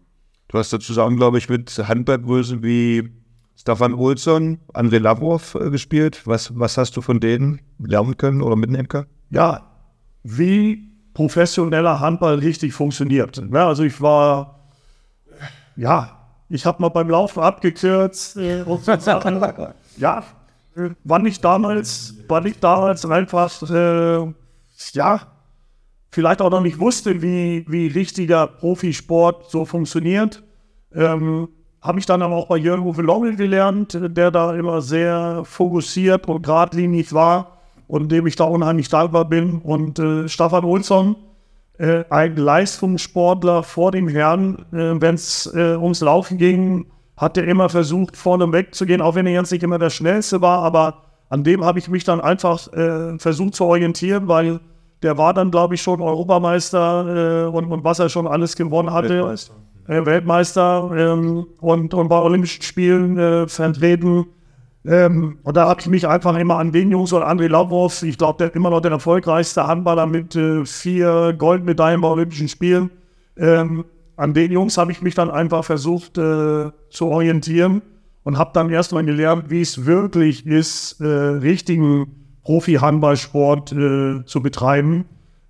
Du 0.53 0.59
hast 0.59 0.71
dazu 0.71 0.93
sagen, 0.93 1.17
glaube 1.17 1.39
ich, 1.39 1.49
mit 1.49 1.71
Handballgrößen 1.71 2.63
wie 2.63 3.11
Stefan 3.57 3.95
Olsson, 3.95 4.59
André 4.75 4.99
Lavrov 4.99 5.55
äh, 5.55 5.71
gespielt. 5.71 6.27
Was, 6.27 6.53
was 6.59 6.77
hast 6.77 6.95
du 6.95 7.01
von 7.01 7.21
denen 7.21 7.63
lernen 7.79 8.19
können 8.19 8.43
oder 8.43 8.55
mitnehmen 8.55 8.87
können? 8.87 9.07
ja, 9.31 9.63
wie 10.25 10.91
professioneller 11.15 12.01
Handball 12.01 12.35
richtig 12.35 12.75
funktioniert. 12.75 13.43
Ja, 13.51 13.67
also 13.67 13.83
ich 13.83 13.99
war, 14.03 14.69
ja, 15.75 16.19
ich 16.51 16.67
habe 16.67 16.83
mal 16.83 16.91
beim 16.91 17.09
Laufen 17.09 17.43
abgekürzt. 17.43 18.37
Äh, 18.37 18.65
ja, 19.97 20.23
äh, 20.77 20.91
wann 21.05 21.25
ich 21.25 21.41
damals, 21.41 22.15
wann 22.29 22.45
ich 22.45 22.61
damals 22.61 23.07
einfach, 23.07 23.63
äh, 23.71 24.33
ja, 24.93 25.21
vielleicht 26.13 26.43
auch 26.43 26.51
noch 26.51 26.61
nicht 26.61 26.79
wusste, 26.79 27.23
wie, 27.23 27.65
wie 27.67 27.89
richtiger 27.89 28.47
Profisport 28.47 29.51
so 29.51 29.65
funktioniert. 29.65 30.43
Ähm, 30.95 31.49
habe 31.81 31.99
ich 31.99 32.07
dann 32.07 32.23
aber 32.23 32.37
auch 32.37 32.47
bei 32.47 32.59
Jürgen 32.59 32.87
Uwe 32.87 33.03
Lommel 33.03 33.35
gelernt, 33.35 33.99
der 34.01 34.31
da 34.31 34.55
immer 34.55 34.83
sehr 34.83 35.43
fokussiert 35.45 36.29
und 36.29 36.43
geradlinig 36.43 37.13
war 37.13 37.59
und 37.89 38.13
dem 38.13 38.27
ich 38.27 38.37
da 38.37 38.45
unheimlich 38.45 38.89
dankbar 38.89 39.25
bin. 39.25 39.59
Und 39.63 39.99
äh, 39.99 40.29
Staffan 40.29 40.65
Olsson, 40.65 41.17
äh, 41.79 42.05
ein 42.11 42.37
Leistungssportler 42.37 43.63
vor 43.63 43.91
dem 43.91 44.07
Herrn, 44.07 44.67
äh, 44.71 45.01
wenn 45.01 45.15
es 45.15 45.47
äh, 45.55 45.77
ums 45.77 46.03
Laufen 46.03 46.37
ging, 46.37 46.87
hat 47.17 47.37
er 47.37 47.45
immer 47.45 47.69
versucht, 47.69 48.17
vorne 48.17 48.53
wegzugehen, 48.53 49.01
auch 49.01 49.15
wenn 49.15 49.27
er 49.27 49.33
jetzt 49.33 49.51
nicht 49.51 49.63
immer 49.63 49.79
der 49.79 49.91
Schnellste 49.91 50.41
war, 50.43 50.59
aber 50.59 51.05
an 51.31 51.43
dem 51.43 51.65
habe 51.65 51.79
ich 51.79 51.89
mich 51.89 52.05
dann 52.05 52.21
einfach 52.21 52.71
äh, 52.75 53.19
versucht 53.19 53.55
zu 53.55 53.65
orientieren, 53.65 54.29
weil 54.29 54.61
der 55.03 55.19
war 55.19 55.35
dann, 55.35 55.51
glaube 55.51 55.75
ich, 55.75 55.83
schon 55.83 56.01
Europameister 56.01 57.47
äh, 57.47 57.49
und, 57.49 57.71
und 57.71 57.85
was 57.85 57.99
er 57.99 58.09
schon 58.09 58.27
alles 58.27 58.57
gewonnen 58.57 58.93
hatte. 58.93 59.11
Weltmeister. 59.11 59.55
Äh, 59.89 60.07
Weltmeister 60.07 60.91
ähm, 60.97 61.47
und, 61.61 61.95
und 61.95 62.09
bei 62.09 62.21
Olympischen 62.21 62.63
Spielen 62.63 63.19
äh, 63.19 63.49
vertreten. 63.49 64.27
Ähm, 64.85 65.39
und 65.43 65.57
da 65.57 65.69
habe 65.69 65.81
ich 65.81 65.87
mich 65.89 66.09
einfach 66.09 66.37
immer 66.37 66.59
an 66.59 66.73
den 66.73 66.91
Jungs 66.91 67.13
und 67.13 67.23
André 67.23 67.49
Lavrov, 67.49 68.03
ich 68.03 68.19
glaube, 68.19 68.39
der 68.39 68.49
ist 68.49 68.57
immer 68.57 68.71
noch 68.71 68.81
der 68.81 68.91
erfolgreichste 68.91 69.67
Handballer 69.67 70.07
mit 70.07 70.35
äh, 70.35 70.65
vier 70.65 71.35
Goldmedaillen 71.37 72.01
bei 72.01 72.09
Olympischen 72.09 72.49
Spielen. 72.49 72.91
Ähm, 73.37 73.85
an 74.17 74.35
den 74.35 74.53
Jungs 74.53 74.77
habe 74.79 74.93
ich 74.93 75.01
mich 75.01 75.15
dann 75.15 75.31
einfach 75.31 75.65
versucht 75.65 76.19
äh, 76.19 76.71
zu 76.91 77.07
orientieren 77.07 77.83
und 78.25 78.39
habe 78.39 78.51
dann 78.55 78.71
erstmal 78.71 79.05
gelernt, 79.05 79.51
wie 79.51 79.61
es 79.61 79.87
wirklich 79.87 80.47
ist, 80.47 81.01
äh, 81.01 81.07
richtigen 81.07 82.22
Profi-Handballsport 82.45 83.73
äh, 83.73 84.25
zu 84.25 84.43
betreiben. 84.43 85.05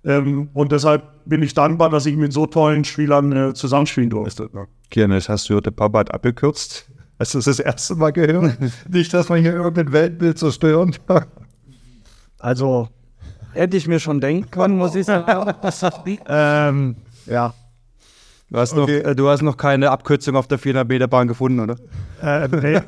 Ähm, 0.05 0.49
und 0.53 0.71
deshalb 0.71 1.03
bin 1.25 1.41
ich 1.41 1.53
dankbar, 1.53 1.89
dass 1.89 2.05
ich 2.05 2.15
mit 2.15 2.33
so 2.33 2.45
tollen 2.45 2.83
Spielern 2.83 3.31
äh, 3.31 3.53
zusammenspielen 3.53 4.09
durfte. 4.09 4.49
Gerne, 4.89 5.15
das 5.15 5.29
hast 5.29 5.49
du 5.49 5.61
der 5.61 5.71
Papa 5.71 5.99
hat 5.99 6.13
abgekürzt. 6.13 6.89
Hast 7.19 7.33
du 7.33 7.37
das 7.37 7.45
das 7.45 7.59
erste 7.59 7.95
Mal 7.95 8.11
gehört? 8.11 8.57
Nicht, 8.89 9.13
dass 9.13 9.29
man 9.29 9.39
hier 9.41 9.53
irgendein 9.53 9.91
Weltbild 9.93 10.37
zerstören. 10.37 10.95
Also, 12.39 12.89
hätte 13.53 13.77
ich 13.77 13.87
mir 13.87 13.99
schon 13.99 14.19
denken 14.19 14.51
können, 14.51 14.77
muss 14.77 14.95
ich 14.95 15.05
sagen. 15.05 15.53
ähm, 16.27 16.95
ja. 17.25 17.53
Du 18.49 18.59
hast, 18.59 18.73
okay. 18.73 19.01
noch, 19.01 19.09
äh, 19.09 19.15
du 19.15 19.29
hast 19.29 19.41
noch 19.41 19.57
keine 19.57 19.89
Abkürzung 19.89 20.35
auf 20.35 20.47
der 20.47 20.59
400 20.59 20.87
Meter 20.87 21.07
Bahn 21.07 21.27
gefunden, 21.27 21.59
oder? 21.59 21.75
Äh, 22.21 22.47
nee. 22.49 22.81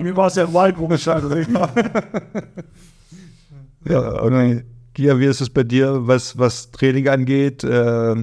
Mir 0.00 0.16
war 0.16 0.28
es 0.28 0.36
ja 0.36 0.52
weit 0.54 0.78
umgeschaltet. 0.78 1.48
Ja, 3.84 4.22
okay. 4.22 4.64
Gia, 4.94 5.18
wie 5.18 5.24
ist 5.24 5.40
es 5.40 5.48
bei 5.48 5.64
dir, 5.64 6.06
was, 6.06 6.38
was 6.38 6.70
Training 6.70 7.08
angeht? 7.08 7.64
Äh, 7.64 8.14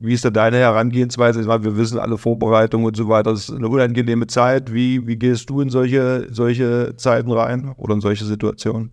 wie 0.00 0.14
ist 0.14 0.24
da 0.24 0.30
deine 0.30 0.58
Herangehensweise? 0.58 1.40
Ich 1.40 1.46
meine, 1.46 1.64
wir 1.64 1.76
wissen 1.76 1.98
alle 1.98 2.18
Vorbereitungen 2.18 2.86
und 2.86 2.96
so 2.96 3.08
weiter. 3.08 3.30
Das 3.30 3.48
ist 3.48 3.54
eine 3.54 3.68
unangenehme 3.68 4.26
Zeit. 4.26 4.72
Wie, 4.72 5.06
wie 5.06 5.16
gehst 5.16 5.48
du 5.50 5.60
in 5.60 5.70
solche, 5.70 6.26
solche 6.30 6.94
Zeiten 6.96 7.30
rein 7.32 7.72
oder 7.76 7.94
in 7.94 8.00
solche 8.00 8.24
Situationen? 8.24 8.92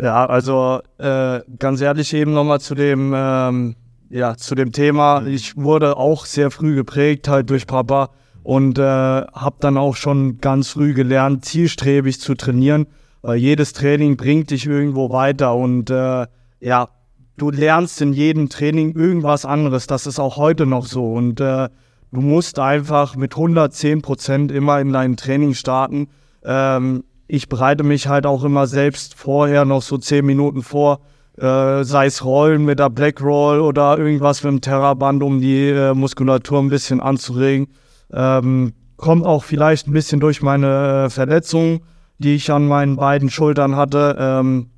Ja, 0.00 0.26
also 0.26 0.80
äh, 0.98 1.40
ganz 1.58 1.80
ehrlich 1.80 2.12
eben 2.14 2.32
nochmal 2.32 2.60
zu 2.60 2.74
dem, 2.74 3.12
ähm, 3.14 3.76
ja, 4.10 4.36
zu 4.36 4.54
dem 4.54 4.72
Thema. 4.72 5.26
Ich 5.26 5.56
wurde 5.56 5.96
auch 5.96 6.24
sehr 6.24 6.50
früh 6.50 6.74
geprägt 6.74 7.28
halt 7.28 7.50
durch 7.50 7.66
Papa 7.66 8.10
und 8.42 8.78
äh, 8.78 8.82
habe 8.82 9.56
dann 9.60 9.76
auch 9.76 9.96
schon 9.96 10.38
ganz 10.38 10.68
früh 10.68 10.94
gelernt, 10.94 11.44
zielstrebig 11.44 12.20
zu 12.20 12.34
trainieren 12.34 12.86
weil 13.22 13.38
jedes 13.38 13.72
Training 13.72 14.16
bringt 14.16 14.50
dich 14.50 14.66
irgendwo 14.66 15.10
weiter 15.10 15.54
und 15.54 15.90
äh, 15.90 16.26
ja, 16.60 16.88
du 17.36 17.50
lernst 17.50 18.00
in 18.00 18.12
jedem 18.12 18.48
Training 18.48 18.94
irgendwas 18.94 19.44
anderes. 19.44 19.86
Das 19.86 20.06
ist 20.06 20.18
auch 20.18 20.36
heute 20.36 20.66
noch 20.66 20.86
so 20.86 21.12
und 21.12 21.40
äh, 21.40 21.68
du 22.12 22.20
musst 22.20 22.58
einfach 22.58 23.16
mit 23.16 23.34
110 23.34 24.02
Prozent 24.02 24.52
immer 24.52 24.80
in 24.80 24.92
dein 24.92 25.16
Training 25.16 25.54
starten. 25.54 26.08
Ähm, 26.44 27.04
ich 27.26 27.48
bereite 27.48 27.84
mich 27.84 28.08
halt 28.08 28.26
auch 28.26 28.44
immer 28.44 28.66
selbst 28.66 29.14
vorher 29.14 29.64
noch 29.64 29.82
so 29.82 29.98
10 29.98 30.24
Minuten 30.24 30.62
vor, 30.62 31.00
äh, 31.36 31.84
sei 31.84 32.06
es 32.06 32.24
Rollen 32.24 32.64
mit 32.64 32.78
der 32.78 32.90
Black 32.90 33.20
Roll 33.22 33.60
oder 33.60 33.98
irgendwas 33.98 34.42
mit 34.42 34.52
dem 34.52 34.60
Terraband, 34.60 35.22
um 35.22 35.40
die 35.40 35.68
äh, 35.68 35.94
Muskulatur 35.94 36.58
ein 36.58 36.70
bisschen 36.70 37.00
anzuregen. 37.00 37.68
Ähm, 38.12 38.72
kommt 38.96 39.24
auch 39.26 39.44
vielleicht 39.44 39.86
ein 39.86 39.92
bisschen 39.92 40.20
durch 40.20 40.42
meine 40.42 41.04
äh, 41.04 41.10
Verletzung 41.10 41.82
die 42.18 42.34
ich 42.34 42.50
an 42.50 42.66
meinen 42.66 42.96
beiden 42.96 43.30
Schultern 43.30 43.76
hatte. 43.76 44.16
Ähm, 44.18 44.70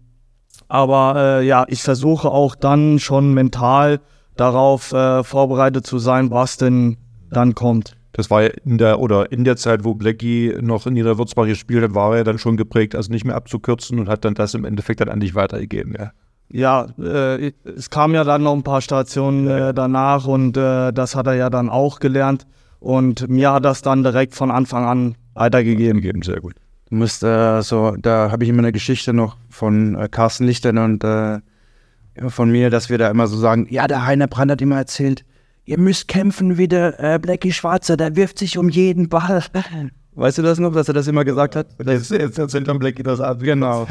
aber 0.69 1.15
äh, 1.17 1.47
ja, 1.47 1.65
ich 1.69 1.83
versuche 1.83 2.31
auch 2.31 2.55
dann 2.55 2.99
schon 2.99 3.35
mental 3.35 4.01
darauf 4.37 4.93
äh, 4.93 5.25
vorbereitet 5.25 5.87
zu 5.87 5.99
sein, 5.99 6.31
was 6.31 6.57
denn 6.57 6.97
dann 7.31 7.55
kommt. 7.55 7.97
Das 8.13 8.31
war 8.31 8.43
ja 8.43 8.51
in 8.65 8.79
der 8.79 9.01
oder 9.01 9.31
in 9.33 9.45
der 9.45 9.57
Zeit, 9.57 9.85
wo 9.85 9.95
Blackie 9.95 10.55
noch 10.61 10.87
in 10.87 10.97
ihrer 10.97 11.19
Würzbach 11.19 11.47
gespielt 11.47 11.83
hat, 11.85 11.95
war 11.95 12.17
er 12.17 12.25
dann 12.25 12.39
schon 12.39 12.57
geprägt, 12.57 12.95
also 12.95 13.11
nicht 13.13 13.25
mehr 13.25 13.37
abzukürzen 13.37 13.99
und 13.99 14.09
hat 14.09 14.25
dann 14.25 14.35
das 14.35 14.55
im 14.55 14.65
Endeffekt 14.65 15.01
dann 15.01 15.09
an 15.09 15.21
dich 15.21 15.35
weitergegeben, 15.35 15.95
ja. 15.99 16.13
Ja, 16.53 16.87
äh, 16.99 17.53
es 17.65 17.91
kam 17.91 18.13
ja 18.13 18.25
dann 18.25 18.43
noch 18.43 18.55
ein 18.55 18.65
paar 18.65 18.81
Stationen 18.81 19.47
äh, 19.47 19.73
danach 19.73 20.27
und 20.27 20.57
äh, 20.57 20.93
das 20.93 21.15
hat 21.15 21.29
er 21.29 21.35
ja 21.35 21.49
dann 21.49 21.69
auch 21.69 22.01
gelernt 22.01 22.45
und 22.81 23.29
mir 23.29 23.53
hat 23.53 23.65
das 23.65 23.83
dann 23.83 24.03
direkt 24.03 24.35
von 24.35 24.51
Anfang 24.51 24.85
an 24.85 25.15
weitergegeben. 25.35 26.23
Sehr 26.23 26.41
gut. 26.41 26.55
Du 26.91 26.97
musst 26.97 27.23
äh, 27.23 27.63
so, 27.63 27.95
da 27.97 28.33
habe 28.33 28.43
ich 28.43 28.51
immer 28.51 28.59
eine 28.59 28.73
Geschichte 28.73 29.13
noch 29.13 29.37
von 29.49 29.95
äh, 29.95 30.09
Carsten 30.09 30.45
Lichtern 30.45 30.77
und 30.79 31.05
äh, 31.05 31.39
von 32.29 32.51
mir, 32.51 32.69
dass 32.69 32.91
wir 32.91 32.99
da 32.99 33.09
immer 33.09 33.29
so 33.29 33.37
sagen, 33.37 33.69
ja, 33.71 33.87
der 33.87 34.07
Heiner 34.07 34.27
Brand 34.27 34.51
hat 34.51 34.61
immer 34.61 34.77
erzählt, 34.77 35.25
ihr 35.65 35.79
müsst 35.79 36.09
kämpfen 36.09 36.59
wie 36.59 36.67
der 36.67 36.99
äh, 36.99 37.19
Blackie 37.21 37.53
Schwarzer, 37.53 37.97
der 37.97 38.17
wirft 38.17 38.41
sich 38.41 38.59
um 38.59 38.69
jeden 38.69 39.09
Ball. 39.09 39.45
Weißt 40.17 40.39
du 40.39 40.43
das 40.43 40.59
noch, 40.59 40.73
dass 40.73 40.89
er 40.89 40.95
das 40.95 41.07
immer 41.07 41.25
gesagt 41.25 41.55
hat? 41.55 41.69
Jetzt, 41.87 42.11
jetzt 42.11 42.37
erzählt 42.37 42.67
dann 42.67 42.81
Blackie 42.81 43.05
das 43.05 43.21
ab. 43.21 43.39
Genau. 43.41 43.87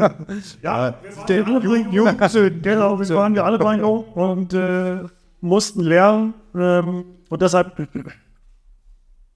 ja, 0.62 0.94
der 1.26 1.40
Jungs, 1.40 2.32
genau, 2.62 3.00
wir 3.00 3.08
waren 3.08 3.34
wir 3.34 3.44
alle 3.46 3.58
bei 3.58 3.82
und 3.82 4.52
äh, 4.52 4.98
mussten 5.40 5.80
lernen. 5.80 6.34
Ähm, 6.54 7.04
und 7.30 7.40
deshalb, 7.40 7.88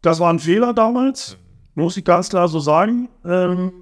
das 0.03 0.21
war 0.21 0.31
ein 0.31 0.39
Fehler 0.39 0.75
damals 0.75 1.39
muss 1.79 1.97
ich 1.97 2.05
ganz 2.05 2.29
klar 2.29 2.49
so 2.49 2.61
sagen. 2.61 3.09
Ähm, 3.24 3.72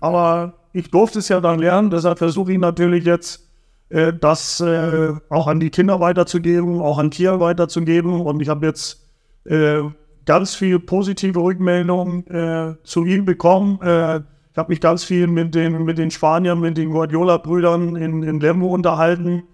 aber 0.00 0.54
ich 0.72 0.90
durfte 0.90 1.20
es 1.20 1.28
ja 1.28 1.40
dann 1.40 1.58
lernen, 1.60 1.90
deshalb 1.90 2.18
versuche 2.18 2.52
ich 2.52 2.58
natürlich 2.58 3.04
jetzt, 3.04 3.48
äh, 3.88 4.12
das 4.12 4.60
äh, 4.60 5.12
auch 5.30 5.46
an 5.46 5.60
die 5.60 5.70
Kinder 5.70 6.00
weiterzugeben, 6.00 6.80
auch 6.80 6.98
an 6.98 7.10
Tiere 7.10 7.40
weiterzugeben. 7.40 8.20
Und 8.20 8.40
ich 8.40 8.48
habe 8.48 8.66
jetzt 8.66 9.06
äh, 9.44 9.82
ganz 10.26 10.54
viel 10.54 10.78
positive 10.80 11.40
Rückmeldungen 11.40 12.26
äh, 12.26 12.74
zu 12.82 13.04
ihm 13.04 13.24
bekommen. 13.24 13.80
Äh, 13.82 14.16
ich 14.52 14.58
habe 14.58 14.70
mich 14.70 14.80
ganz 14.80 15.04
viel 15.04 15.26
mit 15.26 15.54
den, 15.54 15.84
mit 15.84 15.98
den 15.98 16.10
Spaniern, 16.10 16.60
mit 16.60 16.76
den 16.76 16.90
Guardiola-Brüdern 16.90 17.96
in, 17.96 18.22
in 18.22 18.40
Lemgo 18.40 18.66
unterhalten, 18.66 19.44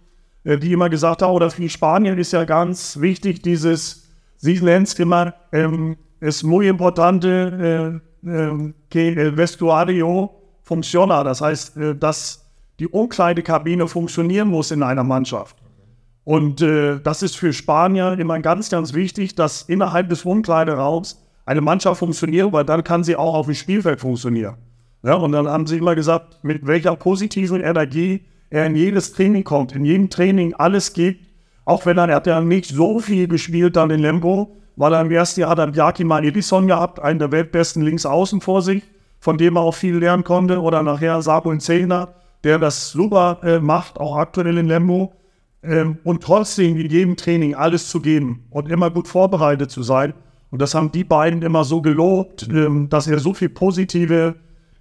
äh, 0.45 0.59
die 0.59 0.73
immer 0.73 0.89
gesagt 0.89 1.23
haben, 1.23 1.33
oder 1.33 1.51
für 1.51 1.63
die 1.63 1.69
Spanier 1.69 2.17
ist 2.17 2.33
ja 2.33 2.45
ganz 2.45 3.01
wichtig, 3.01 3.43
dieses, 3.43 4.09
sie 4.37 4.61
nennen 4.61 4.85
es 4.85 4.99
immer, 4.99 5.35
ähm, 5.53 5.97
es 6.21 6.43
muy 6.43 6.69
importante 6.69 8.01
äh, 8.25 8.29
äh, 8.29 8.73
que 8.91 9.09
el 9.09 9.37
vestuario 9.37 10.31
funciona. 10.63 11.25
Das 11.25 11.41
heißt, 11.41 11.77
äh, 11.77 11.97
dass 11.97 12.47
die 12.79 12.89
Umkleidekabine 12.89 13.89
funktionieren 13.89 14.49
muss 14.49 14.71
in 14.71 14.83
einer 14.83 15.05
Mannschaft. 15.05 15.57
Und 16.25 16.61
das 16.61 17.23
ist 17.23 17.37
für 17.37 17.53
Spanier 17.53 18.17
immer 18.19 18.39
ganz, 18.41 18.71
ganz 18.71 18.95
wichtig, 18.95 19.35
dass 19.35 19.63
innerhalb 19.63 20.09
des 20.09 20.25
Umkleideraums 20.25 21.27
eine 21.45 21.61
Mannschaft 21.61 21.99
funktioniert, 21.99 22.53
weil 22.53 22.65
dann 22.65 22.85
kann 22.85 23.03
sie 23.03 23.17
auch 23.17 23.35
auf 23.35 23.47
dem 23.47 23.55
Spielfeld 23.55 24.01
funktionieren. 24.01 24.55
Ja, 25.03 25.15
und 25.15 25.33
dann 25.33 25.49
haben 25.49 25.67
sie 25.67 25.79
immer 25.79 25.95
gesagt, 25.95 26.43
mit 26.43 26.67
welcher 26.67 26.95
positiven 26.95 27.61
Energie 27.61 28.25
er 28.49 28.67
in 28.67 28.77
jedes 28.77 29.13
Training 29.13 29.45
kommt, 29.45 29.75
in 29.75 29.85
jedem 29.85 30.09
Training 30.09 30.55
alles 30.55 30.93
gibt, 30.93 31.27
auch 31.65 31.85
wenn 31.85 31.99
er, 31.99 32.09
er 32.09 32.17
hat 32.17 32.27
ja 32.27 32.41
nicht 32.41 32.71
so 32.71 33.01
viel 33.01 33.27
gespielt 33.29 33.77
dann 33.77 33.91
in 33.91 34.01
Lemgo, 34.01 34.57
weil 34.81 34.95
er 34.95 35.03
im 35.03 35.11
ersten 35.11 35.41
Jahr 35.41 35.51
hat 35.51 35.59
er 35.59 35.69
Yakiman 35.69 36.25
Edison 36.25 36.67
gehabt, 36.67 37.01
einen 37.01 37.19
der 37.19 37.31
weltbesten 37.31 37.83
Linksaußen 37.83 38.41
vor 38.41 38.63
sich, 38.63 38.83
von 39.19 39.37
dem 39.37 39.57
er 39.57 39.61
auch 39.61 39.75
viel 39.75 39.99
lernen 39.99 40.25
konnte. 40.25 40.63
Oder 40.63 40.83
nachher 40.83 41.21
Sabo 41.21 41.55
Zehner, 41.59 42.15
der 42.45 42.59
das 42.59 42.91
super 42.91 43.41
äh, 43.43 43.61
macht, 43.61 44.01
auch 44.01 44.17
aktuell 44.17 44.57
in 44.57 44.69
Lembo. 44.69 45.13
Ähm, 45.63 45.99
und 46.03 46.23
trotzdem 46.23 46.79
in 46.79 46.89
jedem 46.89 47.17
Training 47.19 47.55
alles 47.55 47.91
zu 47.91 48.01
geben 48.01 48.47
und 48.49 48.71
immer 48.71 48.91
gut 48.91 49.07
vorbereitet 49.07 49.71
zu 49.71 49.83
sein. 49.83 50.15
Und 50.51 50.63
das 50.63 50.75
haben 50.75 50.91
die 50.91 51.05
beiden 51.05 51.43
immer 51.43 51.65
so 51.65 51.83
gelobt, 51.83 52.49
ähm, 52.51 52.89
dass 52.89 53.07
er 53.07 53.19
so 53.19 53.35
viel 53.35 53.51
positive 53.51 54.37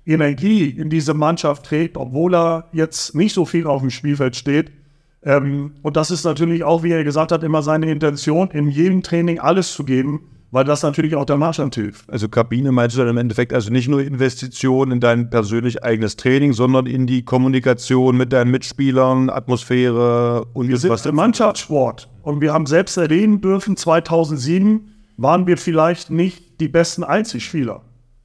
Energie 0.05 0.69
in 0.69 0.89
diese 0.89 1.13
Mannschaft 1.13 1.65
trägt, 1.65 1.97
obwohl 1.97 2.35
er 2.35 2.69
jetzt 2.71 3.15
nicht 3.15 3.33
so 3.33 3.43
viel 3.43 3.67
auf 3.67 3.81
dem 3.81 3.89
Spielfeld 3.89 4.37
steht. 4.37 4.71
Ähm, 5.23 5.75
und 5.81 5.97
das 5.97 6.11
ist 6.11 6.23
natürlich 6.23 6.63
auch, 6.63 6.83
wie 6.83 6.91
er 6.91 7.03
gesagt 7.03 7.31
hat, 7.31 7.43
immer 7.43 7.61
seine 7.61 7.91
Intention, 7.91 8.49
in 8.51 8.69
jedem 8.69 9.03
Training 9.03 9.39
alles 9.39 9.73
zu 9.73 9.83
geben, 9.83 10.21
weil 10.51 10.63
das 10.63 10.81
natürlich 10.81 11.15
auch 11.15 11.25
der 11.25 11.37
Mannschaft 11.37 11.75
hilft. 11.75 12.09
Also 12.09 12.29
Kabine 12.29 12.71
meinst 12.71 12.95
du 12.95 12.99
dann 12.99 13.09
im 13.09 13.17
Endeffekt 13.17 13.53
also 13.53 13.71
nicht 13.71 13.87
nur 13.87 14.01
Investitionen 14.01 14.93
in 14.93 14.99
dein 14.99 15.29
persönlich 15.29 15.83
eigenes 15.83 16.15
Training, 16.15 16.53
sondern 16.53 16.85
in 16.85 17.05
die 17.05 17.23
Kommunikation 17.23 18.17
mit 18.17 18.33
deinen 18.33 18.49
Mitspielern, 18.49 19.29
Atmosphäre 19.29 20.45
und 20.53 20.69
wir 20.69 20.77
sind 20.77 20.89
was 20.89 21.05
im 21.05 21.15
Mannschaftssport 21.15 22.09
und 22.23 22.41
wir 22.41 22.53
haben 22.53 22.65
selbst 22.65 22.97
erleben 22.97 23.41
dürfen, 23.41 23.77
2007 23.77 24.89
waren 25.17 25.45
wir 25.45 25.57
vielleicht 25.57 26.09
nicht 26.09 26.61
die 26.61 26.69
besten 26.69 27.03
Einzelspieler, 27.03 27.81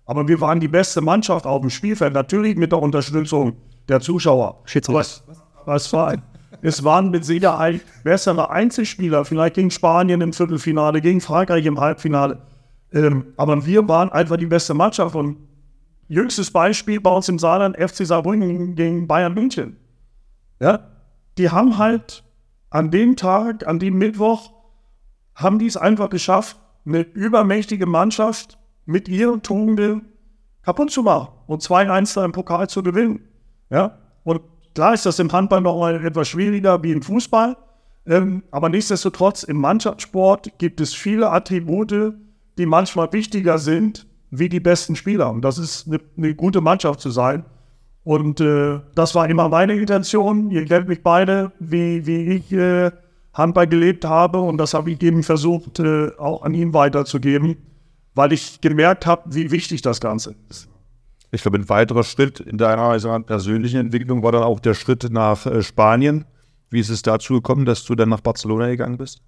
aber 0.07 0.29
wir 0.29 0.41
waren 0.41 0.61
die 0.61 0.69
beste 0.69 1.01
Mannschaft 1.01 1.45
auf 1.45 1.61
dem 1.61 1.71
Spielfeld, 1.71 2.15
natürlich 2.15 2.57
mit 2.57 2.73
der 2.73 2.81
Unterstützung 2.81 3.57
der 3.89 4.01
Zuschauer. 4.01 4.63
Was, 4.87 5.25
was 5.67 5.93
war 5.93 6.09
ein 6.09 6.23
es 6.63 6.85
waren 6.85 7.11
mit 7.11 7.25
Sicherheit 7.25 7.81
bessere 8.03 8.51
Einzelspieler, 8.51 9.25
vielleicht 9.25 9.55
gegen 9.55 9.71
Spanien 9.71 10.21
im 10.21 10.33
Viertelfinale, 10.33 11.01
gegen 11.01 11.21
Frankreich 11.21 11.67
im 11.67 11.81
Halbfinale. 11.81 12.43
Ähm, 12.93 13.27
aber 13.37 13.65
wir 13.67 13.87
waren 13.89 14.11
einfach 14.11 14.37
die 14.37 14.47
beste 14.47 14.75
Mannschaft. 14.75 15.15
Und 15.15 15.37
jüngstes 16.09 16.51
Beispiel 16.51 17.01
bei 17.01 17.11
uns 17.11 17.29
im 17.29 17.39
Saarland, 17.39 17.77
FC 17.77 18.07
Saarbrücken 18.07 18.75
gegen 18.75 19.07
Bayern 19.07 19.35
München. 19.35 19.77
Ja? 20.61 20.91
die 21.39 21.51
haben 21.51 21.79
halt 21.79 22.25
an 22.71 22.91
dem 22.91 23.17
Tag, 23.17 23.67
an 23.67 23.79
dem 23.79 23.99
Mittwoch, 23.99 24.53
haben 25.35 25.59
die 25.59 25.67
es 25.67 25.77
einfach 25.77 26.11
geschafft, 26.11 26.57
eine 26.87 27.01
übermächtige 27.01 27.87
Mannschaft 27.87 28.59
mit 28.85 29.09
ihren 29.09 29.43
Tugenden 29.43 30.13
kaputt 30.63 30.91
zu 30.91 31.03
machen 31.03 31.29
und 31.47 31.63
2-1 31.63 32.15
da 32.15 32.25
im 32.25 32.33
Pokal 32.33 32.69
zu 32.69 32.83
gewinnen. 32.83 33.21
Ja, 33.71 33.99
und 34.23 34.43
klar 34.75 34.95
ist 34.95 35.07
das 35.07 35.19
im 35.19 35.33
Handball 35.33 35.61
noch 35.61 35.79
mal 35.79 36.05
etwas 36.05 36.29
schwieriger 36.29 36.83
wie 36.83 36.93
im 36.93 37.03
Fußball, 37.03 37.57
ähm, 38.07 38.43
aber 38.51 38.69
nichtsdestotrotz 38.69 39.43
im 39.43 39.59
Mannschaftssport 39.59 40.59
gibt 40.59 40.81
es 40.81 40.95
viele 40.95 41.31
Attribute, 41.31 42.15
die 42.59 42.67
manchmal 42.67 43.13
wichtiger 43.13 43.59
sind 43.59 44.07
wie 44.31 44.49
die 44.49 44.61
besten 44.61 44.97
Spieler. 44.97 45.31
Und 45.31 45.43
das 45.43 45.59
ist 45.59 45.87
eine, 45.87 46.01
eine 46.17 46.35
gute 46.35 46.61
Mannschaft 46.61 47.01
zu 47.01 47.11
sein. 47.11 47.45
Und 48.03 48.41
äh, 48.41 48.81
das 48.95 49.15
war 49.15 49.29
immer 49.29 49.49
meine 49.49 49.75
Intention. 49.75 50.51
Ihr 50.51 50.65
kennt 50.67 50.89
mich 50.89 51.03
beide, 51.03 51.53
wie, 51.59 52.07
wie 52.07 52.35
ich 52.35 52.53
äh, 52.53 52.91
Handball 53.33 53.67
gelebt 53.67 54.05
habe. 54.05 54.41
Und 54.41 54.59
das 54.59 54.75
habe 54.75 54.91
ich 54.91 55.03
eben 55.03 55.23
versucht, 55.23 55.79
äh, 55.81 56.11
auch 56.19 56.43
an 56.43 56.53
ihn 56.53 56.75
weiterzugeben, 56.75 57.57
weil 58.15 58.33
ich 58.33 58.61
gemerkt 58.61 59.07
habe, 59.07 59.23
wie 59.35 59.51
wichtig 59.51 59.83
das 59.83 60.01
Ganze 60.01 60.35
ist. 60.51 60.69
Ich 61.35 61.43
glaube, 61.43 61.59
ein 61.59 61.69
weiterer 61.69 62.05
Schritt 62.05 62.39
in 62.39 62.59
deiner 62.59 62.83
also 62.83 63.19
persönlichen 63.21 63.81
Entwicklung 63.81 64.23
war 64.23 64.31
dann 64.31 64.45
auch 64.45 64.61
der 64.61 64.75
Schritt 64.75 65.11
nach 65.11 65.47
äh, 65.47 65.63
Spanien. 65.63 66.27
Wie 66.71 66.79
ist 66.79 66.91
es 66.91 67.03
dazu 67.03 67.35
gekommen, 67.35 67.65
dass 67.65 67.85
du 67.85 67.97
dann 67.97 68.09
nach 68.09 68.21
Barcelona 68.21 68.69
gegangen 68.69 68.99
bist? 68.99 69.21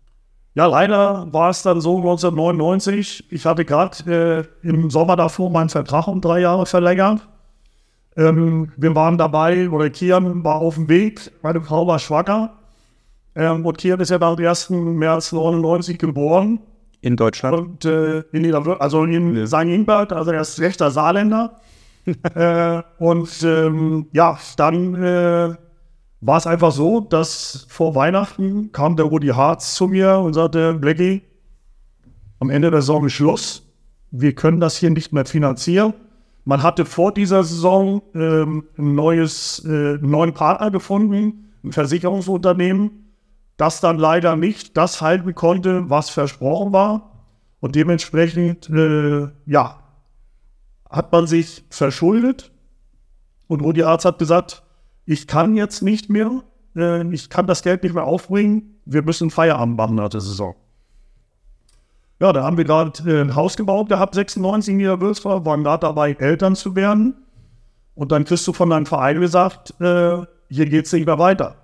Ja, 0.55 0.67
leider 0.67 1.27
war 1.33 1.51
es 1.51 1.63
dann 1.63 1.81
so 1.81 1.97
1999. 1.97 3.27
Ich 3.31 3.45
hatte 3.45 3.65
gerade 3.65 4.47
äh, 4.63 4.69
im 4.69 4.89
Sommer 4.89 5.17
davor 5.17 5.51
meinen 5.51 5.69
Vertrag 5.69 6.07
um 6.07 6.21
drei 6.21 6.41
Jahre 6.41 6.65
verlängert. 6.65 7.27
Ähm, 8.17 8.73
wir 8.77 8.95
waren 8.95 9.19
dabei, 9.19 9.69
oder 9.69 9.91
Kian 9.91 10.45
war 10.45 10.57
auf 10.57 10.77
dem 10.77 10.89
Weg, 10.89 11.33
meine 11.43 11.61
Frau 11.61 11.89
war 11.89 11.99
schwanger. 11.99 12.55
Ähm, 13.35 13.67
und 13.67 13.79
Kian 13.79 13.99
ist 13.99 14.11
ja 14.11 14.21
am 14.21 14.39
1. 14.39 14.71
März 14.71 15.33
99 15.33 15.99
geboren. 15.99 16.61
In 17.01 17.17
Deutschland? 17.17 17.59
Und 17.59 17.85
äh, 17.85 18.21
in 18.33 18.55
also 18.55 19.05
in. 19.05 19.47
St. 19.47 19.55
Ingbert, 19.65 20.13
also 20.13 20.31
er 20.31 20.41
ist 20.43 20.61
rechter 20.61 20.93
Saarländer. 20.93 21.61
Äh, 22.35 22.83
und 22.99 23.43
ähm, 23.43 24.07
ja, 24.13 24.39
dann 24.57 24.95
äh, 24.95 25.55
war 26.21 26.39
es 26.39 26.47
einfach 26.47 26.73
so, 26.73 27.01
dass 27.01 27.67
vor 27.69 27.95
Weihnachten 27.95 28.73
kam 28.73 28.97
der 28.97 29.07
Rudi 29.07 29.29
Harz 29.29 29.75
zu 29.75 29.89
mir 29.89 30.19
und 30.19 30.35
sagte, 30.35 30.75
Blackie, 30.75 31.23
am 32.39 32.51
Ende 32.51 32.71
der 32.71 32.81
Saison 32.81 33.07
ist 33.07 33.13
Schluss. 33.13 33.63
Wir 34.11 34.35
können 34.35 34.61
das 34.61 34.77
hier 34.77 34.91
nicht 34.91 35.13
mehr 35.13 35.25
finanzieren. 35.25 35.95
Man 36.45 36.63
hatte 36.63 36.85
vor 36.85 37.13
dieser 37.13 37.43
Saison 37.43 38.03
ähm, 38.15 38.65
ein 38.79 38.95
neues, 38.95 39.65
äh, 39.65 39.69
einen 39.69 40.11
neuen 40.11 40.33
Partner 40.33 40.71
gefunden, 40.71 41.53
ein 41.65 41.73
Versicherungsunternehmen, 41.73 43.13
das 43.57 43.81
dann 43.81 43.99
leider 43.99 44.37
nicht 44.37 44.77
das 44.77 45.01
halten 45.01 45.35
konnte, 45.35 45.91
was 45.91 46.09
versprochen 46.11 46.73
war. 46.73 47.25
Und 47.59 47.75
dementsprechend, 47.75 48.71
äh, 48.71 49.29
ja, 49.47 49.81
hat 50.91 51.13
man 51.13 51.27
sich 51.27 51.65
verschuldet. 51.71 52.53
Und 53.49 53.61
Rudi 53.61 53.83
Arzt 53.83 54.05
hat 54.05 54.19
gesagt, 54.19 54.63
ich 55.05 55.27
kann 55.27 55.57
jetzt 55.57 55.83
nicht 55.83 56.11
mehr, 56.11 56.43
äh, 56.75 57.07
ich 57.13 57.31
kann 57.31 57.47
das 57.47 57.63
Geld 57.63 57.83
nicht 57.83 57.95
mehr 57.95 58.05
aufbringen, 58.05 58.81
wir 58.85 59.03
müssen 59.03 59.31
Feierabend 59.31 59.77
machen 59.77 59.97
nach 59.97 60.09
der 60.09 60.21
Saison. 60.21 60.55
Ja, 62.19 62.33
da 62.33 62.43
haben 62.45 62.57
wir 62.57 62.65
gerade 62.65 62.93
äh, 63.11 63.21
ein 63.21 63.35
Haus 63.35 63.57
gebaut 63.57 63.89
gehabt, 63.89 64.15
96 64.15 64.73
in 64.73 64.79
Niederwürzburg, 64.79 65.45
waren 65.45 65.63
gerade 65.63 65.81
dabei, 65.81 66.13
Eltern 66.13 66.57
zu 66.57 66.75
werden. 66.75 67.15
Und 67.95 68.13
dann 68.13 68.25
kriegst 68.25 68.47
du 68.47 68.53
von 68.53 68.71
deinem 68.71 68.87
Verein 68.87 69.21
gesagt, 69.21 69.75
äh, 69.81 70.23
hier 70.49 70.67
geht 70.67 70.87
es 70.87 70.93
nicht 70.93 71.07
mehr 71.07 71.19
weiter. 71.19 71.57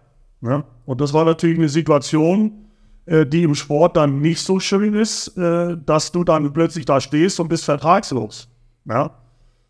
Ja? 0.42 0.64
Und 0.84 1.00
das 1.00 1.12
war 1.12 1.24
natürlich 1.24 1.58
eine 1.58 1.68
Situation, 1.68 2.66
äh, 3.06 3.26
die 3.26 3.44
im 3.44 3.54
Sport 3.54 3.96
dann 3.96 4.20
nicht 4.20 4.40
so 4.40 4.60
schön 4.60 4.94
ist, 4.94 5.36
äh, 5.36 5.76
dass 5.84 6.12
du 6.12 6.22
dann 6.22 6.52
plötzlich 6.52 6.84
da 6.84 7.00
stehst 7.00 7.40
und 7.40 7.48
bist 7.48 7.64
vertragslos. 7.64 8.48
Ja? 8.84 9.10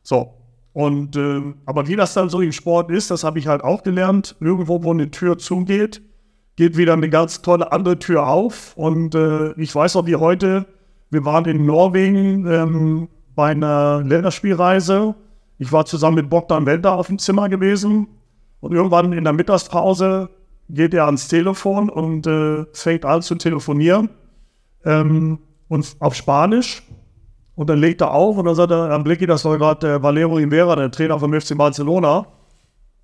So. 0.02 0.34
Und 0.72 1.16
äh, 1.16 1.42
aber 1.66 1.86
wie 1.86 1.96
das 1.96 2.14
dann 2.14 2.30
so 2.30 2.40
im 2.40 2.52
Sport 2.52 2.90
ist, 2.90 3.10
das 3.10 3.24
habe 3.24 3.38
ich 3.38 3.46
halt 3.46 3.62
auch 3.62 3.82
gelernt. 3.82 4.36
Irgendwo, 4.40 4.82
wo 4.82 4.90
eine 4.90 5.10
Tür 5.10 5.36
zugeht, 5.36 6.00
geht 6.56 6.76
wieder 6.76 6.94
eine 6.94 7.10
ganz 7.10 7.42
tolle 7.42 7.72
andere 7.72 7.98
Tür 7.98 8.26
auf. 8.26 8.74
Und 8.76 9.14
äh, 9.14 9.52
ich 9.60 9.74
weiß 9.74 9.96
auch 9.96 10.06
wie 10.06 10.16
heute, 10.16 10.66
wir 11.10 11.24
waren 11.26 11.44
in 11.44 11.66
Norwegen 11.66 12.46
ähm, 12.46 13.08
bei 13.34 13.50
einer 13.50 14.02
Länderspielreise. 14.02 15.14
Ich 15.58 15.70
war 15.72 15.84
zusammen 15.84 16.16
mit 16.16 16.30
Bogdan 16.30 16.64
Wender 16.64 16.92
auf 16.92 17.08
dem 17.08 17.18
Zimmer 17.18 17.48
gewesen. 17.48 18.08
Und 18.60 18.72
irgendwann 18.72 19.12
in 19.12 19.24
der 19.24 19.32
Mittagspause 19.32 20.30
geht 20.68 20.94
er 20.94 21.06
ans 21.06 21.28
Telefon 21.28 21.90
und 21.90 22.26
äh, 22.26 22.64
fängt 22.72 23.04
an 23.04 23.20
zu 23.20 23.34
telefonieren. 23.34 24.08
Ähm, 24.84 25.38
und 25.68 25.96
auf 26.00 26.14
Spanisch. 26.14 26.82
Und 27.54 27.68
dann 27.68 27.78
legt 27.78 28.00
er 28.00 28.12
auf 28.12 28.36
und 28.36 28.46
dann 28.46 28.54
sagt 28.54 28.70
er, 28.70 28.90
am 28.90 29.04
Blicki, 29.04 29.26
das 29.26 29.44
war 29.44 29.58
gerade 29.58 29.86
der 29.86 30.02
Valero 30.02 30.34
Rivera, 30.34 30.74
der 30.76 30.90
Trainer 30.90 31.18
vom 31.18 31.38
FC 31.38 31.56
Barcelona. 31.56 32.26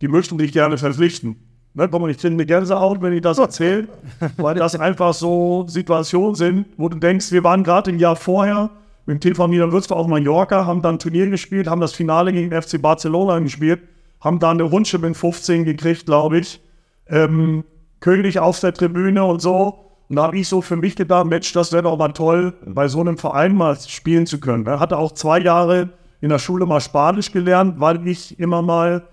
Die 0.00 0.08
möchten 0.08 0.38
dich 0.38 0.52
gerne 0.52 0.78
verpflichten. 0.78 1.36
Ne, 1.74 1.88
komm, 1.88 2.08
ich 2.08 2.16
finde 2.16 2.38
mir 2.38 2.46
Gänsehaut, 2.46 3.02
wenn 3.02 3.12
ich 3.12 3.20
das 3.20 3.38
erzähle, 3.38 3.88
weil 4.36 4.54
das 4.54 4.74
einfach 4.74 5.12
so 5.12 5.64
Situationen 5.68 6.34
sind, 6.34 6.66
wo 6.76 6.88
du 6.88 6.96
denkst, 6.98 7.30
wir 7.30 7.44
waren 7.44 7.62
gerade 7.62 7.90
im 7.90 7.98
Jahr 7.98 8.16
vorher 8.16 8.70
mit 9.06 9.16
dem 9.16 9.20
TV 9.20 9.46
Niederwürzburg 9.46 9.98
auf 9.98 10.06
Mallorca, 10.06 10.66
haben 10.66 10.82
dann 10.82 10.96
ein 10.96 10.98
Turnier 10.98 11.28
gespielt, 11.28 11.68
haben 11.68 11.80
das 11.80 11.92
Finale 11.92 12.32
gegen 12.32 12.50
den 12.50 12.62
FC 12.62 12.80
Barcelona 12.80 13.38
gespielt, 13.38 13.80
haben 14.20 14.38
da 14.38 14.50
eine 14.50 14.64
Runde 14.64 14.98
mit 14.98 15.16
15 15.16 15.64
gekriegt, 15.64 16.06
glaube 16.06 16.38
ich. 16.38 16.60
Ähm, 17.06 17.64
König 18.00 18.38
auf 18.38 18.60
der 18.60 18.74
Tribüne 18.74 19.24
und 19.24 19.40
so. 19.40 19.87
Und 20.08 20.16
da 20.16 20.22
habe 20.24 20.38
ich 20.38 20.48
so 20.48 20.62
für 20.62 20.76
mich 20.76 20.96
gedacht, 20.96 21.26
Mensch, 21.26 21.52
das 21.52 21.72
wäre 21.72 21.82
doch 21.82 21.98
mal 21.98 22.08
toll, 22.12 22.54
bei 22.64 22.88
so 22.88 23.00
einem 23.00 23.18
Verein 23.18 23.54
mal 23.54 23.76
spielen 23.76 24.26
zu 24.26 24.40
können. 24.40 24.66
Er 24.66 24.80
hatte 24.80 24.96
auch 24.96 25.12
zwei 25.12 25.38
Jahre 25.40 25.90
in 26.20 26.30
der 26.30 26.38
Schule 26.38 26.66
mal 26.66 26.80
Spanisch 26.80 27.30
gelernt, 27.30 27.78
weil 27.78 28.06
ich 28.06 28.38
immer 28.40 28.62
mal 28.62 29.06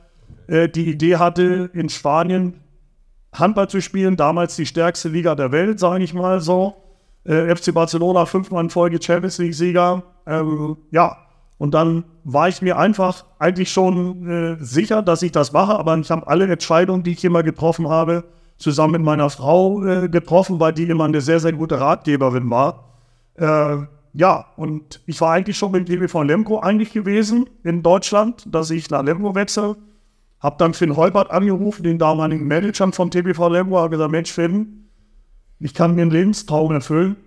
äh, 0.47 0.69
die 0.69 0.89
Idee 0.89 1.17
hatte, 1.17 1.69
in 1.73 1.89
Spanien 1.89 2.61
Handball 3.33 3.69
zu 3.69 3.81
spielen, 3.81 4.15
damals 4.15 4.55
die 4.55 4.65
stärkste 4.65 5.09
Liga 5.09 5.35
der 5.35 5.51
Welt, 5.51 5.79
sage 5.79 6.03
ich 6.03 6.13
mal 6.13 6.39
so. 6.39 6.75
Äh, 7.25 7.53
FC 7.53 7.73
Barcelona 7.73 8.25
fünfmal 8.25 8.63
in 8.63 8.69
Folge 8.69 9.01
Champions 9.01 9.37
League-Sieger. 9.37 10.03
Ähm, 10.25 10.77
ja, 10.91 11.17
und 11.57 11.73
dann 11.73 12.05
war 12.23 12.47
ich 12.47 12.61
mir 12.61 12.77
einfach 12.77 13.25
eigentlich 13.39 13.71
schon 13.71 14.27
äh, 14.29 14.63
sicher, 14.63 15.01
dass 15.01 15.21
ich 15.21 15.31
das 15.31 15.51
mache, 15.51 15.77
aber 15.77 15.97
ich 15.97 16.11
habe 16.11 16.27
alle 16.27 16.45
Entscheidungen, 16.45 17.03
die 17.03 17.11
ich 17.11 17.25
immer 17.25 17.43
getroffen 17.43 17.89
habe, 17.89 18.23
zusammen 18.57 18.93
mit 18.93 19.01
meiner 19.01 19.29
Frau 19.29 19.83
äh, 19.83 20.09
getroffen, 20.09 20.59
weil 20.59 20.73
die 20.73 20.83
immer 20.83 21.05
eine 21.05 21.21
sehr, 21.21 21.39
sehr 21.39 21.53
gute 21.53 21.79
Ratgeberin 21.79 22.49
war. 22.49 22.85
Äh, 23.35 23.77
ja, 24.13 24.45
und 24.55 25.01
ich 25.05 25.19
war 25.19 25.33
eigentlich 25.33 25.57
schon 25.57 25.71
mit 25.71 25.89
dem 25.89 25.99
TBV 25.99 26.23
Lemko 26.23 26.59
eigentlich 26.59 26.93
gewesen 26.93 27.49
in 27.63 27.83
Deutschland, 27.83 28.45
dass 28.47 28.69
ich 28.69 28.89
nach 28.89 29.03
Lemko 29.03 29.35
wechsle. 29.35 29.75
Hab 30.39 30.57
dann 30.57 30.73
Finn 30.73 30.95
Holbert 30.95 31.31
angerufen, 31.31 31.83
den 31.83 31.97
damaligen 31.97 32.47
Manager 32.47 32.91
vom 32.93 33.11
TBV 33.11 33.49
Lemgo, 33.49 33.77
habe 33.77 33.89
gesagt, 33.89 34.11
Mensch 34.11 34.31
Finn, 34.31 34.85
ich 35.59 35.73
kann 35.73 35.95
mir 35.95 36.03
einen 36.03 36.11
Lebenstraum 36.11 36.71
erfüllen. 36.71 37.17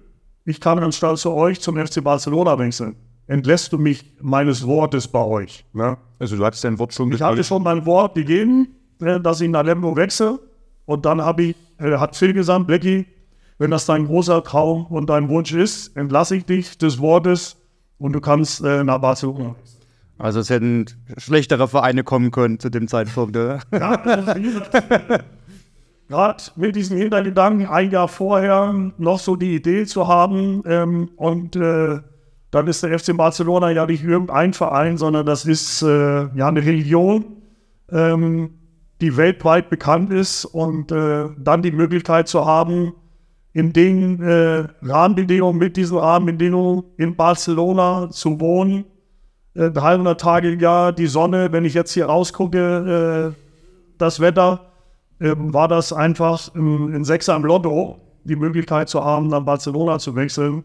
Ich 0.44 0.60
kann 0.60 0.78
anstatt 0.78 1.18
zu 1.18 1.32
euch 1.32 1.60
zum 1.60 1.76
FC 1.76 2.02
Barcelona 2.02 2.58
wechseln. 2.58 2.96
Entlässt 3.26 3.72
du 3.74 3.78
mich 3.78 4.16
meines 4.22 4.66
Wortes 4.66 5.06
bei 5.08 5.22
euch? 5.22 5.66
Ne? 5.74 5.98
Also 6.18 6.36
du 6.36 6.44
hattest 6.44 6.64
dein 6.64 6.78
Wort 6.78 6.94
schon 6.94 7.12
Ich 7.12 7.20
hatte 7.20 7.44
schon 7.44 7.62
mein 7.62 7.84
Wort 7.84 8.14
gegeben, 8.14 8.68
äh, 9.02 9.20
dass 9.20 9.42
ich 9.42 9.50
nach 9.50 9.62
Lemgo 9.62 9.94
wechsle. 9.94 10.38
Und 10.88 11.04
dann 11.04 11.20
habe 11.20 11.42
ich, 11.42 11.56
äh, 11.78 11.98
hat 11.98 12.16
Phil 12.16 12.32
gesagt, 12.32 12.66
Blackie, 12.66 13.04
wenn 13.58 13.70
das 13.70 13.84
dein 13.84 14.06
großer 14.06 14.42
Traum 14.42 14.86
und 14.86 15.10
dein 15.10 15.28
Wunsch 15.28 15.52
ist, 15.52 15.94
entlasse 15.98 16.36
ich 16.36 16.46
dich 16.46 16.78
des 16.78 16.98
Wortes 16.98 17.58
und 17.98 18.14
du 18.14 18.22
kannst 18.22 18.64
äh, 18.64 18.82
nach 18.84 18.96
Barcelona. 18.96 19.54
Also 20.16 20.40
es 20.40 20.48
hätten 20.48 20.86
schlechtere 21.18 21.68
Vereine 21.68 22.04
kommen 22.04 22.30
können 22.30 22.58
zu 22.58 22.70
dem 22.70 22.88
Zeitpunkt, 22.88 23.36
oder? 23.36 23.60
Ja, 23.70 23.96
gerade 26.08 26.42
mit 26.56 26.74
diesem 26.74 26.96
Hintergedanken, 26.96 27.66
ein 27.66 27.90
Jahr 27.90 28.08
vorher 28.08 28.72
noch 28.96 29.18
so 29.18 29.36
die 29.36 29.56
Idee 29.56 29.84
zu 29.84 30.08
haben 30.08 30.62
ähm, 30.64 31.10
und 31.16 31.54
äh, 31.54 32.00
dann 32.50 32.66
ist 32.66 32.82
der 32.82 32.98
FC 32.98 33.14
Barcelona 33.14 33.72
ja 33.72 33.84
nicht 33.84 34.02
irgendein 34.02 34.54
Verein, 34.54 34.96
sondern 34.96 35.26
das 35.26 35.44
ist 35.44 35.82
äh, 35.82 36.34
ja 36.34 36.48
eine 36.48 36.64
Religion, 36.64 37.26
ähm, 37.92 38.57
die 39.00 39.16
weltweit 39.16 39.70
bekannt 39.70 40.12
ist 40.12 40.44
und 40.44 40.92
äh, 40.92 41.26
dann 41.38 41.62
die 41.62 41.72
Möglichkeit 41.72 42.28
zu 42.28 42.44
haben, 42.44 42.94
in 43.52 43.72
den 43.72 44.22
äh, 44.22 44.68
Rahmenbedingungen, 44.82 45.58
mit 45.58 45.76
diesen 45.76 45.98
Rahmenbedingungen 45.98 46.84
in 46.96 47.16
Barcelona 47.16 48.10
zu 48.10 48.40
wohnen 48.40 48.84
300 49.58 50.14
äh, 50.14 50.22
Tage 50.22 50.52
im 50.52 50.60
Jahr, 50.60 50.92
die 50.92 51.06
Sonne, 51.06 51.52
wenn 51.52 51.64
ich 51.64 51.74
jetzt 51.74 51.92
hier 51.92 52.06
rausgucke, 52.06 53.34
äh, 53.34 53.42
das 53.98 54.20
Wetter, 54.20 54.72
äh, 55.18 55.34
war 55.36 55.68
das 55.68 55.92
einfach 55.92 56.54
in, 56.54 56.94
in 56.94 57.04
Sechser 57.04 57.34
im 57.34 57.44
Lotto, 57.44 57.98
die 58.24 58.36
Möglichkeit 58.36 58.88
zu 58.88 59.04
haben, 59.04 59.28
nach 59.28 59.42
Barcelona 59.42 59.98
zu 59.98 60.14
wechseln. 60.14 60.64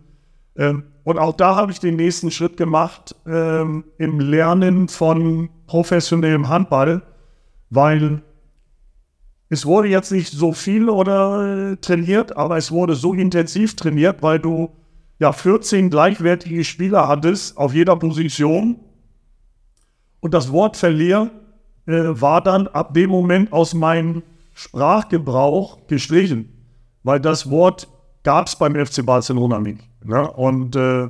Ähm, 0.55 0.83
und 1.03 1.17
auch 1.17 1.33
da 1.33 1.55
habe 1.55 1.71
ich 1.71 1.79
den 1.79 1.95
nächsten 1.95 2.29
Schritt 2.29 2.55
gemacht 2.55 3.15
ähm, 3.25 3.83
im 3.97 4.19
Lernen 4.19 4.87
von 4.87 5.49
professionellem 5.65 6.47
Handball, 6.47 7.01
weil 7.73 8.21
es 9.49 9.65
wurde 9.65 9.87
jetzt 9.87 10.11
nicht 10.11 10.31
so 10.31 10.51
viel 10.51 10.89
oder 10.89 11.71
äh, 11.71 11.75
trainiert, 11.77 12.37
aber 12.37 12.57
es 12.57 12.71
wurde 12.71 12.95
so 12.95 13.13
intensiv 13.13 13.75
trainiert, 13.75 14.21
weil 14.21 14.39
du 14.39 14.71
ja 15.19 15.31
14 15.31 15.89
gleichwertige 15.89 16.63
Spieler 16.63 17.07
hattest 17.07 17.57
auf 17.57 17.73
jeder 17.73 17.95
Position. 17.95 18.79
Und 20.19 20.33
das 20.33 20.51
Wort 20.51 20.77
Verlier 20.77 21.31
äh, 21.85 21.91
war 21.93 22.41
dann 22.41 22.67
ab 22.67 22.93
dem 22.93 23.09
Moment 23.09 23.51
aus 23.51 23.73
meinem 23.73 24.23
Sprachgebrauch 24.53 25.87
gestrichen, 25.87 26.49
weil 27.03 27.19
das 27.19 27.49
Wort 27.49 27.87
gab 28.23 28.47
es 28.47 28.55
beim 28.55 28.73
FC 28.73 29.05
Barcelona 29.05 29.59
nicht. 29.59 29.81
Ne? 30.03 30.29
Und 30.31 30.75
äh, 30.75 31.09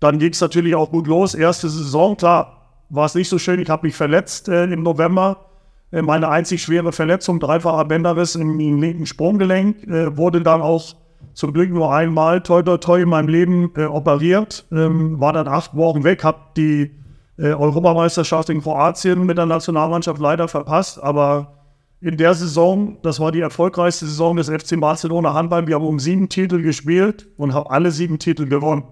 dann 0.00 0.18
ging 0.18 0.32
es 0.32 0.40
natürlich 0.40 0.74
auch 0.74 0.90
gut 0.90 1.06
los. 1.06 1.34
Erste 1.34 1.68
Saison, 1.68 2.16
klar, 2.16 2.84
war 2.90 3.06
es 3.06 3.14
nicht 3.14 3.28
so 3.28 3.38
schön. 3.38 3.60
Ich 3.60 3.70
habe 3.70 3.86
mich 3.86 3.94
verletzt 3.94 4.48
äh, 4.48 4.64
im 4.64 4.82
November. 4.82 5.53
Äh, 5.94 6.02
meine 6.02 6.28
einzig 6.28 6.62
schwere 6.62 6.92
Verletzung, 6.92 7.38
dreifacher 7.38 7.84
Bänderriss 7.84 8.34
im, 8.34 8.58
linken 8.58 9.06
Sprunggelenk, 9.06 9.86
äh, 9.86 10.16
wurde 10.16 10.42
dann 10.42 10.60
auch 10.60 10.96
zum 11.34 11.52
Glück 11.52 11.70
nur 11.70 11.92
einmal 11.92 12.42
toi 12.42 12.62
toi 12.62 12.76
toi 12.76 13.00
in 13.00 13.08
meinem 13.08 13.28
Leben 13.28 13.72
äh, 13.76 13.84
operiert. 13.84 14.66
Ähm, 14.72 15.20
war 15.20 15.32
dann 15.32 15.48
acht 15.48 15.76
Wochen 15.76 16.04
weg, 16.04 16.24
habe 16.24 16.38
die 16.56 16.90
äh, 17.38 17.52
Europameisterschaft 17.52 18.50
in 18.50 18.60
Kroatien 18.60 19.24
mit 19.24 19.38
der 19.38 19.46
Nationalmannschaft 19.46 20.20
leider 20.20 20.48
verpasst, 20.48 21.02
aber 21.02 21.52
in 22.00 22.16
der 22.16 22.34
Saison, 22.34 22.98
das 23.02 23.18
war 23.18 23.32
die 23.32 23.40
erfolgreichste 23.40 24.04
Saison 24.04 24.36
des 24.36 24.48
FC 24.50 24.78
Barcelona 24.78 25.32
Handball. 25.32 25.66
Wir 25.66 25.76
haben 25.76 25.86
um 25.86 25.98
sieben 25.98 26.28
Titel 26.28 26.60
gespielt 26.60 27.26
und 27.38 27.54
haben 27.54 27.70
alle 27.70 27.90
sieben 27.90 28.18
Titel 28.18 28.46
gewonnen. 28.46 28.84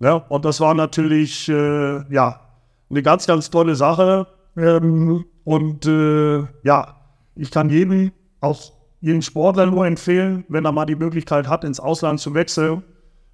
Ja, 0.00 0.14
und 0.14 0.44
das 0.44 0.60
war 0.60 0.72
natürlich 0.72 1.48
äh, 1.48 2.12
ja, 2.12 2.40
eine 2.88 3.02
ganz, 3.02 3.26
ganz 3.26 3.50
tolle 3.50 3.74
Sache. 3.74 4.28
Ähm, 4.56 5.24
und 5.48 5.86
äh, 5.86 6.40
ja, 6.62 6.94
ich 7.34 7.50
kann 7.50 7.70
jedem, 7.70 8.12
auch 8.42 8.70
jedem 9.00 9.22
Sportler 9.22 9.64
nur 9.64 9.86
empfehlen, 9.86 10.44
wenn 10.50 10.66
er 10.66 10.72
mal 10.72 10.84
die 10.84 10.94
Möglichkeit 10.94 11.48
hat, 11.48 11.64
ins 11.64 11.80
Ausland 11.80 12.20
zu 12.20 12.34
wechseln, 12.34 12.82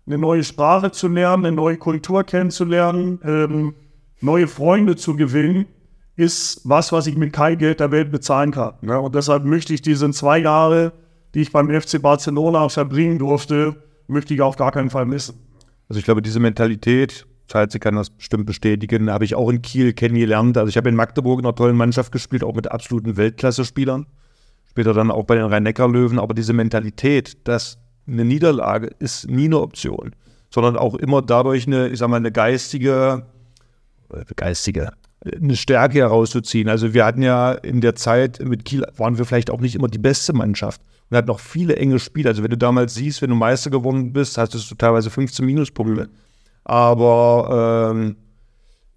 eine 0.06 0.16
neue 0.16 0.44
Sprache 0.44 0.92
zu 0.92 1.08
lernen, 1.08 1.44
eine 1.44 1.56
neue 1.56 1.76
Kultur 1.76 2.22
kennenzulernen, 2.22 3.18
ähm, 3.24 3.74
neue 4.20 4.46
Freunde 4.46 4.94
zu 4.94 5.16
gewinnen 5.16 5.66
ist 6.14 6.60
was, 6.62 6.92
was 6.92 7.08
ich 7.08 7.16
mit 7.16 7.32
kein 7.32 7.58
Geld 7.58 7.80
der 7.80 7.90
Welt 7.90 8.12
bezahlen 8.12 8.52
kann. 8.52 8.74
Ne? 8.82 9.00
Und 9.00 9.16
deshalb 9.16 9.42
möchte 9.42 9.74
ich 9.74 9.82
diese 9.82 10.08
zwei 10.12 10.38
Jahre, 10.38 10.92
die 11.34 11.40
ich 11.40 11.50
beim 11.50 11.68
FC 11.68 12.00
Barcelona 12.00 12.68
verbringen 12.68 13.18
durfte, 13.18 13.74
möchte 14.06 14.34
ich 14.34 14.40
auf 14.40 14.54
gar 14.54 14.70
keinen 14.70 14.90
Fall 14.90 15.06
missen. 15.06 15.34
Also 15.88 15.98
ich 15.98 16.04
glaube, 16.04 16.22
diese 16.22 16.38
Mentalität, 16.38 17.26
sie 17.68 17.78
kann 17.78 17.96
das 17.96 18.10
bestimmt 18.10 18.46
bestätigen, 18.46 19.10
habe 19.10 19.24
ich 19.24 19.34
auch 19.34 19.48
in 19.50 19.62
Kiel 19.62 19.92
kennengelernt. 19.92 20.56
Also 20.56 20.68
ich 20.68 20.76
habe 20.76 20.88
in 20.88 20.96
Magdeburg 20.96 21.40
in 21.40 21.46
einer 21.46 21.54
tollen 21.54 21.76
Mannschaft 21.76 22.12
gespielt, 22.12 22.42
auch 22.42 22.54
mit 22.54 22.70
absoluten 22.70 23.16
Weltklasse-Spielern. 23.16 24.06
Später 24.68 24.92
dann 24.92 25.10
auch 25.10 25.24
bei 25.24 25.36
den 25.36 25.44
Rhein-Neckar-Löwen. 25.44 26.18
Aber 26.18 26.34
diese 26.34 26.52
Mentalität, 26.52 27.46
dass 27.46 27.78
eine 28.06 28.24
Niederlage 28.24 28.90
ist 28.98 29.28
nie 29.28 29.44
eine 29.44 29.60
Option, 29.60 30.14
sondern 30.50 30.76
auch 30.76 30.94
immer 30.94 31.22
dadurch 31.22 31.66
eine, 31.66 31.88
ich 31.88 31.98
sag 31.98 32.08
mal, 32.08 32.16
eine 32.16 32.32
geistige, 32.32 33.26
äh, 34.12 34.24
geistige, 34.36 34.92
eine 35.24 35.56
Stärke 35.56 35.98
herauszuziehen. 35.98 36.68
Also 36.68 36.92
wir 36.92 37.04
hatten 37.04 37.22
ja 37.22 37.52
in 37.52 37.80
der 37.80 37.94
Zeit 37.94 38.40
mit 38.40 38.64
Kiel, 38.64 38.84
waren 38.96 39.16
wir 39.16 39.24
vielleicht 39.24 39.50
auch 39.50 39.60
nicht 39.60 39.74
immer 39.74 39.88
die 39.88 39.98
beste 39.98 40.32
Mannschaft. 40.32 40.80
Und 41.10 41.16
hatten 41.16 41.30
auch 41.30 41.40
viele 41.40 41.76
enge 41.76 41.98
Spiele. 41.98 42.30
Also 42.30 42.42
wenn 42.42 42.50
du 42.50 42.58
damals 42.58 42.94
siehst, 42.94 43.22
wenn 43.22 43.30
du 43.30 43.36
Meister 43.36 43.70
geworden 43.70 44.12
bist, 44.12 44.38
hast 44.38 44.54
du 44.54 44.74
teilweise 44.74 45.10
15 45.10 45.44
Minuspunkte. 45.44 46.08
Aber 46.64 47.92
ähm, 47.94 48.16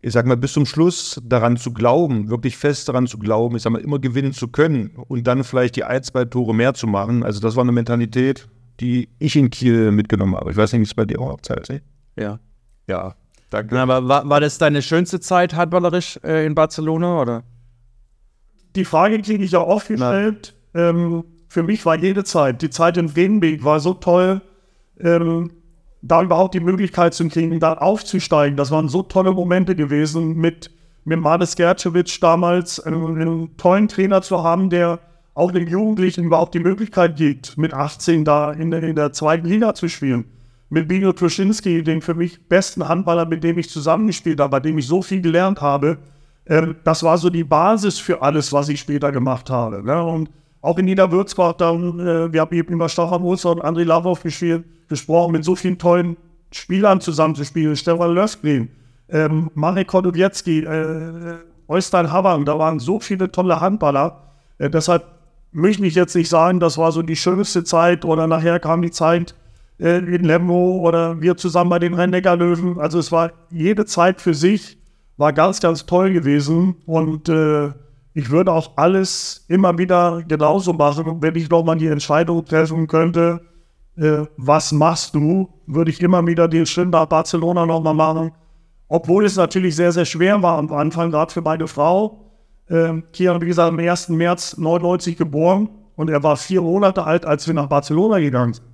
ich 0.01 0.13
sag 0.13 0.25
mal, 0.25 0.37
bis 0.37 0.53
zum 0.53 0.65
Schluss 0.65 1.21
daran 1.23 1.57
zu 1.57 1.73
glauben, 1.73 2.29
wirklich 2.29 2.57
fest 2.57 2.87
daran 2.87 3.07
zu 3.07 3.17
glauben, 3.17 3.55
ich 3.55 3.63
sag 3.63 3.71
mal, 3.71 3.81
immer 3.81 3.99
gewinnen 3.99 4.33
zu 4.33 4.47
können 4.47 4.91
und 5.07 5.27
dann 5.27 5.43
vielleicht 5.43 5.75
die 5.75 5.83
ein, 5.83 6.03
zwei 6.03 6.25
Tore 6.25 6.55
mehr 6.55 6.73
zu 6.73 6.87
machen. 6.87 7.23
Also 7.23 7.39
das 7.39 7.55
war 7.55 7.63
eine 7.63 7.71
Mentalität, 7.71 8.47
die 8.79 9.09
ich 9.19 9.35
in 9.35 9.49
Kiel 9.49 9.91
mitgenommen 9.91 10.35
habe. 10.35 10.51
Ich 10.51 10.57
weiß 10.57 10.71
nicht, 10.73 10.79
wie 10.79 10.85
es 10.85 10.93
bei 10.93 11.05
dir 11.05 11.19
auch 11.19 11.31
abzählt. 11.31 11.81
Ja. 12.15 12.39
Ja, 12.87 13.15
Danke. 13.49 13.79
Aber 13.79 14.07
war, 14.07 14.27
war 14.27 14.39
das 14.39 14.57
deine 14.57 14.81
schönste 14.81 15.19
Zeit 15.19 15.55
handballerisch 15.55 16.19
äh, 16.23 16.45
in 16.45 16.55
Barcelona 16.55 17.21
oder? 17.21 17.43
Die 18.75 18.85
Frage 18.85 19.21
kriege 19.21 19.43
ich 19.43 19.51
ja 19.51 19.61
oft 19.61 19.87
gestellt. 19.87 20.53
Ähm, 20.73 21.23
für 21.47 21.63
mich 21.63 21.85
war 21.85 21.95
jede 21.95 22.23
Zeit, 22.23 22.61
die 22.61 22.69
Zeit 22.69 22.97
in 22.97 23.15
Venedig 23.15 23.63
war 23.63 23.79
so 23.79 23.93
toll, 23.93 24.41
ähm, 24.99 25.51
da 26.07 26.21
überhaupt 26.21 26.53
die 26.53 26.59
Möglichkeit 26.59 27.13
zu 27.13 27.27
kriegen, 27.27 27.59
da 27.59 27.73
aufzusteigen. 27.73 28.57
Das 28.57 28.71
waren 28.71 28.89
so 28.89 29.03
tolle 29.03 29.31
Momente 29.31 29.75
gewesen 29.75 30.35
mit, 30.35 30.71
mit 31.05 31.19
Mades 31.19 31.55
Gercevic 31.55 32.19
damals, 32.21 32.79
einen, 32.79 33.21
einen 33.21 33.57
tollen 33.57 33.87
Trainer 33.87 34.21
zu 34.21 34.43
haben, 34.43 34.69
der 34.69 34.99
auch 35.33 35.51
den 35.51 35.67
Jugendlichen 35.67 36.23
überhaupt 36.23 36.53
die 36.53 36.59
Möglichkeit 36.59 37.15
gibt, 37.15 37.57
mit 37.57 37.73
18 37.73 38.25
da 38.25 38.51
in, 38.51 38.71
in 38.71 38.95
der 38.95 39.13
zweiten 39.13 39.47
Liga 39.47 39.73
zu 39.73 39.87
spielen 39.87 40.25
mit 40.69 40.87
Bino 40.87 41.13
Truschinski, 41.13 41.83
den 41.83 42.01
für 42.01 42.13
mich 42.13 42.47
besten 42.47 42.87
Handballer, 42.87 43.25
mit 43.25 43.43
dem 43.43 43.57
ich 43.57 43.69
zusammengespielt 43.69 44.39
habe, 44.39 44.51
bei 44.51 44.59
dem 44.59 44.77
ich 44.77 44.87
so 44.87 45.01
viel 45.01 45.21
gelernt 45.21 45.61
habe. 45.61 45.97
Ähm, 46.45 46.75
das 46.83 47.03
war 47.03 47.17
so 47.17 47.29
die 47.29 47.43
Basis 47.43 47.99
für 47.99 48.21
alles, 48.21 48.51
was 48.51 48.69
ich 48.69 48.79
später 48.79 49.11
gemacht 49.11 49.49
habe. 49.49 49.83
Ne? 49.83 50.03
Und 50.03 50.29
auch 50.61 50.77
in 50.77 50.85
Niederwürzbach, 50.85 51.53
dann, 51.53 51.99
äh, 51.99 52.33
wir 52.33 52.41
haben 52.41 52.55
eben 52.55 52.73
über 52.73 52.89
Stefan 52.89 53.21
Ulster 53.21 53.51
und 53.51 53.63
André 53.63 53.83
Lavov 53.83 54.23
gesprochen, 54.23 55.31
mit 55.31 55.43
so 55.43 55.55
vielen 55.55 55.77
tollen 55.77 56.17
Spielern 56.51 57.01
zusammenzuspielen. 57.01 57.75
Stefan 57.75 58.13
Löfgren, 58.13 58.69
ähm, 59.09 59.51
Marek 59.53 59.87
Kodowiecki, 59.87 60.59
äh, 60.59 61.37
Oystein 61.67 62.11
Havang, 62.11 62.45
da 62.45 62.57
waren 62.57 62.79
so 62.79 62.99
viele 62.99 63.31
tolle 63.31 63.59
Handballer. 63.59 64.23
Äh, 64.57 64.69
deshalb 64.69 65.05
möchte 65.51 65.85
ich 65.85 65.95
jetzt 65.95 66.15
nicht 66.15 66.29
sagen, 66.29 66.59
das 66.59 66.77
war 66.77 66.91
so 66.91 67.01
die 67.01 67.15
schönste 67.15 67.63
Zeit 67.63 68.05
oder 68.05 68.27
nachher 68.27 68.59
kam 68.59 68.81
die 68.81 68.91
Zeit, 68.91 69.35
äh, 69.79 69.97
in 69.99 70.23
Lemgo 70.23 70.79
oder 70.79 71.21
wir 71.21 71.37
zusammen 71.37 71.69
bei 71.69 71.79
den 71.79 71.93
Rhein-Neckar-Löwen. 71.93 72.79
Also 72.79 72.99
es 72.99 73.11
war 73.11 73.31
jede 73.51 73.85
Zeit 73.85 74.21
für 74.21 74.33
sich, 74.33 74.77
war 75.17 75.33
ganz, 75.33 75.59
ganz 75.59 75.85
toll 75.85 76.13
gewesen 76.13 76.75
und 76.85 77.29
äh, 77.29 77.71
ich 78.17 78.29
würde 78.29 78.51
auch 78.51 78.71
alles 78.77 79.45
immer 79.47 79.77
wieder 79.77 80.23
genauso 80.27 80.73
machen, 80.73 81.21
wenn 81.21 81.35
ich 81.35 81.49
nochmal 81.49 81.77
die 81.77 81.87
Entscheidung 81.87 82.43
treffen 82.43 82.87
könnte, 82.87 83.41
äh, 83.95 84.25
was 84.37 84.71
machst 84.71 85.15
du, 85.15 85.49
würde 85.65 85.91
ich 85.91 86.01
immer 86.01 86.25
wieder 86.25 86.47
den 86.47 86.65
Schritt 86.65 86.89
nach 86.89 87.05
Barcelona 87.05 87.65
nochmal 87.65 87.93
machen. 87.93 88.31
Obwohl 88.87 89.25
es 89.25 89.35
natürlich 89.35 89.75
sehr, 89.75 89.91
sehr 89.91 90.05
schwer 90.05 90.41
war 90.41 90.57
am 90.57 90.71
Anfang, 90.71 91.11
gerade 91.11 91.31
für 91.31 91.41
meine 91.41 91.67
Frau. 91.67 92.31
Ähm, 92.69 93.03
Kian, 93.13 93.41
wie 93.41 93.47
gesagt, 93.47 93.69
am 93.69 93.79
1. 93.79 94.09
März 94.09 94.57
99 94.57 95.17
geboren 95.17 95.69
und 95.95 96.09
er 96.09 96.23
war 96.23 96.37
vier 96.37 96.61
Monate 96.61 97.03
alt, 97.03 97.25
als 97.25 97.47
wir 97.47 97.53
nach 97.53 97.67
Barcelona 97.67 98.19
gegangen 98.19 98.53
sind 98.53 98.67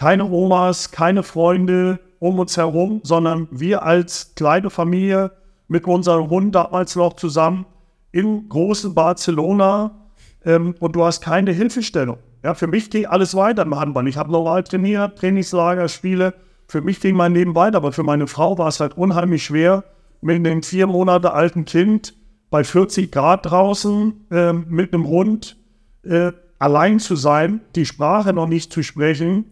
keine 0.00 0.24
Omas, 0.30 0.92
keine 0.92 1.22
Freunde 1.22 2.00
um 2.20 2.38
uns 2.38 2.56
herum, 2.56 3.02
sondern 3.02 3.48
wir 3.50 3.82
als 3.82 4.34
kleine 4.34 4.70
Familie 4.70 5.30
mit 5.68 5.84
unserem 5.84 6.30
Hund 6.30 6.54
damals 6.54 6.96
noch 6.96 7.16
zusammen 7.16 7.66
in 8.12 8.48
großen 8.48 8.94
Barcelona 8.94 10.08
ähm, 10.44 10.74
und 10.80 10.96
du 10.96 11.04
hast 11.04 11.20
keine 11.20 11.52
Hilfestellung. 11.52 12.18
Ja, 12.42 12.54
für 12.54 12.66
mich 12.66 12.90
ging 12.90 13.06
alles 13.06 13.34
weiter 13.34 13.62
im 13.62 13.78
Handball. 13.78 14.08
Ich 14.08 14.16
habe 14.16 14.32
normal 14.32 14.64
trainiert, 14.64 15.18
Trainingslager, 15.18 15.88
Spiele. 15.88 16.34
Für 16.68 16.80
mich 16.80 17.00
ging 17.00 17.16
mein 17.16 17.34
Leben 17.34 17.54
weiter, 17.54 17.78
aber 17.78 17.92
für 17.92 18.02
meine 18.02 18.26
Frau 18.26 18.56
war 18.56 18.68
es 18.68 18.80
halt 18.80 18.96
unheimlich 18.96 19.44
schwer, 19.44 19.84
mit 20.22 20.36
einem 20.36 20.62
vier 20.62 20.86
Monate 20.86 21.32
alten 21.32 21.64
Kind 21.64 22.14
bei 22.50 22.64
40 22.64 23.12
Grad 23.12 23.46
draußen 23.46 24.26
äh, 24.30 24.52
mit 24.52 24.92
einem 24.92 25.06
Hund 25.06 25.56
äh, 26.04 26.32
allein 26.58 26.98
zu 26.98 27.16
sein, 27.16 27.60
die 27.74 27.86
Sprache 27.86 28.32
noch 28.32 28.48
nicht 28.48 28.72
zu 28.72 28.82
sprechen 28.82 29.44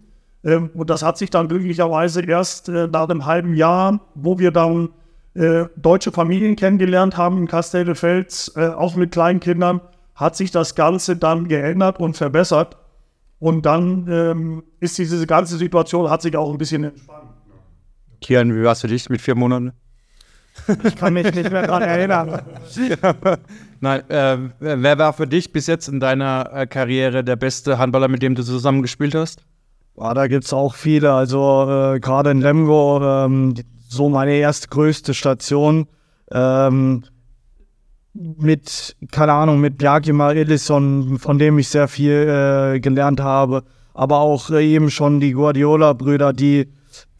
ähm, 0.44 0.70
und 0.74 0.90
das 0.90 1.02
hat 1.02 1.18
sich 1.18 1.30
dann 1.30 1.48
glücklicherweise 1.48 2.22
erst 2.22 2.68
äh, 2.68 2.86
nach 2.86 3.08
einem 3.08 3.26
halben 3.26 3.54
Jahr, 3.54 4.00
wo 4.14 4.38
wir 4.38 4.50
dann 4.50 4.90
äh, 5.34 5.66
deutsche 5.76 6.12
Familien 6.12 6.56
kennengelernt 6.56 7.16
haben 7.16 7.38
in 7.38 7.46
Castelldefels, 7.46 8.52
äh, 8.56 8.68
auch 8.68 8.96
mit 8.96 9.12
kleinen 9.12 9.40
Kindern, 9.40 9.80
hat 10.14 10.36
sich 10.36 10.50
das 10.50 10.74
Ganze 10.74 11.16
dann 11.16 11.48
geändert 11.48 12.00
und 12.00 12.16
verbessert. 12.16 12.76
Und 13.38 13.66
dann 13.66 14.08
ähm, 14.10 14.64
ist 14.80 14.98
diese 14.98 15.24
ganze 15.26 15.56
Situation, 15.56 16.10
hat 16.10 16.22
sich 16.22 16.36
auch 16.36 16.50
ein 16.50 16.58
bisschen 16.58 16.84
entspannt. 16.84 17.28
Kian, 18.20 18.54
wie 18.54 18.64
war 18.64 18.72
es 18.72 18.80
für 18.80 18.88
dich 18.88 19.08
mit 19.10 19.20
vier 19.20 19.36
Monaten? 19.36 19.72
Ich 20.82 20.96
kann 20.96 21.12
mich 21.12 21.32
nicht 21.32 21.52
mehr 21.52 21.66
daran 21.66 21.82
erinnern. 21.82 22.42
Nein, 23.80 24.10
äh, 24.10 24.38
wer 24.58 24.98
war 24.98 25.12
für 25.12 25.26
dich 25.28 25.52
bis 25.52 25.68
jetzt 25.68 25.86
in 25.88 26.00
deiner 26.00 26.50
äh, 26.52 26.66
Karriere 26.66 27.22
der 27.22 27.36
beste 27.36 27.78
Handballer, 27.78 28.08
mit 28.08 28.22
dem 28.22 28.34
du 28.34 28.42
zusammengespielt 28.42 29.14
hast? 29.14 29.44
Ja, 29.96 30.14
da 30.14 30.26
gibt 30.26 30.44
es 30.44 30.52
auch 30.52 30.74
viele. 30.74 31.12
Also 31.12 31.94
äh, 31.94 32.00
gerade 32.00 32.32
in 32.32 32.40
Lemgo, 32.40 33.00
ähm, 33.02 33.54
so 33.88 34.08
meine 34.08 34.34
erste 34.34 34.68
größte 34.68 35.14
Station. 35.14 35.88
Ähm, 36.30 37.04
mit, 38.14 38.96
keine 39.10 39.32
Ahnung, 39.32 39.60
mit 39.60 39.78
Bjarkimar 39.78 40.34
Ellison, 40.34 41.18
von 41.18 41.38
dem 41.38 41.58
ich 41.58 41.68
sehr 41.68 41.88
viel 41.88 42.74
äh, 42.74 42.80
gelernt 42.80 43.20
habe. 43.20 43.64
Aber 43.94 44.18
auch 44.18 44.50
äh, 44.50 44.66
eben 44.66 44.90
schon 44.90 45.20
die 45.20 45.32
Guardiola-Brüder, 45.32 46.32
die 46.32 46.68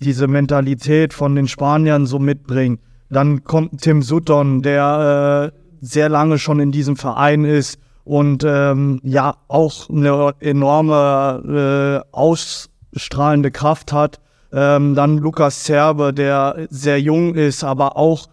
diese 0.01 0.29
Mentalität 0.29 1.15
von 1.15 1.35
den 1.35 1.49
Spaniern 1.49 2.07
so 2.07 2.19
mitbringen. 2.19 2.79
Dann 3.11 3.45
kommt 3.45 3.81
Tim 3.81 4.03
Sutton, 4.03 4.63
der 4.63 5.53
äh, 5.53 5.59
sehr 5.81 6.09
lange 6.09 6.39
schon 6.39 6.61
in 6.61 6.73
diesem 6.73 6.97
Verein 6.97 7.45
ist 7.45 7.79
und 8.05 8.45
ähm, 8.47 9.01
ja 9.03 9.37
auch 9.49 9.89
eine 9.89 10.35
enorme 10.41 12.03
äh, 12.05 12.17
ausstrahlende 12.17 13.51
Kraft 13.51 13.93
hat. 13.93 14.21
Ähm, 14.53 14.95
dann 14.95 15.19
Lukas 15.19 15.65
Zerbe, 15.65 16.13
der 16.13 16.67
sehr 16.71 17.01
jung 17.01 17.35
ist, 17.35 17.65
aber 17.65 17.97
auch 17.97 18.29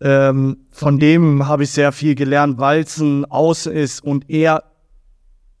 ähm, 0.00 0.58
von 0.70 0.98
dem 0.98 1.46
habe 1.48 1.64
ich 1.64 1.70
sehr 1.70 1.92
viel 1.92 2.14
gelernt, 2.14 2.58
weil 2.58 2.82
es 2.82 2.98
ein 2.98 3.24
Aus 3.24 3.66
ist 3.66 4.02
und 4.02 4.28
er 4.28 4.64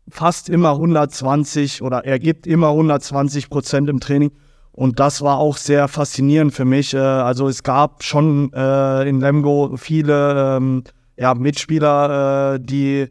fast 0.08 0.48
immer 0.48 0.72
120 0.72 1.82
oder 1.82 2.04
er 2.04 2.18
gibt 2.18 2.46
immer 2.46 2.68
120 2.70 3.48
Prozent 3.48 3.88
im 3.88 4.00
Training. 4.00 4.32
Und 4.72 4.98
das 4.98 5.22
war 5.22 5.38
auch 5.38 5.56
sehr 5.56 5.86
faszinierend 5.86 6.52
für 6.52 6.64
mich. 6.64 6.94
Äh, 6.94 6.98
also 6.98 7.48
es 7.48 7.62
gab 7.62 8.02
schon 8.02 8.52
äh, 8.52 9.08
in 9.08 9.20
Lemgo 9.20 9.76
viele 9.76 10.56
ähm, 10.56 10.84
ja, 11.16 11.34
Mitspieler, 11.34 12.54
äh, 12.54 12.60
die 12.60 13.08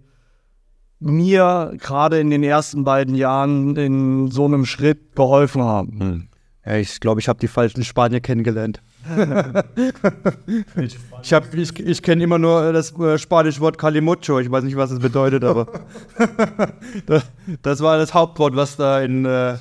mir 0.99 1.73
gerade 1.79 2.19
in 2.19 2.29
den 2.29 2.43
ersten 2.43 2.83
beiden 2.83 3.15
Jahren 3.15 3.75
in 3.75 4.29
so 4.29 4.45
einem 4.45 4.65
Schritt 4.65 5.15
geholfen 5.15 5.63
haben. 5.63 5.99
Hm. 5.99 6.27
Ja, 6.65 6.77
ich 6.77 6.99
glaube, 6.99 7.19
ich 7.19 7.27
habe 7.27 7.39
die 7.39 7.47
falschen 7.47 7.83
Spanier 7.83 8.21
kennengelernt. 8.21 8.81
ich 10.77 10.97
ich, 11.53 11.79
ich 11.79 12.01
kenne 12.01 12.23
immer 12.23 12.39
nur 12.39 12.71
das 12.71 12.97
äh, 12.97 13.17
spanische 13.17 13.59
Wort 13.59 13.77
Calimucho. 13.77 14.39
Ich 14.39 14.49
weiß 14.49 14.63
nicht, 14.63 14.77
was 14.77 14.91
es 14.91 14.99
bedeutet, 14.99 15.43
aber 15.43 15.67
das, 17.05 17.25
das, 17.61 17.81
war 17.81 17.97
das 17.97 18.13
Hauptwort, 18.13 18.55
was 18.55 18.77
da 18.77 19.01
in, 19.01 19.25
äh, 19.25 19.57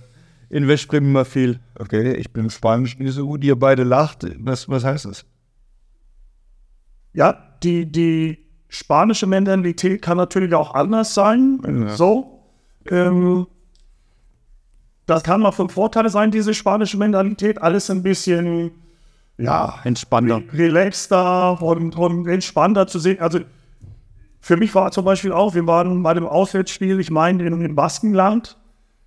in 0.49 0.69
Westbrem 0.69 1.05
immer 1.05 1.25
fiel. 1.25 1.59
Okay, 1.77 2.13
ich 2.15 2.33
bin 2.33 2.51
Spanisch 2.51 2.97
nicht 2.99 3.15
so 3.15 3.27
gut. 3.27 3.43
Ihr 3.43 3.59
beide 3.59 3.83
lacht. 3.83 4.25
Was, 4.39 4.69
was 4.69 4.85
heißt 4.85 5.07
das? 5.07 5.25
Ja, 7.15 7.57
die, 7.65 7.91
die 7.91 8.39
spanische 8.69 9.27
Mentalität 9.27 10.03
kann 10.03 10.19
natürlich 10.19 10.55
auch 10.55 10.75
anders 10.75 11.15
sein. 11.15 11.61
Ja. 11.67 11.89
So. 11.97 12.45
Ähm, 12.89 13.47
das 15.07 15.23
kann 15.23 15.41
mal 15.41 15.53
von 15.53 15.69
Vorteil 15.69 16.09
sein, 16.09 16.31
diese 16.31 16.55
spanische 16.55 16.97
Mentalität. 16.97 17.61
Alles 17.61 17.91
ein 17.91 18.03
bisschen, 18.03 18.71
ja, 19.39 19.81
entspannter. 19.85 20.43
Relaxter 20.53 21.61
und, 21.61 21.97
und 21.97 22.29
entspannter 22.29 22.87
zu 22.87 22.99
sehen. 22.99 23.21
Also 23.21 23.41
für 24.41 24.57
mich 24.57 24.75
war 24.75 24.91
zum 24.91 25.05
Beispiel 25.05 25.33
auch, 25.33 25.55
wir 25.55 25.67
waren 25.67 26.03
bei 26.03 26.15
dem 26.15 26.27
Auswärtsspiel, 26.27 27.01
ich 27.01 27.11
meine, 27.11 27.45
in, 27.45 27.61
im 27.61 27.75
Baskenland, 27.75 28.57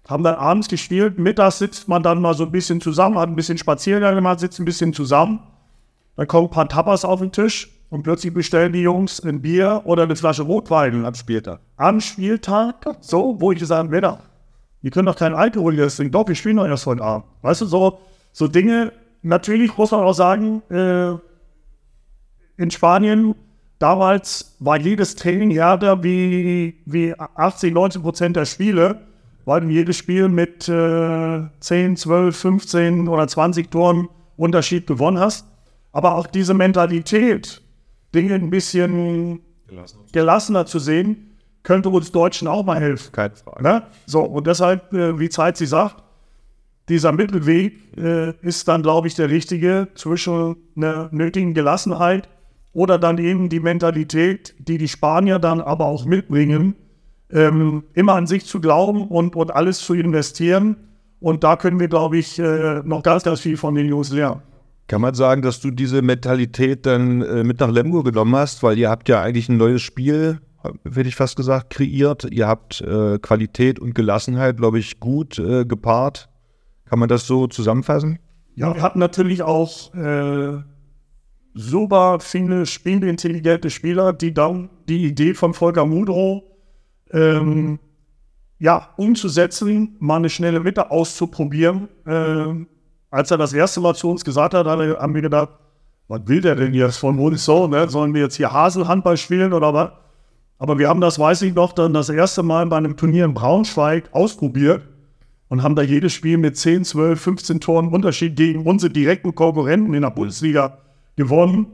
haben 0.07 0.23
dann 0.23 0.35
abends 0.35 0.67
gespielt. 0.67 1.17
Mittags 1.17 1.59
sitzt 1.59 1.87
man 1.87 2.03
dann 2.03 2.21
mal 2.21 2.33
so 2.33 2.45
ein 2.45 2.51
bisschen 2.51 2.79
zusammen, 2.81 3.17
hat 3.17 3.29
ein 3.29 3.35
bisschen 3.35 3.57
Spaziergang 3.57 4.15
gemacht, 4.15 4.39
sitzt 4.39 4.59
ein 4.59 4.65
bisschen 4.65 4.93
zusammen. 4.93 5.39
Dann 6.15 6.27
kommen 6.27 6.47
ein 6.47 6.51
paar 6.51 6.69
Tapas 6.69 7.03
auf 7.03 7.19
den 7.19 7.31
Tisch 7.31 7.69
und 7.89 8.03
plötzlich 8.03 8.33
bestellen 8.33 8.71
die 8.71 8.81
Jungs 8.81 9.21
ein 9.21 9.41
Bier 9.41 9.81
oder 9.85 10.03
eine 10.03 10.15
Flasche 10.15 10.43
Rotwein. 10.43 11.05
Am 11.05 11.15
Spieltag. 11.15 11.59
Am 11.77 11.99
Spieltag, 11.99 12.85
so, 13.01 13.35
wo 13.39 13.51
ich 13.51 13.59
gesagt 13.59 13.91
habe, 13.91 14.19
ihr 14.85 14.91
könnt 14.91 15.07
doch 15.07 15.15
keinen 15.15 15.33
Alkohol 15.33 15.73
hier 15.73 15.87
trinken. 15.87 16.11
Doch, 16.11 16.27
wir 16.27 16.35
spielen 16.35 16.57
doch 16.57 16.67
erst 16.67 16.85
heute 16.85 17.01
Abend. 17.01 17.25
Weißt 17.41 17.61
du, 17.61 17.65
so, 17.65 17.97
so 18.31 18.47
Dinge. 18.47 18.93
Natürlich 19.23 19.75
muss 19.75 19.89
man 19.89 20.01
auch 20.01 20.13
sagen, 20.13 20.61
äh, 20.69 21.13
in 22.61 22.69
Spanien 22.69 23.33
damals 23.79 24.55
war 24.59 24.77
jedes 24.77 25.15
Training 25.15 25.49
härter 25.49 26.03
wie, 26.03 26.75
wie 26.85 27.15
80, 27.17 27.73
90 27.73 28.01
Prozent 28.03 28.35
der 28.35 28.45
Spiele, 28.45 28.99
weil 29.45 29.61
du 29.61 29.69
jedes 29.69 29.97
Spiel 29.97 30.29
mit 30.29 30.69
äh, 30.69 31.41
10, 31.59 31.97
12, 31.97 32.37
15 32.37 33.07
oder 33.07 33.27
20 33.27 33.71
Toren 33.71 34.07
Unterschied 34.37 34.85
gewonnen 34.85 35.17
hast. 35.17 35.47
Aber 35.93 36.13
auch 36.13 36.27
diese 36.27 36.53
Mentalität, 36.53 37.63
Dinge 38.13 38.35
ein 38.35 38.51
bisschen 38.51 39.39
gelassener 40.11 40.67
zu 40.67 40.77
sehen, 40.77 41.34
könnte 41.65 41.89
uns 41.89 42.11
Deutschen 42.13 42.47
auch 42.47 42.63
mal 42.63 42.79
helfen. 42.79 43.11
Keine 43.11 43.35
Frage. 43.35 43.63
Ne? 43.63 43.83
So, 44.05 44.21
und 44.21 44.47
deshalb, 44.47 44.93
äh, 44.93 45.19
wie 45.19 45.27
Zeit 45.27 45.57
sie 45.57 45.65
sagt, 45.65 45.97
dieser 46.87 47.11
Mittelweg 47.11 47.73
äh, 47.97 48.33
ist 48.41 48.67
dann, 48.67 48.83
glaube 48.83 49.07
ich, 49.07 49.15
der 49.15 49.29
richtige 49.29 49.87
zwischen 49.95 50.55
einer 50.77 51.09
nötigen 51.11 51.53
Gelassenheit 51.53 52.29
oder 52.71 52.99
dann 52.99 53.17
eben 53.17 53.49
die 53.49 53.59
Mentalität, 53.59 54.53
die 54.59 54.77
die 54.77 54.87
Spanier 54.87 55.39
dann 55.39 55.59
aber 55.59 55.85
auch 55.85 56.05
mitbringen, 56.05 56.75
ähm, 57.31 57.83
immer 57.93 58.13
an 58.13 58.27
sich 58.27 58.45
zu 58.45 58.61
glauben 58.61 59.07
und, 59.07 59.35
und 59.35 59.53
alles 59.53 59.79
zu 59.79 59.95
investieren. 59.95 60.77
Und 61.19 61.43
da 61.43 61.55
können 61.55 61.79
wir, 61.79 61.87
glaube 61.87 62.17
ich, 62.17 62.37
äh, 62.37 62.81
noch 62.83 63.01
ganz, 63.01 63.23
ganz 63.23 63.39
viel 63.39 63.57
von 63.57 63.73
den 63.73 63.87
Jungs 63.87 64.11
lernen. 64.11 64.41
Kann 64.87 65.01
man 65.01 65.15
sagen, 65.15 65.41
dass 65.41 65.59
du 65.59 65.71
diese 65.71 66.03
Mentalität 66.03 66.85
dann 66.85 67.23
äh, 67.23 67.43
mit 67.43 67.59
nach 67.59 67.71
Lemgo 67.71 68.03
genommen 68.03 68.35
hast, 68.35 68.61
weil 68.61 68.77
ihr 68.77 68.91
habt 68.91 69.09
ja 69.09 69.19
eigentlich 69.21 69.49
ein 69.49 69.57
neues 69.57 69.81
Spiel 69.81 70.39
hätte 70.83 71.07
ich 71.07 71.15
fast 71.15 71.35
gesagt, 71.35 71.69
kreiert. 71.69 72.25
Ihr 72.31 72.47
habt 72.47 72.81
äh, 72.81 73.19
Qualität 73.19 73.79
und 73.79 73.95
Gelassenheit, 73.95 74.57
glaube 74.57 74.79
ich, 74.79 74.99
gut 74.99 75.39
äh, 75.39 75.65
gepaart. 75.65 76.29
Kann 76.85 76.99
man 76.99 77.09
das 77.09 77.27
so 77.27 77.47
zusammenfassen? 77.47 78.19
Ja, 78.55 78.73
wir 78.73 78.81
hatten 78.81 78.99
natürlich 78.99 79.41
auch 79.41 79.93
äh, 79.93 80.61
super 81.53 82.19
viele 82.19 82.65
spielintelligente 82.65 83.69
Spieler, 83.69 84.13
die 84.13 84.33
dann 84.33 84.69
die 84.87 85.05
Idee 85.05 85.33
von 85.33 85.53
Volker 85.53 85.85
Mudro 85.85 86.43
ähm, 87.11 87.79
ja, 88.59 88.89
umzusetzen, 88.97 89.95
mal 89.99 90.17
eine 90.17 90.29
schnelle 90.29 90.59
Mitte 90.59 90.91
auszuprobieren. 90.91 91.89
Ähm, 92.05 92.67
als 93.09 93.31
er 93.31 93.37
das 93.37 93.53
erste 93.53 93.81
Mal 93.81 93.95
zu 93.95 94.09
uns 94.09 94.23
gesagt 94.23 94.53
hat, 94.53 94.65
haben 94.67 95.13
wir 95.13 95.21
gedacht, 95.21 95.49
was 96.07 96.21
will 96.25 96.41
der 96.41 96.55
denn 96.55 96.73
jetzt 96.73 96.97
von 96.97 97.17
uns 97.19 97.45
so? 97.45 97.67
Ne? 97.67 97.89
Sollen 97.89 98.13
wir 98.13 98.21
jetzt 98.21 98.35
hier 98.35 98.51
Haselhandball 98.51 99.17
spielen 99.17 99.53
oder 99.53 99.73
was? 99.73 99.91
Aber 100.57 100.79
wir 100.79 100.87
haben 100.87 101.01
das, 101.01 101.19
weiß 101.19 101.41
ich 101.41 101.53
noch, 101.53 101.73
dann 101.73 101.93
das 101.93 102.09
erste 102.09 102.43
Mal 102.43 102.65
bei 102.67 102.77
einem 102.77 102.95
Turnier 102.95 103.25
in 103.25 103.33
Braunschweig 103.33 104.09
ausprobiert 104.13 104.81
und 105.49 105.63
haben 105.63 105.75
da 105.75 105.81
jedes 105.81 106.13
Spiel 106.13 106.37
mit 106.37 106.57
10, 106.57 106.85
12, 106.85 107.19
15 107.21 107.59
Toren 107.59 107.89
Unterschied 107.89 108.35
gegen 108.35 108.65
unsere 108.65 108.91
direkten 108.91 109.35
Konkurrenten 109.35 109.93
in 109.93 110.01
der 110.01 110.11
Bundesliga 110.11 110.77
gewonnen. 111.15 111.67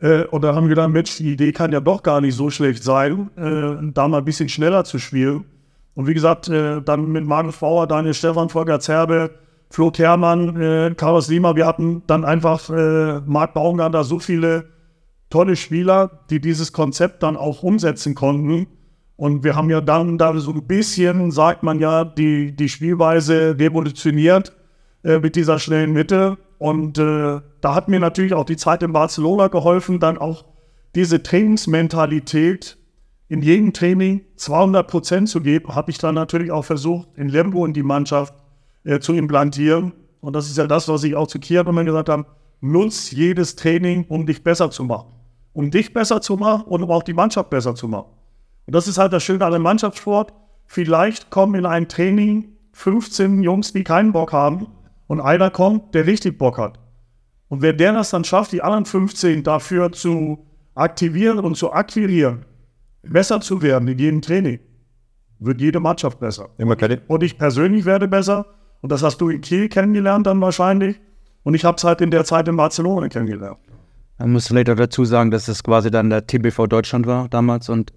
Äh, 0.00 0.24
und 0.24 0.42
da 0.42 0.54
haben 0.54 0.64
wir 0.64 0.70
gedacht, 0.70 0.90
Mensch, 0.90 1.16
die 1.16 1.32
Idee 1.32 1.52
kann 1.52 1.72
ja 1.72 1.80
doch 1.80 2.02
gar 2.02 2.20
nicht 2.20 2.34
so 2.34 2.50
schlecht 2.50 2.82
sein, 2.82 3.30
äh, 3.36 3.92
da 3.92 4.08
mal 4.08 4.18
ein 4.18 4.24
bisschen 4.24 4.48
schneller 4.48 4.84
zu 4.84 4.98
spielen. 4.98 5.44
Und 5.94 6.06
wie 6.06 6.14
gesagt, 6.14 6.48
äh, 6.48 6.80
dann 6.82 7.10
mit 7.10 7.24
Magnus 7.24 7.56
Bauer, 7.56 7.86
Daniel 7.86 8.14
Stefan, 8.14 8.48
Volker 8.48 8.80
Zerbe, 8.80 9.30
Flo 9.70 9.90
Kermann, 9.90 10.60
äh, 10.60 10.94
Carlos 10.96 11.28
Lima, 11.28 11.56
wir 11.56 11.66
hatten 11.66 12.02
dann 12.06 12.24
einfach 12.24 12.70
äh, 12.70 13.20
Marc 13.26 13.54
Baumgartner 13.54 14.04
so 14.04 14.18
viele 14.18 14.66
tolle 15.30 15.56
Spieler, 15.56 16.24
die 16.30 16.40
dieses 16.40 16.72
Konzept 16.72 17.22
dann 17.22 17.36
auch 17.36 17.62
umsetzen 17.62 18.14
konnten. 18.14 18.66
Und 19.16 19.44
wir 19.44 19.56
haben 19.56 19.68
ja 19.68 19.80
dann 19.80 20.16
da 20.16 20.36
so 20.38 20.52
ein 20.52 20.66
bisschen, 20.66 21.30
sagt 21.30 21.62
man 21.62 21.80
ja, 21.80 22.04
die, 22.04 22.54
die 22.54 22.68
Spielweise 22.68 23.56
revolutioniert 23.58 24.52
äh, 25.02 25.18
mit 25.18 25.36
dieser 25.36 25.58
schnellen 25.58 25.92
Mitte. 25.92 26.38
Und 26.58 26.98
äh, 26.98 27.40
da 27.60 27.74
hat 27.74 27.88
mir 27.88 28.00
natürlich 28.00 28.34
auch 28.34 28.44
die 28.44 28.56
Zeit 28.56 28.82
in 28.82 28.92
Barcelona 28.92 29.48
geholfen, 29.48 30.00
dann 30.00 30.18
auch 30.18 30.44
diese 30.94 31.22
Trainingsmentalität 31.22 32.78
in 33.28 33.42
jedem 33.42 33.72
Training 33.72 34.22
200 34.36 34.88
Prozent 34.88 35.28
zu 35.28 35.42
geben, 35.42 35.74
habe 35.74 35.90
ich 35.90 35.98
dann 35.98 36.14
natürlich 36.14 36.50
auch 36.50 36.64
versucht, 36.64 37.08
in 37.16 37.28
Lemgo 37.28 37.66
in 37.66 37.74
die 37.74 37.82
Mannschaft 37.82 38.32
äh, 38.84 38.98
zu 39.00 39.12
implantieren. 39.12 39.92
Und 40.20 40.34
das 40.34 40.48
ist 40.48 40.56
ja 40.56 40.66
das, 40.66 40.88
was 40.88 41.04
ich 41.04 41.14
auch 41.14 41.26
zu 41.26 41.38
Kier 41.38 41.66
immer 41.66 41.84
gesagt 41.84 42.08
habe, 42.08 42.24
nutz 42.60 43.10
jedes 43.10 43.54
Training, 43.54 44.06
um 44.08 44.26
dich 44.26 44.42
besser 44.42 44.70
zu 44.70 44.84
machen 44.84 45.17
um 45.58 45.72
dich 45.72 45.92
besser 45.92 46.20
zu 46.20 46.36
machen 46.36 46.66
und 46.66 46.84
um 46.84 46.90
auch 46.92 47.02
die 47.02 47.14
Mannschaft 47.14 47.50
besser 47.50 47.74
zu 47.74 47.88
machen. 47.88 48.12
Und 48.66 48.76
das 48.76 48.86
ist 48.86 48.96
halt 48.96 49.12
das 49.12 49.24
Schöne 49.24 49.44
an 49.44 49.52
dem 49.52 49.62
Mannschaftssport. 49.62 50.32
Vielleicht 50.66 51.30
kommen 51.30 51.56
in 51.56 51.66
ein 51.66 51.88
Training 51.88 52.50
15 52.74 53.42
Jungs, 53.42 53.72
die 53.72 53.82
keinen 53.82 54.12
Bock 54.12 54.32
haben 54.32 54.68
und 55.08 55.20
einer 55.20 55.50
kommt, 55.50 55.96
der 55.96 56.06
richtig 56.06 56.38
Bock 56.38 56.58
hat. 56.58 56.78
Und 57.48 57.60
wenn 57.60 57.76
der 57.76 57.92
das 57.92 58.10
dann 58.10 58.22
schafft, 58.22 58.52
die 58.52 58.62
anderen 58.62 58.84
15 58.84 59.42
dafür 59.42 59.90
zu 59.90 60.46
aktivieren 60.76 61.40
und 61.40 61.56
zu 61.56 61.72
akquirieren, 61.72 62.44
besser 63.02 63.40
zu 63.40 63.60
werden 63.60 63.88
in 63.88 63.98
jedem 63.98 64.22
Training, 64.22 64.60
wird 65.40 65.60
jede 65.60 65.80
Mannschaft 65.80 66.20
besser. 66.20 66.50
Und 67.08 67.24
ich 67.24 67.36
persönlich 67.36 67.84
werde 67.84 68.06
besser. 68.06 68.46
Und 68.80 68.92
das 68.92 69.02
hast 69.02 69.20
du 69.20 69.28
in 69.28 69.40
Kiel 69.40 69.68
kennengelernt 69.68 70.24
dann 70.24 70.40
wahrscheinlich. 70.40 71.00
Und 71.42 71.54
ich 71.54 71.64
habe 71.64 71.78
es 71.78 71.82
halt 71.82 72.00
in 72.00 72.12
der 72.12 72.24
Zeit 72.24 72.46
in 72.46 72.56
Barcelona 72.56 73.08
kennengelernt. 73.08 73.58
Man 74.18 74.32
muss 74.32 74.48
vielleicht 74.48 74.68
auch 74.70 74.76
dazu 74.76 75.04
sagen, 75.04 75.30
dass 75.30 75.48
es 75.48 75.62
quasi 75.62 75.90
dann 75.90 76.10
der 76.10 76.26
TBV 76.26 76.66
Deutschland 76.66 77.06
war 77.06 77.28
damals 77.28 77.68
und 77.68 77.92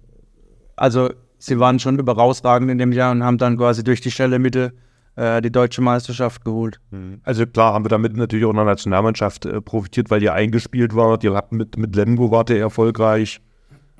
also 0.76 1.10
sie 1.38 1.58
waren 1.58 1.78
schon 1.78 1.98
überausragend 1.98 2.70
in 2.70 2.78
dem 2.78 2.92
Jahr 2.92 3.10
und 3.12 3.24
haben 3.24 3.38
dann 3.38 3.56
quasi 3.56 3.82
durch 3.82 4.00
die 4.00 4.10
schnelle 4.10 4.38
Mitte 4.38 4.72
äh, 5.16 5.42
die 5.42 5.50
deutsche 5.50 5.82
Meisterschaft 5.82 6.44
geholt. 6.44 6.80
Mhm. 6.90 7.20
Also 7.24 7.46
klar 7.46 7.74
haben 7.74 7.84
wir 7.84 7.90
damit 7.90 8.16
natürlich 8.16 8.44
auch 8.44 8.50
in 8.50 8.56
der 8.56 8.64
Nationalmannschaft 8.64 9.44
äh, 9.44 9.60
profitiert, 9.60 10.10
weil 10.10 10.22
ihr 10.22 10.32
eingespielt 10.32 10.94
wart. 10.94 11.24
Ihr 11.24 11.34
habt 11.34 11.52
mit, 11.52 11.76
mit 11.76 11.96
Lemgo 11.96 12.30
wart 12.30 12.50
ihr 12.50 12.60
erfolgreich. 12.60 13.40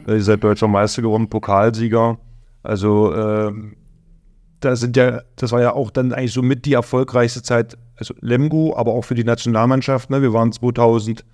Äh, 0.07 0.15
ihr 0.15 0.23
seid 0.23 0.43
deutscher 0.45 0.69
Meister 0.69 1.03
geworden, 1.03 1.29
Pokalsieger. 1.29 2.19
Also 2.63 3.15
ähm, 3.15 3.77
da 4.61 4.77
sind 4.77 4.97
ja, 4.97 5.23
das 5.37 5.51
war 5.51 5.61
ja 5.61 5.73
auch 5.73 5.91
dann 5.91 6.13
eigentlich 6.13 6.33
so 6.33 6.43
mit 6.43 6.65
die 6.65 6.75
erfolgreichste 6.75 7.43
Zeit, 7.43 7.77
also 7.97 8.15
Lemgo, 8.21 8.77
aber 8.77 8.93
auch 8.93 9.03
für 9.03 9.17
die 9.17 9.25
Nationalmannschaft. 9.25 10.09
Ne? 10.11 10.23
Wir 10.23 10.33
waren 10.33 10.53
2000 10.53 11.25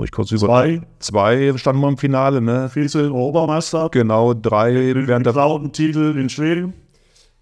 Muss 0.00 0.06
ich 0.06 0.12
kurz 0.12 0.30
über. 0.30 0.46
Zwei. 0.46 0.80
Zwei 0.98 1.52
standen 1.58 1.82
wir 1.82 1.88
im 1.88 1.98
Finale, 1.98 2.40
ne? 2.40 2.70
Vize-Obermeister. 2.70 3.90
Genau, 3.90 4.32
drei 4.32 4.94
während 4.94 5.26
der 5.26 5.72
Titel 5.72 6.16
in 6.18 6.30
Schweden. 6.30 6.72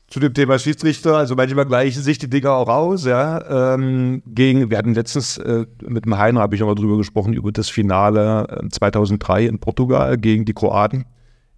zu 0.09 0.19
dem 0.19 0.35
Thema 0.35 0.59
Schiedsrichter, 0.59 1.19
also 1.19 1.37
manchmal 1.37 1.67
gleichen 1.67 2.03
sich 2.03 2.19
die 2.19 2.29
Dinger 2.29 2.55
auch 2.55 2.69
aus, 2.69 3.05
ja. 3.05 3.75
Ähm, 3.75 4.23
gegen, 4.27 4.71
wir 4.71 4.79
hatten 4.79 4.95
letztens 4.95 5.39
äh, 5.39 5.67
mit 5.83 6.05
dem 6.05 6.19
Heiner, 6.19 6.41
habe 6.41 6.57
ich 6.57 6.61
nochmal 6.61 6.75
drüber 6.75 6.97
gesprochen, 6.97 7.33
über 7.33 7.53
das 7.53 7.69
Finale 7.69 8.49
äh, 8.65 8.69
2003 8.69 9.45
in 9.47 9.61
Portugal 9.61 10.19
gegen 10.19 10.45
die 10.45 10.55
Kroaten. 10.55 11.05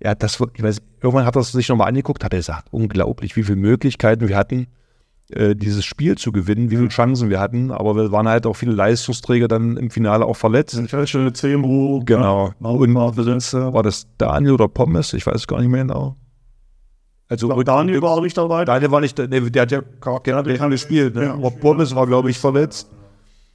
Ja, 0.02 0.14
das, 0.14 0.38
ich 0.54 0.62
weiß, 0.62 0.82
irgendwann 1.00 1.24
hat 1.24 1.34
er 1.34 1.40
es 1.40 1.52
sich 1.52 1.70
nochmal 1.70 1.88
angeguckt, 1.88 2.24
hat 2.24 2.34
er 2.34 2.40
gesagt, 2.40 2.66
unglaublich, 2.72 3.36
wie 3.36 3.44
viele 3.44 3.56
Möglichkeiten 3.56 4.28
wir 4.28 4.36
hatten, 4.36 4.66
äh, 5.32 5.54
dieses 5.54 5.84
Spiel 5.84 6.16
zu 6.16 6.32
gewinnen, 6.32 6.70
wie 6.70 6.76
viele 6.76 6.88
Chancen 6.88 7.30
wir 7.30 7.40
hatten, 7.40 7.70
aber 7.70 7.96
wir 7.96 8.12
waren 8.12 8.28
halt 8.28 8.46
auch 8.46 8.54
viele 8.54 8.72
Leistungsträger 8.72 9.48
dann 9.48 9.76
im 9.76 9.90
Finale 9.90 10.24
auch 10.24 10.36
verletzt. 10.36 10.80
Fälsche, 10.88 11.32
Zehmru. 11.32 12.02
Genau. 12.04 12.52
Und 12.60 12.94
war 13.72 13.82
das 13.82 14.06
Daniel 14.18 14.52
oder 14.52 14.68
Pommes? 14.68 15.12
Ich 15.12 15.26
weiß 15.26 15.46
gar 15.46 15.60
nicht 15.60 15.70
mehr 15.70 15.82
genau. 15.82 16.16
Also 17.28 17.48
War 17.48 17.62
Daniel 17.62 18.02
war 18.02 18.10
auch 18.10 18.22
nicht 18.22 18.36
dabei. 18.36 18.64
Daniel 18.64 18.90
war 18.90 19.00
nicht, 19.00 19.16
nee, 19.16 19.40
der 19.40 19.62
hat 19.62 19.70
ja 19.70 19.82
gar 20.00 20.20
keine 20.20 20.68
gespielt. 20.68 21.14
Ne? 21.14 21.26
Ja. 21.26 21.34
Aber 21.34 21.52
Pommes 21.52 21.94
war, 21.94 22.06
glaube 22.06 22.28
ich, 22.28 22.38
verletzt. 22.38 22.90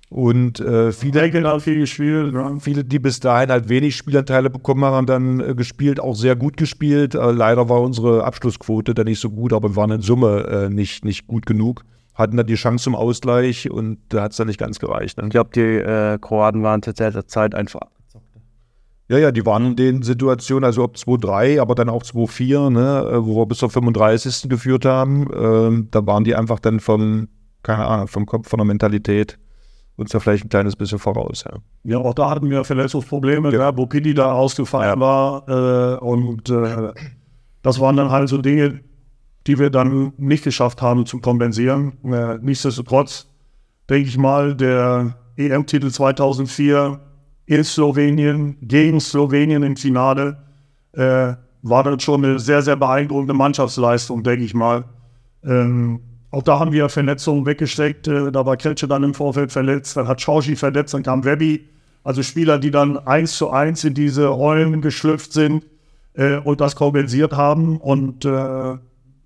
Und 0.09 0.59
äh, 0.59 0.91
viele, 0.91 1.21
hat 1.43 1.61
viel 1.61 1.79
gespielt. 1.79 2.33
Ja. 2.33 2.57
viele, 2.59 2.83
die 2.83 2.99
bis 2.99 3.19
dahin 3.19 3.49
halt 3.49 3.69
wenig 3.69 3.95
Spielanteile 3.95 4.49
bekommen 4.49 4.85
haben, 4.85 4.93
haben 4.93 5.07
dann 5.07 5.39
äh, 5.39 5.55
gespielt, 5.55 5.99
auch 5.99 6.15
sehr 6.15 6.35
gut 6.35 6.57
gespielt. 6.57 7.15
Äh, 7.15 7.31
leider 7.31 7.69
war 7.69 7.81
unsere 7.81 8.23
Abschlussquote 8.23 8.93
dann 8.93 9.05
nicht 9.05 9.19
so 9.19 9.31
gut, 9.31 9.51
aber 9.51 9.69
wir 9.69 9.75
waren 9.75 9.91
in 9.91 10.01
Summe 10.01 10.45
äh, 10.47 10.69
nicht, 10.69 11.03
nicht 11.03 11.27
gut 11.27 11.45
genug. 11.45 11.83
Hatten 12.13 12.37
dann 12.37 12.45
die 12.45 12.55
Chance 12.55 12.83
zum 12.83 12.95
Ausgleich 12.95 13.69
und 13.69 13.97
da 14.09 14.21
hat 14.23 14.31
es 14.31 14.37
dann 14.37 14.47
nicht 14.47 14.59
ganz 14.59 14.79
gereicht. 14.79 15.17
Ne? 15.17 15.25
Ich 15.25 15.31
glaube, 15.31 15.49
die 15.53 15.59
äh, 15.59 16.17
Kroaten 16.21 16.61
waren 16.63 16.81
zu 16.83 16.93
der 16.93 17.27
Zeit 17.27 17.55
einfach 17.55 17.81
Ja, 19.09 19.17
ja, 19.17 19.31
die 19.31 19.45
waren 19.45 19.65
in 19.65 19.75
den 19.75 20.01
Situationen, 20.03 20.65
also 20.65 20.83
ob 20.83 20.95
2-3, 20.95 21.59
aber 21.59 21.73
dann 21.73 21.89
auch 21.89 22.03
2-4, 22.03 22.69
ne, 22.69 23.09
äh, 23.11 23.25
wo 23.25 23.37
wir 23.41 23.47
bis 23.47 23.57
zur 23.57 23.71
35. 23.71 24.49
geführt 24.49 24.85
haben. 24.85 25.27
Ähm, 25.35 25.87
da 25.91 26.05
waren 26.05 26.23
die 26.23 26.35
einfach 26.35 26.59
dann 26.59 26.79
vom, 26.79 27.27
keine 27.63 27.85
Ahnung, 27.85 28.07
vom 28.07 28.27
Kopf, 28.27 28.47
von 28.47 28.59
der 28.59 28.65
Mentalität 28.65 29.39
uns 29.97 30.11
ja 30.13 30.19
vielleicht 30.19 30.45
ein 30.45 30.49
kleines 30.49 30.75
bisschen 30.75 30.99
voraus. 30.99 31.45
Ja. 31.47 31.57
Ja, 31.83 31.97
auch 31.99 32.13
da 32.13 32.29
hatten 32.29 32.49
wir 32.49 32.63
Verletzungsprobleme, 32.63 33.53
ja. 33.53 33.75
wo 33.77 33.85
Pini 33.85 34.13
da 34.13 34.33
ausgefallen 34.33 34.99
war. 34.99 35.47
Äh, 35.47 35.97
und 35.99 36.49
äh, 36.49 36.93
das 37.61 37.79
waren 37.79 37.95
dann 37.95 38.09
halt 38.09 38.29
so 38.29 38.37
Dinge, 38.37 38.81
die 39.47 39.59
wir 39.59 39.69
dann 39.69 40.13
nicht 40.17 40.43
geschafft 40.43 40.81
haben 40.81 41.05
zu 41.05 41.19
kompensieren. 41.19 41.93
Äh, 42.03 42.37
nichtsdestotrotz, 42.41 43.27
denke 43.89 44.09
ich 44.09 44.17
mal, 44.17 44.55
der 44.55 45.15
EM-Titel 45.37 45.89
2004 45.89 46.99
in 47.45 47.63
Slowenien, 47.63 48.57
gegen 48.61 48.99
Slowenien 48.99 49.63
im 49.63 49.75
Finale, 49.75 50.37
äh, 50.93 51.33
war 51.61 51.83
dann 51.83 51.99
schon 51.99 52.23
eine 52.23 52.39
sehr, 52.39 52.61
sehr 52.61 52.75
beeindruckende 52.75 53.33
Mannschaftsleistung, 53.33 54.23
denke 54.23 54.45
ich 54.45 54.53
mal. 54.53 54.85
Ähm, 55.43 56.01
auch 56.35 56.43
da 56.43 56.59
haben 56.59 56.73
wir 56.73 56.89
Verletzungen 56.89 57.45
weggesteckt. 57.45 58.07
Äh, 58.09 58.31
da 58.31 58.45
war 58.45 58.57
Kretsche 58.57 58.87
dann 58.87 59.03
im 59.03 59.13
Vorfeld 59.13 59.53
verletzt, 59.53 59.95
dann 59.95 60.07
hat 60.07 60.21
Chauschi 60.21 60.55
verletzt, 60.57 60.93
dann 60.93 61.03
kam 61.03 61.23
Webby. 61.23 61.69
Also 62.03 62.21
Spieler, 62.23 62.59
die 62.59 62.71
dann 62.71 62.97
eins 62.97 63.37
zu 63.37 63.49
eins 63.49 63.83
in 63.83 63.93
diese 63.93 64.27
Rollen 64.27 64.81
geschlüpft 64.81 65.31
sind 65.31 65.65
äh, 66.13 66.37
und 66.37 66.59
das 66.59 66.75
kompensiert 66.75 67.33
haben. 67.33 67.77
Und 67.77 68.25
äh, 68.25 68.77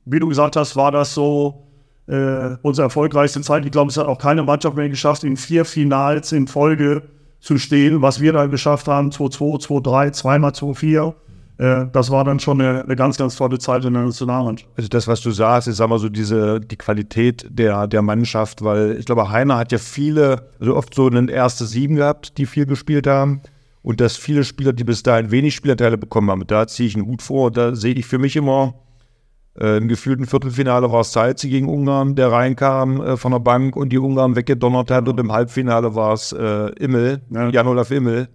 wie 0.05 0.19
du 0.19 0.29
gesagt 0.29 0.55
hast, 0.55 0.75
war 0.75 0.91
das 0.91 1.13
so 1.15 1.63
äh, 2.07 2.55
unsere 2.61 2.85
erfolgreichste 2.85 3.41
Zeit. 3.41 3.65
Ich 3.65 3.71
glaube, 3.71 3.89
es 3.89 3.97
hat 3.97 4.05
auch 4.05 4.19
keine 4.19 4.43
Mannschaft 4.43 4.77
mehr 4.77 4.87
geschafft, 4.87 5.23
in 5.23 5.35
vier 5.35 5.65
Finals 5.65 6.31
in 6.31 6.47
Folge 6.47 7.01
zu 7.39 7.57
stehen. 7.57 8.03
Was 8.03 8.21
wir 8.21 8.33
da 8.33 8.45
geschafft 8.45 8.87
haben, 8.87 9.09
2-2, 9.09 9.65
2-3, 9.65 10.11
zweimal 10.11 10.51
2-4. 10.51 11.15
Äh, 11.59 11.87
das 11.91 12.09
war 12.09 12.23
dann 12.23 12.39
schon 12.39 12.61
eine, 12.61 12.83
eine 12.83 12.95
ganz, 12.95 13.17
ganz 13.17 13.35
tolle 13.35 13.59
Zeit 13.59 13.83
in 13.85 13.93
der 13.93 14.03
Nationalmannschaft. 14.03 14.71
Also 14.77 14.87
das, 14.87 15.07
was 15.07 15.21
du 15.21 15.31
sagst, 15.31 15.67
ist 15.67 15.77
sag 15.77 15.89
mal 15.89 15.99
so 15.99 16.09
diese 16.09 16.59
die 16.61 16.77
Qualität 16.77 17.45
der, 17.49 17.85
der 17.85 18.01
Mannschaft, 18.01 18.63
weil 18.63 18.95
ich 18.97 19.05
glaube, 19.05 19.29
Heiner 19.29 19.57
hat 19.57 19.71
ja 19.71 19.77
viele, 19.77 20.49
also 20.59 20.75
oft 20.75 20.95
so 20.95 21.07
ein 21.07 21.27
erstes 21.27 21.71
Sieben 21.71 21.95
gehabt, 21.95 22.37
die 22.37 22.45
viel 22.45 22.65
gespielt 22.65 23.05
haben. 23.05 23.41
Und 23.81 24.01
dass 24.01 24.17
viele 24.17 24.43
Spieler, 24.43 24.73
die 24.73 24.83
bis 24.83 25.03
dahin 25.03 25.31
wenig 25.31 25.55
Spielanteile 25.55 25.97
bekommen 25.97 26.29
haben, 26.29 26.45
da 26.47 26.67
ziehe 26.67 26.87
ich 26.87 26.95
einen 26.95 27.07
Hut 27.07 27.21
vor. 27.21 27.47
Und 27.47 27.57
da 27.57 27.75
sehe 27.75 27.93
ich 27.93 28.05
für 28.05 28.19
mich 28.19 28.35
immer, 28.35 28.75
äh, 29.59 29.77
im 29.77 29.87
gefühlten 29.87 30.25
Viertelfinale 30.25 30.91
war 30.91 31.01
es 31.01 31.11
Salzi 31.11 31.49
gegen 31.49 31.67
Ungarn, 31.67 32.15
der 32.15 32.31
reinkam 32.31 33.01
äh, 33.01 33.17
von 33.17 33.31
der 33.31 33.39
Bank 33.39 33.75
und 33.75 33.89
die 33.89 33.97
Ungarn 33.97 34.35
weggedonnert 34.35 34.91
hat. 34.91 35.07
Und 35.07 35.19
im 35.19 35.31
Halbfinale 35.31 35.95
war 35.95 36.13
es 36.13 36.33
äh, 36.33 36.69
Immel, 36.77 37.21
Ja. 37.29 37.49
Jan-Olaf 37.49 37.91
Immel, 37.91 38.27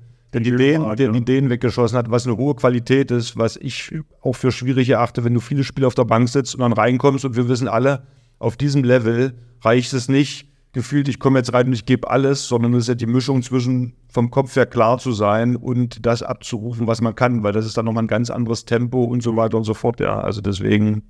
Spielbereit, 0.42 1.00
Ideen, 1.00 1.12
die 1.12 1.18
Ideen 1.18 1.50
weggeschossen 1.50 1.98
hat, 1.98 2.10
was 2.10 2.26
eine 2.26 2.36
hohe 2.36 2.54
Qualität 2.54 3.10
ist, 3.10 3.36
was 3.36 3.56
ich 3.56 3.92
auch 4.22 4.34
für 4.34 4.50
schwierig 4.50 4.88
erachte, 4.88 5.24
wenn 5.24 5.34
du 5.34 5.40
viele 5.40 5.64
Spiele 5.64 5.86
auf 5.86 5.94
der 5.94 6.04
Bank 6.04 6.28
sitzt 6.28 6.54
und 6.54 6.60
dann 6.60 6.72
reinkommst 6.72 7.24
und 7.24 7.36
wir 7.36 7.48
wissen 7.48 7.68
alle, 7.68 8.06
auf 8.38 8.56
diesem 8.56 8.84
Level 8.84 9.34
reicht 9.62 9.92
es 9.92 10.08
nicht, 10.08 10.48
gefühlt, 10.72 11.08
ich 11.08 11.18
komme 11.18 11.38
jetzt 11.38 11.52
rein 11.54 11.68
und 11.68 11.72
ich 11.72 11.86
gebe 11.86 12.10
alles, 12.10 12.48
sondern 12.48 12.74
es 12.74 12.84
ist 12.84 12.88
ja 12.88 12.94
die 12.94 13.06
Mischung 13.06 13.42
zwischen 13.42 13.94
vom 14.08 14.30
Kopf 14.30 14.54
her 14.56 14.66
klar 14.66 14.98
zu 14.98 15.12
sein 15.12 15.56
und 15.56 16.04
das 16.04 16.22
abzurufen, 16.22 16.86
was 16.86 17.00
man 17.00 17.14
kann, 17.14 17.42
weil 17.42 17.52
das 17.52 17.64
ist 17.64 17.76
dann 17.76 17.84
nochmal 17.84 18.04
ein 18.04 18.08
ganz 18.08 18.28
anderes 18.28 18.64
Tempo 18.64 19.04
und 19.04 19.22
so 19.22 19.36
weiter 19.36 19.56
und 19.56 19.64
so 19.64 19.72
fort. 19.72 20.00
Ja, 20.00 20.18
also 20.20 20.40
deswegen 20.40 21.04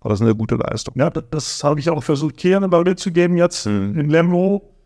war 0.00 0.10
das 0.10 0.22
eine 0.22 0.34
gute 0.34 0.54
Leistung. 0.54 0.94
Ja, 0.96 1.10
das, 1.10 1.24
das 1.30 1.64
habe 1.64 1.80
ich 1.80 1.90
auch 1.90 2.02
versucht, 2.02 2.36
Kian 2.36 2.64
aber 2.64 2.84
mitzugeben 2.84 3.36
jetzt. 3.36 3.66
In 3.66 4.08
Lemgo 4.08 4.77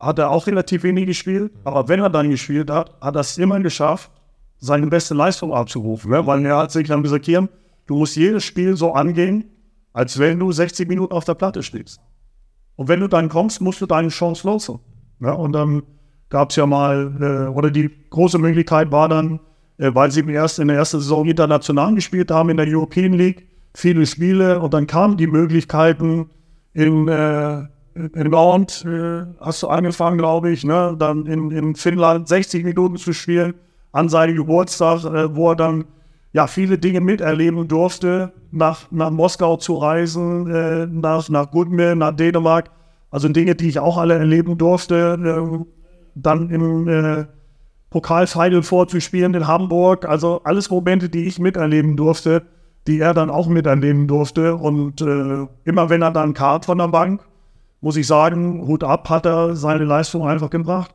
hat 0.00 0.18
er 0.18 0.30
auch 0.30 0.46
relativ 0.46 0.82
wenig 0.82 1.06
gespielt, 1.06 1.52
aber 1.62 1.88
wenn 1.88 2.00
er 2.00 2.08
dann 2.08 2.30
gespielt 2.30 2.70
hat, 2.70 2.98
hat 3.00 3.14
er 3.14 3.20
es 3.20 3.36
immer 3.36 3.60
geschafft, 3.60 4.10
seine 4.58 4.86
beste 4.86 5.14
Leistung 5.14 5.52
abzurufen. 5.52 6.10
Ne? 6.10 6.26
Weil 6.26 6.44
er 6.46 6.56
hat 6.56 6.72
sich 6.72 6.88
dann 6.88 7.02
gesagt, 7.02 7.26
Kian, 7.26 7.48
du 7.86 7.96
musst 7.96 8.16
jedes 8.16 8.44
Spiel 8.44 8.76
so 8.76 8.94
angehen, 8.94 9.44
als 9.92 10.18
wenn 10.18 10.38
du 10.38 10.50
60 10.50 10.88
Minuten 10.88 11.12
auf 11.12 11.24
der 11.24 11.34
Platte 11.34 11.62
stehst. 11.62 12.00
Und 12.76 12.88
wenn 12.88 13.00
du 13.00 13.08
dann 13.08 13.28
kommst, 13.28 13.60
musst 13.60 13.80
du 13.80 13.86
deine 13.86 14.08
Chance 14.08 14.46
nutzen. 14.46 14.78
Ja, 15.20 15.32
und 15.32 15.52
dann 15.52 15.82
gab 16.30 16.50
es 16.50 16.56
ja 16.56 16.64
mal, 16.64 17.12
äh, 17.20 17.50
oder 17.50 17.70
die 17.70 17.90
große 18.08 18.38
Möglichkeit 18.38 18.90
war 18.90 19.08
dann, 19.08 19.40
äh, 19.76 19.94
weil 19.94 20.10
sie 20.10 20.20
im 20.20 20.30
ersten, 20.30 20.62
in 20.62 20.68
der 20.68 20.78
ersten 20.78 21.00
Saison 21.00 21.26
international 21.26 21.94
gespielt 21.94 22.30
haben 22.30 22.48
in 22.48 22.56
der 22.56 22.66
European 22.66 23.12
League, 23.12 23.48
viele 23.74 24.06
Spiele 24.06 24.60
und 24.60 24.72
dann 24.72 24.86
kamen 24.86 25.16
die 25.16 25.26
Möglichkeiten 25.26 26.30
in, 26.72 27.08
äh, 27.08 27.64
in 27.94 28.30
Mount, 28.30 28.84
äh, 28.84 29.24
hast 29.40 29.62
du 29.62 29.68
angefangen, 29.68 30.18
glaube 30.18 30.50
ich, 30.50 30.64
ne? 30.64 30.94
dann 30.98 31.26
in, 31.26 31.50
in 31.50 31.74
Finnland 31.74 32.28
60 32.28 32.64
Minuten 32.64 32.96
zu 32.96 33.12
spielen 33.12 33.54
an 33.92 34.08
seinem 34.08 34.36
Geburtstag, 34.36 35.04
äh, 35.04 35.34
wo 35.34 35.50
er 35.50 35.56
dann 35.56 35.84
ja 36.32 36.46
viele 36.46 36.78
Dinge 36.78 37.00
miterleben 37.00 37.66
durfte, 37.66 38.32
nach, 38.52 38.90
nach 38.90 39.10
Moskau 39.10 39.56
zu 39.56 39.74
reisen, 39.74 40.48
äh, 40.50 40.86
nach, 40.86 41.28
nach 41.28 41.50
Gudme, 41.50 41.96
nach 41.96 42.12
Dänemark. 42.12 42.70
Also 43.10 43.28
Dinge, 43.28 43.56
die 43.56 43.68
ich 43.68 43.80
auch 43.80 43.98
alle 43.98 44.14
erleben 44.14 44.56
durfte. 44.56 45.18
Äh, 45.20 45.64
dann 46.14 46.50
im 46.50 46.88
äh, 46.88 47.24
Pokalfinal 47.90 48.62
vorzuspielen 48.62 49.34
in 49.34 49.46
Hamburg. 49.46 50.08
Also 50.08 50.40
alles 50.44 50.70
Momente, 50.70 51.08
die 51.08 51.24
ich 51.24 51.38
miterleben 51.38 51.96
durfte, 51.96 52.42
die 52.86 53.00
er 53.00 53.14
dann 53.14 53.30
auch 53.30 53.48
miterleben 53.48 54.06
durfte. 54.06 54.54
Und 54.54 55.00
äh, 55.00 55.46
immer 55.64 55.90
wenn 55.90 56.02
er 56.02 56.12
dann 56.12 56.34
kam 56.34 56.62
von 56.62 56.78
der 56.78 56.88
Bank, 56.88 57.22
muss 57.80 57.96
ich 57.96 58.06
sagen, 58.06 58.66
Hut 58.66 58.84
ab, 58.84 59.08
hat 59.08 59.26
er 59.26 59.56
seine 59.56 59.84
Leistung 59.84 60.26
einfach 60.26 60.50
gebracht. 60.50 60.94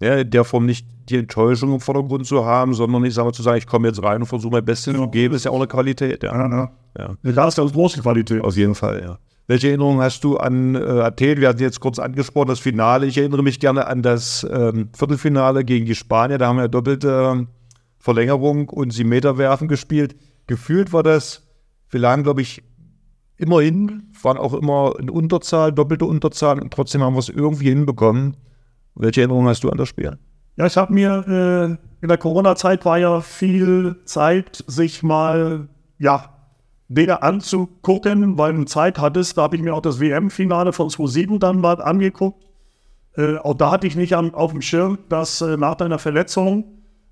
Ja, 0.00 0.16
in 0.16 0.30
der 0.30 0.44
Form 0.44 0.66
nicht 0.66 0.86
die 1.08 1.16
Enttäuschung 1.16 1.72
im 1.72 1.80
Vordergrund 1.80 2.26
zu 2.26 2.44
haben, 2.44 2.74
sondern 2.74 3.04
ich 3.04 3.14
sage 3.14 3.26
mal 3.26 3.32
zu 3.32 3.42
sagen, 3.42 3.58
ich 3.58 3.66
komme 3.66 3.88
jetzt 3.88 4.02
rein 4.02 4.22
und 4.22 4.26
versuche 4.26 4.52
mein 4.52 4.64
Bestes 4.64 4.94
zu 4.94 5.08
geben, 5.08 5.34
ist 5.34 5.44
ja 5.44 5.50
auch 5.50 5.56
eine 5.56 5.66
Qualität. 5.66 6.22
Ja, 6.22 6.48
Ja, 6.48 6.70
ja. 6.98 7.16
ja. 7.22 7.32
Da 7.32 7.48
ist 7.48 7.56
ganz 7.56 7.72
große 7.72 8.00
Qualität. 8.00 8.42
auf 8.42 8.56
jeden 8.56 8.74
Fall, 8.74 9.02
ja. 9.02 9.18
Welche 9.46 9.68
Erinnerungen 9.68 10.00
hast 10.00 10.24
du 10.24 10.38
an 10.38 10.74
äh, 10.74 10.78
Athen? 10.78 11.38
Wir 11.38 11.48
hatten 11.48 11.60
jetzt 11.60 11.78
kurz 11.78 11.98
angesprochen, 11.98 12.48
das 12.48 12.60
Finale. 12.60 13.04
Ich 13.06 13.18
erinnere 13.18 13.42
mich 13.42 13.60
gerne 13.60 13.86
an 13.86 14.00
das 14.00 14.46
ähm, 14.50 14.88
Viertelfinale 14.96 15.64
gegen 15.64 15.84
die 15.84 15.94
Spanier. 15.94 16.38
Da 16.38 16.48
haben 16.48 16.56
wir 16.56 16.68
doppelte 16.68 17.32
ähm, 17.32 17.48
Verlängerung 17.98 18.70
und 18.70 18.92
sie 18.92 19.04
Meterwerfen 19.04 19.68
gespielt. 19.68 20.16
Gefühlt 20.46 20.94
war 20.94 21.02
das, 21.02 21.42
wir 21.90 22.00
lagen, 22.00 22.22
glaube 22.22 22.40
ich, 22.40 22.62
immerhin, 23.36 24.10
waren 24.22 24.36
auch 24.36 24.54
immer 24.54 24.94
in 24.98 25.10
Unterzahl, 25.10 25.72
doppelte 25.72 26.04
Unterzahl 26.04 26.60
und 26.60 26.72
trotzdem 26.72 27.02
haben 27.02 27.14
wir 27.14 27.20
es 27.20 27.28
irgendwie 27.28 27.68
hinbekommen. 27.68 28.36
Welche 28.94 29.22
Erinnerungen 29.22 29.48
hast 29.48 29.64
du 29.64 29.70
an 29.70 29.78
das 29.78 29.88
Spiel? 29.88 30.18
Ja, 30.56 30.66
ich 30.66 30.76
habe 30.76 30.92
mir 30.92 31.24
äh, 31.26 32.02
in 32.02 32.08
der 32.08 32.18
Corona-Zeit 32.18 32.84
war 32.84 32.98
ja 32.98 33.20
viel 33.20 33.96
Zeit, 34.04 34.62
sich 34.68 35.02
mal 35.02 35.68
ja 35.98 36.30
Dinge 36.88 37.22
anzugucken, 37.22 38.38
weil 38.38 38.54
du 38.54 38.64
Zeit 38.64 38.98
hattest. 38.98 39.36
Da 39.36 39.42
habe 39.42 39.56
ich 39.56 39.62
mir 39.62 39.74
auch 39.74 39.82
das 39.82 40.00
WM-Finale 40.00 40.72
von 40.72 40.90
2007 40.90 41.40
dann 41.40 41.60
mal 41.60 41.82
angeguckt. 41.82 42.44
Äh, 43.16 43.38
auch 43.38 43.54
da 43.54 43.70
hatte 43.70 43.86
ich 43.86 43.96
nicht 43.96 44.14
am, 44.14 44.34
auf 44.34 44.52
dem 44.52 44.62
Schirm, 44.62 44.98
dass 45.08 45.40
äh, 45.40 45.56
nach 45.56 45.74
deiner 45.74 45.98
Verletzung 45.98 46.64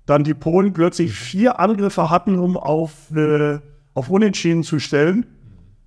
dann 0.05 0.23
die 0.23 0.33
Polen 0.33 0.73
plötzlich 0.73 1.13
vier 1.13 1.59
Angriffe 1.59 2.09
hatten, 2.09 2.37
um 2.39 2.57
auf, 2.57 3.11
äh, 3.15 3.59
auf 3.93 4.09
Unentschieden 4.09 4.63
zu 4.63 4.79
stellen. 4.79 5.25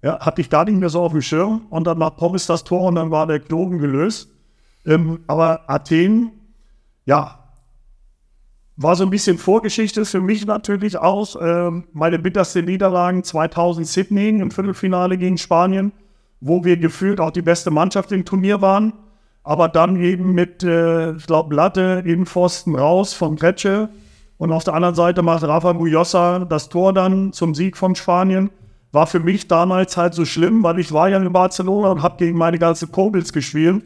Ja, 0.06 0.20
hatte 0.20 0.40
ich 0.40 0.50
gar 0.50 0.64
nicht 0.64 0.78
mehr 0.78 0.88
so 0.88 1.00
auf 1.02 1.10
dem 1.10 1.20
Schirm. 1.20 1.62
Und 1.68 1.88
dann 1.88 1.98
macht 1.98 2.16
Pommes 2.18 2.46
das 2.46 2.62
Tor 2.62 2.82
und 2.82 2.94
dann 2.94 3.10
war 3.10 3.26
der 3.26 3.40
Knoten 3.40 3.78
gelöst. 3.78 4.30
Ähm, 4.86 5.18
aber 5.26 5.68
Athen, 5.68 6.30
ja, 7.06 7.40
war 8.76 8.94
so 8.94 9.02
ein 9.02 9.10
bisschen 9.10 9.36
Vorgeschichte 9.36 10.04
für 10.04 10.20
mich 10.20 10.46
natürlich 10.46 10.96
auch. 10.96 11.34
Ähm, 11.40 11.88
meine 11.92 12.20
bitterste 12.20 12.62
Niederlagen 12.62 13.24
2000 13.24 13.84
Sydney 13.84 14.28
im 14.28 14.52
Viertelfinale 14.52 15.18
gegen 15.18 15.38
Spanien, 15.38 15.90
wo 16.38 16.62
wir 16.62 16.76
gefühlt 16.76 17.18
auch 17.18 17.32
die 17.32 17.42
beste 17.42 17.72
Mannschaft 17.72 18.12
im 18.12 18.24
Turnier 18.24 18.62
waren. 18.62 18.92
Aber 19.42 19.68
dann 19.68 20.00
eben 20.00 20.34
mit, 20.34 20.62
äh, 20.62 21.16
ich 21.16 21.26
glaube, 21.26 21.52
Latte, 21.52 22.04
Innenpfosten 22.06 22.76
raus 22.76 23.12
von 23.12 23.34
Kretsche. 23.34 23.88
Und 24.38 24.52
auf 24.52 24.62
der 24.62 24.74
anderen 24.74 24.94
Seite 24.94 25.22
macht 25.22 25.42
Rafa 25.42 25.72
Bujosa 25.72 26.44
das 26.44 26.68
Tor 26.68 26.92
dann 26.92 27.32
zum 27.32 27.56
Sieg 27.56 27.76
von 27.76 27.96
Spanien. 27.96 28.50
War 28.96 29.06
für 29.06 29.20
mich 29.20 29.46
damals 29.46 29.98
halt 29.98 30.14
so 30.14 30.24
schlimm, 30.24 30.62
weil 30.62 30.78
ich 30.78 30.90
war 30.90 31.10
ja 31.10 31.18
in 31.18 31.30
Barcelona 31.30 31.90
und 31.90 32.02
habe 32.02 32.16
gegen 32.16 32.38
meine 32.38 32.58
ganze 32.58 32.86
Kumpels 32.86 33.30
gespielt. 33.30 33.84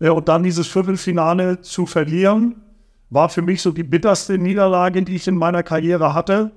Ja, 0.00 0.10
und 0.10 0.28
dann 0.28 0.42
dieses 0.42 0.66
Viertelfinale 0.66 1.60
zu 1.60 1.86
verlieren, 1.86 2.56
war 3.10 3.28
für 3.28 3.42
mich 3.42 3.62
so 3.62 3.70
die 3.70 3.84
bitterste 3.84 4.38
Niederlage, 4.38 5.04
die 5.04 5.14
ich 5.14 5.28
in 5.28 5.36
meiner 5.36 5.62
Karriere 5.62 6.14
hatte. 6.14 6.50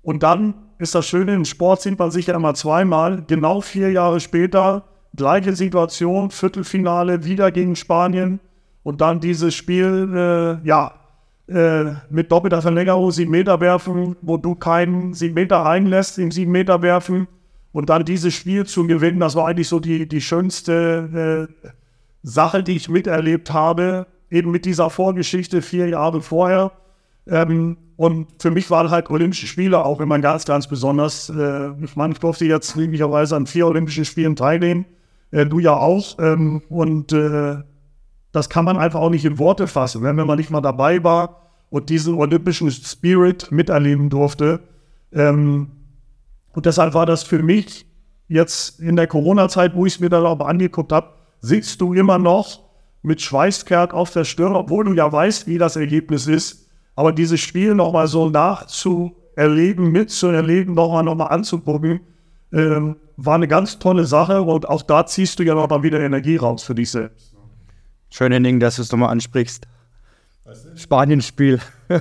Und 0.00 0.22
dann 0.22 0.54
ist 0.78 0.94
das 0.94 1.06
Schöne, 1.06 1.34
im 1.34 1.44
Sport 1.44 1.82
sieht 1.82 1.98
man 1.98 2.12
sich 2.12 2.28
ja 2.28 2.36
immer 2.36 2.54
zweimal. 2.54 3.24
Genau 3.26 3.60
vier 3.60 3.90
Jahre 3.90 4.20
später, 4.20 4.84
gleiche 5.16 5.56
Situation, 5.56 6.30
Viertelfinale, 6.30 7.24
wieder 7.24 7.50
gegen 7.50 7.74
Spanien. 7.74 8.38
Und 8.84 9.00
dann 9.00 9.18
dieses 9.18 9.56
Spiel, 9.56 10.12
äh, 10.62 10.64
ja, 10.68 10.92
äh, 11.48 11.92
mit 12.10 12.32
doppelter 12.32 12.62
Verlängerung 12.62 13.10
sieben 13.10 13.30
Meter 13.30 13.60
werfen, 13.60 14.16
wo 14.22 14.36
du 14.36 14.54
keinen 14.54 15.14
sieben 15.14 15.34
Meter 15.34 15.58
reinlässt 15.58 16.18
im 16.18 16.30
sieben 16.30 16.52
Meter 16.52 16.82
werfen. 16.82 17.28
Und 17.72 17.90
dann 17.90 18.04
dieses 18.04 18.34
Spiel 18.34 18.66
zu 18.66 18.86
gewinnen, 18.86 19.20
das 19.20 19.34
war 19.34 19.48
eigentlich 19.48 19.68
so 19.68 19.80
die, 19.80 20.08
die 20.08 20.20
schönste 20.20 21.48
äh, 21.62 21.68
Sache, 22.22 22.62
die 22.62 22.76
ich 22.76 22.88
miterlebt 22.88 23.52
habe 23.52 24.06
eben 24.34 24.50
mit 24.50 24.64
dieser 24.64 24.90
Vorgeschichte 24.90 25.62
vier 25.62 25.88
Jahre 25.88 26.20
vorher. 26.20 26.72
Ähm, 27.26 27.76
und 27.96 28.26
für 28.40 28.50
mich 28.50 28.70
waren 28.70 28.90
halt 28.90 29.08
Olympische 29.08 29.46
Spiele 29.46 29.84
auch 29.84 30.00
immer 30.00 30.18
ganz, 30.18 30.44
ganz 30.44 30.66
besonders. 30.66 31.30
Äh, 31.30 31.70
ich 31.82 32.18
durfte 32.18 32.44
jetzt 32.44 32.74
glücklicherweise 32.74 33.36
an 33.36 33.46
vier 33.46 33.66
Olympischen 33.66 34.04
Spielen 34.04 34.36
teilnehmen. 34.36 34.84
Äh, 35.30 35.46
du 35.46 35.60
ja 35.60 35.76
auch. 35.76 36.18
Ähm, 36.18 36.62
und 36.68 37.12
äh, 37.12 37.58
das 38.34 38.48
kann 38.48 38.64
man 38.64 38.76
einfach 38.76 38.98
auch 38.98 39.10
nicht 39.10 39.24
in 39.24 39.38
Worte 39.38 39.68
fassen, 39.68 40.02
wenn 40.02 40.16
man 40.16 40.36
nicht 40.36 40.50
mal 40.50 40.60
dabei 40.60 41.04
war 41.04 41.52
und 41.70 41.88
diesen 41.88 42.14
olympischen 42.14 42.68
Spirit 42.68 43.52
miterleben 43.52 44.10
durfte. 44.10 44.60
Ähm, 45.12 45.70
und 46.52 46.66
deshalb 46.66 46.94
war 46.94 47.06
das 47.06 47.22
für 47.22 47.44
mich 47.44 47.86
jetzt 48.26 48.80
in 48.80 48.96
der 48.96 49.06
Corona-Zeit, 49.06 49.76
wo 49.76 49.86
ich 49.86 49.94
es 49.94 50.00
mir 50.00 50.08
dann 50.08 50.26
auch 50.26 50.40
angeguckt 50.40 50.90
habe, 50.90 51.10
sitzt 51.40 51.80
du 51.80 51.94
immer 51.94 52.18
noch 52.18 52.64
mit 53.02 53.22
Schweißkerk 53.22 53.94
auf 53.94 54.10
der 54.10 54.24
Stirn, 54.24 54.56
obwohl 54.56 54.84
du 54.84 54.94
ja 54.94 55.12
weißt, 55.12 55.46
wie 55.46 55.58
das 55.58 55.76
Ergebnis 55.76 56.26
ist. 56.26 56.68
Aber 56.96 57.12
dieses 57.12 57.40
Spiel 57.40 57.76
nochmal 57.76 58.08
so 58.08 58.30
nachzuerleben, 58.30 59.92
mitzuerleben, 59.92 60.74
nochmal 60.74 61.04
noch 61.04 61.14
mal 61.14 61.26
anzugucken, 61.26 62.00
ähm, 62.52 62.96
war 63.16 63.36
eine 63.36 63.46
ganz 63.46 63.78
tolle 63.78 64.06
Sache. 64.06 64.42
Und 64.42 64.68
auch 64.68 64.82
da 64.82 65.06
ziehst 65.06 65.38
du 65.38 65.44
ja 65.44 65.54
nochmal 65.54 65.84
wieder 65.84 66.00
Energie 66.00 66.36
raus 66.36 66.64
für 66.64 66.74
dich 66.74 66.90
selbst. 66.90 67.33
Schön, 68.16 68.30
Henning, 68.30 68.60
dass 68.60 68.76
du 68.76 68.82
es 68.82 68.92
nochmal 68.92 69.08
ansprichst. 69.10 69.66
Spanien-Spiel. 70.76 71.58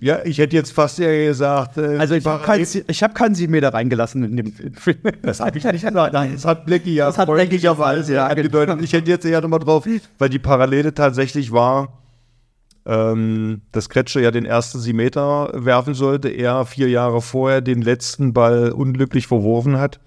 Ja, 0.00 0.24
ich 0.24 0.38
hätte 0.38 0.54
jetzt 0.54 0.72
fast 0.72 1.00
ja 1.00 1.10
gesagt. 1.10 1.76
Äh, 1.76 1.96
also 1.96 2.14
ich 2.14 2.24
habe 2.24 2.44
keinen 2.44 2.64
hab 2.64 3.36
Sieben 3.36 3.50
Meter 3.50 3.74
reingelassen 3.74 4.22
in 4.22 4.36
dem 4.36 4.52
Film. 4.52 4.98
Das 5.22 5.40
habe 5.40 5.58
ich 5.58 5.64
nicht 5.64 5.72
gesagt. 5.84 6.12
Nein, 6.12 6.34
das 6.34 6.44
hat 6.44 6.66
Blackie 6.66 6.94
ja. 6.94 7.06
Das 7.06 7.18
hat 7.18 7.26
Blackie 7.26 7.68
auf 7.68 7.80
alles, 7.80 8.08
ja. 8.08 8.28
Angedeutet. 8.28 8.80
Ich 8.80 8.92
hätte 8.92 9.10
jetzt 9.10 9.24
eher 9.24 9.40
nochmal 9.40 9.58
drauf, 9.58 9.88
weil 10.18 10.28
die 10.28 10.38
Parallele 10.38 10.94
tatsächlich 10.94 11.50
war, 11.50 12.00
ähm, 12.86 13.62
dass 13.72 13.88
Kretsche 13.88 14.20
ja 14.20 14.30
den 14.30 14.44
ersten 14.44 14.78
Sieben 14.78 14.98
Meter 14.98 15.50
werfen 15.52 15.94
sollte, 15.94 16.28
er 16.28 16.64
vier 16.64 16.88
Jahre 16.88 17.20
vorher 17.20 17.60
den 17.60 17.82
letzten 17.82 18.32
Ball 18.32 18.70
unglücklich 18.70 19.26
verworfen 19.26 19.80
hat, 19.80 19.98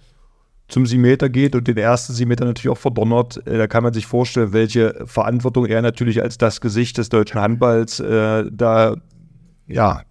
zum 0.72 0.86
Sieben 0.86 1.02
Meter 1.02 1.30
geht 1.30 1.56
und 1.56 1.68
den 1.68 1.78
ersten 1.78 2.14
Sieben 2.14 2.30
Meter 2.30 2.46
natürlich 2.46 2.70
auch 2.70 2.78
verdonnert. 2.78 3.46
Äh, 3.46 3.58
da 3.58 3.68
kann 3.68 3.84
man 3.84 3.94
sich 3.94 4.08
vorstellen, 4.08 4.54
welche 4.54 5.04
Verantwortung 5.06 5.66
er 5.66 5.82
natürlich 5.82 6.24
als 6.24 6.38
das 6.38 6.62
Gesicht 6.62 6.98
des 6.98 7.10
deutschen 7.10 7.40
Handballs 7.40 8.00
äh, 8.00 8.46
da 8.52 8.96
ja, 9.68 10.02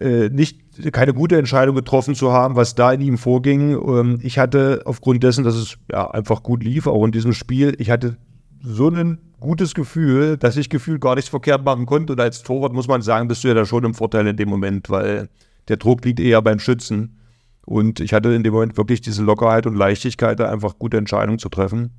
äh, 0.00 0.28
nicht 0.28 0.60
keine 0.92 1.14
gute 1.14 1.38
Entscheidung 1.38 1.76
getroffen 1.76 2.14
zu 2.14 2.32
haben, 2.32 2.56
was 2.56 2.74
da 2.74 2.92
in 2.92 3.00
ihm 3.00 3.18
vorging. 3.18 3.72
Ähm, 3.72 4.18
ich 4.22 4.38
hatte 4.38 4.82
aufgrund 4.84 5.22
dessen, 5.22 5.44
dass 5.44 5.54
es 5.54 5.78
ja 5.90 6.10
einfach 6.10 6.42
gut 6.42 6.64
lief, 6.64 6.86
auch 6.86 7.04
in 7.04 7.12
diesem 7.12 7.32
Spiel, 7.32 7.74
ich 7.78 7.90
hatte 7.90 8.16
so 8.60 8.88
ein 8.88 9.18
gutes 9.38 9.74
Gefühl, 9.74 10.36
dass 10.36 10.56
ich 10.56 10.70
gefühlt 10.70 11.00
gar 11.00 11.14
nichts 11.14 11.30
verkehrt 11.30 11.64
machen 11.64 11.86
konnte. 11.86 12.14
Und 12.14 12.20
als 12.20 12.42
Torwart 12.42 12.72
muss 12.72 12.88
man 12.88 13.02
sagen, 13.02 13.28
bist 13.28 13.44
du 13.44 13.48
ja 13.48 13.54
da 13.54 13.64
schon 13.64 13.84
im 13.84 13.94
Vorteil 13.94 14.26
in 14.26 14.36
dem 14.36 14.48
Moment, 14.48 14.90
weil 14.90 15.28
der 15.68 15.76
Druck 15.76 16.04
liegt 16.04 16.18
eher 16.18 16.42
beim 16.42 16.58
Schützen. 16.58 17.18
Und 17.66 18.00
ich 18.00 18.12
hatte 18.12 18.32
in 18.34 18.42
dem 18.42 18.52
Moment 18.52 18.76
wirklich 18.76 19.00
diese 19.00 19.22
Lockerheit 19.22 19.66
und 19.66 19.74
Leichtigkeit, 19.74 20.38
da 20.38 20.50
einfach 20.50 20.78
gute 20.78 20.98
Entscheidungen 20.98 21.38
zu 21.38 21.48
treffen. 21.48 21.90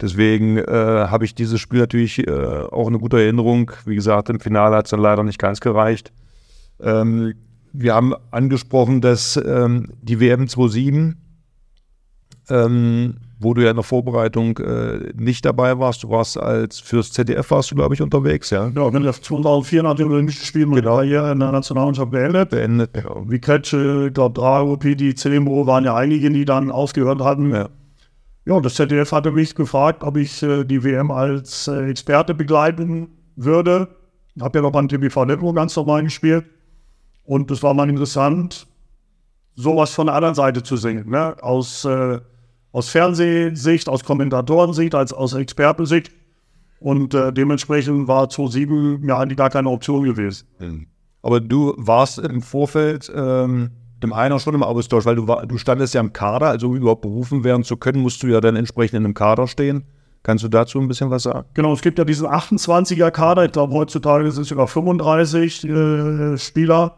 Deswegen 0.00 0.58
äh, 0.58 0.64
habe 0.66 1.24
ich 1.24 1.34
dieses 1.34 1.60
Spiel 1.60 1.80
natürlich 1.80 2.26
äh, 2.26 2.30
auch 2.30 2.86
eine 2.86 2.98
gute 2.98 3.20
Erinnerung. 3.20 3.72
Wie 3.84 3.96
gesagt, 3.96 4.28
im 4.28 4.38
Finale 4.38 4.76
hat 4.76 4.86
es 4.86 4.90
dann 4.90 5.00
leider 5.00 5.24
nicht 5.24 5.40
ganz 5.40 5.60
gereicht. 5.60 6.12
Ähm, 6.80 7.34
wir 7.72 7.94
haben 7.94 8.14
angesprochen, 8.30 9.00
dass 9.00 9.36
ähm, 9.36 9.92
die 10.02 10.20
WM 10.20 10.46
27, 10.46 11.16
ähm, 12.50 13.16
wo 13.40 13.54
du 13.54 13.62
ja 13.62 13.70
in 13.70 13.76
der 13.76 13.84
Vorbereitung 13.84 14.58
äh, 14.58 15.12
nicht 15.14 15.44
dabei 15.44 15.78
warst, 15.78 16.02
du 16.02 16.10
warst 16.10 16.38
als 16.38 16.80
fürs 16.80 17.12
ZDF 17.12 17.50
warst 17.50 17.70
du, 17.70 17.76
glaube 17.76 17.94
ich, 17.94 18.02
unterwegs, 18.02 18.50
ja? 18.50 18.70
Ja, 18.74 18.92
wenn 18.92 19.04
das 19.04 19.22
2004 19.22 19.82
nach 19.84 19.94
dem 19.94 20.10
Olympischen 20.10 20.44
Spiel 20.44 20.66
meine 20.66 20.82
genau. 20.82 20.96
Karriere 20.96 21.32
in 21.32 21.38
der 21.38 21.52
Nationalmannschaft 21.52 22.10
beendet. 22.10 22.50
Beendet, 22.50 22.90
ja. 22.96 23.14
Wie 23.26 23.38
Kretsche, 23.38 24.06
ich 24.08 24.14
glaube, 24.14 24.40
Drago, 24.40 24.76
Pidi, 24.76 25.14
Celemo 25.14 25.66
waren 25.66 25.84
ja 25.84 25.94
einige, 25.94 26.30
die 26.30 26.44
dann 26.44 26.70
aufgehört 26.70 27.20
hatten. 27.22 27.54
Ja. 27.54 27.68
Ja, 28.48 28.60
das 28.60 28.76
ZDF 28.76 29.12
hatte 29.12 29.30
mich 29.30 29.54
gefragt, 29.54 30.02
ob 30.02 30.16
ich 30.16 30.42
äh, 30.42 30.64
die 30.64 30.82
WM 30.82 31.10
als 31.10 31.68
äh, 31.68 31.90
Experte 31.90 32.34
begleiten 32.34 33.08
würde. 33.36 33.88
Ich 34.34 34.42
Habe 34.42 34.58
ja 34.58 34.62
noch 34.62 34.72
beim 34.72 34.88
TV 34.88 35.26
Network 35.26 35.54
ganz 35.54 35.76
normal 35.76 36.02
gespielt. 36.02 36.46
Und 37.24 37.50
es 37.50 37.62
war 37.62 37.74
mal 37.74 37.90
interessant, 37.90 38.66
sowas 39.54 39.90
von 39.90 40.06
der 40.06 40.14
anderen 40.14 40.34
Seite 40.34 40.62
zu 40.62 40.78
sehen. 40.78 41.10
Ne? 41.10 41.36
Aus, 41.42 41.84
äh, 41.84 42.20
aus 42.72 42.88
Fernsehsicht, 42.88 43.88
aus 43.88 44.04
Kommentatorensicht, 44.04 44.94
als 44.94 45.12
aus 45.12 45.34
Expertensicht. 45.34 46.10
Und 46.80 47.14
äh, 47.14 47.32
dementsprechend 47.32 48.06
war 48.06 48.28
2007 48.28 49.08
ja 49.08 49.18
eigentlich 49.18 49.38
gar 49.38 49.50
keine 49.50 49.70
Option 49.70 50.04
gewesen. 50.04 50.46
Hm. 50.58 50.86
Aber 51.22 51.40
du 51.40 51.74
warst 51.76 52.18
im 52.18 52.42
Vorfeld 52.42 53.10
ähm, 53.14 53.70
dem 54.02 54.12
einen 54.12 54.38
schon 54.38 54.54
im 54.54 54.62
Austausch, 54.62 55.04
weil 55.04 55.16
du, 55.16 55.26
war, 55.26 55.46
du 55.46 55.58
standest 55.58 55.94
ja 55.94 56.00
im 56.00 56.12
Kader, 56.12 56.46
also 56.48 56.68
um 56.68 56.76
überhaupt 56.76 57.02
berufen 57.02 57.42
werden 57.42 57.64
zu 57.64 57.76
können, 57.76 58.00
musst 58.00 58.22
du 58.22 58.28
ja 58.28 58.40
dann 58.40 58.54
entsprechend 58.54 58.96
in 58.98 59.04
einem 59.04 59.14
Kader 59.14 59.48
stehen. 59.48 59.84
Kannst 60.22 60.44
du 60.44 60.48
dazu 60.48 60.78
ein 60.78 60.88
bisschen 60.88 61.10
was 61.10 61.24
sagen? 61.24 61.48
Genau, 61.54 61.72
es 61.72 61.80
gibt 61.80 61.98
ja 61.98 62.04
diesen 62.04 62.26
28er 62.26 63.10
Kader, 63.10 63.44
ich 63.44 63.52
glaube 63.52 63.72
heutzutage 63.74 64.30
sind 64.30 64.42
es 64.42 64.48
sogar 64.48 64.68
35 64.68 65.64
äh, 65.64 66.38
Spieler. 66.38 66.96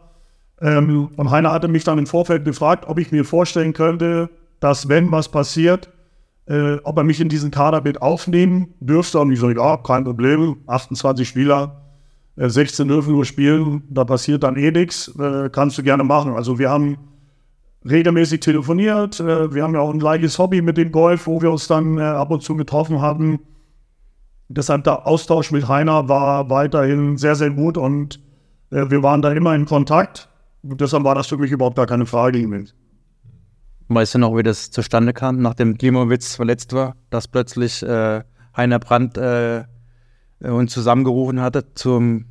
Ähm, 0.59 1.09
und 1.15 1.31
Heiner 1.31 1.51
hatte 1.51 1.67
mich 1.67 1.83
dann 1.83 1.97
im 1.97 2.07
Vorfeld 2.07 2.45
gefragt, 2.45 2.85
ob 2.87 2.99
ich 2.99 3.11
mir 3.11 3.25
vorstellen 3.25 3.73
könnte, 3.73 4.29
dass 4.61 4.87
wenn 4.87 5.11
was 5.11 5.29
passiert, 5.29 5.89
äh, 6.45 6.77
ob 6.83 6.97
er 6.97 7.03
mich 7.03 7.19
in 7.19 7.27
diesen 7.27 7.51
Kader 7.51 7.81
mit 7.81 8.01
aufnehmen 8.01 8.73
dürfte. 8.79 9.19
Und 9.19 9.31
ich 9.31 9.39
so, 9.39 9.49
ja, 9.49 9.75
kein 9.77 10.05
Problem, 10.05 10.57
28 10.67 11.27
Spieler, 11.27 11.81
16 12.37 12.87
dürfen 12.87 13.13
nur 13.13 13.25
spielen, 13.25 13.83
da 13.89 14.05
passiert 14.05 14.43
dann 14.43 14.55
eh 14.55 14.71
nichts, 14.71 15.13
äh, 15.19 15.49
kannst 15.51 15.77
du 15.77 15.83
gerne 15.83 16.03
machen. 16.03 16.33
Also 16.33 16.57
wir 16.59 16.69
haben 16.69 16.97
regelmäßig 17.87 18.39
telefoniert, 18.39 19.19
äh, 19.19 19.53
wir 19.53 19.63
haben 19.63 19.73
ja 19.73 19.81
auch 19.81 19.91
ein 19.91 19.99
gleiches 19.99 20.39
Hobby 20.39 20.61
mit 20.61 20.77
dem 20.77 20.91
Golf, 20.91 21.27
wo 21.27 21.41
wir 21.41 21.51
uns 21.51 21.67
dann 21.67 21.97
äh, 21.97 22.01
ab 22.01 22.31
und 22.31 22.41
zu 22.41 22.55
getroffen 22.55 23.01
hatten. 23.01 23.39
Deshalb 24.47 24.83
der 24.85 25.07
Austausch 25.07 25.51
mit 25.51 25.67
Heiner 25.67 26.07
war 26.07 26.49
weiterhin 26.49 27.17
sehr, 27.17 27.35
sehr 27.35 27.51
gut 27.51 27.77
und 27.77 28.19
wir 28.69 29.03
waren 29.03 29.21
da 29.21 29.31
immer 29.33 29.53
in 29.53 29.65
Kontakt. 29.65 30.29
Und 30.61 30.79
deshalb 30.79 31.03
war 31.03 31.15
das 31.15 31.27
für 31.27 31.37
mich 31.37 31.51
überhaupt 31.51 31.75
gar 31.75 31.87
keine 31.87 32.05
Frage 32.05 32.41
gewesen. 32.41 32.73
Weißt 33.93 34.15
du 34.15 34.19
noch, 34.19 34.37
wie 34.37 34.43
das 34.43 34.71
zustande 34.71 35.11
kam, 35.11 35.41
nachdem 35.41 35.77
Klimowitz 35.77 36.35
verletzt 36.35 36.71
war, 36.71 36.95
dass 37.09 37.27
plötzlich 37.27 37.83
äh, 37.83 38.21
Heiner 38.55 38.79
Brandt 38.79 39.17
äh, 39.17 39.65
uns 40.39 40.71
zusammengerufen 40.71 41.41
hatte 41.41 41.73
zum 41.73 42.25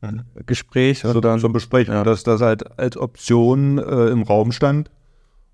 mhm. 0.00 0.22
Gespräch. 0.46 1.04
Also 1.04 1.20
dann, 1.20 1.38
zum 1.38 1.52
Besprechen, 1.52 1.92
ja. 1.92 2.02
dass 2.02 2.22
das 2.22 2.40
halt 2.40 2.78
als 2.78 2.96
Option 2.96 3.76
äh, 3.76 4.06
im 4.06 4.22
Raum 4.22 4.52
stand. 4.52 4.90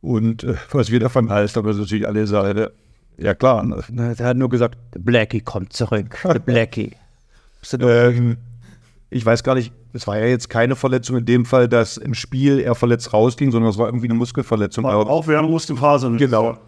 Und 0.01 0.45
äh, 0.45 0.55
was 0.71 0.93
wir 0.93 1.01
davon 1.01 1.29
halten, 1.29 1.59
aber 1.59 1.75
natürlich 1.75 2.07
alle 2.07 2.29
sagen, 2.29 2.69
ja 3.17 3.35
klar. 3.35 3.65
Ne? 3.65 4.15
Der 4.17 4.27
hat 4.27 4.37
nur 4.37 4.51
gesagt, 4.51 4.79
Blackie 4.93 5.41
kommt 5.41 5.73
zurück, 5.73 6.25
Blackie. 6.47 6.93
ähm, 7.81 8.37
ich 9.11 9.27
weiß 9.27 9.43
gar 9.43 9.57
nicht, 9.57 9.73
es 9.93 10.07
war 10.07 10.19
ja 10.19 10.27
jetzt 10.27 10.51
keine 10.51 10.77
Verletzung 10.77 11.17
in 11.17 11.25
dem 11.25 11.45
Fall, 11.45 11.69
dass 11.69 11.97
im 11.97 12.15
Spiel 12.15 12.61
er 12.61 12.75
verletzt 12.75 13.13
rausging, 13.13 13.51
sondern 13.51 13.71
es 13.71 13.79
war 13.79 13.87
irgendwie 13.87 14.07
eine 14.07 14.15
Muskelverletzung. 14.15 14.85
War 14.85 15.09
auch 15.09 15.27
während 15.27 15.51
Muskelphase. 15.51 16.11
Genau. 16.17 16.59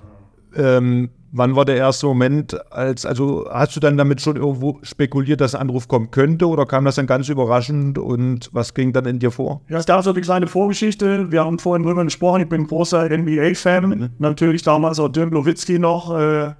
Ähm, 0.57 1.11
wann 1.33 1.55
war 1.55 1.65
der 1.65 1.77
erste 1.77 2.07
Moment, 2.07 2.59
als, 2.73 3.07
also 3.07 3.47
hast 3.51 3.77
du 3.77 3.81
dann 3.81 3.97
damit 3.97 4.21
schon 4.21 4.37
irgendwo 4.37 4.81
spekuliert, 4.83 5.41
dass 5.41 5.55
ein 5.55 5.61
Anruf 5.61 5.87
kommen 5.87 6.11
könnte 6.11 6.49
oder 6.49 6.67
kam 6.67 6.85
das 6.85 6.97
dann 6.97 7.07
ganz 7.07 7.29
überraschend 7.29 7.99
und 7.99 8.51
was 8.53 8.75
ging 8.75 8.93
dann 8.93 9.05
in 9.07 9.19
dir 9.19 9.31
vor? 9.31 9.61
Ja, 9.69 9.79
es 9.79 9.87
gab 9.87 10.03
so 10.03 10.11
eine 10.11 10.21
kleine 10.21 10.47
Vorgeschichte. 10.47 11.31
Wir 11.31 11.45
haben 11.45 11.59
vorhin 11.59 11.85
drüber 11.85 12.05
gesprochen, 12.05 12.43
ich 12.43 12.49
bin 12.49 12.63
ein 12.63 12.67
großer 12.67 13.09
NBA-Fan, 13.09 13.89
mhm. 13.89 14.11
natürlich 14.19 14.63
damals 14.63 14.99
auch 14.99 15.09
Dirk 15.09 15.33
Nowitzki 15.33 15.79
noch. 15.79 16.17
Äh, 16.17 16.55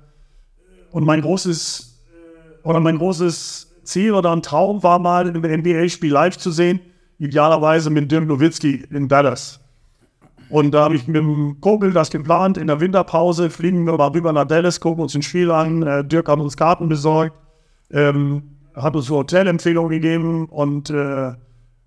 und 0.93 1.05
mein 1.05 1.21
großes, 1.21 2.01
oder 2.63 2.81
mein 2.81 2.99
großes 2.99 3.70
Ziel 3.85 4.13
oder 4.13 4.33
ein 4.33 4.43
Traum 4.43 4.83
war 4.83 4.99
mal, 4.99 5.27
ein 5.27 5.61
NBA-Spiel 5.61 6.13
live 6.13 6.39
zu 6.39 6.51
sehen, 6.51 6.81
idealerweise 7.19 7.91
mit 7.91 8.11
Dirk 8.11 8.27
Nowitzki 8.27 8.85
in 8.91 9.09
Dallas. 9.09 9.61
Und 10.49 10.73
da 10.73 10.85
habe 10.85 10.97
ich 10.97 11.07
mit 11.07 11.17
dem 11.17 11.61
Kumpel 11.61 11.93
das 11.93 12.11
geplant. 12.11 12.59
In 12.59 12.67
der 12.67 12.81
Winterpause 12.81 13.51
fliegen 13.51 13.87
wir 13.87 13.97
mal 13.97 14.09
rüber 14.09 14.33
nach 14.33 14.47
Dallas, 14.47 14.81
gucken 14.81 15.03
uns 15.03 15.15
ein 15.15 15.23
Spiel 15.23 15.51
an. 15.51 15.83
Äh, 15.83 16.05
Dirk 16.05 16.29
hat 16.29 16.41
uns 16.41 16.57
Karten 16.57 16.89
besorgt, 16.89 17.37
ähm, 17.93 18.57
hat 18.75 18.97
uns 18.97 19.09
Hotelempfehlungen 19.09 19.91
gegeben 19.91 20.47
und 20.47 20.91
äh, 20.91 21.33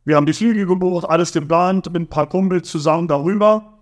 wir 0.06 0.18
haben 0.18 0.26
die 0.26 0.34
Flüge 0.34 0.66
gebucht, 0.66 1.08
alles 1.08 1.32
geplant, 1.32 1.92
mit 1.92 2.02
ein 2.04 2.08
paar 2.08 2.28
Kumpels 2.28 2.70
zusammen 2.70 3.08
darüber. 3.08 3.74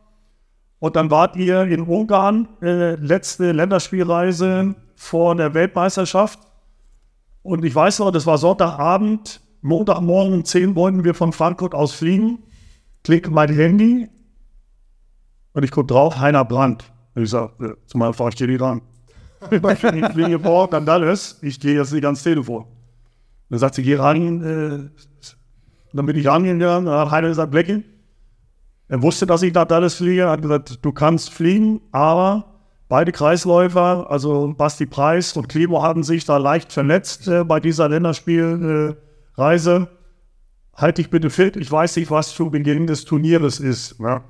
Und 0.79 0.95
dann 0.95 1.11
wart 1.11 1.35
ihr 1.35 1.63
in 1.63 1.81
Ungarn, 1.81 2.47
äh, 2.61 2.95
letzte 2.95 3.51
Länderspielreise 3.51 4.75
vor 4.95 5.35
der 5.35 5.53
Weltmeisterschaft. 5.53 6.39
Und 7.43 7.65
ich 7.65 7.73
weiß 7.73 7.99
noch, 7.99 8.11
das 8.11 8.25
war 8.25 8.37
Sonntagabend, 8.37 9.41
Montagmorgen 9.61 10.33
um 10.33 10.45
10 10.45 10.75
wollten 10.75 11.03
wir 11.03 11.13
von 11.13 11.33
Frankfurt 11.33 11.73
aus 11.73 11.93
fliegen. 11.93 12.39
Klicke 13.03 13.31
mein 13.31 13.53
Handy, 13.53 14.09
und 15.53 15.63
ich 15.63 15.71
gucke 15.71 15.87
drauf, 15.87 16.17
Heiner 16.17 16.45
Brandt. 16.45 16.91
Und 17.15 17.23
ich 17.23 17.29
sage, 17.29 17.51
ja, 17.59 17.73
zumal 17.85 18.13
fahre 18.13 18.29
ich 18.29 18.35
dir 18.35 18.47
nicht 18.47 18.61
an. 18.61 18.81
ich 19.51 19.59
fliege 19.59 20.39
morgen 20.39 20.75
an 20.75 20.85
Dallas, 20.85 21.39
ich 21.41 21.59
gehe 21.59 21.75
jetzt 21.75 21.91
nicht 21.91 22.05
ans 22.05 22.23
Telefon. 22.23 22.65
Dann 23.49 23.59
sagt 23.59 23.75
sie, 23.75 23.83
geh 23.83 23.95
ran. 23.95 24.41
Äh, 24.41 24.89
dann 25.93 26.05
bin 26.05 26.15
ich 26.15 26.27
rangegangen, 26.27 26.85
dann 26.85 26.87
hat 26.87 27.11
Heiner 27.11 27.27
gesagt, 27.27 27.51
Blackie. 27.51 27.83
Er 28.87 29.01
wusste, 29.01 29.25
dass 29.25 29.41
ich 29.41 29.53
nach 29.53 29.65
Dallas 29.65 29.95
fliege, 29.95 30.29
hat 30.29 30.41
gesagt, 30.41 30.79
du 30.81 30.91
kannst 30.91 31.31
fliegen, 31.31 31.81
aber 31.91 32.50
beide 32.91 33.13
Kreisläufer, 33.13 34.11
also 34.11 34.53
Basti 34.57 34.85
Preis 34.85 35.37
und 35.37 35.47
Klimo, 35.47 35.81
hatten 35.81 36.03
sich 36.03 36.25
da 36.25 36.35
leicht 36.35 36.73
verletzt 36.73 37.25
äh, 37.29 37.45
bei 37.45 37.61
dieser 37.61 37.87
Länderspielreise. 37.87 39.87
Äh, 39.89 40.75
halt 40.75 40.97
dich 40.97 41.09
bitte 41.09 41.29
fit, 41.29 41.55
ich 41.55 41.71
weiß 41.71 41.95
nicht, 41.95 42.11
was 42.11 42.35
zu 42.35 42.49
Beginn 42.49 42.87
des 42.87 43.05
Turnieres 43.05 43.61
ist. 43.61 43.95
Ja. 43.99 44.25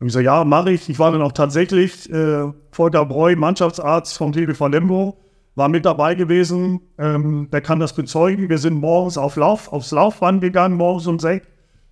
Und 0.00 0.06
ich 0.06 0.14
so, 0.14 0.20
ja, 0.20 0.44
mache 0.44 0.70
ich. 0.70 0.88
Ich 0.88 0.98
war 0.98 1.12
dann 1.12 1.20
auch 1.20 1.32
tatsächlich 1.32 2.10
äh, 2.10 2.50
Volker 2.70 3.04
Breu, 3.04 3.36
Mannschaftsarzt 3.36 4.16
vom 4.16 4.32
TBV 4.32 4.68
Lembo, 4.68 5.18
war 5.54 5.68
mit 5.68 5.84
dabei 5.84 6.14
gewesen. 6.14 6.80
Ähm, 6.96 7.50
der 7.52 7.60
kann 7.60 7.80
das 7.80 7.92
bezeugen. 7.92 8.48
Wir 8.48 8.56
sind 8.56 8.80
morgens 8.80 9.18
auf 9.18 9.36
Lauf, 9.36 9.70
aufs 9.70 9.90
Laufband 9.90 10.40
gegangen, 10.40 10.78
morgens 10.78 11.06
um 11.06 11.18
sechs, 11.18 11.46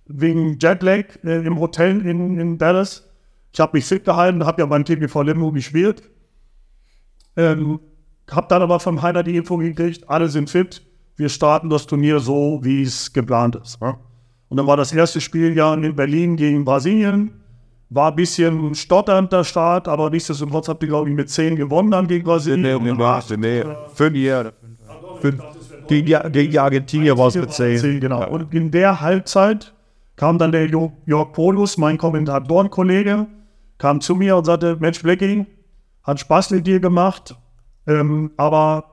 wegen 0.07 0.57
Jetlag 0.59 1.05
äh, 1.23 1.45
im 1.45 1.59
Hotel 1.59 2.03
in, 2.03 2.39
in 2.39 2.57
Dallas. 2.57 3.12
Ich 3.53 3.59
habe 3.59 3.77
mich 3.77 3.85
fit 3.85 4.03
gehalten, 4.03 4.43
habe 4.45 4.61
ja 4.61 4.65
beim 4.65 4.83
TBV 4.83 5.21
Lembo 5.21 5.51
gespielt. 5.51 6.01
Ähm, 7.37 7.79
habe 8.29 8.47
dann 8.49 8.63
aber 8.63 8.79
vom 8.79 9.01
Heiner 9.01 9.21
die 9.21 9.37
Info 9.37 9.57
gekriegt, 9.57 10.09
alle 10.09 10.27
sind 10.27 10.49
fit. 10.49 10.81
Wir 11.15 11.29
starten 11.29 11.69
das 11.69 11.85
Turnier 11.85 12.19
so, 12.19 12.59
wie 12.63 12.81
es 12.81 13.13
geplant 13.13 13.55
ist. 13.55 13.79
Ja? 13.79 13.99
Und 14.49 14.57
dann 14.57 14.65
war 14.65 14.77
das 14.77 14.91
erste 14.91 15.21
Spiel 15.21 15.55
ja 15.55 15.73
in 15.75 15.95
Berlin 15.95 16.35
gegen 16.35 16.65
Brasilien. 16.65 17.41
War 17.89 18.09
ein 18.09 18.15
bisschen 18.15 18.73
stotternd 18.73 19.31
der 19.31 19.43
Start, 19.43 19.87
aber 19.87 20.09
nichtsdestotrotz 20.09 20.67
habt 20.67 20.81
ihr, 20.81 20.89
glaube 20.89 21.09
ich, 21.09 21.15
mit 21.15 21.29
10 21.29 21.55
gewonnen 21.55 21.91
dann 21.91 22.07
gegen 22.07 22.23
Brasilien. 22.23 22.81
Nee, 22.83 22.93
nee, 22.93 23.37
nee, 23.37 23.63
fünf 23.93 24.15
Jahre. 24.15 24.53
Gegen, 25.87 26.31
gegen 26.31 26.57
Argentinien 26.57 27.15
war 27.15 27.27
es 27.27 27.35
mit 27.35 27.51
10. 27.51 27.99
Genau. 27.99 28.21
Ja. 28.21 28.27
Und 28.27 28.51
in 28.51 28.71
der 28.71 28.99
Halbzeit 28.99 29.73
kam 30.15 30.39
dann 30.39 30.51
der 30.51 30.67
Jörg 30.67 31.33
Polus, 31.33 31.77
mein 31.77 31.99
Kommentatorenkollege, 31.99 33.27
kam 33.77 34.01
zu 34.01 34.15
mir 34.15 34.37
und 34.37 34.45
sagte, 34.45 34.77
Mensch, 34.79 35.01
Blackie, 35.01 35.45
hat 36.03 36.19
Spaß 36.19 36.51
mit 36.51 36.67
dir 36.67 36.79
gemacht, 36.79 37.35
ähm, 37.87 38.31
aber 38.37 38.85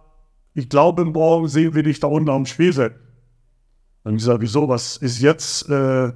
ich 0.55 0.69
glaube, 0.69 1.05
morgen 1.05 1.49
sehen 1.49 1.75
wir 1.75 1.83
dich 1.83 2.01
da 2.01 2.07
unten 2.07 2.31
am 2.31 2.47
Spielfeld. 2.47 2.95
Dann 4.03 4.13
habe 4.13 4.17
ich 4.17 4.23
gesagt, 4.23 4.41
wieso, 4.43 4.69
was 4.69 4.97
ist 4.97 5.21
jetzt... 5.21 5.69
Äh, 5.69 6.13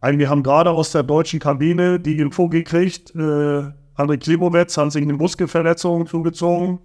wir 0.00 0.30
haben 0.30 0.44
gerade 0.44 0.70
aus 0.70 0.92
der 0.92 1.02
deutschen 1.02 1.40
Kabine 1.40 1.98
die 1.98 2.18
Info 2.18 2.48
gekriegt, 2.48 3.14
äh, 3.16 3.72
André 3.98 4.16
Klimowetz 4.16 4.76
hat 4.76 4.92
sich 4.92 5.02
eine 5.02 5.14
Muskelverletzung 5.14 6.06
zugezogen 6.06 6.78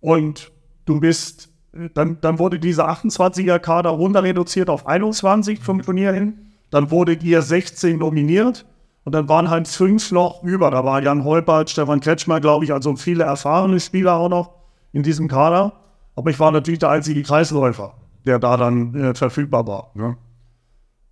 und 0.00 0.50
du 0.86 0.98
bist, 0.98 1.50
äh, 1.74 1.90
dann, 1.92 2.18
dann 2.22 2.38
wurde 2.38 2.58
dieser 2.58 2.88
28er-Kader 2.88 3.90
runter 3.90 4.22
reduziert 4.22 4.70
auf 4.70 4.86
21 4.86 5.60
vom 5.60 5.82
Turnier 5.82 6.12
hin. 6.12 6.52
Dann 6.70 6.90
wurde 6.90 7.12
ihr 7.12 7.42
16 7.42 7.98
nominiert 7.98 8.64
und 9.04 9.14
dann 9.14 9.28
waren 9.28 9.50
halt 9.50 9.66
fünf 9.66 10.12
noch 10.12 10.42
über. 10.42 10.70
Da 10.70 10.84
war 10.84 11.02
Jan 11.02 11.24
Holpert, 11.24 11.70
Stefan 11.70 12.00
Kretschmer, 12.00 12.40
glaube 12.40 12.64
ich, 12.64 12.72
also 12.72 12.96
viele 12.96 13.24
erfahrene 13.24 13.80
Spieler 13.80 14.14
auch 14.14 14.28
noch 14.28 14.50
in 14.92 15.02
diesem 15.02 15.28
Kader. 15.28 15.72
Aber 16.16 16.30
ich 16.30 16.38
war 16.38 16.50
natürlich 16.50 16.80
der 16.80 16.90
einzige 16.90 17.22
Kreisläufer, 17.22 17.94
der 18.26 18.38
da 18.38 18.56
dann 18.56 18.94
äh, 18.94 19.14
verfügbar 19.14 19.66
war. 19.66 19.90
Ne? 19.94 20.16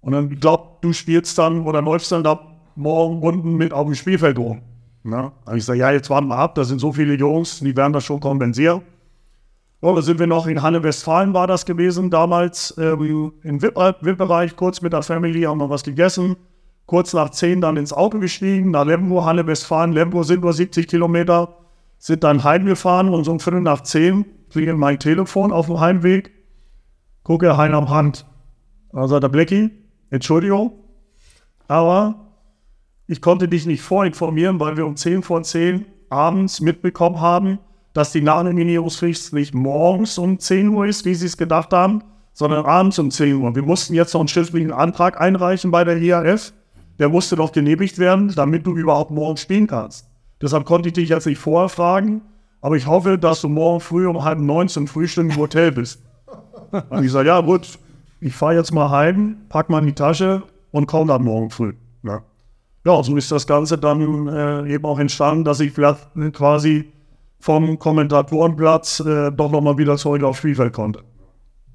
Und 0.00 0.12
dann 0.12 0.28
glaubt, 0.28 0.84
du 0.84 0.92
spielst 0.92 1.38
dann 1.38 1.66
oder 1.66 1.80
läufst 1.80 2.12
dann 2.12 2.22
da 2.22 2.40
morgen 2.76 3.22
unten 3.22 3.54
mit 3.54 3.72
auf 3.72 3.86
dem 3.86 3.94
Spielfeld 3.94 4.38
rum. 4.38 4.62
Na? 5.02 5.32
Da 5.46 5.54
ich 5.54 5.64
sage, 5.64 5.78
ja, 5.78 5.90
jetzt 5.90 6.10
warten 6.10 6.28
wir 6.28 6.36
ab, 6.36 6.54
da 6.54 6.64
sind 6.64 6.80
so 6.80 6.92
viele 6.92 7.14
Jungs, 7.14 7.60
die 7.60 7.76
werden 7.76 7.92
das 7.92 8.04
schon 8.04 8.20
kompensieren. 8.20 8.82
Ja, 9.80 9.94
da 9.94 10.02
sind 10.02 10.18
wir 10.18 10.26
noch 10.26 10.46
in 10.46 10.60
Halle-Westfalen 10.60 11.34
war 11.34 11.46
das 11.46 11.64
gewesen, 11.64 12.10
damals 12.10 12.72
äh, 12.72 12.90
im 12.90 13.62
VIP-Bereich, 13.62 14.56
kurz 14.56 14.82
mit 14.82 14.92
der 14.92 15.02
Family, 15.02 15.42
haben 15.42 15.58
wir 15.58 15.70
was 15.70 15.84
gegessen. 15.84 16.36
Kurz 16.88 17.12
nach 17.12 17.28
10 17.28 17.60
dann 17.60 17.76
ins 17.76 17.92
Auto 17.92 18.18
gestiegen, 18.18 18.70
nach 18.70 18.86
Lemgo, 18.86 19.22
Halle-Westfalen. 19.22 19.92
Lemgo 19.92 20.22
sind 20.22 20.40
nur 20.40 20.54
70 20.54 20.88
Kilometer, 20.88 21.58
sind 21.98 22.24
dann 22.24 22.44
heimgefahren 22.44 23.10
und 23.10 23.24
so 23.24 23.30
um 23.30 23.40
Viertel 23.40 23.60
nach 23.60 23.82
10 23.82 24.24
klingelt 24.48 24.78
mein 24.78 24.98
Telefon 24.98 25.52
auf 25.52 25.66
dem 25.66 25.80
Heimweg. 25.80 26.32
Gucke, 27.24 27.58
Hein 27.58 27.74
am 27.74 27.90
Hand. 27.90 28.24
Sagt 28.90 29.22
der 29.22 29.28
Blackie, 29.28 29.70
Entschuldigung, 30.08 30.72
aber 31.66 32.32
ich 33.06 33.20
konnte 33.20 33.48
dich 33.48 33.66
nicht 33.66 33.82
vorinformieren, 33.82 34.58
weil 34.58 34.78
wir 34.78 34.86
um 34.86 34.96
10 34.96 35.22
vor 35.22 35.42
10 35.42 35.84
abends 36.08 36.62
mitbekommen 36.62 37.20
haben, 37.20 37.58
dass 37.92 38.12
die 38.12 38.22
Nachnominierungsfrist 38.22 39.34
nicht 39.34 39.52
morgens 39.52 40.16
um 40.16 40.38
10 40.38 40.70
Uhr 40.70 40.86
ist, 40.86 41.04
wie 41.04 41.14
sie 41.14 41.26
es 41.26 41.36
gedacht 41.36 41.74
haben, 41.74 42.02
sondern 42.32 42.64
abends 42.64 42.98
um 42.98 43.10
10 43.10 43.34
Uhr. 43.34 43.54
Wir 43.54 43.62
mussten 43.62 43.92
jetzt 43.92 44.14
noch 44.14 44.22
einen 44.22 44.28
schriftlichen 44.28 44.72
Antrag 44.72 45.20
einreichen 45.20 45.70
bei 45.70 45.84
der 45.84 45.98
IAF. 45.98 46.54
Der 46.98 47.08
musste 47.08 47.36
doch 47.36 47.52
genehmigt 47.52 47.98
werden, 47.98 48.32
damit 48.34 48.66
du 48.66 48.76
überhaupt 48.76 49.10
morgen 49.10 49.36
spielen 49.36 49.66
kannst. 49.66 50.08
Deshalb 50.40 50.64
konnte 50.64 50.88
ich 50.88 50.94
dich 50.94 51.08
jetzt 51.08 51.26
nicht 51.26 51.38
vorher 51.38 51.68
fragen, 51.68 52.22
aber 52.60 52.76
ich 52.76 52.86
hoffe, 52.86 53.18
dass 53.18 53.40
du 53.40 53.48
morgen 53.48 53.80
früh 53.80 54.06
um 54.06 54.24
halb 54.24 54.38
neun 54.38 54.68
zum 54.68 54.86
Frühstück 54.86 55.30
im 55.30 55.36
Hotel 55.36 55.72
bist. 55.72 56.02
Und 56.90 57.04
ich 57.04 57.12
sage, 57.12 57.28
ja 57.28 57.40
gut, 57.40 57.78
ich 58.20 58.34
fahre 58.34 58.54
jetzt 58.54 58.72
mal 58.72 58.90
heim, 58.90 59.38
pack 59.48 59.70
mal 59.70 59.78
in 59.78 59.86
die 59.86 59.94
Tasche 59.94 60.42
und 60.72 60.86
komme 60.86 61.06
dann 61.06 61.22
morgen 61.22 61.50
früh. 61.50 61.72
Ja, 62.02 62.20
ja 62.84 63.02
so 63.02 63.16
ist 63.16 63.30
das 63.30 63.46
Ganze 63.46 63.78
dann 63.78 64.28
äh, 64.28 64.74
eben 64.74 64.84
auch 64.84 64.98
entstanden, 64.98 65.44
dass 65.44 65.60
ich 65.60 65.72
vielleicht 65.72 66.08
quasi 66.32 66.92
vom 67.40 67.78
Kommentatorenplatz 67.78 69.00
äh, 69.00 69.30
doch 69.30 69.50
nochmal 69.50 69.78
wieder 69.78 69.96
zurück 69.96 70.22
aufs 70.24 70.38
Spielfeld 70.38 70.72
konnte. 70.72 71.02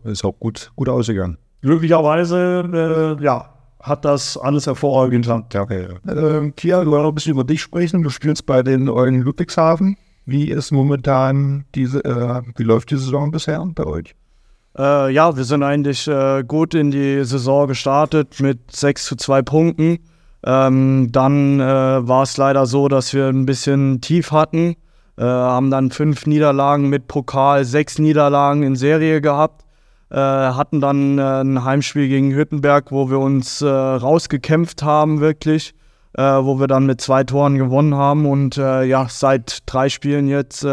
Das 0.03 0.13
ist 0.13 0.25
auch 0.25 0.37
gut, 0.37 0.71
gut 0.75 0.89
ausgegangen. 0.89 1.37
Glücklicherweise, 1.61 3.17
äh, 3.19 3.23
ja, 3.23 3.52
hat 3.83 4.05
das 4.05 4.37
alles 4.37 4.65
hervorragend. 4.65 5.27
Ja, 5.27 5.61
okay. 5.61 5.87
Äh, 6.07 6.51
Kia, 6.51 6.83
wir 6.83 6.91
wollen 6.91 7.05
ein 7.05 7.13
bisschen 7.13 7.33
über 7.33 7.43
dich 7.43 7.61
sprechen. 7.61 8.01
Du 8.01 8.09
spielst 8.09 8.45
bei 8.45 8.63
den 8.63 8.89
Eulen 8.89 9.21
Ludwigshafen. 9.21 9.97
Wie 10.25 10.49
ist 10.49 10.71
momentan 10.71 11.65
diese, 11.75 12.03
äh, 12.05 12.41
wie 12.55 12.63
läuft 12.63 12.91
die 12.91 12.97
Saison 12.97 13.29
bisher 13.29 13.63
bei 13.75 13.85
euch? 13.85 14.15
Äh, 14.77 15.11
ja, 15.11 15.35
wir 15.35 15.43
sind 15.43 15.63
eigentlich 15.63 16.07
äh, 16.07 16.43
gut 16.47 16.73
in 16.73 16.91
die 16.91 17.25
Saison 17.25 17.67
gestartet 17.67 18.39
mit 18.39 18.71
6 18.71 19.05
zu 19.05 19.15
2 19.17 19.41
Punkten. 19.41 19.99
Ähm, 20.45 21.09
dann 21.11 21.59
äh, 21.59 21.63
war 22.07 22.23
es 22.23 22.37
leider 22.37 22.65
so, 22.65 22.87
dass 22.87 23.13
wir 23.13 23.27
ein 23.27 23.45
bisschen 23.45 23.99
tief 23.99 24.31
hatten. 24.31 24.75
Äh, 25.17 25.23
haben 25.23 25.69
dann 25.69 25.91
fünf 25.91 26.25
Niederlagen 26.25 26.89
mit 26.89 27.07
Pokal, 27.07 27.65
sechs 27.65 27.99
Niederlagen 27.99 28.63
in 28.63 28.75
Serie 28.75 29.19
gehabt. 29.21 29.62
Äh, 30.13 30.17
hatten 30.17 30.79
dann 30.79 31.17
äh, 31.17 31.41
ein 31.41 31.63
Heimspiel 31.63 32.07
gegen 32.07 32.31
Hüttenberg, 32.31 32.91
wo 32.91 33.09
wir 33.09 33.19
uns 33.19 33.61
rausgekämpft 33.63 34.83
haben, 34.83 35.19
wirklich. 35.19 35.73
wo 36.15 36.59
wir 36.59 36.67
dann 36.67 36.85
mit 36.85 37.01
zwei 37.01 37.23
Toren 37.23 37.57
gewonnen 37.57 37.95
haben. 37.95 38.27
Und 38.27 38.57
ja, 38.57 39.07
seit 39.09 39.63
drei 39.65 39.89
Spielen 39.89 40.27
jetzt 40.27 40.63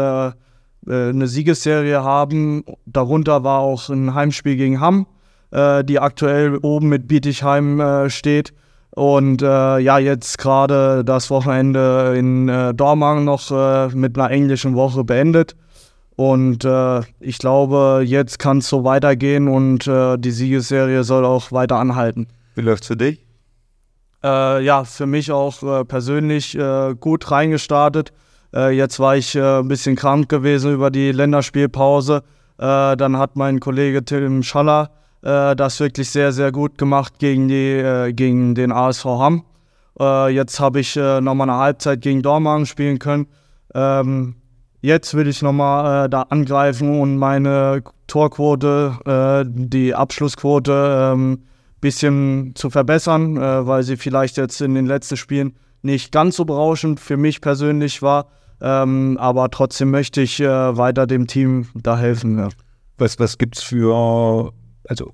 äh, 0.87 1.09
eine 1.09 1.27
Siegesserie 1.27 2.03
haben. 2.03 2.63
Darunter 2.85 3.43
war 3.43 3.59
auch 3.59 3.89
ein 3.89 4.13
Heimspiel 4.13 4.55
gegen 4.55 4.79
Hamm, 4.79 5.05
äh, 5.51 5.83
die 5.83 5.99
aktuell 5.99 6.57
oben 6.57 6.89
mit 6.89 7.07
Bietigheim 7.07 7.79
äh, 7.79 8.09
steht. 8.09 8.53
Und 8.91 9.41
äh, 9.41 9.79
ja, 9.79 9.99
jetzt 9.99 10.37
gerade 10.37 11.05
das 11.05 11.29
Wochenende 11.29 12.13
in 12.17 12.49
äh, 12.49 12.73
Dormagen 12.73 13.23
noch 13.23 13.49
äh, 13.51 13.87
mit 13.95 14.17
einer 14.17 14.31
englischen 14.31 14.75
Woche 14.75 15.03
beendet. 15.03 15.55
Und 16.21 16.65
äh, 16.65 17.01
ich 17.19 17.39
glaube, 17.39 18.03
jetzt 18.05 18.37
kann 18.37 18.59
es 18.59 18.69
so 18.69 18.83
weitergehen 18.83 19.47
und 19.47 19.87
äh, 19.87 20.19
die 20.19 20.29
Siegesserie 20.29 21.03
soll 21.03 21.25
auch 21.25 21.51
weiter 21.51 21.77
anhalten. 21.77 22.27
Wie 22.53 22.61
läuft's 22.61 22.85
für 22.85 22.95
dich? 22.95 23.25
Äh, 24.23 24.63
ja, 24.63 24.83
für 24.83 25.07
mich 25.07 25.31
auch 25.31 25.63
äh, 25.63 25.83
persönlich 25.83 26.55
äh, 26.55 26.93
gut 26.93 27.31
reingestartet. 27.31 28.13
Äh, 28.53 28.69
jetzt 28.69 28.99
war 28.99 29.17
ich 29.17 29.35
ein 29.35 29.67
bisschen 29.67 29.95
krank 29.95 30.29
gewesen 30.29 30.71
über 30.71 30.91
die 30.91 31.11
Länderspielpause. 31.11 32.21
Dann 32.57 33.17
hat 33.17 33.37
mein 33.37 33.59
Kollege 33.59 34.05
Tim 34.05 34.43
Schaller 34.43 34.91
das 35.21 35.79
wirklich 35.79 36.11
sehr, 36.11 36.31
sehr 36.31 36.51
gut 36.51 36.77
gemacht 36.77 37.17
gegen, 37.17 37.47
die, 37.47 38.11
gegen 38.13 38.53
den 38.53 38.71
ASV 38.71 39.05
Hamm. 39.05 39.45
Jetzt 40.29 40.59
habe 40.59 40.81
ich 40.81 40.95
äh, 40.95 41.21
nochmal 41.21 41.49
eine 41.49 41.57
Halbzeit 41.57 42.01
gegen 42.01 42.21
Dormagen 42.21 42.67
spielen 42.67 42.99
können. 42.99 43.25
Ähm, 43.73 44.35
jetzt 44.81 45.13
will 45.13 45.27
ich 45.27 45.41
nochmal 45.41 46.05
äh, 46.05 46.09
da 46.09 46.23
angreifen 46.23 46.99
und 46.99 47.17
meine 47.17 47.83
Torquote, 48.07 48.97
äh, 49.05 49.49
die 49.49 49.95
Abschlussquote, 49.95 51.11
ähm, 51.13 51.43
bisschen 51.79 52.53
zu 52.55 52.69
verbessern, 52.69 53.37
äh, 53.37 53.65
weil 53.65 53.83
sie 53.83 53.97
vielleicht 53.97 54.37
jetzt 54.37 54.61
in 54.61 54.75
den 54.75 54.85
letzten 54.85 55.17
Spielen 55.17 55.55
nicht 55.81 56.11
ganz 56.11 56.35
so 56.35 56.45
berauschend 56.45 56.99
für 56.99 57.17
mich 57.17 57.41
persönlich 57.41 58.01
war. 58.01 58.27
Ähm, 58.61 59.17
aber 59.19 59.49
trotzdem 59.49 59.89
möchte 59.89 60.21
ich 60.21 60.39
äh, 60.39 60.77
weiter 60.77 61.07
dem 61.07 61.25
Team 61.25 61.67
da 61.73 61.97
helfen. 61.97 62.37
Ja. 62.37 62.49
Was, 62.99 63.17
was 63.19 63.39
gibt's 63.39 63.63
für, 63.63 64.53
also 64.87 65.13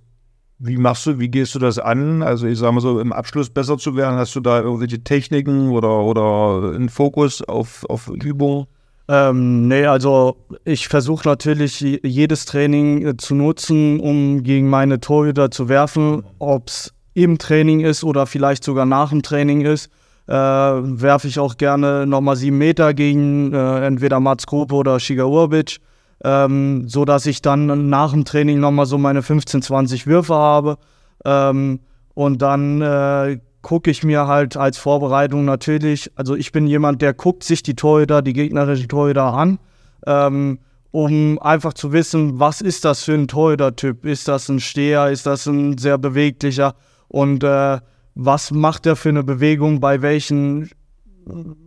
wie 0.60 0.78
machst 0.78 1.06
du, 1.06 1.20
wie 1.20 1.30
gehst 1.30 1.56
du 1.56 1.60
das 1.60 1.80
an? 1.80 2.22
Also 2.22 2.48
ich 2.48 2.58
sage 2.58 2.74
mal 2.74 2.82
so, 2.82 3.00
im 3.00 3.14
Abschluss 3.14 3.50
besser 3.50 3.78
zu 3.78 3.96
werden, 3.96 4.18
hast 4.18 4.36
du 4.36 4.42
da 4.42 4.60
irgendwelche 4.60 5.04
Techniken 5.04 5.70
oder, 5.70 6.00
oder 6.00 6.74
einen 6.74 6.90
Fokus 6.90 7.42
auf, 7.42 7.86
auf 7.88 8.10
Übung? 8.10 8.68
Ähm, 9.10 9.68
nee, 9.68 9.86
also 9.86 10.36
ich 10.66 10.90
versuche 10.90 11.28
natürlich 11.28 11.80
je- 11.80 12.00
jedes 12.04 12.46
Training 12.46 13.06
äh, 13.08 13.18
zu 13.18 13.36
nutzen, 13.36 14.00
um 14.02 14.44
gegen 14.44 14.70
meine 14.70 15.00
Torhüter 15.00 15.50
zu 15.50 15.70
werfen, 15.70 16.24
ob 16.40 16.68
es 16.68 16.94
im 17.14 17.38
Training 17.38 17.80
ist 17.80 18.04
oder 18.04 18.26
vielleicht 18.28 18.64
sogar 18.64 18.86
nach 18.86 19.10
dem 19.10 19.24
Training 19.24 19.62
ist. 19.62 19.90
Äh, 20.28 20.34
werfe 20.34 21.30
ich 21.30 21.40
auch 21.40 21.56
gerne 21.56 22.06
nochmal 22.06 22.36
sieben 22.36 22.58
Meter 22.58 22.94
gegen 22.94 23.54
äh, 23.54 23.86
entweder 23.88 24.20
Mats 24.20 24.46
Gruppe 24.46 24.76
oder 24.76 25.00
Shiga 25.00 25.24
Urbic, 25.24 25.78
ähm, 26.26 26.90
so 26.90 27.06
dass 27.06 27.26
ich 27.26 27.42
dann 27.42 27.90
nach 27.90 28.12
dem 28.12 28.26
Training 28.26 28.60
nochmal 28.60 28.86
so 28.88 28.98
meine 28.98 29.22
15, 29.24 29.62
20 29.62 30.06
Würfe 30.06 30.36
habe. 30.36 30.78
Ähm, 31.24 31.80
und 32.14 32.42
dann 32.42 32.82
äh, 32.82 33.40
gucke 33.68 33.92
ich 33.92 34.02
mir 34.02 34.28
halt 34.28 34.56
als 34.56 34.78
Vorbereitung 34.78 35.44
natürlich, 35.44 36.10
also 36.16 36.38
ich 36.38 36.54
bin 36.54 36.68
jemand, 36.68 37.02
der 37.02 37.14
guckt 37.14 37.44
sich 37.44 37.64
die 37.64 37.76
Torhüter, 37.76 38.22
die 38.22 38.32
gegnerischen 38.32 38.88
Torhüter 38.88 39.34
an, 39.34 39.60
ähm, 40.06 40.60
um 40.92 41.38
einfach 41.40 41.74
zu 41.74 41.92
wissen, 41.92 42.40
was 42.40 42.62
ist 42.62 42.86
das 42.86 43.04
für 43.04 43.14
ein 43.14 43.28
Torhüter-Typ? 43.28 44.06
Ist 44.06 44.30
das 44.30 44.48
ein 44.48 44.62
Steher? 44.62 45.10
Ist 45.10 45.26
das 45.26 45.48
ein 45.48 45.78
sehr 45.78 45.98
beweglicher? 45.98 46.76
Und 47.10 47.44
äh, 47.44 47.80
was 48.16 48.52
macht 48.52 48.86
er 48.86 48.96
für 48.96 49.10
eine 49.10 49.26
Bewegung 49.26 49.82
bei 49.82 50.02
welchen 50.02 50.70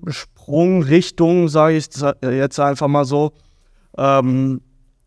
Sprungrichtungen, 0.09 1.48
sage 1.48 1.77
ich 1.77 1.89
jetzt 2.22 2.59
einfach 2.59 2.89
mal 2.89 3.05
so. 3.05 3.32
Ähm, 3.98 4.62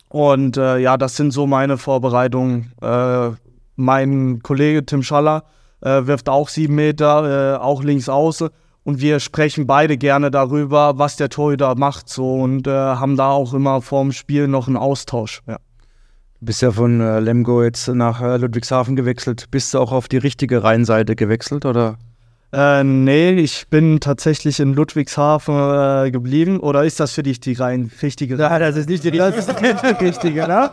und 0.09 0.57
äh, 0.57 0.77
ja, 0.77 0.97
das 0.97 1.15
sind 1.15 1.31
so 1.31 1.47
meine 1.47 1.79
Vorbereitungen. 1.79 2.71
Äh, 2.83 3.31
mein 3.77 4.41
Kollege 4.43 4.85
Tim 4.85 5.01
Schaller 5.01 5.43
äh, 5.83 6.07
wirft 6.07 6.29
auch 6.29 6.49
sieben 6.49 6.75
Meter, 6.75 7.55
äh, 7.55 7.57
auch 7.57 7.83
links 7.83 8.09
außen. 8.09 8.49
Und 8.83 8.99
wir 8.99 9.19
sprechen 9.19 9.65
beide 9.65 9.97
gerne 9.97 10.29
darüber, 10.29 10.97
was 10.97 11.15
der 11.15 11.29
Torhüter 11.29 11.75
macht. 11.75 12.09
So 12.09 12.41
und 12.41 12.67
äh, 12.67 12.71
haben 12.71 13.15
da 13.15 13.29
auch 13.29 13.53
immer 13.53 13.81
vorm 13.81 14.11
Spiel 14.11 14.47
noch 14.47 14.67
einen 14.67 14.77
Austausch. 14.77 15.41
Ja. 15.47 15.57
Du 16.39 16.47
bist 16.47 16.61
ja 16.61 16.71
von 16.71 16.99
äh, 16.99 17.19
Lemgo 17.21 17.63
jetzt 17.63 17.87
nach 17.87 18.21
äh, 18.21 18.35
Ludwigshafen 18.37 18.97
gewechselt. 18.97 19.45
Bist 19.51 19.73
du 19.73 19.79
auch 19.79 19.93
auf 19.93 20.09
die 20.09 20.17
richtige 20.17 20.63
Rheinseite 20.63 21.15
gewechselt 21.15 21.65
oder? 21.65 21.97
Äh, 22.53 22.83
nee, 22.83 23.31
ich 23.31 23.67
bin 23.69 23.99
tatsächlich 23.99 24.59
in 24.59 24.75
Ludwigshafen 24.75 25.55
äh, 26.05 26.11
geblieben. 26.11 26.59
Oder 26.59 26.83
ist 26.83 26.99
das 26.99 27.13
für 27.13 27.23
dich 27.23 27.39
die 27.39 27.53
rein 27.53 27.89
richtige? 28.03 28.35
Ja, 28.35 28.59
das 28.59 28.75
ist 28.75 28.87
nicht 28.87 29.03
die 29.03 29.11
Das 29.17 29.47
ist 29.47 29.55
die 29.59 30.05
richtige, 30.05 30.47
ne? 30.47 30.69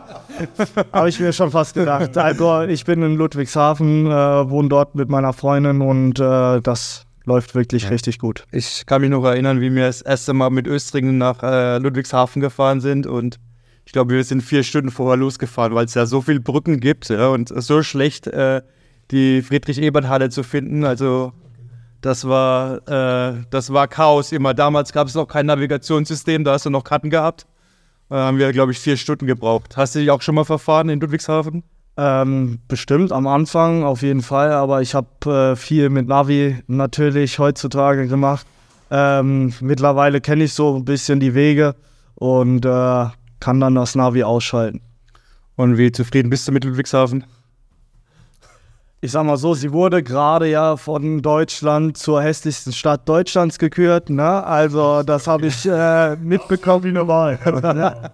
Habe 0.93 1.09
ich 1.09 1.19
mir 1.19 1.33
schon 1.33 1.49
fast 1.49 1.73
gedacht. 1.73 2.15
Also, 2.17 2.61
ich 2.61 2.85
bin 2.85 3.01
in 3.01 3.15
Ludwigshafen, 3.15 4.05
äh, 4.05 4.09
wohne 4.49 4.69
dort 4.69 4.93
mit 4.93 5.09
meiner 5.09 5.33
Freundin 5.33 5.81
und 5.81 6.19
äh, 6.19 6.61
das 6.61 7.07
läuft 7.25 7.55
wirklich 7.55 7.89
richtig 7.89 8.19
gut. 8.19 8.45
Ich 8.51 8.85
kann 8.85 9.01
mich 9.01 9.09
noch 9.09 9.23
erinnern, 9.25 9.59
wie 9.59 9.73
wir 9.73 9.87
das 9.87 10.03
erste 10.03 10.33
Mal 10.33 10.51
mit 10.51 10.67
Östringen 10.67 11.17
nach 11.17 11.41
äh, 11.41 11.79
Ludwigshafen 11.79 12.41
gefahren 12.41 12.79
sind 12.79 13.07
und 13.07 13.39
ich 13.85 13.91
glaube, 13.91 14.13
wir 14.13 14.23
sind 14.23 14.41
vier 14.41 14.63
Stunden 14.63 14.91
vorher 14.91 15.17
losgefahren, 15.17 15.73
weil 15.73 15.85
es 15.85 15.95
ja 15.95 16.05
so 16.05 16.21
viele 16.21 16.41
Brücken 16.41 16.79
gibt 16.79 17.09
ja, 17.09 17.29
und 17.29 17.49
so 17.49 17.81
schlecht 17.81 18.27
äh, 18.27 18.61
die 19.09 19.41
Friedrich-Ebert-Halle 19.41 20.29
zu 20.29 20.43
finden. 20.43 20.85
Also 20.85 21.33
das 22.01 22.27
war, 22.27 22.87
äh, 22.87 23.43
das 23.49 23.71
war 23.71 23.87
Chaos 23.87 24.31
immer. 24.31 24.53
Damals 24.53 24.91
gab 24.91 25.07
es 25.07 25.15
noch 25.15 25.27
kein 25.27 25.45
Navigationssystem, 25.45 26.43
da 26.43 26.53
hast 26.53 26.65
du 26.65 26.69
noch 26.69 26.83
Karten 26.83 27.09
gehabt. 27.09 27.45
Da 28.09 28.25
haben 28.25 28.37
wir, 28.37 28.51
glaube 28.51 28.71
ich, 28.73 28.79
vier 28.79 28.97
Stunden 28.97 29.25
gebraucht. 29.25 29.77
Hast 29.77 29.95
du 29.95 29.99
dich 29.99 30.11
auch 30.11 30.21
schon 30.21 30.35
mal 30.35 30.43
verfahren 30.43 30.89
in 30.89 30.99
Ludwigshafen? 30.99 31.63
Ähm, 31.97 32.59
bestimmt 32.67 33.11
am 33.11 33.27
Anfang 33.27 33.83
auf 33.83 34.01
jeden 34.01 34.21
Fall, 34.21 34.51
aber 34.51 34.81
ich 34.81 34.95
habe 34.95 35.51
äh, 35.51 35.55
viel 35.55 35.89
mit 35.89 36.07
Navi 36.07 36.57
natürlich 36.67 37.37
heutzutage 37.37 38.07
gemacht. 38.07 38.47
Ähm, 38.89 39.53
mittlerweile 39.61 40.19
kenne 40.19 40.45
ich 40.45 40.53
so 40.53 40.77
ein 40.77 40.85
bisschen 40.85 41.19
die 41.19 41.35
Wege 41.35 41.75
und 42.15 42.65
äh, 42.65 43.05
kann 43.39 43.59
dann 43.59 43.75
das 43.75 43.95
Navi 43.95 44.23
ausschalten. 44.23 44.81
Und 45.55 45.77
wie 45.77 45.91
zufrieden 45.91 46.29
bist 46.29 46.47
du 46.47 46.51
mit 46.51 46.63
Ludwigshafen? 46.63 47.25
Ich 49.03 49.13
sag 49.13 49.25
mal 49.25 49.37
so, 49.37 49.55
sie 49.55 49.73
wurde 49.73 50.03
gerade 50.03 50.47
ja 50.47 50.77
von 50.77 51.23
Deutschland 51.23 51.97
zur 51.97 52.21
hässlichsten 52.21 52.71
Stadt 52.71 53.09
Deutschlands 53.09 53.57
gekürt, 53.57 54.11
ne? 54.11 54.43
Also 54.43 55.01
das 55.01 55.25
habe 55.25 55.47
ich 55.47 55.65
äh, 55.65 56.15
mitbekommen 56.17 56.83
wie 56.83 56.91
normal. 56.91 57.39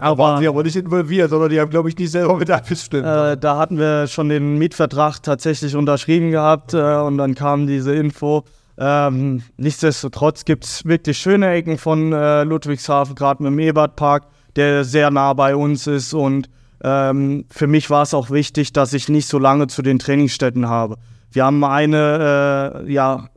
Aber 0.00 0.18
waren 0.18 0.40
sie 0.40 0.48
aber 0.48 0.62
nicht 0.64 0.76
involviert, 0.76 1.30
sondern 1.30 1.50
die 1.50 1.60
haben, 1.60 1.70
glaube 1.70 1.90
ich, 1.90 1.96
nicht 1.96 2.10
selber 2.10 2.38
mit 2.38 2.50
abgestimmt. 2.50 3.06
Äh, 3.06 3.36
da 3.36 3.58
hatten 3.58 3.78
wir 3.78 4.06
schon 4.06 4.28
den 4.30 4.56
Mietvertrag 4.58 5.22
tatsächlich 5.22 5.76
unterschrieben 5.76 6.30
gehabt 6.30 6.74
äh, 6.74 6.96
und 6.96 7.18
dann 7.18 7.34
kam 7.34 7.66
diese 7.66 7.94
Info. 7.94 8.44
Ähm, 8.78 9.42
nichtsdestotrotz 9.58 10.46
gibt 10.46 10.64
es 10.64 10.86
wirklich 10.86 11.18
schöne 11.18 11.50
Ecken 11.50 11.76
von 11.76 12.12
äh, 12.12 12.44
Ludwigshafen, 12.44 13.14
gerade 13.14 13.42
mit 13.42 13.52
dem 13.52 13.58
Ebertpark, 13.58 14.24
der 14.56 14.84
sehr 14.84 15.10
nah 15.10 15.34
bei 15.34 15.54
uns 15.54 15.86
ist. 15.86 16.14
Und 16.14 16.48
ähm, 16.82 17.44
für 17.50 17.66
mich 17.66 17.90
war 17.90 18.02
es 18.02 18.14
auch 18.14 18.30
wichtig, 18.30 18.72
dass 18.72 18.92
ich 18.92 19.08
nicht 19.08 19.28
so 19.28 19.38
lange 19.38 19.66
zu 19.66 19.82
den 19.82 19.98
Trainingsstätten 19.98 20.68
habe. 20.68 20.96
Wir 21.32 21.44
haben 21.44 21.62
eine 21.64 22.82
äh, 22.86 22.92
ja, 22.92 23.28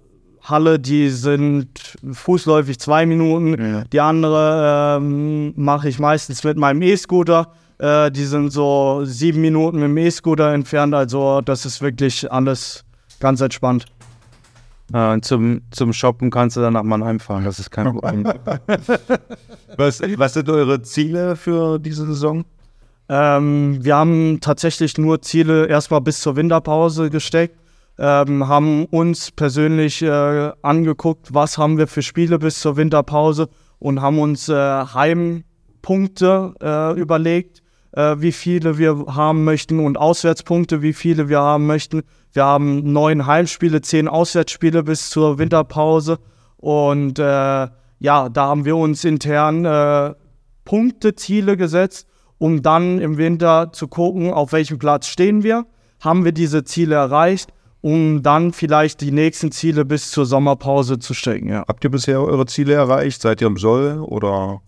Halle, 0.42 0.80
die 0.80 1.10
sind 1.10 1.98
fußläufig 2.12 2.80
zwei 2.80 3.06
Minuten. 3.06 3.86
Die 3.92 4.00
andere 4.00 4.98
ähm, 4.98 5.54
mache 5.56 5.90
ich 5.90 6.00
meistens 6.00 6.44
mit 6.44 6.58
meinem 6.58 6.82
E-Scooter. 6.82 7.54
Äh, 7.78 8.12
die 8.12 8.26
sind 8.26 8.52
so 8.52 9.02
sieben 9.06 9.42
Minuten 9.42 9.78
mit 9.78 9.90
dem 9.90 9.98
E-Scooter 9.98 10.54
entfernt. 10.54 10.94
Also 10.94 11.42
das 11.42 11.66
ist 11.66 11.82
wirklich 11.82 12.30
alles 12.32 12.84
ganz 13.20 13.42
entspannt. 13.42 13.86
Äh, 14.94 15.22
zum, 15.22 15.62
zum 15.72 15.94
Shoppen 15.94 16.30
kannst 16.30 16.58
du 16.58 16.62
dann 16.62 16.74
nach 16.74 16.84
Mannheim 16.84 17.20
fahren, 17.20 17.46
das 17.46 17.60
ist 17.60 17.72
kein 17.72 17.94
Problem. 17.94 18.26
Was, 19.78 20.02
was 20.02 20.34
sind 20.34 20.50
eure 20.50 20.84
Ziele 20.84 21.36
für 21.36 21.80
diese 21.80 22.06
Saison? 22.06 22.46
Ähm, 23.10 23.84
wir 23.84 23.96
haben 23.96 24.40
tatsächlich 24.42 24.98
nur 24.98 25.22
Ziele 25.22 25.68
erstmal 25.68 26.02
bis 26.02 26.22
zur 26.22 26.36
Winterpause 26.36 27.10
gesteckt. 27.10 27.58
Ähm, 28.00 28.48
haben 28.48 28.86
uns 28.86 29.32
persönlich 29.32 30.02
äh, 30.02 30.52
angeguckt, 30.62 31.34
was 31.34 31.58
haben 31.58 31.78
wir 31.78 31.88
für 31.88 32.02
Spiele 32.02 32.40
bis 32.40 32.60
zur 32.60 32.76
Winterpause 32.76 33.50
und 33.78 34.02
haben 34.02 34.18
uns 34.18 34.50
äh, 34.50 34.56
Heimpunkte 34.56 36.56
äh, 36.60 37.00
überlegt, 37.00 37.62
äh, 37.92 38.16
wie 38.18 38.32
viele 38.32 38.80
wir 38.80 39.06
haben 39.10 39.44
möchten 39.44 39.80
und 39.80 39.98
Auswärtspunkte, 39.98 40.82
wie 40.82 40.94
viele 40.94 41.30
wir 41.30 41.40
haben 41.40 41.68
möchten. 41.68 42.02
Wir 42.32 42.46
haben 42.46 42.94
neun 42.94 43.28
Heimspiele, 43.28 43.82
zehn 43.82 44.08
Auswärtsspiele 44.08 44.84
bis 44.84 45.12
zur 45.12 45.38
Winterpause 45.38 46.18
und 46.58 47.20
äh, 47.20 47.68
ja, 48.00 48.30
da 48.30 48.48
haben 48.48 48.66
wir 48.66 48.76
uns 48.76 49.04
intern 49.04 49.66
äh, 49.66 50.16
Punkteziele 50.66 51.58
gesetzt, 51.58 52.08
um 52.44 52.62
dann 52.62 53.00
im 53.00 53.18
Winter 53.18 53.72
zu 53.72 53.88
gucken, 53.88 54.34
auf 54.34 54.52
welchem 54.52 54.78
Platz 54.78 55.08
stehen 55.08 55.44
wir, 55.44 55.66
haben 56.02 56.26
wir 56.26 56.34
diese 56.34 56.66
Ziele 56.66 56.96
erreicht, 56.96 57.54
um 57.80 58.22
dann 58.22 58.52
vielleicht 58.52 59.00
die 59.00 59.14
nächsten 59.14 59.54
Ziele 59.54 59.86
bis 59.86 60.12
zur 60.12 60.26
Sommerpause 60.26 61.00
zu 61.00 61.14
stecken. 61.14 61.48
Ja, 61.48 61.64
Habt 61.70 61.86
ihr 61.86 61.90
bisher 61.90 62.22
eure 62.22 62.46
Ziele 62.46 62.74
erreicht? 62.74 63.22
Seid 63.22 63.40
ihr 63.40 63.48
im 63.48 63.56
Soll 63.56 63.98
oder? 64.02 64.60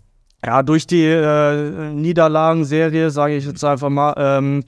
ja 0.46 0.64
durch 0.64 0.88
die 0.88 1.04
äh, 1.04 1.92
Niederlagenserie, 1.92 3.10
sage 3.10 3.36
ich 3.36 3.46
jetzt 3.46 3.66
einfach 3.66 3.90
mal, 3.90 4.14
ähm, 4.16 4.64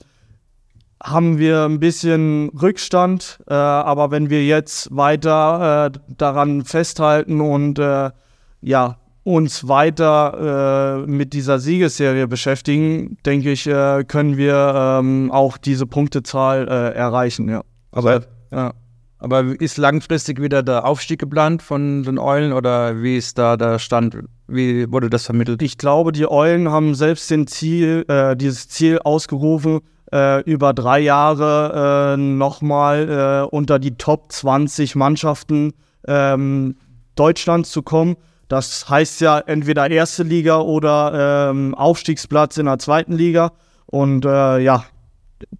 haben 1.01 1.37
wir 1.37 1.63
ein 1.63 1.79
bisschen 1.79 2.49
Rückstand, 2.61 3.39
äh, 3.47 3.53
aber 3.53 4.11
wenn 4.11 4.29
wir 4.29 4.45
jetzt 4.45 4.93
weiter 4.93 5.93
äh, 5.93 5.99
daran 6.17 6.65
festhalten 6.65 7.39
und 7.39 7.79
äh, 7.79 8.11
ja, 8.59 8.97
uns 9.27 9.67
weiter 9.67 11.03
äh, 11.03 11.07
mit 11.09 11.33
dieser 11.33 11.59
Siegesserie 11.59 12.27
beschäftigen, 12.27 13.17
denke 13.25 13.51
ich, 13.51 13.67
äh, 13.67 14.05
können 14.05 14.37
wir 14.37 14.99
ähm, 14.99 15.31
auch 15.31 15.57
diese 15.57 15.85
Punktezahl 15.85 16.67
äh, 16.67 16.95
erreichen. 16.95 17.49
Ja. 17.49 17.61
Aber, 17.91 18.21
ja. 18.51 18.71
aber 19.19 19.59
ist 19.59 19.77
langfristig 19.77 20.41
wieder 20.41 20.63
der 20.63 20.85
Aufstieg 20.85 21.19
geplant 21.19 21.61
von 21.61 22.03
den 22.03 22.17
Eulen 22.17 22.53
oder 22.53 23.01
wie 23.01 23.17
ist 23.17 23.37
da 23.37 23.57
der 23.57 23.79
Stand? 23.79 24.17
Wie 24.47 24.89
wurde 24.91 25.09
das 25.09 25.25
vermittelt? 25.25 25.61
Ich 25.61 25.77
glaube, 25.77 26.13
die 26.13 26.31
Eulen 26.31 26.69
haben 26.69 26.95
selbst 26.95 27.27
Ziel, 27.47 28.05
dieses 28.37 28.69
Ziel 28.69 28.99
ausgerufen, 28.99 29.81
äh, 30.13 30.41
über 30.43 30.73
drei 30.73 30.99
Jahre 30.99 32.13
äh, 32.13 32.17
nochmal 32.17 33.43
äh, 33.43 33.55
unter 33.55 33.79
die 33.79 33.95
Top 33.97 34.31
20 34.31 34.95
Mannschaften 34.95 35.73
ähm, 36.07 36.75
Deutschlands 37.15 37.71
zu 37.71 37.81
kommen. 37.81 38.15
Das 38.47 38.89
heißt 38.89 39.21
ja 39.21 39.39
entweder 39.39 39.89
erste 39.89 40.23
Liga 40.23 40.59
oder 40.59 41.49
ähm, 41.49 41.75
Aufstiegsplatz 41.75 42.57
in 42.57 42.65
der 42.65 42.79
zweiten 42.79 43.13
Liga. 43.13 43.51
Und 43.85 44.25
äh, 44.25 44.59
ja, 44.59 44.85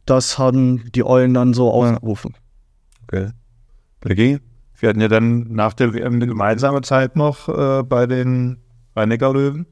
das 0.05 0.38
haben 0.38 0.89
die 0.93 1.05
Eulen 1.05 1.34
dann 1.34 1.53
so 1.53 1.72
ausgerufen. 1.72 2.35
Okay. 3.03 3.30
Becky, 4.01 4.39
wir 4.80 4.89
hatten 4.89 5.01
ja 5.01 5.07
dann 5.07 5.47
nach 5.49 5.73
der 5.73 5.93
WM 5.93 6.15
eine 6.15 6.27
gemeinsame 6.27 6.81
Zeit 6.81 7.15
noch 7.15 7.49
äh, 7.49 7.84
bei 7.84 8.05
den 8.05 8.57
Rhein-Neckar-Löwen. 8.95 9.65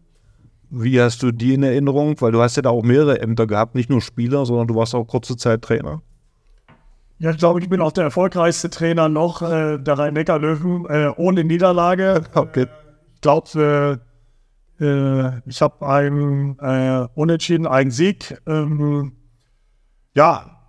Wie 0.70 1.00
hast 1.00 1.24
du 1.24 1.32
die 1.32 1.54
in 1.54 1.64
Erinnerung? 1.64 2.20
Weil 2.20 2.32
du 2.32 2.42
hast 2.42 2.56
ja 2.58 2.64
da 2.64 2.70
auch 2.70 2.84
mehrere 2.84 3.22
Ämter 3.22 3.48
gehabt, 3.48 3.76
nicht 3.76 3.90
nur 3.90 4.02
Spieler, 4.02 4.46
sondern 4.46 4.68
du 4.68 4.76
warst 4.76 4.96
auch 4.96 5.06
kurze 5.06 5.38
Zeit 5.38 5.62
Trainer. 5.62 6.02
Ja, 7.20 7.32
ich 7.32 7.38
glaube, 7.38 7.62
ich 7.62 7.70
bin 7.70 7.82
auch 7.82 7.94
der 7.94 8.04
erfolgreichste 8.04 8.70
Trainer 8.70 9.08
noch 9.08 9.42
äh, 9.42 9.78
der 9.78 9.98
Rhein-Neckar-Löwen 9.98 10.86
äh, 10.90 11.12
ohne 11.16 11.44
Niederlage. 11.44 12.24
Okay. 12.36 12.68
Ich 13.26 13.28
glaube, 13.28 14.02
äh, 14.80 15.50
ich 15.50 15.60
habe 15.60 15.88
einen 15.88 16.60
äh, 16.60 17.08
Unentschieden, 17.16 17.66
einen 17.66 17.90
Sieg. 17.90 18.40
Ähm, 18.46 19.14
ja, 20.14 20.62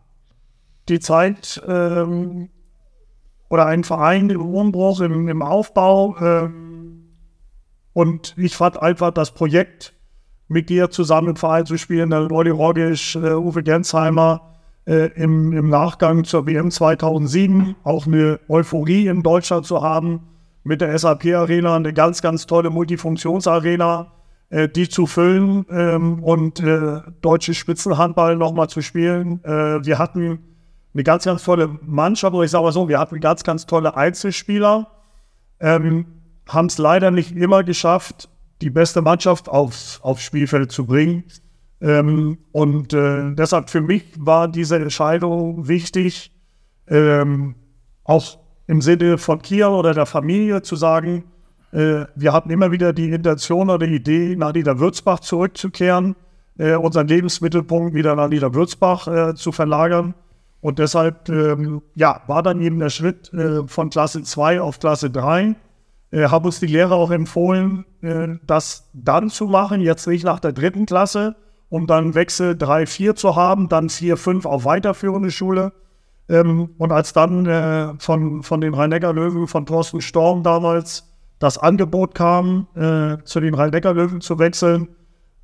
die 0.88 0.98
Zeit 0.98 1.62
ähm, 1.68 2.48
oder 3.50 3.66
ein 3.66 3.84
Verein 3.84 4.30
im 4.30 4.40
Umbruch, 4.40 5.02
im, 5.02 5.28
im 5.28 5.42
Aufbau. 5.42 6.16
Ähm, 6.18 7.10
und 7.92 8.32
ich 8.38 8.56
fand 8.56 8.80
einfach 8.80 9.10
das 9.10 9.32
Projekt 9.34 9.92
mit 10.48 10.70
dir 10.70 10.88
zusammen 10.88 11.28
im 11.28 11.36
Verein 11.36 11.66
zu 11.66 11.76
spielen, 11.76 12.08
der 12.08 12.32
Olli 12.32 12.48
Rogisch, 12.48 13.16
äh, 13.16 13.34
Uwe 13.34 13.62
Gensheimer 13.62 14.54
äh, 14.86 15.10
im, 15.14 15.52
im 15.52 15.68
Nachgang 15.68 16.24
zur 16.24 16.46
WM 16.46 16.70
2007, 16.70 17.76
auch 17.84 18.06
eine 18.06 18.40
Euphorie 18.48 19.08
in 19.08 19.22
Deutschland 19.22 19.66
zu 19.66 19.82
haben, 19.82 20.35
mit 20.66 20.80
der 20.80 20.98
SAP 20.98 21.26
Arena, 21.26 21.76
eine 21.76 21.92
ganz, 21.92 22.22
ganz 22.22 22.46
tolle 22.46 22.70
Multifunktionsarena, 22.70 24.12
äh, 24.50 24.68
die 24.68 24.88
zu 24.88 25.06
füllen 25.06 25.64
ähm, 25.70 26.24
und 26.24 26.58
äh, 26.58 27.02
deutsche 27.20 27.54
Spitzenhandball 27.54 28.36
nochmal 28.36 28.68
zu 28.68 28.82
spielen. 28.82 29.42
Äh, 29.44 29.84
wir 29.84 29.98
hatten 29.98 30.40
eine 30.92 31.04
ganz, 31.04 31.24
ganz 31.24 31.44
tolle 31.44 31.78
Mannschaft, 31.82 32.34
oder 32.34 32.44
ich 32.44 32.50
sage 32.50 32.64
mal 32.64 32.72
so, 32.72 32.88
wir 32.88 32.98
hatten 32.98 33.20
ganz, 33.20 33.44
ganz 33.44 33.66
tolle 33.66 33.96
Einzelspieler, 33.96 34.88
ähm, 35.60 36.06
haben 36.48 36.66
es 36.66 36.78
leider 36.78 37.12
nicht 37.12 37.36
immer 37.36 37.62
geschafft, 37.62 38.28
die 38.60 38.70
beste 38.70 39.02
Mannschaft 39.02 39.48
aufs, 39.48 40.00
aufs 40.02 40.22
Spielfeld 40.22 40.72
zu 40.72 40.84
bringen. 40.84 41.24
Ähm, 41.80 42.38
und 42.50 42.92
äh, 42.92 43.34
deshalb 43.34 43.70
für 43.70 43.82
mich 43.82 44.04
war 44.18 44.48
diese 44.48 44.76
Entscheidung 44.76 45.68
wichtig, 45.68 46.32
ähm, 46.88 47.54
auch 48.02 48.38
im 48.66 48.80
Sinne 48.80 49.18
von 49.18 49.42
Kiel 49.42 49.64
oder 49.64 49.94
der 49.94 50.06
Familie 50.06 50.62
zu 50.62 50.76
sagen, 50.76 51.24
äh, 51.72 52.04
wir 52.14 52.32
hatten 52.32 52.50
immer 52.50 52.70
wieder 52.70 52.92
die 52.92 53.10
Intention 53.10 53.70
oder 53.70 53.86
die 53.86 53.96
Idee, 53.96 54.36
nach 54.36 54.52
Niederwürzbach 54.52 55.20
zurückzukehren, 55.20 56.16
äh, 56.58 56.74
unseren 56.74 57.08
Lebensmittelpunkt 57.08 57.94
wieder 57.94 58.14
nach 58.14 58.28
Niederwürzbach 58.28 59.08
äh, 59.08 59.34
zu 59.34 59.52
verlagern. 59.52 60.14
Und 60.60 60.78
deshalb 60.78 61.28
ähm, 61.28 61.82
ja, 61.94 62.22
war 62.26 62.42
dann 62.42 62.60
eben 62.60 62.78
der 62.78 62.90
Schritt 62.90 63.32
äh, 63.32 63.66
von 63.66 63.90
Klasse 63.90 64.22
2 64.22 64.60
auf 64.60 64.80
Klasse 64.80 65.10
3 65.10 65.54
äh, 66.10 66.28
haben 66.28 66.44
uns 66.44 66.60
die 66.60 66.66
Lehrer 66.66 66.92
auch 66.92 67.10
empfohlen, 67.10 67.84
äh, 68.00 68.28
das 68.46 68.88
dann 68.92 69.28
zu 69.30 69.46
machen, 69.46 69.80
jetzt 69.80 70.06
nicht 70.06 70.24
nach 70.24 70.40
der 70.40 70.52
dritten 70.52 70.86
Klasse, 70.86 71.36
um 71.68 71.86
dann 71.86 72.14
Wechsel 72.14 72.56
3, 72.56 72.86
4 72.86 73.16
zu 73.16 73.36
haben, 73.36 73.68
dann 73.68 73.88
4, 73.88 74.16
5 74.16 74.46
auf 74.46 74.64
weiterführende 74.64 75.30
Schule. 75.30 75.72
Ähm, 76.28 76.70
und 76.78 76.92
als 76.92 77.12
dann 77.12 77.46
äh, 77.46 77.94
von, 77.98 78.42
von 78.42 78.60
den 78.60 78.74
Rhein-Neckar-Löwen, 78.74 79.46
von 79.46 79.66
Thorsten 79.66 80.00
Storm 80.00 80.42
damals, 80.42 81.04
das 81.38 81.58
Angebot 81.58 82.14
kam, 82.14 82.66
äh, 82.74 83.22
zu 83.24 83.40
den 83.40 83.54
Rhein-Neckar-Löwen 83.54 84.20
zu 84.20 84.38
wechseln, 84.38 84.88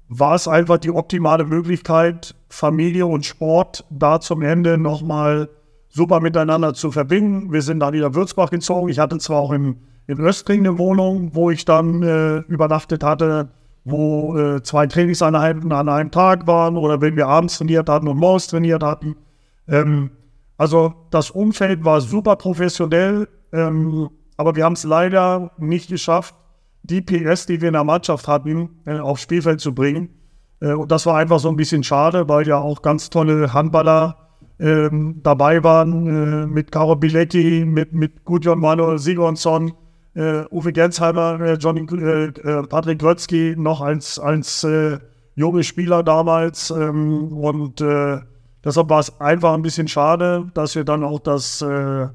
war 0.08 0.34
es 0.34 0.48
einfach 0.48 0.78
die 0.78 0.90
optimale 0.90 1.44
Möglichkeit, 1.44 2.34
Familie 2.48 3.06
und 3.06 3.24
Sport 3.24 3.84
da 3.90 4.20
zum 4.20 4.42
Ende 4.42 4.76
nochmal 4.76 5.48
super 5.88 6.20
miteinander 6.20 6.74
zu 6.74 6.90
verbinden. 6.90 7.52
Wir 7.52 7.62
sind 7.62 7.80
dann 7.80 7.94
wieder 7.94 8.14
Würzbach 8.14 8.50
gezogen. 8.50 8.88
Ich 8.88 8.98
hatte 8.98 9.18
zwar 9.18 9.38
auch 9.38 9.52
im 9.52 9.76
in 10.06 10.18
Östring 10.18 10.60
eine 10.60 10.78
Wohnung, 10.78 11.34
wo 11.34 11.50
ich 11.50 11.64
dann 11.64 12.02
äh, 12.02 12.38
übernachtet 12.38 13.04
hatte, 13.04 13.48
wo 13.84 14.36
äh, 14.36 14.62
zwei 14.62 14.86
Trainingseinheiten 14.86 15.72
an 15.72 15.88
einem 15.88 16.10
Tag 16.10 16.46
waren 16.46 16.76
oder 16.76 17.00
wenn 17.00 17.16
wir 17.16 17.28
abends 17.28 17.58
trainiert 17.58 17.88
hatten 17.88 18.08
und 18.08 18.18
morgens 18.18 18.48
trainiert 18.48 18.82
hatten. 18.82 19.16
Ähm, 19.68 20.10
also 20.62 20.94
das 21.10 21.32
Umfeld 21.32 21.84
war 21.84 22.00
super 22.00 22.36
professionell, 22.36 23.26
ähm, 23.52 24.10
aber 24.36 24.54
wir 24.54 24.64
haben 24.64 24.74
es 24.74 24.84
leider 24.84 25.50
nicht 25.58 25.88
geschafft, 25.88 26.36
die 26.84 27.00
PS, 27.00 27.46
die 27.46 27.60
wir 27.60 27.66
in 27.70 27.74
der 27.74 27.82
Mannschaft 27.82 28.28
hatten, 28.28 28.68
äh, 28.86 29.00
aufs 29.00 29.22
Spielfeld 29.22 29.60
zu 29.60 29.74
bringen. 29.74 30.10
Äh, 30.60 30.74
und 30.74 30.92
das 30.92 31.04
war 31.04 31.16
einfach 31.16 31.40
so 31.40 31.48
ein 31.48 31.56
bisschen 31.56 31.82
schade, 31.82 32.28
weil 32.28 32.46
ja 32.46 32.58
auch 32.58 32.80
ganz 32.80 33.10
tolle 33.10 33.52
Handballer 33.52 34.16
ähm, 34.60 35.18
dabei 35.24 35.64
waren, 35.64 36.06
äh, 36.06 36.46
mit 36.46 36.70
Caro 36.70 36.94
Biletti, 36.94 37.64
mit, 37.64 37.92
mit 37.92 38.24
Gudjon 38.24 38.60
Manuel 38.60 39.00
Sigurdsson, 39.00 39.72
äh, 40.14 40.44
Uwe 40.52 40.72
Gensheimer, 40.72 41.40
äh, 41.40 41.54
Johnny, 41.54 41.84
äh, 41.90 42.26
äh, 42.26 42.62
Patrick 42.68 43.00
Grötzky 43.00 43.56
noch 43.58 43.80
als, 43.80 44.20
als 44.20 44.62
äh, 44.62 45.00
junge 45.34 45.64
Spieler 45.64 46.04
damals. 46.04 46.70
Ähm, 46.70 47.32
und 47.32 47.82
deshalb 48.64 48.88
war 48.90 49.00
es 49.00 49.20
einfach 49.20 49.54
ein 49.54 49.62
bisschen 49.62 49.88
schade, 49.88 50.50
dass 50.54 50.74
wir 50.74 50.84
dann 50.84 51.04
auch 51.04 51.20
das 51.20 51.62
äh, 51.62 52.08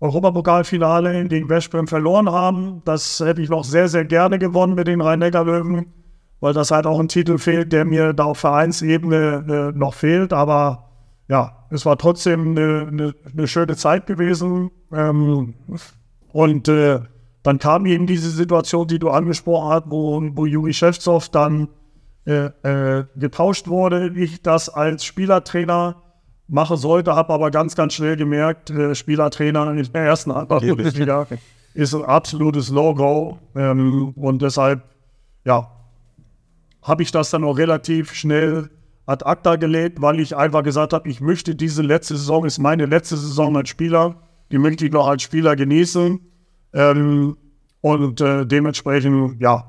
Europapokalfinale 0.00 1.26
gegen 1.28 1.48
Westbrem 1.48 1.86
verloren 1.86 2.30
haben. 2.30 2.82
Das 2.84 3.20
hätte 3.20 3.40
ich 3.42 3.48
noch 3.48 3.64
sehr, 3.64 3.88
sehr 3.88 4.04
gerne 4.04 4.38
gewonnen 4.38 4.74
mit 4.74 4.86
den 4.86 5.00
Rhein-Neckar-Löwen, 5.00 5.86
weil 6.40 6.52
das 6.52 6.70
halt 6.70 6.86
auch 6.86 7.00
ein 7.00 7.08
Titel 7.08 7.38
fehlt, 7.38 7.72
der 7.72 7.84
mir 7.84 8.12
da 8.12 8.24
auf 8.24 8.38
Vereinsebene 8.38 9.72
äh, 9.74 9.78
noch 9.78 9.94
fehlt. 9.94 10.32
Aber 10.32 10.90
ja, 11.28 11.66
es 11.70 11.86
war 11.86 11.96
trotzdem 11.96 12.50
eine, 12.50 12.86
eine, 12.88 13.14
eine 13.32 13.48
schöne 13.48 13.76
Zeit 13.76 14.06
gewesen. 14.06 14.70
Ähm, 14.92 15.54
und 16.32 16.68
äh, 16.68 17.00
dann 17.42 17.58
kam 17.58 17.86
eben 17.86 18.06
diese 18.06 18.30
Situation, 18.30 18.86
die 18.88 18.98
du 18.98 19.10
angesprochen 19.10 19.70
hast, 19.70 19.84
wo, 19.88 20.20
wo 20.34 20.46
Juri 20.46 20.72
Schewtsov 20.72 21.28
dann 21.28 21.68
äh, 22.26 22.46
äh, 22.62 23.04
getauscht 23.16 23.68
wurde. 23.68 24.12
Ich 24.16 24.42
das 24.42 24.68
als 24.68 25.04
Spielertrainer 25.04 26.02
machen 26.48 26.76
sollte, 26.76 27.14
habe 27.14 27.32
aber 27.32 27.50
ganz, 27.50 27.74
ganz 27.74 27.94
schnell 27.94 28.16
gemerkt, 28.16 28.70
äh, 28.70 28.94
Spielertrainer 28.94 29.70
in 29.72 29.92
der 29.92 30.02
ersten 30.02 30.32
Bundesliga 30.48 31.26
ist 31.74 31.94
ein 31.94 32.04
absolutes 32.04 32.70
No-Go. 32.70 33.38
Ähm, 33.54 34.12
und 34.16 34.42
deshalb, 34.42 34.82
ja, 35.44 35.70
habe 36.82 37.02
ich 37.02 37.10
das 37.10 37.30
dann 37.30 37.44
auch 37.44 37.58
relativ 37.58 38.12
schnell 38.12 38.70
ad 39.06 39.24
acta 39.24 39.56
gelegt, 39.56 40.00
weil 40.00 40.20
ich 40.20 40.36
einfach 40.36 40.62
gesagt 40.62 40.92
habe, 40.92 41.08
ich 41.08 41.20
möchte 41.20 41.54
diese 41.54 41.82
letzte 41.82 42.16
Saison, 42.16 42.44
ist 42.44 42.58
meine 42.58 42.86
letzte 42.86 43.16
Saison 43.16 43.56
als 43.56 43.68
Spieler, 43.68 44.16
die 44.50 44.58
möchte 44.58 44.86
ich 44.86 44.92
noch 44.92 45.06
als 45.06 45.22
Spieler 45.22 45.56
genießen. 45.56 46.20
Ähm, 46.72 47.36
und 47.80 48.20
äh, 48.20 48.46
dementsprechend, 48.46 49.40
ja, 49.40 49.64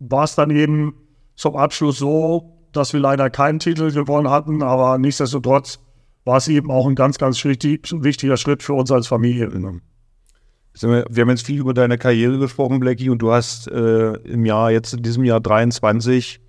war 0.00 0.24
es 0.24 0.34
dann 0.34 0.50
eben 0.50 0.94
zum 1.38 1.56
Abschluss 1.56 1.98
so, 1.98 2.52
dass 2.72 2.92
wir 2.92 3.00
leider 3.00 3.30
keinen 3.30 3.60
Titel 3.60 3.92
gewonnen 3.92 4.28
hatten, 4.28 4.62
aber 4.62 4.98
nichtsdestotrotz 4.98 5.78
war 6.24 6.36
es 6.36 6.48
eben 6.48 6.70
auch 6.70 6.86
ein 6.86 6.96
ganz, 6.96 7.16
ganz 7.16 7.42
wichtiger 7.44 8.36
Schritt 8.36 8.62
für 8.62 8.74
uns 8.74 8.90
als 8.90 9.06
Familie. 9.06 9.48
Wir 9.52 11.04
haben 11.22 11.30
jetzt 11.30 11.46
viel 11.46 11.60
über 11.60 11.74
deine 11.74 11.96
Karriere 11.96 12.38
gesprochen, 12.38 12.80
Blackie, 12.80 13.08
und 13.08 13.22
du 13.22 13.32
hast 13.32 13.68
äh, 13.68 14.14
im 14.14 14.44
Jahr, 14.44 14.72
jetzt 14.72 14.94
in 14.94 15.02
diesem 15.02 15.24
Jahr 15.24 15.40
23, 15.40 16.40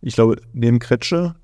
ich 0.00 0.14
glaube, 0.14 0.36
neben 0.54 0.78
Kretsche, 0.78 1.36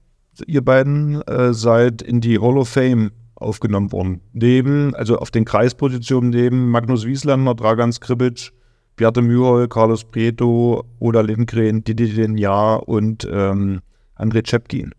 ihr 0.46 0.64
beiden 0.64 1.20
äh, 1.22 1.52
seid 1.52 2.00
in 2.00 2.22
die 2.22 2.38
Hall 2.40 2.56
of 2.56 2.70
Fame 2.70 3.10
aufgenommen 3.34 3.92
worden. 3.92 4.22
Neben, 4.32 4.94
also 4.94 5.18
auf 5.18 5.30
den 5.30 5.44
Kreispositionen 5.44 6.30
neben 6.30 6.70
Magnus 6.70 7.04
Wieslander, 7.06 7.54
Dragan 7.54 7.92
Skribic, 7.92 8.52
Beate 8.98 9.22
Mühol, 9.22 9.68
Carlos 9.68 10.04
Prieto, 10.04 10.84
Oda 10.98 11.20
Lindgren, 11.20 11.84
Didi 11.84 12.12
Denjar 12.12 12.86
und 12.88 13.26
ähm, 13.30 13.80
André 14.16 14.42
Czepkin. 14.42 14.92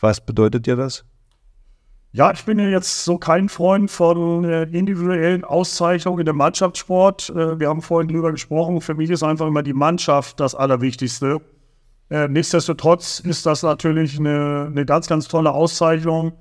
Was 0.00 0.24
bedeutet 0.24 0.66
dir 0.66 0.76
das? 0.76 1.04
Ja, 2.12 2.32
ich 2.32 2.44
bin 2.44 2.58
ja 2.58 2.68
jetzt 2.68 3.04
so 3.04 3.18
kein 3.18 3.50
Freund 3.50 3.90
von 3.90 4.44
äh, 4.44 4.62
individuellen 4.62 5.44
Auszeichnungen 5.44 6.20
in 6.20 6.26
dem 6.26 6.36
Mannschaftssport. 6.36 7.30
Äh, 7.30 7.60
wir 7.60 7.68
haben 7.68 7.82
vorhin 7.82 8.08
drüber 8.08 8.32
gesprochen. 8.32 8.80
Für 8.80 8.94
mich 8.94 9.10
ist 9.10 9.22
einfach 9.22 9.46
immer 9.46 9.62
die 9.62 9.74
Mannschaft 9.74 10.40
das 10.40 10.54
Allerwichtigste. 10.54 11.42
Äh, 12.08 12.28
nichtsdestotrotz 12.28 13.20
ist 13.20 13.44
das 13.44 13.62
natürlich 13.62 14.18
eine, 14.18 14.68
eine 14.70 14.86
ganz, 14.86 15.06
ganz 15.06 15.28
tolle 15.28 15.52
Auszeichnung. 15.52 16.32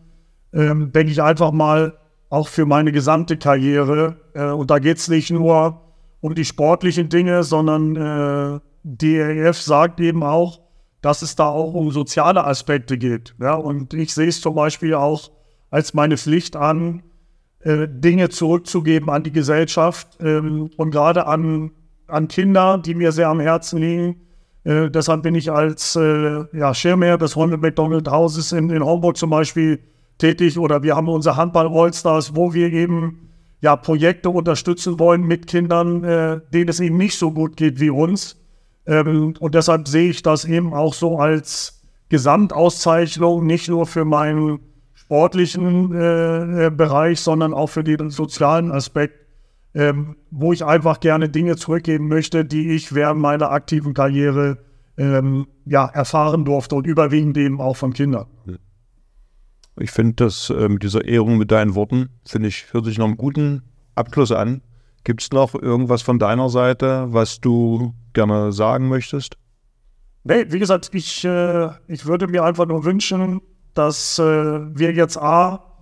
Ähm, 0.53 0.93
denke 0.93 1.11
ich 1.11 1.21
einfach 1.21 1.51
mal 1.51 1.97
auch 2.29 2.47
für 2.47 2.65
meine 2.65 2.93
gesamte 2.93 3.35
Karriere. 3.35 4.15
Und 4.33 4.71
da 4.71 4.79
geht 4.79 4.97
es 4.97 5.07
nicht 5.07 5.29
nur 5.29 5.82
um 6.23 6.35
die 6.35 6.45
sportlichen 6.45 7.09
Dinge, 7.09 7.43
sondern 7.43 7.97
äh, 7.97 8.59
DEF 8.83 9.57
sagt 9.59 9.99
eben 9.99 10.23
auch, 10.23 10.61
dass 11.01 11.21
es 11.21 11.35
da 11.35 11.49
auch 11.49 11.73
um 11.73 11.91
soziale 11.91 12.45
Aspekte 12.45 12.97
geht. 12.97 13.35
Ja? 13.41 13.55
Und 13.55 13.93
ich 13.93 14.13
sehe 14.13 14.29
es 14.29 14.39
zum 14.39 14.55
Beispiel 14.55 14.93
auch 14.93 15.31
als 15.69 15.93
meine 15.93 16.15
Pflicht 16.15 16.55
an, 16.55 17.03
äh, 17.59 17.89
Dinge 17.89 18.29
zurückzugeben 18.29 19.09
an 19.09 19.23
die 19.23 19.33
Gesellschaft 19.33 20.17
ähm, 20.21 20.69
und 20.77 20.91
gerade 20.91 21.27
an, 21.27 21.71
an 22.07 22.29
Kinder, 22.29 22.77
die 22.77 22.95
mir 22.95 23.11
sehr 23.11 23.27
am 23.27 23.41
Herzen 23.41 23.81
liegen. 23.81 24.21
Äh, 24.63 24.89
deshalb 24.91 25.23
bin 25.23 25.35
ich 25.35 25.51
als 25.51 25.97
äh, 25.97 26.45
ja, 26.57 26.73
Schirmherr 26.73 27.17
des 27.17 27.35
Ronald 27.35 27.61
McDonald 27.61 28.09
Hauses 28.09 28.53
in, 28.53 28.69
in 28.69 28.81
Homburg 28.81 29.17
zum 29.17 29.29
Beispiel 29.29 29.81
tätig 30.19 30.57
oder 30.57 30.83
wir 30.83 30.95
haben 30.95 31.09
unser 31.09 31.35
Handball 31.35 31.67
Allstars, 31.67 32.33
wo 32.33 32.53
wir 32.53 32.71
eben 32.71 33.32
ja, 33.63 33.77
Projekte 33.77 34.29
unterstützen 34.29 34.99
wollen 34.99 35.23
mit 35.23 35.47
Kindern, 35.47 36.03
äh, 36.03 36.41
denen 36.53 36.67
es 36.67 36.81
eben 36.81 36.97
nicht 36.97 37.17
so 37.17 37.31
gut 37.31 37.55
geht 37.55 37.79
wie 37.79 37.89
uns. 37.89 38.35
Ähm, 38.85 39.35
und 39.39 39.55
deshalb 39.55 39.87
sehe 39.87 40.09
ich 40.09 40.21
das 40.21 40.43
eben 40.43 40.73
auch 40.73 40.93
so 40.93 41.17
als 41.17 41.81
Gesamtauszeichnung, 42.09 43.45
nicht 43.45 43.69
nur 43.69 43.85
für 43.85 44.03
meinen 44.03 44.59
sportlichen 44.93 45.95
äh, 45.95 46.65
äh, 46.65 46.69
Bereich, 46.71 47.21
sondern 47.21 47.53
auch 47.53 47.67
für 47.67 47.85
den 47.85 48.09
sozialen 48.09 48.69
Aspekt, 48.69 49.15
ähm, 49.73 50.17
wo 50.29 50.51
ich 50.51 50.65
einfach 50.65 50.99
gerne 50.99 51.29
Dinge 51.29 51.55
zurückgeben 51.55 52.09
möchte, 52.09 52.43
die 52.43 52.71
ich 52.71 52.93
während 52.93 53.21
meiner 53.21 53.51
aktiven 53.51 53.93
Karriere 53.93 54.57
ähm, 54.97 55.47
ja, 55.65 55.85
erfahren 55.85 56.43
durfte 56.43 56.75
und 56.75 56.85
überwiegend 56.85 57.37
eben 57.37 57.61
auch 57.61 57.77
von 57.77 57.93
Kindern. 57.93 58.25
Ich 59.79 59.91
finde 59.91 60.25
das 60.25 60.49
äh, 60.49 60.69
mit 60.69 60.83
dieser 60.83 61.05
Ehrung 61.05 61.37
mit 61.37 61.51
deinen 61.51 61.75
Worten, 61.75 62.09
finde 62.25 62.49
ich, 62.49 62.71
hört 62.73 62.85
sich 62.85 62.97
noch 62.97 63.07
einen 63.07 63.17
guten 63.17 63.63
Abschluss 63.95 64.31
an. 64.31 64.61
Gibt 65.03 65.21
es 65.21 65.31
noch 65.31 65.53
irgendwas 65.55 66.01
von 66.01 66.19
deiner 66.19 66.49
Seite, 66.49 67.07
was 67.09 67.41
du 67.41 67.93
gerne 68.13 68.51
sagen 68.51 68.87
möchtest? 68.87 69.37
Nee, 70.23 70.45
wie 70.49 70.59
gesagt, 70.59 70.89
ich, 70.93 71.25
äh, 71.25 71.69
ich 71.87 72.05
würde 72.05 72.27
mir 72.27 72.43
einfach 72.43 72.65
nur 72.65 72.85
wünschen, 72.85 73.41
dass 73.73 74.19
äh, 74.19 74.23
wir 74.23 74.93
jetzt 74.93 75.17
A, 75.17 75.73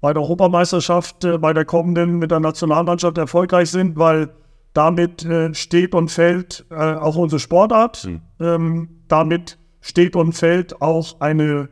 bei 0.00 0.12
der 0.12 0.22
Europameisterschaft, 0.22 1.24
äh, 1.24 1.38
bei 1.38 1.52
der 1.52 1.64
kommenden 1.64 2.18
mit 2.18 2.30
der 2.30 2.40
Nationalmannschaft 2.40 3.18
erfolgreich 3.18 3.70
sind, 3.70 3.98
weil 3.98 4.30
damit 4.74 5.24
äh, 5.24 5.52
steht 5.54 5.94
und 5.94 6.10
fällt 6.10 6.64
äh, 6.70 6.74
auch 6.74 7.16
unsere 7.16 7.40
Sportart. 7.40 8.04
Mhm. 8.04 8.20
Ähm, 8.38 8.88
damit 9.08 9.58
steht 9.80 10.14
und 10.14 10.34
fällt 10.34 10.80
auch 10.80 11.20
eine 11.20 11.68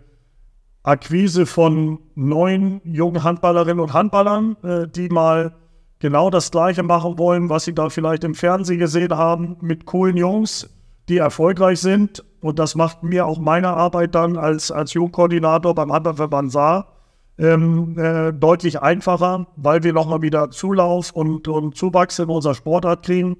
Akquise 0.86 1.46
von 1.46 1.98
neuen 2.14 2.80
jungen 2.84 3.24
Handballerinnen 3.24 3.80
und 3.80 3.92
Handballern, 3.92 4.56
äh, 4.62 4.86
die 4.88 5.08
mal 5.08 5.54
genau 5.98 6.30
das 6.30 6.50
Gleiche 6.50 6.82
machen 6.82 7.18
wollen, 7.18 7.48
was 7.48 7.64
sie 7.64 7.74
da 7.74 7.88
vielleicht 7.88 8.24
im 8.24 8.34
Fernsehen 8.34 8.78
gesehen 8.78 9.16
haben, 9.16 9.56
mit 9.60 9.86
coolen 9.86 10.16
Jungs, 10.16 10.68
die 11.08 11.18
erfolgreich 11.18 11.80
sind 11.80 12.24
und 12.40 12.60
das 12.60 12.76
macht 12.76 13.02
mir 13.02 13.26
auch 13.26 13.38
meine 13.38 13.70
Arbeit 13.70 14.14
dann 14.14 14.36
als, 14.36 14.70
als 14.70 14.94
Jugendkoordinator 14.94 15.74
beim 15.74 15.92
Handballverband 15.92 16.52
Saar 16.52 16.92
ähm, 17.38 17.98
äh, 17.98 18.32
deutlich 18.32 18.80
einfacher, 18.80 19.48
weil 19.56 19.82
wir 19.82 19.92
nochmal 19.92 20.22
wieder 20.22 20.50
Zulauf 20.50 21.10
und, 21.10 21.48
und 21.48 21.76
Zuwachs 21.76 22.20
in 22.20 22.28
unserer 22.28 22.54
Sportart 22.54 23.04
kriegen. 23.04 23.36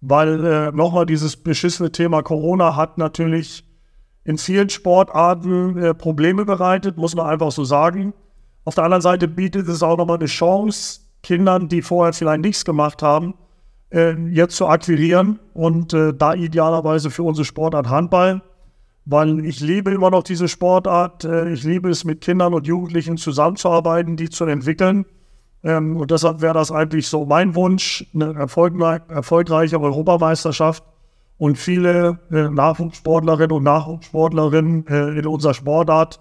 Weil 0.00 0.44
äh, 0.44 0.72
nochmal 0.72 1.06
dieses 1.06 1.36
beschissene 1.36 1.92
Thema 1.92 2.22
Corona 2.22 2.74
hat 2.74 2.98
natürlich 2.98 3.64
in 4.24 4.38
vielen 4.38 4.68
Sportarten 4.68 5.76
äh, 5.76 5.94
Probleme 5.94 6.44
bereitet, 6.44 6.96
muss 6.96 7.14
man 7.14 7.26
einfach 7.26 7.50
so 7.50 7.64
sagen. 7.64 8.14
Auf 8.64 8.74
der 8.76 8.84
anderen 8.84 9.02
Seite 9.02 9.26
bietet 9.26 9.68
es 9.68 9.82
auch 9.82 9.96
nochmal 9.96 10.18
eine 10.18 10.26
Chance, 10.26 11.00
Kindern, 11.22 11.68
die 11.68 11.82
vorher 11.82 12.12
vielleicht 12.12 12.42
nichts 12.42 12.64
gemacht 12.64 13.02
haben, 13.02 13.34
äh, 13.90 14.12
jetzt 14.30 14.56
zu 14.56 14.66
akquirieren 14.66 15.40
und 15.54 15.92
äh, 15.92 16.12
da 16.14 16.34
idealerweise 16.34 17.10
für 17.10 17.24
unsere 17.24 17.44
Sportart 17.44 17.88
Handball, 17.88 18.42
weil 19.04 19.44
ich 19.44 19.60
liebe 19.60 19.90
immer 19.90 20.10
noch 20.10 20.22
diese 20.22 20.48
Sportart. 20.48 21.24
Äh, 21.24 21.52
ich 21.52 21.64
liebe 21.64 21.90
es, 21.90 22.04
mit 22.04 22.20
Kindern 22.20 22.54
und 22.54 22.66
Jugendlichen 22.66 23.16
zusammenzuarbeiten, 23.16 24.16
die 24.16 24.30
zu 24.30 24.44
entwickeln. 24.44 25.04
Ähm, 25.64 25.96
und 25.96 26.10
deshalb 26.12 26.40
wäre 26.40 26.54
das 26.54 26.70
eigentlich 26.70 27.08
so 27.08 27.24
mein 27.24 27.56
Wunsch, 27.56 28.06
eine 28.14 28.34
erfolgreiche 28.34 29.80
Europameisterschaft 29.80 30.84
und 31.42 31.58
viele 31.58 32.20
äh, 32.30 32.48
Nachwuchssportlerinnen 32.50 33.50
und 33.50 33.64
Nachwuchssportlerinnen 33.64 34.86
äh, 34.86 35.18
in 35.18 35.26
unserer 35.26 35.54
Sportart, 35.54 36.20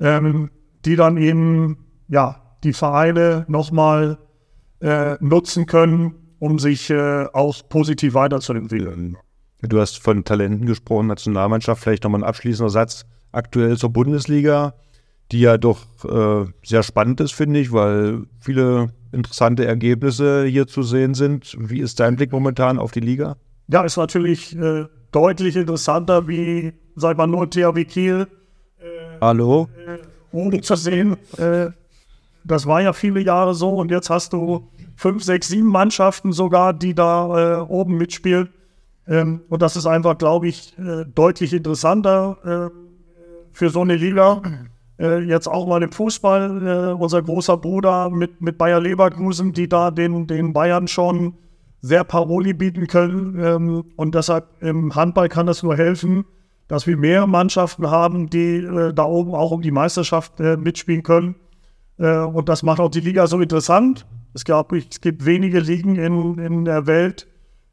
ähm, 0.00 0.50
die 0.84 0.96
dann 0.96 1.18
eben 1.18 1.86
ja, 2.08 2.42
die 2.64 2.72
Vereine 2.72 3.44
nochmal 3.46 4.18
äh, 4.80 5.14
nutzen 5.20 5.66
können, 5.66 6.16
um 6.40 6.58
sich 6.58 6.90
äh, 6.90 7.26
auch 7.32 7.54
positiv 7.68 8.14
weiterzuentwickeln. 8.14 9.16
Du 9.62 9.78
hast 9.78 10.02
von 10.02 10.24
Talenten 10.24 10.66
gesprochen, 10.66 11.06
Nationalmannschaft, 11.06 11.80
vielleicht 11.80 12.02
nochmal 12.02 12.22
ein 12.22 12.28
abschließender 12.28 12.70
Satz 12.70 13.06
aktuell 13.30 13.76
zur 13.76 13.90
Bundesliga, 13.90 14.74
die 15.30 15.42
ja 15.42 15.58
doch 15.58 15.78
äh, 16.04 16.50
sehr 16.64 16.82
spannend 16.82 17.20
ist, 17.20 17.34
finde 17.34 17.60
ich, 17.60 17.70
weil 17.70 18.24
viele 18.40 18.88
interessante 19.12 19.64
Ergebnisse 19.64 20.44
hier 20.44 20.66
zu 20.66 20.82
sehen 20.82 21.14
sind. 21.14 21.56
Wie 21.56 21.78
ist 21.78 22.00
dein 22.00 22.16
Blick 22.16 22.32
momentan 22.32 22.80
auf 22.80 22.90
die 22.90 22.98
Liga? 22.98 23.36
Ja, 23.68 23.82
ist 23.82 23.96
natürlich 23.96 24.56
äh, 24.56 24.86
deutlich 25.10 25.56
interessanter 25.56 26.28
wie, 26.28 26.72
sag 26.94 27.16
mal, 27.16 27.26
nur 27.26 27.50
THW 27.50 27.84
Kiel. 27.84 28.28
Äh, 28.78 29.18
Hallo? 29.20 29.68
Äh, 29.86 29.98
oben 30.30 30.62
zu 30.62 30.76
sehen. 30.76 31.16
Äh, 31.36 31.70
das 32.44 32.66
war 32.66 32.80
ja 32.80 32.92
viele 32.92 33.20
Jahre 33.20 33.54
so 33.54 33.70
und 33.70 33.90
jetzt 33.90 34.08
hast 34.08 34.32
du 34.32 34.68
fünf, 34.94 35.24
sechs, 35.24 35.48
sieben 35.48 35.66
Mannschaften 35.66 36.32
sogar, 36.32 36.72
die 36.72 36.94
da 36.94 37.58
äh, 37.58 37.60
oben 37.62 37.96
mitspielen. 37.96 38.50
Ähm, 39.08 39.40
und 39.48 39.62
das 39.62 39.74
ist 39.74 39.86
einfach, 39.86 40.16
glaube 40.16 40.46
ich, 40.46 40.78
äh, 40.78 41.04
deutlich 41.04 41.52
interessanter 41.52 42.70
für 43.52 43.70
so 43.70 43.80
eine 43.80 43.96
Liga. 43.96 44.42
Jetzt 44.98 45.46
auch 45.46 45.66
mal 45.66 45.82
im 45.82 45.92
Fußball, 45.92 46.94
unser 46.98 47.22
großer 47.22 47.56
Bruder 47.56 48.10
mit, 48.10 48.40
mit 48.40 48.58
Bayer 48.58 48.80
Leverkusen, 48.80 49.52
die 49.52 49.68
da 49.68 49.90
den, 49.90 50.26
den 50.26 50.52
Bayern 50.52 50.88
schon 50.88 51.34
sehr 51.80 52.04
Paroli 52.04 52.52
bieten 52.52 52.86
können. 52.86 53.38
Ähm, 53.38 53.84
und 53.96 54.14
deshalb 54.14 54.46
im 54.60 54.94
Handball 54.94 55.28
kann 55.28 55.46
das 55.46 55.62
nur 55.62 55.76
helfen, 55.76 56.24
dass 56.68 56.86
wir 56.86 56.96
mehr 56.96 57.26
Mannschaften 57.26 57.90
haben, 57.90 58.28
die 58.28 58.56
äh, 58.56 58.92
da 58.92 59.04
oben 59.04 59.34
auch 59.34 59.50
um 59.50 59.62
die 59.62 59.70
Meisterschaft 59.70 60.38
mitspielen 60.40 61.02
können. 61.02 61.36
und 61.98 62.48
das 62.50 62.62
macht 62.62 62.78
auch 62.78 62.90
die 62.90 63.00
Liga 63.00 63.26
so 63.26 63.40
interessant. 63.40 64.06
Es, 64.34 64.44
gab, 64.44 64.70
es 64.72 65.00
gibt 65.00 65.24
wenige 65.24 65.60
Ligen 65.60 65.96
in, 65.96 66.38
in 66.38 66.64
der 66.66 66.86
Welt, 66.86 67.26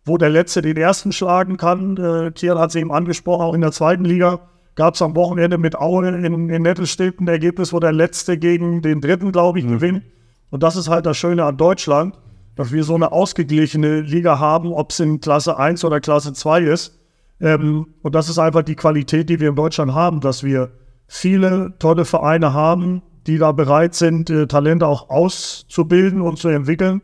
wo 0.06 0.18
der 0.18 0.30
Letzte 0.30 0.62
den 0.62 0.78
Ersten 0.78 1.12
schlagen 1.12 1.58
kann. 1.58 1.98
Äh, 1.98 2.32
Kiel 2.32 2.58
hat 2.58 2.70
es 2.70 2.76
eben 2.76 2.92
angesprochen, 2.92 3.42
auch 3.42 3.54
in 3.54 3.62
der 3.62 3.72
zweiten 3.72 4.06
Liga 4.06 4.40
gab 4.76 4.96
es 4.96 5.02
am 5.02 5.16
Wochenende 5.16 5.58
mit 5.58 5.76
Aue 5.76 6.08
in, 6.08 6.50
in 6.50 6.62
Nettelstedt 6.62 7.20
ein 7.20 7.28
Ergebnis, 7.28 7.74
wo 7.74 7.80
der 7.80 7.92
Letzte 7.92 8.38
gegen 8.38 8.82
den 8.82 9.02
Dritten, 9.02 9.32
glaube 9.32 9.60
ich, 9.60 9.66
mhm. 9.66 9.72
gewinnt. 9.72 10.04
Und 10.50 10.64
das 10.64 10.76
ist 10.76 10.88
halt 10.88 11.06
das 11.06 11.18
Schöne 11.18 11.44
an 11.46 11.58
Deutschland, 11.58 12.16
dass 12.56 12.72
wir 12.72 12.84
so 12.84 12.96
eine 12.96 13.12
ausgeglichene 13.12 14.02
Liga 14.02 14.40
haben, 14.40 14.72
ob 14.74 14.92
es 14.92 15.00
in 15.00 15.20
Klasse 15.20 15.58
1 15.58 15.84
oder 15.86 16.00
Klasse 16.00 16.34
2 16.34 16.62
ist. 16.62 17.00
Ähm, 17.42 17.88
und 18.02 18.16
das 18.16 18.30
ist 18.30 18.40
einfach 18.40 18.64
die 18.64 18.76
Qualität, 18.76 19.30
die 19.30 19.40
wir 19.40 19.50
in 19.50 19.56
Deutschland 19.56 19.94
haben, 19.94 20.22
dass 20.22 20.44
wir 20.44 20.72
viele 21.08 21.74
tolle 21.80 22.06
Vereine 22.06 22.54
haben, 22.54 23.02
die 23.28 23.38
da 23.38 23.52
bereit 23.52 23.96
sind, 23.96 24.30
äh, 24.30 24.48
Talente 24.48 24.88
auch 24.88 25.10
auszubilden 25.10 26.22
und 26.22 26.38
zu 26.38 26.50
entwickeln. 26.50 27.02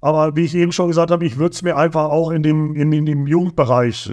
Aber 0.00 0.36
wie 0.36 0.44
ich 0.44 0.54
eben 0.54 0.72
schon 0.72 0.88
gesagt 0.88 1.10
habe, 1.10 1.24
ich 1.24 1.38
würde 1.38 1.54
es 1.54 1.62
mir 1.62 1.76
einfach 1.76 2.04
auch 2.10 2.30
in 2.30 2.42
dem, 2.42 2.76
in, 2.76 2.92
in 2.92 3.06
dem 3.06 3.26
Jugendbereich 3.26 4.10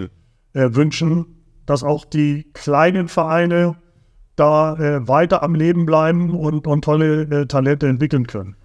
äh, 0.52 0.68
wünschen, 0.72 1.26
dass 1.64 1.84
auch 1.84 2.04
die 2.04 2.50
kleinen 2.54 3.08
Vereine 3.08 3.76
da 4.36 4.76
äh, 4.76 5.06
weiter 5.08 5.42
am 5.42 5.54
Leben 5.54 5.86
bleiben 5.86 6.30
und, 6.30 6.66
und 6.66 6.84
tolle 6.84 7.22
äh, 7.22 7.46
Talente 7.46 7.88
entwickeln 7.88 8.26
können. 8.26 8.56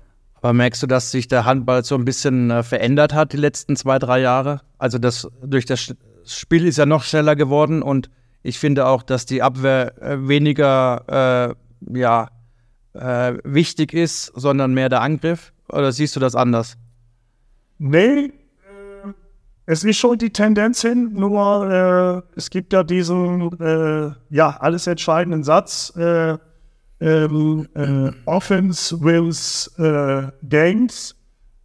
Aber 0.42 0.54
merkst 0.54 0.82
du, 0.82 0.88
dass 0.88 1.12
sich 1.12 1.28
der 1.28 1.46
Handball 1.46 1.84
so 1.84 1.96
ein 1.96 2.06
bisschen 2.06 2.50
äh, 2.50 2.64
verändert 2.64 3.14
hat 3.14 3.34
die 3.34 3.38
letzten 3.38 3.76
zwei, 3.76 4.00
drei 4.00 4.20
Jahre? 4.20 4.62
Also 4.80 4.98
das 4.98 5.28
durch 5.44 5.66
das 5.66 5.96
Spiel 6.26 6.66
ist 6.66 6.78
ja 6.78 6.86
noch 6.86 7.04
schneller 7.04 7.36
geworden 7.36 7.82
und 7.84 8.10
ich 8.44 8.58
finde 8.58 8.88
auch, 8.88 9.04
dass 9.04 9.28
die 9.28 9.44
Abwehr 9.44 10.02
äh, 10.02 10.28
weniger 10.28 11.56
äh, 11.92 12.00
ja, 12.00 12.30
äh, 12.94 13.38
wichtig 13.44 13.94
ist, 13.94 14.32
sondern 14.36 14.74
mehr 14.74 14.90
der 14.90 15.02
Angriff? 15.02 15.54
Oder 15.70 15.92
siehst 15.92 16.16
du 16.16 16.20
das 16.20 16.36
anders? 16.36 16.76
Nee, 17.78 18.26
äh, 18.26 18.32
es 19.68 19.84
ist 19.84 19.98
schon 19.98 20.18
die 20.18 20.32
Tendenz 20.32 20.82
hin, 20.82 21.12
nur 21.14 22.24
äh, 22.36 22.36
es 22.36 22.50
gibt 22.50 22.74
ja 22.74 22.84
diesen 22.84 23.60
äh, 23.60 24.12
ja 24.30 24.58
alles 24.60 24.88
entscheidenden 24.88 25.44
Satz. 25.44 25.94
Äh, 27.02 27.26
ähm, 27.26 27.68
äh, 27.74 28.12
Offense 28.26 28.96
wins 29.04 29.72
äh, 29.80 30.28
games 30.48 31.16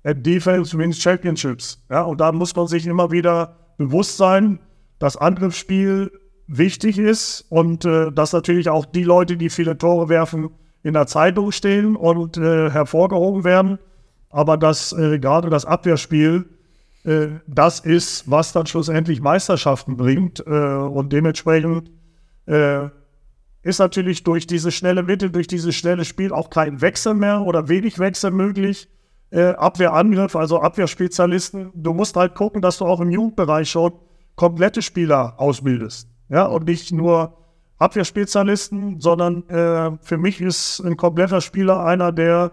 and 0.03 0.25
Defense 0.25 0.77
wins 0.77 0.99
championships. 0.99 1.85
Ja, 1.91 2.03
und 2.03 2.21
da 2.21 2.33
muss 2.33 2.57
man 2.57 2.67
sich 2.67 2.87
immer 2.87 3.11
wieder 3.11 3.57
bewusst 3.77 4.17
sein, 4.17 4.61
dass 4.99 5.17
Angriffsspiel 5.17 6.11
wichtig 6.47 6.99
ist 6.99 7.45
und 7.51 7.85
äh, 7.85 8.11
dass 8.13 8.33
natürlich 8.33 8.71
auch 8.71 8.87
die 8.87 9.05
Leute, 9.05 9.37
die 9.37 9.51
viele 9.51 9.77
Tore 9.77 10.09
werfen, 10.09 10.49
in 10.83 10.95
der 10.95 11.07
Zeitung 11.07 11.53
stehen 11.53 11.97
und 11.97 12.39
äh, 12.39 12.71
hervorgehoben 12.71 13.45
werden. 13.45 13.79
Aber 14.31 14.57
dass 14.57 14.93
äh, 14.93 15.19
gerade 15.19 15.51
das 15.51 15.65
Abwehrspiel 15.65 16.47
äh, 17.05 17.29
das 17.47 17.81
ist, 17.81 18.31
was 18.31 18.53
dann 18.53 18.67
schlussendlich 18.67 19.21
Meisterschaften 19.21 19.97
bringt. 19.97 20.45
Äh, 20.47 20.51
und 20.51 21.13
dementsprechend 21.13 21.91
äh, 22.47 22.89
ist 23.67 23.81
natürlich 23.81 24.23
durch 24.23 24.47
diese 24.47 24.71
schnelle 24.71 25.03
Mitte, 25.03 25.29
durch 25.31 25.49
dieses 25.49 25.75
schnelle 25.75 26.05
Spiel 26.05 26.33
auch 26.33 26.51
kein 26.51 26.81
Wechsel 26.81 27.15
mehr 27.15 27.43
oder 27.43 27.69
wenig 27.69 27.99
Wechsel 27.99 28.31
möglich. 28.31 28.89
Äh, 29.31 29.55
Abwehrangriff, 29.55 30.37
also 30.37 30.61
Abwehrspezialisten. 30.61 31.73
Du 31.75 31.93
musst 31.93 32.15
halt 32.15 32.37
gucken, 32.37 32.63
dass 32.63 32.79
du 32.79 32.85
auch 32.85 33.01
im 33.01 33.11
Jugendbereich 33.11 33.69
schon 33.69 33.93
komplette 34.37 34.83
Spieler 34.83 35.35
ausbildest. 35.39 36.09
Ja, 36.29 36.45
und 36.47 36.67
nicht 36.67 36.93
nur 36.93 37.39
Abwehrspezialisten, 37.79 39.01
sondern 39.01 39.49
äh, 39.49 39.99
für 40.01 40.17
mich 40.17 40.41
ist 40.41 40.79
ein 40.81 40.97
kompletter 40.97 41.41
Spieler 41.41 41.85
einer, 41.85 42.13
der 42.13 42.53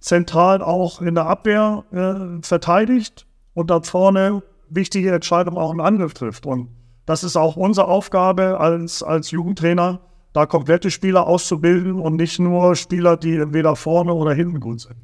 zentral 0.00 0.62
auch 0.62 1.02
in 1.02 1.14
der 1.14 1.26
Abwehr 1.26 1.84
äh, 1.92 2.42
verteidigt 2.42 3.26
und 3.52 3.68
dann 3.68 3.82
vorne 3.82 4.42
wichtige 4.70 5.12
Entscheidungen 5.12 5.58
auch 5.58 5.72
im 5.72 5.80
Angriff 5.80 6.14
trifft. 6.14 6.46
Und 6.46 6.70
das 7.04 7.22
ist 7.22 7.36
auch 7.36 7.56
unsere 7.56 7.86
Aufgabe 7.86 8.58
als, 8.58 9.02
als 9.02 9.30
Jugendtrainer, 9.30 10.00
da 10.32 10.46
komplette 10.46 10.90
Spieler 10.90 11.26
auszubilden 11.26 11.94
und 12.00 12.16
nicht 12.16 12.38
nur 12.38 12.74
Spieler, 12.76 13.16
die 13.16 13.36
entweder 13.36 13.76
vorne 13.76 14.12
oder 14.14 14.32
hinten 14.32 14.60
gut 14.60 14.80
sind. 14.80 14.96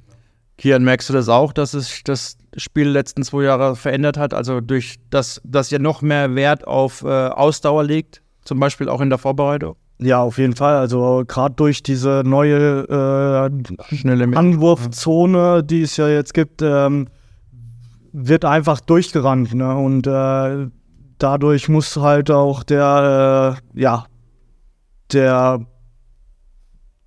Kian, 0.56 0.82
merkst 0.82 1.08
du 1.08 1.12
das 1.12 1.28
auch, 1.28 1.52
dass 1.52 1.70
sich 1.70 2.02
das 2.02 2.36
Spiel 2.56 2.88
letzten 2.88 3.22
zwei 3.22 3.44
Jahre 3.44 3.76
verändert 3.76 4.16
hat? 4.16 4.34
Also 4.34 4.60
durch 4.60 4.96
das, 5.10 5.40
dass 5.44 5.70
ihr 5.70 5.78
noch 5.78 6.02
mehr 6.02 6.34
Wert 6.34 6.66
auf 6.66 7.02
äh, 7.02 7.06
Ausdauer 7.06 7.84
legt, 7.84 8.22
zum 8.44 8.58
Beispiel 8.58 8.88
auch 8.88 9.00
in 9.00 9.08
der 9.08 9.18
Vorbereitung? 9.18 9.76
Ja, 10.00 10.20
auf 10.20 10.38
jeden 10.38 10.54
Fall. 10.54 10.76
Also 10.76 11.24
gerade 11.26 11.54
durch 11.54 11.82
diese 11.82 12.22
neue 12.24 12.88
äh, 12.88 13.96
Schnelle 13.96 14.36
Anwurfzone, 14.36 15.62
die 15.62 15.82
es 15.82 15.96
ja 15.96 16.08
jetzt 16.08 16.34
gibt, 16.34 16.62
ähm, 16.62 17.08
wird 18.12 18.44
einfach 18.44 18.80
durchgerannt. 18.80 19.54
Ne? 19.54 19.76
Und 19.76 20.06
äh, 20.06 20.70
dadurch 21.18 21.68
muss 21.68 21.96
halt 21.96 22.30
auch 22.30 22.62
der, 22.62 23.58
äh, 23.74 23.80
ja, 23.80 24.06
der 25.12 25.60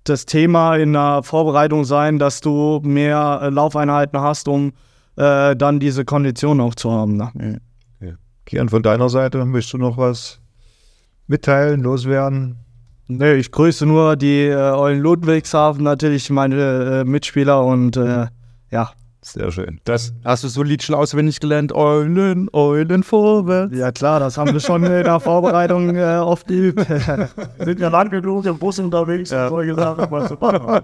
das 0.04 0.26
Thema 0.26 0.76
in 0.76 0.92
der 0.92 1.22
Vorbereitung 1.22 1.84
sein, 1.84 2.18
dass 2.18 2.40
du 2.40 2.80
mehr 2.82 3.40
äh, 3.42 3.48
Laufeinheiten 3.50 4.20
hast, 4.20 4.48
um 4.48 4.72
äh, 5.16 5.54
dann 5.54 5.78
diese 5.80 6.04
Kondition 6.04 6.60
auch 6.60 6.74
zu 6.74 6.90
haben. 6.90 7.16
Ne? 7.16 7.60
Ja. 8.00 8.14
Kian, 8.44 8.68
von 8.68 8.82
deiner 8.82 9.08
Seite, 9.08 9.44
möchtest 9.44 9.74
du 9.74 9.78
noch 9.78 9.96
was 9.96 10.40
mitteilen, 11.26 11.82
loswerden? 11.82 12.58
Nee, 13.06 13.34
ich 13.34 13.52
grüße 13.52 13.86
nur 13.86 14.16
die 14.16 14.46
äh, 14.46 14.56
Eulen 14.56 15.00
Ludwigshafen, 15.00 15.84
natürlich 15.84 16.30
meine 16.30 17.02
äh, 17.02 17.04
Mitspieler 17.04 17.64
und 17.64 17.96
äh, 17.96 18.26
ja, 18.70 18.90
sehr 19.22 19.50
schön. 19.52 19.80
Das 19.84 20.12
hast 20.24 20.44
du 20.44 20.48
so 20.48 20.62
Lied 20.62 20.82
schon 20.82 20.94
auswendig 20.94 21.40
gelernt. 21.40 21.72
Eulen, 21.72 22.48
Eulen 22.52 23.02
vorwärts. 23.02 23.76
Ja 23.76 23.92
klar, 23.92 24.20
das 24.20 24.36
haben 24.36 24.52
wir 24.52 24.60
schon 24.60 24.82
in 24.84 25.04
der 25.04 25.20
Vorbereitung 25.20 25.94
äh, 25.94 26.16
oft 26.16 26.46
geübt. 26.48 26.84
Sind 27.58 27.80
ja 27.80 27.88
lang 27.88 28.10
genug 28.10 28.44
im 28.46 28.58
Bus 28.58 28.78
unterwegs, 28.78 29.30
ja. 29.30 29.48
solche 29.48 29.74
Sachen 29.74 30.10
mal 30.10 30.26
zu 30.26 30.34
machen. 30.34 30.82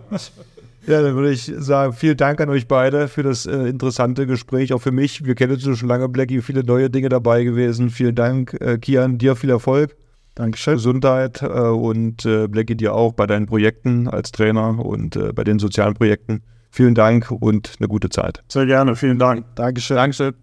Ja, 0.86 1.02
dann 1.02 1.14
würde 1.16 1.32
ich 1.32 1.52
sagen, 1.58 1.92
vielen 1.92 2.16
Dank 2.16 2.40
an 2.40 2.48
euch 2.48 2.66
beide 2.66 3.08
für 3.08 3.22
das 3.22 3.44
äh, 3.44 3.68
interessante 3.68 4.26
Gespräch, 4.26 4.72
auch 4.72 4.80
für 4.80 4.92
mich. 4.92 5.22
Wir 5.24 5.34
kennen 5.34 5.52
uns 5.52 5.78
schon 5.78 5.88
lange, 5.88 6.08
Blackie, 6.08 6.40
viele 6.40 6.64
neue 6.64 6.88
Dinge 6.88 7.10
dabei 7.10 7.44
gewesen. 7.44 7.90
Vielen 7.90 8.14
Dank, 8.14 8.56
äh, 8.60 8.78
Kian, 8.78 9.18
dir 9.18 9.36
viel 9.36 9.50
Erfolg. 9.50 9.96
Dankeschön. 10.34 10.74
Gesundheit 10.74 11.42
äh, 11.42 11.46
und 11.46 12.24
äh, 12.24 12.46
Blackie 12.46 12.76
dir 12.76 12.94
auch 12.94 13.12
bei 13.12 13.26
deinen 13.26 13.44
Projekten 13.46 14.08
als 14.08 14.32
Trainer 14.32 14.82
und 14.82 15.16
äh, 15.16 15.32
bei 15.34 15.44
den 15.44 15.58
sozialen 15.58 15.92
Projekten. 15.92 16.42
Vielen 16.78 16.94
Dank 16.94 17.32
und 17.32 17.74
eine 17.80 17.88
gute 17.88 18.08
Zeit. 18.08 18.44
Sehr 18.46 18.64
gerne, 18.64 18.94
vielen 18.94 19.18
Dank. 19.18 19.44
Dankeschön. 19.56 19.96
Dankeschön. 19.96 20.34